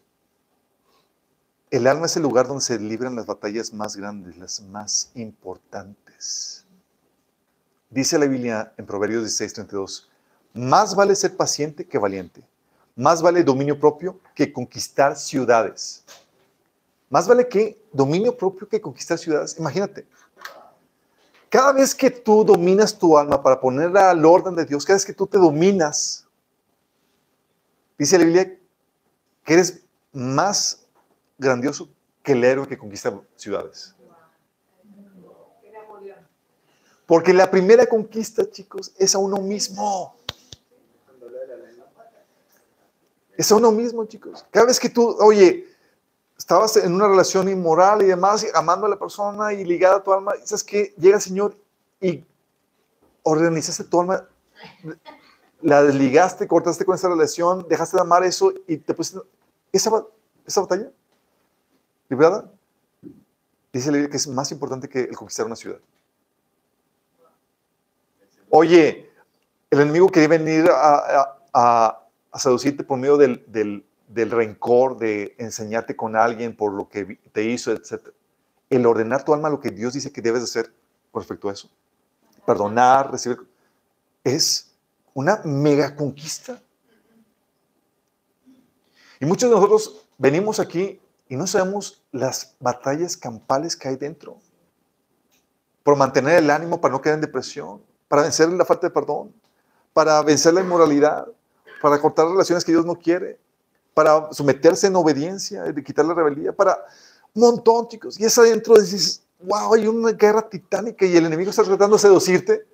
el 1.70 1.86
alma 1.86 2.06
es 2.06 2.16
el 2.16 2.22
lugar 2.22 2.48
donde 2.48 2.64
se 2.64 2.78
libran 2.78 3.14
las 3.14 3.26
batallas 3.26 3.72
más 3.72 3.96
grandes, 3.96 4.36
las 4.36 4.60
más 4.60 5.12
importantes. 5.14 6.66
Dice 7.88 8.18
la 8.18 8.26
Biblia 8.26 8.72
en 8.76 8.86
Proverbios 8.86 9.22
16, 9.22 9.54
32, 9.54 10.10
más 10.54 10.94
vale 10.96 11.14
ser 11.14 11.36
paciente 11.36 11.86
que 11.86 11.98
valiente, 11.98 12.42
más 12.96 13.22
vale 13.22 13.44
dominio 13.44 13.78
propio 13.78 14.20
que 14.34 14.52
conquistar 14.52 15.16
ciudades. 15.16 16.04
Más 17.08 17.26
vale 17.26 17.48
que 17.48 17.80
dominio 17.92 18.36
propio 18.36 18.68
que 18.68 18.80
conquistar 18.80 19.18
ciudades. 19.18 19.56
Imagínate, 19.58 20.06
cada 21.48 21.72
vez 21.72 21.94
que 21.94 22.10
tú 22.10 22.44
dominas 22.44 22.96
tu 22.96 23.16
alma 23.18 23.42
para 23.42 23.60
ponerla 23.60 24.10
al 24.10 24.24
orden 24.24 24.54
de 24.54 24.64
Dios, 24.64 24.84
cada 24.84 24.96
vez 24.96 25.04
que 25.04 25.12
tú 25.12 25.26
te 25.26 25.38
dominas, 25.38 26.26
dice 27.98 28.18
la 28.18 28.24
Biblia 28.24 28.58
que 29.44 29.54
eres 29.54 29.82
más 30.12 30.86
grandioso 31.40 31.88
que 32.22 32.32
el 32.32 32.44
héroe 32.44 32.68
que 32.68 32.78
conquista 32.78 33.18
ciudades. 33.34 33.94
Porque 37.06 37.32
la 37.32 37.50
primera 37.50 37.86
conquista, 37.86 38.48
chicos, 38.48 38.92
es 38.96 39.14
a 39.16 39.18
uno 39.18 39.38
mismo. 39.38 40.14
Es 43.36 43.50
a 43.50 43.56
uno 43.56 43.72
mismo, 43.72 44.04
chicos. 44.04 44.46
Cada 44.50 44.66
vez 44.66 44.78
que 44.78 44.90
tú, 44.90 45.16
oye, 45.18 45.66
estabas 46.38 46.76
en 46.76 46.94
una 46.94 47.08
relación 47.08 47.48
inmoral 47.48 48.02
y 48.02 48.06
demás, 48.06 48.46
amando 48.54 48.86
a 48.86 48.90
la 48.90 48.98
persona 48.98 49.52
y 49.52 49.64
ligada 49.64 49.96
a 49.96 50.02
tu 50.04 50.12
alma, 50.12 50.34
sabes 50.44 50.62
que 50.62 50.94
llega 50.98 51.16
el 51.16 51.22
Señor 51.22 51.56
y 52.00 52.24
organizaste 53.22 53.84
tu 53.84 54.00
alma, 54.02 54.28
la 55.62 55.82
desligaste, 55.82 56.46
cortaste 56.46 56.84
con 56.84 56.94
esa 56.94 57.08
relación, 57.08 57.66
dejaste 57.68 57.96
de 57.96 58.02
amar 58.02 58.24
eso 58.24 58.52
y 58.66 58.76
te 58.76 58.94
pusiste 58.94 59.20
esa, 59.72 60.06
esa 60.46 60.60
batalla, 60.60 60.90
¿librada? 62.10 62.50
Dice 63.72 63.92
la 63.92 64.08
que 64.08 64.16
es 64.16 64.26
más 64.26 64.50
importante 64.52 64.88
que 64.88 65.00
el 65.02 65.16
conquistar 65.16 65.46
una 65.46 65.56
ciudad. 65.56 65.78
Oye, 68.50 69.08
el 69.70 69.80
enemigo 69.80 70.08
quería 70.08 70.28
venir 70.28 70.68
a, 70.72 71.96
seducirte 72.36 72.82
por 72.82 72.98
medio 72.98 73.16
del, 73.16 73.44
del- 73.46 74.30
rencor, 74.30 74.98
de 74.98 75.36
enseñarte 75.38 75.94
con 75.94 76.16
alguien 76.16 76.56
por 76.56 76.72
lo 76.72 76.88
que 76.88 77.18
te 77.32 77.44
hizo, 77.44 77.70
etc. 77.70 78.08
El 78.68 78.84
ordenar 78.86 79.24
tu 79.24 79.32
alma 79.32 79.48
lo 79.48 79.60
que 79.60 79.70
Dios 79.70 79.94
dice 79.94 80.12
que 80.12 80.20
debes 80.20 80.40
de 80.40 80.44
hacer 80.44 80.74
con 81.12 81.22
respecto 81.22 81.48
a 81.48 81.52
eso. 81.52 81.70
Perdonar, 82.44 83.12
recibir, 83.12 83.38
es 84.24 84.72
una 85.14 85.40
mega 85.44 85.94
conquista. 85.94 86.60
Y 89.20 89.26
muchos 89.26 89.48
de 89.48 89.54
nosotros 89.54 90.08
venimos 90.18 90.58
aquí 90.58 90.99
y 91.30 91.36
no 91.36 91.46
sabemos 91.46 92.02
las 92.10 92.56
batallas 92.58 93.16
campales 93.16 93.76
que 93.76 93.86
hay 93.86 93.94
dentro. 93.94 94.38
Por 95.84 95.96
mantener 95.96 96.38
el 96.38 96.50
ánimo, 96.50 96.80
para 96.80 96.92
no 96.92 97.00
caer 97.00 97.14
en 97.14 97.20
depresión, 97.20 97.80
para 98.08 98.22
vencer 98.22 98.48
la 98.50 98.64
falta 98.64 98.88
de 98.88 98.92
perdón, 98.92 99.32
para 99.92 100.20
vencer 100.22 100.52
la 100.52 100.60
inmoralidad, 100.60 101.28
para 101.80 102.00
cortar 102.00 102.26
relaciones 102.26 102.64
que 102.64 102.72
Dios 102.72 102.84
no 102.84 102.96
quiere, 102.96 103.38
para 103.94 104.32
someterse 104.32 104.88
en 104.88 104.96
obediencia, 104.96 105.62
de 105.62 105.84
quitar 105.84 106.04
la 106.04 106.14
rebeldía, 106.14 106.52
para 106.52 106.76
un 107.32 107.42
montón, 107.42 107.86
chicos. 107.86 108.18
Y 108.18 108.24
es 108.24 108.36
adentro 108.36 108.74
dices, 108.74 109.22
wow, 109.38 109.74
hay 109.74 109.86
una 109.86 110.10
guerra 110.10 110.42
titánica 110.42 111.06
y 111.06 111.16
el 111.16 111.26
enemigo 111.26 111.50
está 111.50 111.62
tratando 111.62 111.94
de 111.94 112.02
seducirte. 112.02 112.66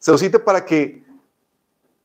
Seducirte 0.00 0.40
para 0.40 0.64
que 0.64 1.05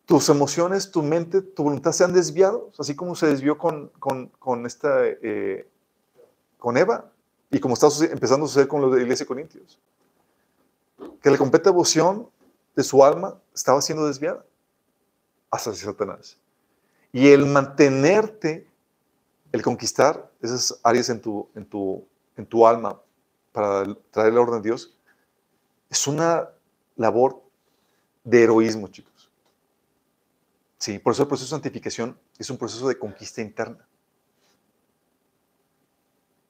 tus 0.06 0.30
emociones, 0.30 0.92
tu 0.92 1.02
mente, 1.04 1.42
tu 1.42 1.64
voluntad 1.64 1.92
sean 1.92 2.14
desviados, 2.14 2.80
así 2.80 2.96
como 2.96 3.16
se 3.16 3.28
desvió 3.28 3.58
con, 3.58 3.90
con, 4.00 4.28
con 4.28 4.66
esta, 4.66 5.06
eh, 5.06 5.68
con 6.58 6.78
Eva 6.78 7.12
y 7.50 7.60
como 7.60 7.74
está 7.74 7.88
empezando 8.06 8.46
a 8.46 8.48
suceder 8.48 8.68
con 8.68 8.82
los 8.82 8.92
de 8.92 8.98
la 8.98 9.04
iglesia 9.04 9.24
de 9.24 9.28
Corintios. 9.28 9.80
Que 11.22 11.30
la 11.30 11.38
completa 11.38 11.70
devoción 11.70 12.30
de 12.76 12.84
su 12.84 13.04
alma 13.04 13.40
estaba 13.54 13.82
siendo 13.82 14.08
desviada 14.08 14.46
hacia 15.52 15.74
Satanás. 15.74 16.38
Y 17.12 17.28
el 17.28 17.46
mantenerte, 17.46 18.68
el 19.52 19.62
conquistar 19.62 20.32
esas 20.42 20.80
áreas 20.84 21.10
en 21.10 21.22
tu, 21.22 21.50
en 21.56 21.66
tu, 21.66 22.06
en 22.38 22.46
tu 22.46 22.66
alma 22.66 23.02
para 23.52 23.86
traer 24.12 24.34
la 24.34 24.42
orden 24.42 24.62
de 24.62 24.70
Dios, 24.70 24.98
es 25.90 26.08
una 26.08 26.50
labor 26.96 27.42
de 28.24 28.44
heroísmo, 28.44 28.88
chicos. 28.88 29.11
Sí, 30.82 30.98
por 30.98 31.14
eso 31.14 31.22
el 31.22 31.28
proceso 31.28 31.46
de 31.56 31.60
santificación 31.62 32.18
es 32.40 32.50
un 32.50 32.58
proceso 32.58 32.88
de 32.88 32.98
conquista 32.98 33.40
interna. 33.40 33.88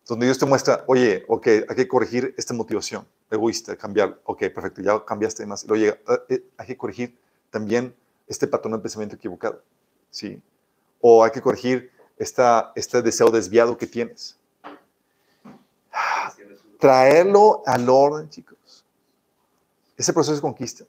Donde 0.08 0.26
Dios 0.26 0.40
te 0.40 0.46
muestra, 0.46 0.86
oye, 0.88 1.26
ok, 1.28 1.48
hay 1.68 1.76
que 1.76 1.86
corregir 1.86 2.34
esta 2.38 2.54
motivación 2.54 3.06
egoísta, 3.30 3.76
cambiar, 3.76 4.22
ok, 4.24 4.40
perfecto, 4.56 4.82
ya 4.82 5.04
cambiaste 5.04 5.46
más. 5.46 5.66
Llega, 5.66 6.00
"Ah, 6.08 6.20
eh, 6.30 6.46
hay 6.56 6.66
que 6.66 6.78
corregir 6.78 7.20
también 7.50 7.94
este 8.26 8.48
patrón 8.48 8.72
de 8.72 8.80
pensamiento 8.80 9.18
equivocado, 9.18 9.62
¿sí? 10.10 10.42
O 11.02 11.26
hay 11.26 11.32
que 11.32 11.42
corregir 11.42 11.92
esta, 12.18 12.72
este 12.78 13.02
deseo 13.02 13.32
desviado 13.32 13.78
que 13.78 13.86
tienes. 13.86 14.38
Traerlo 16.80 17.64
al 17.66 17.90
orden, 17.90 18.30
chicos. 18.30 18.86
Ese 19.98 20.14
proceso 20.14 20.36
de 20.36 20.42
conquista. 20.42 20.86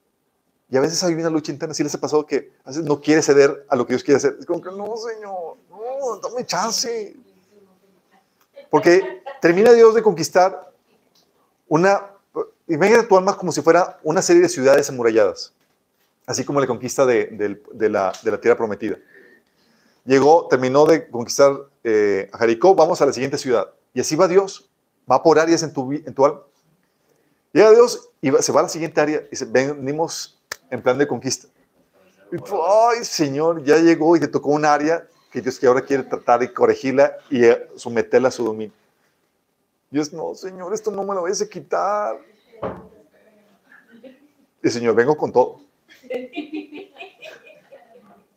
Y 0.73 0.77
a 0.79 0.81
veces 0.81 1.05
hay 1.05 1.13
una 1.13 1.29
lucha 1.29 1.53
interna, 1.53 1.75
si 1.75 1.83
les 1.83 1.95
ha 1.95 2.01
pasado 2.01 2.25
que 2.25 2.51
a 2.65 2.71
veces 2.71 2.83
no 2.83 2.99
quiere 2.99 3.21
ceder 3.21 3.67
a 3.69 3.77
lo 3.77 3.85
que 3.87 3.93
Dios 3.93 4.03
quiere 4.03 4.17
hacer. 4.17 4.37
Es 4.41 4.47
como 4.47 4.63
que, 4.63 4.71
no, 4.71 4.97
Señor, 4.97 5.59
no, 5.69 6.17
dame 6.23 6.47
chance. 6.47 7.15
Porque 8.71 9.23
termina 9.43 9.71
Dios 9.75 9.95
de 9.95 10.03
conquistar 10.03 10.73
una, 11.69 12.13
imagina 12.67 13.07
tu 13.07 13.19
alma 13.19 13.37
como 13.37 13.53
si 13.53 13.61
fuera 13.61 13.99
una 14.03 14.23
serie 14.23 14.41
de 14.41 14.49
ciudades 14.49 14.89
amuralladas, 14.89 15.53
así 16.25 16.43
como 16.43 16.59
la 16.59 16.67
conquista 16.67 17.05
de, 17.05 17.27
del- 17.27 17.63
de 17.75 17.91
la, 17.91 18.11
de 18.23 18.31
la 18.31 18.41
tierra 18.41 18.57
prometida. 18.57 18.97
Llegó, 20.07 20.49
terminó 20.49 20.87
de 20.87 21.07
conquistar 21.11 21.53
eh, 21.85 22.31
a 22.33 22.39
Jericó, 22.39 22.75
vamos 22.75 23.03
a 23.03 23.05
la 23.05 23.13
siguiente 23.13 23.37
ciudad. 23.37 23.69
Y 23.93 24.01
así 24.01 24.17
va 24.17 24.27
Dios, 24.27 24.71
va 25.11 25.23
por 25.23 25.39
áreas 25.39 25.63
en 25.63 25.75
tu, 25.75 25.93
en 25.93 26.15
alma. 26.25 26.41
Llega 27.53 27.71
Dios 27.73 28.09
y 28.23 28.31
se 28.41 28.53
va 28.53 28.61
a 28.61 28.63
la 28.63 28.69
siguiente 28.71 29.03
área 29.03 29.19
y 29.27 29.29
dice, 29.33 29.45
venimos 29.45 30.39
en 30.73 30.83
plan 30.83 30.97
de 30.97 31.07
conquista. 31.07 31.49
Y 32.33 32.39
tú, 32.39 32.59
ay, 32.65 33.05
Señor, 33.05 33.63
ya 33.63 33.77
llegó 33.77 34.17
y 34.17 34.21
te 34.21 34.27
tocó 34.27 34.51
un 34.51 34.65
área 34.65 35.07
que 35.31 35.43
Dios 35.43 35.59
que 35.59 35.67
ahora 35.67 35.83
quiere 35.83 36.03
tratar 36.03 36.41
de 36.41 36.53
corregirla 36.53 37.15
y 37.29 37.45
eh, 37.45 37.69
someterla 37.77 38.29
a 38.29 38.31
su 38.31 38.43
dominio. 38.43 38.75
Dios, 39.91 40.13
no, 40.15 40.35
Señor, 40.35 40.73
esto 40.73 40.91
no 40.91 41.05
me 41.05 41.15
lo 41.15 41.23
vayas 41.23 41.43
a 41.43 41.49
quitar. 41.49 42.19
Y 44.63 44.71
Señor, 44.71 44.95
vengo 44.95 45.17
con 45.17 45.31
todo. 45.31 45.61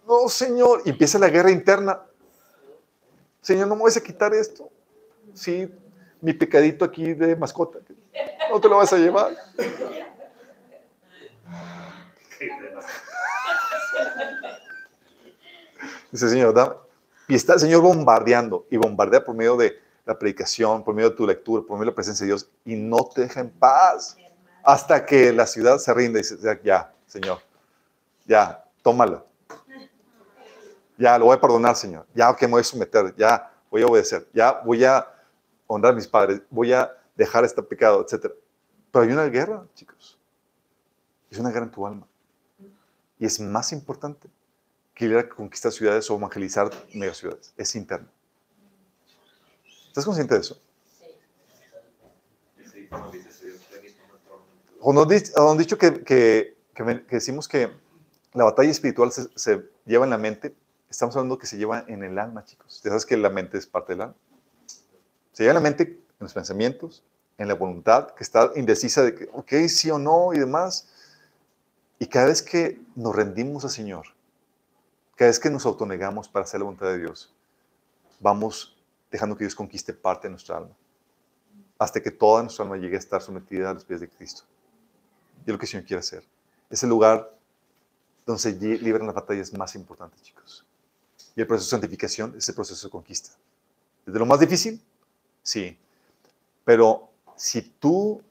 No, 0.07 0.29
Señor, 0.29 0.83
y 0.85 0.91
empieza 0.91 1.17
la 1.17 1.29
guerra 1.29 1.49
interna. 1.49 1.99
Señor, 3.41 3.67
no 3.67 3.75
me 3.75 3.81
vayas 3.81 3.97
a 3.97 4.03
quitar 4.03 4.35
esto. 4.35 4.69
Sí, 5.33 5.67
mi 6.21 6.31
pecadito 6.31 6.85
aquí 6.85 7.15
de 7.15 7.35
mascota. 7.35 7.79
No 8.51 8.61
te 8.61 8.69
lo 8.69 8.77
vas 8.77 8.93
a 8.93 8.97
llevar. 8.97 9.35
Dice, 16.11 16.29
Señor, 16.29 16.87
Y 17.27 17.35
está 17.35 17.53
el 17.53 17.59
Señor 17.59 17.81
bombardeando 17.81 18.65
y 18.69 18.77
bombardea 18.77 19.23
por 19.23 19.35
medio 19.35 19.57
de 19.57 19.79
la 20.05 20.17
predicación, 20.17 20.83
por 20.83 20.93
medio 20.93 21.09
de 21.09 21.15
tu 21.15 21.25
lectura, 21.25 21.63
por 21.63 21.77
medio 21.77 21.85
de 21.85 21.91
la 21.91 21.95
presencia 21.95 22.23
de 22.23 22.27
Dios 22.29 22.49
y 22.63 22.75
no 22.75 23.03
te 23.13 23.21
deja 23.21 23.39
en 23.39 23.49
paz 23.49 24.17
hasta 24.63 25.05
que 25.05 25.33
la 25.33 25.45
ciudad 25.45 25.77
se 25.77 25.93
rinde 25.93 26.19
y 26.19 26.21
dice, 26.23 26.37
ya, 26.63 26.93
Señor, 27.05 27.39
ya, 28.25 28.63
tómala. 28.81 29.23
Ya, 30.97 31.17
lo 31.17 31.25
voy 31.25 31.35
a 31.35 31.41
perdonar, 31.41 31.75
Señor. 31.75 32.05
Ya, 32.13 32.33
que 32.35 32.47
me 32.47 32.53
voy 32.53 32.61
a 32.61 32.63
someter, 32.63 33.13
ya, 33.17 33.51
voy 33.69 33.81
a 33.81 33.87
obedecer, 33.87 34.27
ya, 34.33 34.61
voy 34.63 34.85
a 34.85 35.05
honrar 35.67 35.91
a 35.91 35.95
mis 35.95 36.07
padres, 36.07 36.41
voy 36.49 36.71
a 36.71 36.91
dejar 37.15 37.43
este 37.43 37.61
pecado, 37.61 38.01
etc. 38.01 38.31
Pero 38.91 39.03
hay 39.03 39.11
una 39.11 39.25
guerra, 39.25 39.65
chicos. 39.73 40.17
Es 41.29 41.37
una 41.37 41.49
guerra 41.49 41.65
en 41.65 41.71
tu 41.71 41.85
alma. 41.85 42.07
Y 43.19 43.25
es 43.25 43.39
más 43.39 43.71
importante 43.71 44.29
que 44.93 45.05
ir 45.05 45.17
a 45.17 45.27
conquistar 45.27 45.71
ciudades 45.71 46.09
o 46.09 46.15
evangelizar 46.15 46.71
megaciudades. 46.93 47.53
Es 47.57 47.75
interno. 47.75 48.07
¿Estás 49.87 50.05
consciente 50.05 50.35
de 50.35 50.41
eso? 50.41 50.61
O 54.81 54.93
nos, 54.93 55.07
han 55.35 55.57
dicho 55.57 55.77
que, 55.77 56.03
que, 56.03 56.55
que, 56.75 56.83
decimos 57.09 57.47
que 57.47 57.71
la 58.33 58.43
batalla 58.43 58.69
espiritual 58.69 59.11
se, 59.11 59.27
se, 59.35 59.63
lleva 59.85 60.05
en 60.05 60.11
la 60.11 60.17
mente. 60.17 60.55
Estamos 60.89 61.15
hablando 61.15 61.37
que 61.37 61.47
se 61.47 61.57
lleva 61.57 61.83
en 61.87 62.03
el 62.03 62.19
alma, 62.19 62.45
chicos. 62.45 62.81
Ya 62.83 62.89
sabes 62.91 63.05
que 63.05 63.17
la 63.17 63.29
mente 63.29 63.57
es 63.57 63.65
parte 63.65 63.93
del 63.93 64.01
alma. 64.01 64.15
Se 65.31 65.43
lleva 65.43 65.51
en 65.51 65.63
la 65.63 65.69
mente, 65.69 65.83
en 65.83 65.99
los 66.19 66.33
pensamientos, 66.33 67.03
en 67.37 67.47
la 67.47 67.55
voluntad, 67.55 68.11
que 68.11 68.23
está 68.23 68.51
indecisa 68.55 69.03
de 69.03 69.15
que, 69.15 69.29
ok, 69.33 69.53
sí 69.67 69.89
o 69.89 69.97
no 69.97 70.33
y 70.33 70.39
demás. 70.39 70.87
Y 71.99 72.07
cada 72.07 72.27
vez 72.27 72.41
que 72.41 72.81
nos 72.95 73.15
rendimos 73.15 73.63
al 73.63 73.69
Señor, 73.69 74.07
cada 75.15 75.29
vez 75.29 75.39
que 75.39 75.49
nos 75.49 75.65
autonegamos 75.65 76.27
para 76.27 76.43
hacer 76.43 76.59
la 76.59 76.65
voluntad 76.65 76.87
de 76.87 76.99
Dios, 76.99 77.33
vamos 78.19 78.77
dejando 79.11 79.37
que 79.37 79.45
Dios 79.45 79.55
conquiste 79.55 79.93
parte 79.93 80.27
de 80.27 80.31
nuestra 80.31 80.57
alma, 80.57 80.75
hasta 81.79 82.01
que 82.01 82.11
toda 82.11 82.41
nuestra 82.41 82.63
alma 82.63 82.77
llegue 82.77 82.95
a 82.95 82.99
estar 82.99 83.21
sometida 83.21 83.69
a 83.69 83.73
los 83.73 83.85
pies 83.85 84.01
de 84.01 84.09
Cristo. 84.09 84.43
Y 85.45 85.49
es 85.49 85.53
lo 85.53 85.57
que 85.57 85.65
el 85.65 85.71
Señor 85.71 85.85
quiere 85.85 85.99
hacer. 85.99 86.23
Es 86.69 86.83
el 86.83 86.89
lugar 86.89 87.33
donde 88.25 88.41
se 88.41 88.53
libran 88.53 89.05
las 89.05 89.15
batallas 89.15 89.53
más 89.53 89.75
importantes, 89.75 90.21
chicos. 90.21 90.65
Y 91.35 91.41
el 91.41 91.47
proceso 91.47 91.67
de 91.67 91.81
santificación 91.81 92.33
es 92.37 92.49
el 92.49 92.55
proceso 92.55 92.87
de 92.87 92.91
conquista. 92.91 93.31
¿Desde 94.05 94.19
lo 94.19 94.25
más 94.25 94.39
difícil? 94.39 94.81
Sí. 95.43 95.77
Pero 96.63 97.09
si 97.35 97.61
tú, 97.61 98.21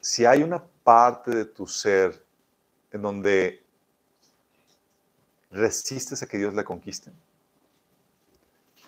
si 0.00 0.24
hay 0.24 0.42
una 0.42 0.62
parte 0.82 1.30
de 1.30 1.44
tu 1.44 1.66
ser 1.66 2.24
en 2.90 3.02
donde 3.02 3.64
resistes 5.50 6.22
a 6.22 6.26
que 6.26 6.38
Dios 6.38 6.54
la 6.54 6.64
conquiste, 6.64 7.12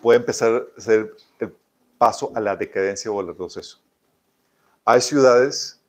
puede 0.01 0.19
empezar 0.19 0.67
a 0.77 0.81
ser 0.81 1.15
el 1.39 1.55
paso 1.97 2.31
a 2.35 2.39
la 2.39 2.55
decadencia 2.55 3.11
o 3.11 3.19
al 3.19 3.27
retroceso. 3.27 3.79
Hay 4.83 5.01
ciudades 5.01 5.79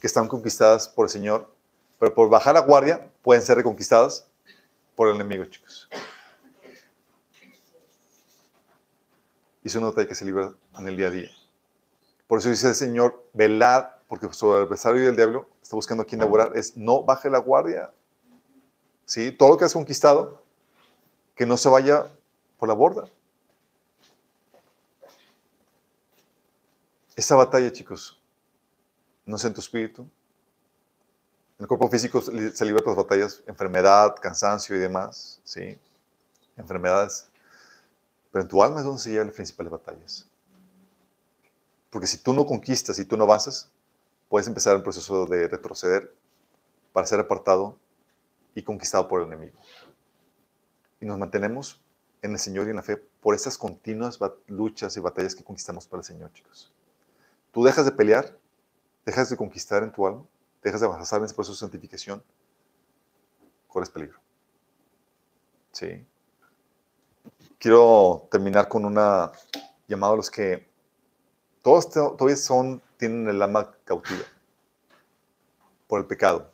que 0.00 0.06
están 0.06 0.28
conquistadas 0.28 0.88
por 0.88 1.06
el 1.06 1.10
Señor, 1.10 1.54
pero 1.98 2.14
por 2.14 2.28
bajar 2.28 2.54
la 2.54 2.60
guardia 2.60 3.08
pueden 3.22 3.42
ser 3.42 3.56
reconquistadas 3.56 4.26
por 4.94 5.08
el 5.08 5.14
enemigo, 5.14 5.44
chicos. 5.44 5.88
Y 9.64 9.76
una 9.76 9.92
que 9.92 10.14
se 10.14 10.24
libra 10.24 10.52
en 10.76 10.88
el 10.88 10.96
día 10.96 11.06
a 11.06 11.10
día. 11.10 11.30
Por 12.26 12.40
eso 12.40 12.48
dice 12.48 12.68
el 12.68 12.74
Señor, 12.74 13.24
velad, 13.32 13.86
porque 14.12 14.30
su 14.34 14.52
adversario 14.52 15.06
del 15.06 15.16
diablo 15.16 15.48
está 15.62 15.74
buscando 15.74 16.02
a 16.02 16.06
quien 16.06 16.20
devorar, 16.20 16.54
es 16.54 16.76
no 16.76 17.02
baje 17.02 17.30
la 17.30 17.38
guardia. 17.38 17.90
¿Sí? 19.06 19.32
Todo 19.32 19.48
lo 19.48 19.56
que 19.56 19.64
has 19.64 19.72
conquistado, 19.72 20.44
que 21.34 21.46
no 21.46 21.56
se 21.56 21.70
vaya 21.70 22.12
por 22.58 22.68
la 22.68 22.74
borda. 22.74 23.06
Esta 27.16 27.36
batalla, 27.36 27.72
chicos, 27.72 28.20
no 29.24 29.36
es 29.36 29.44
en 29.46 29.54
tu 29.54 29.60
espíritu. 29.60 30.02
En 30.02 31.60
el 31.60 31.66
cuerpo 31.66 31.88
físico 31.88 32.20
se 32.20 32.64
libra 32.66 32.82
las 32.84 32.96
batallas, 32.96 33.42
enfermedad, 33.46 34.14
cansancio 34.20 34.76
y 34.76 34.78
demás, 34.78 35.40
¿sí? 35.42 35.78
Enfermedades. 36.58 37.30
Pero 38.30 38.42
en 38.42 38.48
tu 38.48 38.62
alma 38.62 38.80
es 38.80 38.84
donde 38.84 39.00
se 39.00 39.08
llevan 39.08 39.28
las 39.28 39.36
principales 39.36 39.72
batallas. 39.72 40.28
Porque 41.88 42.06
si 42.06 42.18
tú 42.18 42.34
no 42.34 42.44
conquistas 42.44 42.98
y 42.98 43.06
tú 43.06 43.16
no 43.16 43.24
avanzas, 43.24 43.72
puedes 44.32 44.48
empezar 44.48 44.74
el 44.74 44.82
proceso 44.82 45.26
de 45.26 45.46
retroceder 45.46 46.16
para 46.94 47.06
ser 47.06 47.20
apartado 47.20 47.78
y 48.54 48.62
conquistado 48.62 49.06
por 49.06 49.20
el 49.20 49.26
enemigo. 49.26 49.58
Y 51.02 51.04
nos 51.04 51.18
mantenemos 51.18 51.84
en 52.22 52.32
el 52.32 52.38
Señor 52.38 52.66
y 52.66 52.70
en 52.70 52.76
la 52.76 52.82
fe 52.82 52.96
por 52.96 53.34
estas 53.34 53.58
continuas 53.58 54.18
luchas 54.46 54.96
y 54.96 55.00
batallas 55.00 55.34
que 55.34 55.44
conquistamos 55.44 55.86
para 55.86 56.00
el 56.00 56.06
Señor, 56.06 56.32
chicos. 56.32 56.72
Tú 57.50 57.62
dejas 57.62 57.84
de 57.84 57.92
pelear, 57.92 58.38
dejas 59.04 59.28
de 59.28 59.36
conquistar 59.36 59.82
en 59.82 59.92
tu 59.92 60.06
alma, 60.06 60.24
dejas 60.62 60.80
de 60.80 60.86
avanzar 60.86 61.18
en 61.18 61.26
ese 61.26 61.34
proceso 61.34 61.52
de 61.52 61.70
santificación, 61.70 62.24
corres 63.68 63.90
peligro. 63.90 64.18
Sí. 65.72 66.06
Quiero 67.58 68.28
terminar 68.30 68.66
con 68.66 68.86
una 68.86 69.30
llamada 69.86 70.14
a 70.14 70.16
los 70.16 70.30
que 70.30 70.72
todos 71.60 71.90
todavía 71.90 72.36
son, 72.36 72.82
tienen 73.02 73.26
el 73.26 73.42
alma 73.42 73.68
cautiva 73.84 74.22
por 75.88 76.00
el 76.00 76.06
pecado. 76.06 76.48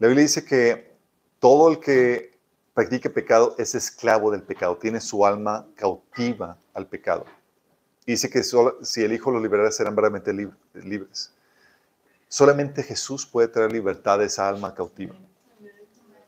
La 0.00 0.08
Biblia 0.08 0.24
dice 0.24 0.44
que 0.44 0.96
todo 1.38 1.70
el 1.70 1.78
que 1.78 2.36
practique 2.74 3.08
pecado 3.08 3.54
es 3.56 3.76
esclavo 3.76 4.32
del 4.32 4.42
pecado, 4.42 4.76
tiene 4.76 5.00
su 5.00 5.24
alma 5.24 5.64
cautiva 5.76 6.58
al 6.74 6.88
pecado. 6.88 7.24
Dice 8.04 8.28
que 8.28 8.42
si 8.42 9.04
el 9.04 9.12
Hijo 9.12 9.30
los 9.30 9.40
liberara 9.40 9.70
serán 9.70 9.94
verdaderamente 9.94 10.32
libres. 10.82 11.32
Solamente 12.26 12.82
Jesús 12.82 13.24
puede 13.24 13.46
traer 13.46 13.70
libertad 13.70 14.20
a 14.20 14.24
esa 14.24 14.48
alma 14.48 14.74
cautiva. 14.74 15.14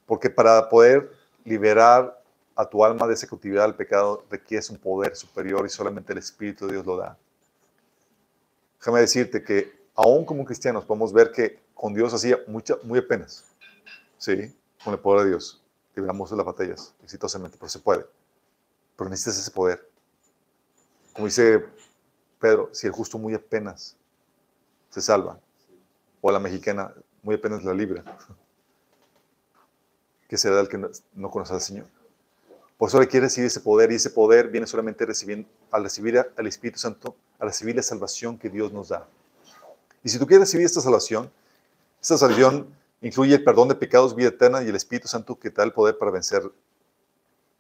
Porque 0.07 0.31
para 0.31 0.69
poder 0.69 1.11
liberar 1.45 2.23
a 2.55 2.65
tu 2.65 2.85
alma 2.85 3.09
de 3.09 3.15
esa 3.15 3.27
cautividad 3.27 3.65
al 3.65 3.75
pecado 3.75 4.25
requieres 4.31 4.71
un 4.71 4.77
poder 4.77 5.17
superior 5.17 5.67
y 5.67 5.69
solamente 5.69 6.13
el 6.13 6.21
Espíritu 6.21 6.67
de 6.67 6.75
Dios 6.75 6.87
lo 6.87 6.97
da. 6.97 7.19
Déjame 8.85 9.01
decirte 9.01 9.43
que 9.43 9.73
aún 9.95 10.27
como 10.27 10.45
cristianos 10.45 10.85
podemos 10.85 11.11
ver 11.11 11.33
que 11.33 11.59
con 11.73 11.95
Dios 11.95 12.13
hacía 12.13 12.39
mucha, 12.47 12.77
muy 12.83 12.99
apenas. 12.99 13.47
Sí, 14.19 14.55
con 14.85 14.93
el 14.93 15.01
poder 15.01 15.25
de 15.25 15.31
Dios. 15.31 15.63
Liberamos 15.97 16.31
las 16.33 16.45
batallas 16.45 16.95
exitosamente, 17.03 17.57
pero 17.59 17.71
se 17.71 17.79
puede. 17.79 18.05
Pero 18.95 19.09
necesitas 19.09 19.39
ese 19.39 19.51
poder. 19.51 19.89
Como 21.15 21.25
dice 21.25 21.65
Pedro, 22.39 22.69
si 22.75 22.87
el 22.87 22.93
justo 22.93 23.17
muy 23.17 23.33
apenas 23.33 23.97
se 24.91 25.01
salva, 25.01 25.41
o 26.21 26.31
la 26.31 26.39
mexicana 26.39 26.93
muy 27.23 27.37
apenas 27.37 27.65
la 27.65 27.73
libra, 27.73 28.05
que 30.29 30.37
será 30.37 30.61
el 30.61 30.69
que 30.69 30.91
no, 31.15 31.31
conoce 31.31 31.55
al 31.55 31.63
Señor. 31.63 31.87
Por 32.85 32.91
eso 32.91 32.99
requiere 32.99 33.25
recibir 33.25 33.47
ese 33.47 33.61
poder 33.61 33.91
y 33.93 33.95
ese 33.95 34.11
poder 34.11 34.49
viene 34.49 34.67
solamente 34.67 35.07
recibiendo, 35.07 35.49
al 35.71 35.85
recibir 35.85 36.19
al 36.19 36.47
Espíritu 36.47 36.79
Santo, 36.79 37.17
a 37.39 37.47
recibir 37.47 37.75
la 37.75 37.83
salvación 37.83 38.37
que 38.37 38.51
Dios 38.51 38.75
nos 38.75 38.91
da. 38.91 39.09
Y 40.03 40.11
si 40.11 40.19
tú 40.19 40.27
quieres 40.27 40.49
recibir 40.49 40.67
esta 40.67 40.83
salvación, 40.83 41.33
esta 42.03 42.19
salvación 42.19 42.77
incluye 43.01 43.37
el 43.37 43.43
perdón 43.43 43.69
de 43.69 43.75
pecados, 43.75 44.15
vida 44.15 44.29
eterna 44.29 44.63
y 44.63 44.69
el 44.69 44.77
Espíritu 44.77 45.09
Santo 45.09 45.39
que 45.39 45.49
te 45.49 45.57
da 45.57 45.65
el 45.65 45.73
poder 45.73 45.97
para 45.97 46.11
vencer 46.11 46.43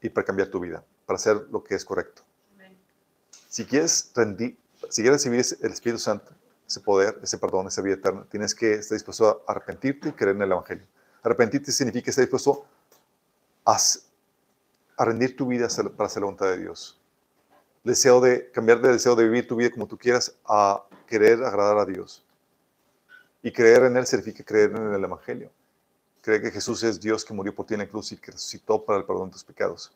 y 0.02 0.10
para 0.10 0.26
cambiar 0.26 0.48
tu 0.48 0.60
vida, 0.60 0.84
para 1.06 1.16
hacer 1.16 1.46
lo 1.50 1.64
que 1.64 1.74
es 1.74 1.86
correcto. 1.86 2.20
Si 3.48 3.64
quieres, 3.64 4.12
rendir, 4.14 4.58
si 4.90 5.00
quieres 5.00 5.24
recibir 5.24 5.42
el 5.62 5.72
Espíritu 5.72 6.00
Santo, 6.00 6.32
ese 6.68 6.80
poder, 6.80 7.18
ese 7.22 7.38
perdón, 7.38 7.68
esa 7.68 7.80
vida 7.80 7.94
eterna, 7.94 8.26
tienes 8.30 8.54
que 8.54 8.74
estar 8.74 8.94
dispuesto 8.94 9.42
a 9.48 9.52
arrepentirte 9.52 10.10
y 10.10 10.12
creer 10.12 10.36
en 10.36 10.42
el 10.42 10.52
Evangelio. 10.52 10.84
Arrepentirte 11.22 11.72
significa 11.72 12.10
estar 12.10 12.22
dispuesto 12.26 12.66
a, 13.64 13.78
a 14.96 15.04
rendir 15.04 15.36
tu 15.36 15.46
vida 15.46 15.68
para 15.96 16.06
hacer 16.06 16.20
la 16.20 16.26
voluntad 16.26 16.46
de 16.46 16.58
Dios. 16.58 17.00
Deseo 17.82 18.20
de 18.20 18.50
cambiar 18.50 18.80
de 18.80 18.92
deseo 18.92 19.14
de 19.14 19.24
vivir 19.24 19.46
tu 19.46 19.56
vida 19.56 19.70
como 19.70 19.86
tú 19.86 19.98
quieras 19.98 20.34
a 20.44 20.84
querer 21.06 21.44
agradar 21.44 21.78
a 21.78 21.84
Dios. 21.84 22.24
Y 23.42 23.52
creer 23.52 23.84
en 23.84 23.96
Él 23.96 24.06
significa 24.06 24.42
creer 24.42 24.70
en 24.70 24.94
el 24.94 25.04
Evangelio. 25.04 25.50
Creer 26.22 26.40
que 26.40 26.50
Jesús 26.50 26.82
es 26.82 26.98
Dios 26.98 27.24
que 27.24 27.34
murió 27.34 27.54
por 27.54 27.66
ti 27.66 27.74
en 27.74 27.80
la 27.80 27.88
cruz 27.88 28.12
y 28.12 28.16
que 28.16 28.32
resucitó 28.32 28.82
para 28.82 28.98
el 28.98 29.04
perdón 29.04 29.28
de 29.28 29.32
tus 29.34 29.44
pecados. 29.44 29.92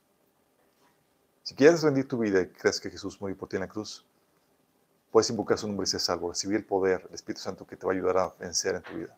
Si 1.42 1.54
quieres 1.54 1.82
rendir 1.82 2.06
tu 2.06 2.18
vida 2.18 2.42
y 2.42 2.48
crees 2.48 2.78
que 2.78 2.90
Jesús 2.90 3.18
murió 3.18 3.38
por 3.38 3.48
ti 3.48 3.56
en 3.56 3.62
la 3.62 3.68
cruz, 3.68 4.04
puedes 5.10 5.30
invocar 5.30 5.56
su 5.56 5.66
nombre 5.66 5.84
y 5.84 5.86
ser 5.86 6.00
salvo, 6.00 6.28
recibir 6.28 6.56
el 6.56 6.64
poder, 6.66 7.06
el 7.08 7.14
Espíritu 7.14 7.40
Santo 7.40 7.66
que 7.66 7.76
te 7.76 7.86
va 7.86 7.92
a 7.92 7.96
ayudar 7.96 8.18
a 8.18 8.34
vencer 8.38 8.74
en 8.74 8.82
tu 8.82 8.94
vida. 8.94 9.16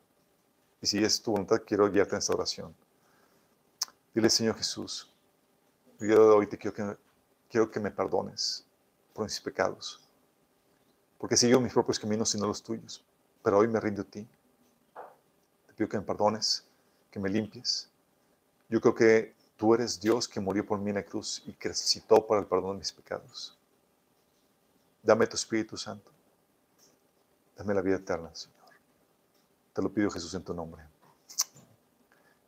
Y 0.80 0.86
si 0.86 1.02
es 1.02 1.20
tu 1.20 1.32
voluntad, 1.32 1.62
quiero 1.66 1.90
guiarte 1.90 2.14
en 2.14 2.18
esta 2.18 2.32
oración. 2.32 2.72
Dile, 4.14 4.30
Señor 4.30 4.56
Jesús, 4.56 5.12
día 6.06 6.14
de 6.14 6.20
hoy 6.20 6.46
te 6.46 6.56
quiero 6.56 6.74
que, 6.74 6.96
quiero 7.48 7.70
que 7.70 7.80
me 7.80 7.90
perdones 7.90 8.64
por 9.12 9.24
mis 9.24 9.40
pecados, 9.40 10.00
porque 11.18 11.36
sigo 11.36 11.60
mis 11.60 11.72
propios 11.72 11.98
caminos 11.98 12.34
y 12.34 12.38
no 12.38 12.46
los 12.46 12.62
tuyos, 12.62 13.04
pero 13.42 13.58
hoy 13.58 13.68
me 13.68 13.80
rindo 13.80 14.02
a 14.02 14.04
ti. 14.04 14.26
Te 15.66 15.74
pido 15.74 15.88
que 15.88 15.98
me 15.98 16.04
perdones, 16.04 16.64
que 17.10 17.18
me 17.18 17.28
limpies. 17.28 17.90
Yo 18.68 18.80
creo 18.80 18.94
que 18.94 19.34
tú 19.56 19.74
eres 19.74 20.00
Dios 20.00 20.26
que 20.26 20.40
murió 20.40 20.64
por 20.64 20.78
mí 20.78 20.90
en 20.90 20.96
la 20.96 21.04
cruz 21.04 21.42
y 21.46 21.52
que 21.52 21.68
resucitó 21.68 22.26
para 22.26 22.40
el 22.40 22.46
perdón 22.46 22.76
de 22.76 22.78
mis 22.78 22.92
pecados. 22.92 23.58
Dame 25.02 25.26
tu 25.26 25.36
Espíritu 25.36 25.76
Santo. 25.76 26.10
Dame 27.56 27.74
la 27.74 27.82
vida 27.82 27.96
eterna, 27.96 28.30
Señor. 28.32 28.56
Te 29.74 29.82
lo 29.82 29.92
pido, 29.92 30.10
Jesús, 30.10 30.32
en 30.34 30.42
tu 30.42 30.54
nombre. 30.54 30.82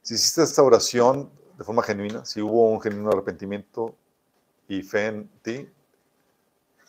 Si 0.03 0.15
hiciste 0.15 0.43
esta 0.43 0.63
oración 0.63 1.31
de 1.63 1.65
forma 1.65 1.85
genuina, 1.85 2.25
si 2.25 2.43
hubo 2.43 2.69
un 2.71 2.81
genuino 2.81 3.11
arrepentimiento 3.11 3.95
y 4.67 4.83
fe 4.83 5.07
en 5.07 5.29
ti, 5.43 5.71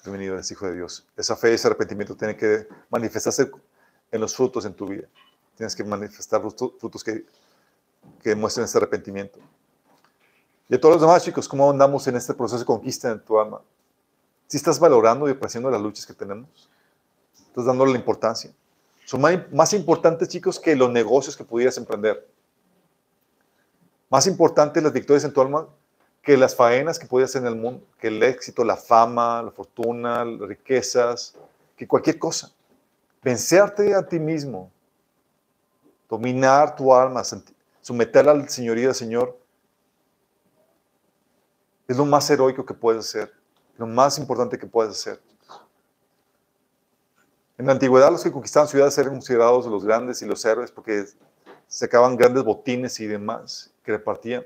bienvenido 0.03 0.33
eres 0.33 0.49
hijo 0.49 0.65
de 0.65 0.73
Dios. 0.73 1.05
Esa 1.15 1.35
fe 1.35 1.53
ese 1.53 1.67
arrepentimiento 1.67 2.15
tiene 2.15 2.35
que 2.35 2.67
manifestarse 2.89 3.51
en 4.11 4.19
los 4.19 4.35
frutos 4.35 4.65
en 4.65 4.73
tu 4.73 4.87
vida. 4.87 5.07
Tienes 5.55 5.75
que 5.75 5.83
manifestar 5.83 6.41
frutos 6.41 7.03
que, 7.03 7.23
que 8.23 8.35
muestren 8.35 8.65
ese 8.65 8.79
arrepentimiento. 8.79 9.37
Y 10.67 10.73
a 10.73 10.81
todos 10.81 10.95
los 10.95 11.01
demás, 11.01 11.23
chicos, 11.23 11.47
¿cómo 11.47 11.69
andamos 11.69 12.07
en 12.07 12.15
este 12.15 12.33
proceso 12.33 12.57
de 12.57 12.65
conquista 12.65 13.11
en 13.11 13.23
tu 13.23 13.39
alma? 13.39 13.61
Si 14.47 14.57
estás 14.57 14.79
valorando 14.79 15.27
y 15.27 15.33
apreciando 15.33 15.69
las 15.69 15.81
luchas 15.81 16.07
que 16.07 16.15
tenemos, 16.15 16.67
estás 17.47 17.65
dándole 17.65 17.91
la 17.91 17.99
importancia. 17.99 18.51
Son 19.05 19.21
más 19.21 19.73
importantes, 19.73 20.29
chicos, 20.29 20.59
que 20.59 20.75
los 20.75 20.89
negocios 20.89 21.37
que 21.37 21.43
pudieras 21.43 21.77
emprender. 21.77 22.27
Más 24.13 24.27
importantes 24.27 24.83
las 24.83 24.93
victorias 24.93 25.23
en 25.23 25.33
tu 25.33 25.41
alma 25.41 25.67
que 26.21 26.37
las 26.37 26.55
faenas 26.55 26.99
que 26.99 27.07
pudieras 27.07 27.31
hacer 27.31 27.41
en 27.41 27.47
el 27.47 27.55
mundo, 27.55 27.83
que 27.97 28.09
el 28.09 28.21
éxito, 28.21 28.63
la 28.63 28.77
fama, 28.77 29.41
la 29.41 29.49
fortuna, 29.49 30.23
las 30.23 30.49
riquezas, 30.49 31.33
que 31.75 31.87
cualquier 31.87 32.19
cosa. 32.19 32.51
Vencerte 33.23 33.95
a 33.95 34.05
ti 34.05 34.19
mismo, 34.19 34.71
dominar 36.07 36.75
tu 36.75 36.93
alma, 36.93 37.23
someterla 37.81 38.33
al 38.33 38.47
señorío 38.49 38.89
del 38.89 38.95
Señor, 38.95 39.35
es 41.87 41.97
lo 41.97 42.05
más 42.05 42.29
heroico 42.29 42.63
que 42.63 42.75
puedes 42.75 43.07
hacer, 43.07 43.33
lo 43.79 43.87
más 43.87 44.19
importante 44.19 44.59
que 44.59 44.67
puedes 44.67 44.91
hacer. 44.91 45.19
En 47.57 47.65
la 47.65 47.71
antigüedad 47.71 48.11
los 48.11 48.23
que 48.23 48.31
conquistaban 48.31 48.69
ciudades 48.69 48.95
eran 48.95 49.13
considerados 49.13 49.65
los 49.65 49.83
grandes 49.83 50.21
y 50.21 50.27
los 50.27 50.45
héroes 50.45 50.69
porque 50.69 51.03
sacaban 51.67 52.15
grandes 52.15 52.43
botines 52.43 52.99
y 52.99 53.07
demás 53.07 53.72
que 53.83 53.91
repartían. 53.91 54.43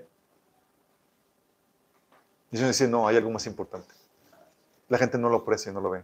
Y 2.52 2.58
ellos 2.58 2.68
decían, 2.68 2.92
no, 2.92 3.08
hay 3.08 3.18
algo 3.18 3.30
más 3.30 3.46
importante. 3.46 3.94
La 4.90 4.98
gente 4.98 5.18
no 5.18 5.30
lo 5.30 5.38
aprecia, 5.38 5.72
no 5.72 5.82
lo 5.82 5.90
ve. 5.90 6.04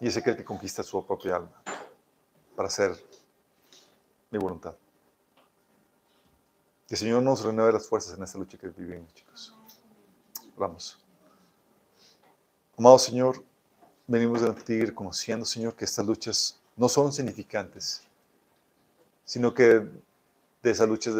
Y 0.00 0.08
es 0.08 0.16
aquel 0.16 0.36
que 0.36 0.44
conquista 0.44 0.82
su 0.82 1.04
propia 1.04 1.36
alma 1.36 1.62
para 2.56 2.68
hacer 2.68 2.96
mi 4.30 4.38
voluntad. 4.38 4.74
Que 6.86 6.94
el 6.94 6.98
Señor 6.98 7.22
nos 7.22 7.44
renueve 7.44 7.72
las 7.72 7.86
fuerzas 7.86 8.16
en 8.16 8.22
esta 8.22 8.38
lucha 8.38 8.56
que 8.56 8.68
vivimos, 8.68 9.12
chicos. 9.14 9.54
Vamos. 10.56 10.98
Amado 12.76 12.98
Señor, 12.98 13.44
venimos 14.06 14.42
a 14.42 14.54
ti 14.54 14.84
reconociendo, 14.84 15.44
Señor, 15.44 15.74
que 15.74 15.84
estas 15.84 16.06
luchas 16.06 16.60
no 16.76 16.88
son 16.88 17.12
significantes, 17.12 18.02
sino 19.24 19.52
que 19.52 19.88
de 20.62 20.70
esas 20.70 20.88
luchas 20.88 21.14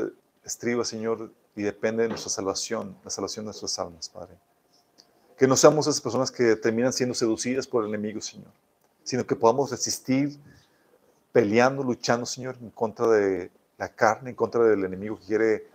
estriba, 0.51 0.85
Señor, 0.85 1.33
y 1.55 1.63
depende 1.63 2.03
de 2.03 2.09
nuestra 2.09 2.31
salvación, 2.31 2.97
la 3.05 3.11
salvación 3.11 3.45
de 3.45 3.49
nuestras 3.49 3.79
almas, 3.79 4.09
Padre. 4.09 4.37
Que 5.39 5.47
no 5.47 5.57
seamos 5.57 5.87
esas 5.87 6.01
personas 6.01 6.31
que 6.31 6.57
terminan 6.57 6.93
siendo 6.93 7.15
seducidas 7.15 7.67
por 7.67 7.85
el 7.85 7.91
enemigo, 7.91 8.21
Señor, 8.21 8.51
sino 9.03 9.25
que 9.27 9.37
podamos 9.37 9.71
resistir 9.71 10.39
peleando, 11.33 11.83
luchando, 11.83 12.27
Señor, 12.27 12.57
en 12.61 12.71
contra 12.71 13.07
de 13.07 13.51
la 13.79 13.89
carne, 13.89 14.31
en 14.31 14.37
contra 14.37 14.65
del 14.65 14.85
enemigo 14.85 15.19
que 15.19 15.27
quiere 15.27 15.71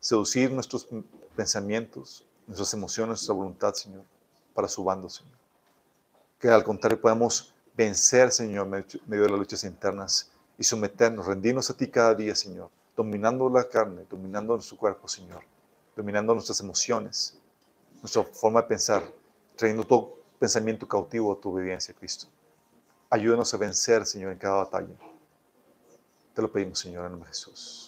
seducir 0.00 0.50
nuestros 0.50 0.86
pensamientos, 1.36 2.26
nuestras 2.46 2.74
emociones, 2.74 3.10
nuestra 3.10 3.34
voluntad, 3.34 3.74
Señor, 3.74 4.04
para 4.52 4.68
su 4.68 4.84
bando, 4.84 5.08
Señor. 5.08 5.38
Que 6.38 6.48
al 6.48 6.64
contrario 6.64 7.00
podamos 7.00 7.54
vencer, 7.76 8.30
Señor, 8.32 8.66
medio 8.66 9.22
de 9.22 9.30
las 9.30 9.38
luchas 9.38 9.64
internas 9.64 10.30
y 10.58 10.64
someternos, 10.64 11.26
rendirnos 11.26 11.70
a 11.70 11.76
ti 11.76 11.88
cada 11.88 12.14
día, 12.14 12.34
Señor, 12.34 12.70
dominando 12.96 13.48
la 13.48 13.68
carne, 13.68 14.06
dominando 14.08 14.54
nuestro 14.54 14.76
cuerpo, 14.76 15.08
Señor, 15.08 15.42
dominando 15.96 16.34
nuestras 16.34 16.60
emociones, 16.60 17.38
nuestra 18.00 18.22
forma 18.22 18.62
de 18.62 18.68
pensar, 18.68 19.02
trayendo 19.56 19.84
todo 19.84 20.18
pensamiento 20.38 20.86
cautivo 20.86 21.32
a 21.32 21.40
tu 21.40 21.50
obediencia, 21.50 21.94
Cristo. 21.94 22.26
Ayúdanos 23.10 23.52
a 23.54 23.56
vencer, 23.56 24.04
Señor, 24.06 24.32
en 24.32 24.38
cada 24.38 24.56
batalla. 24.56 24.94
Te 26.34 26.42
lo 26.42 26.50
pedimos, 26.50 26.78
Señor, 26.78 27.06
en 27.06 27.12
nombre 27.12 27.28
de 27.28 27.34
Jesús. 27.34 27.83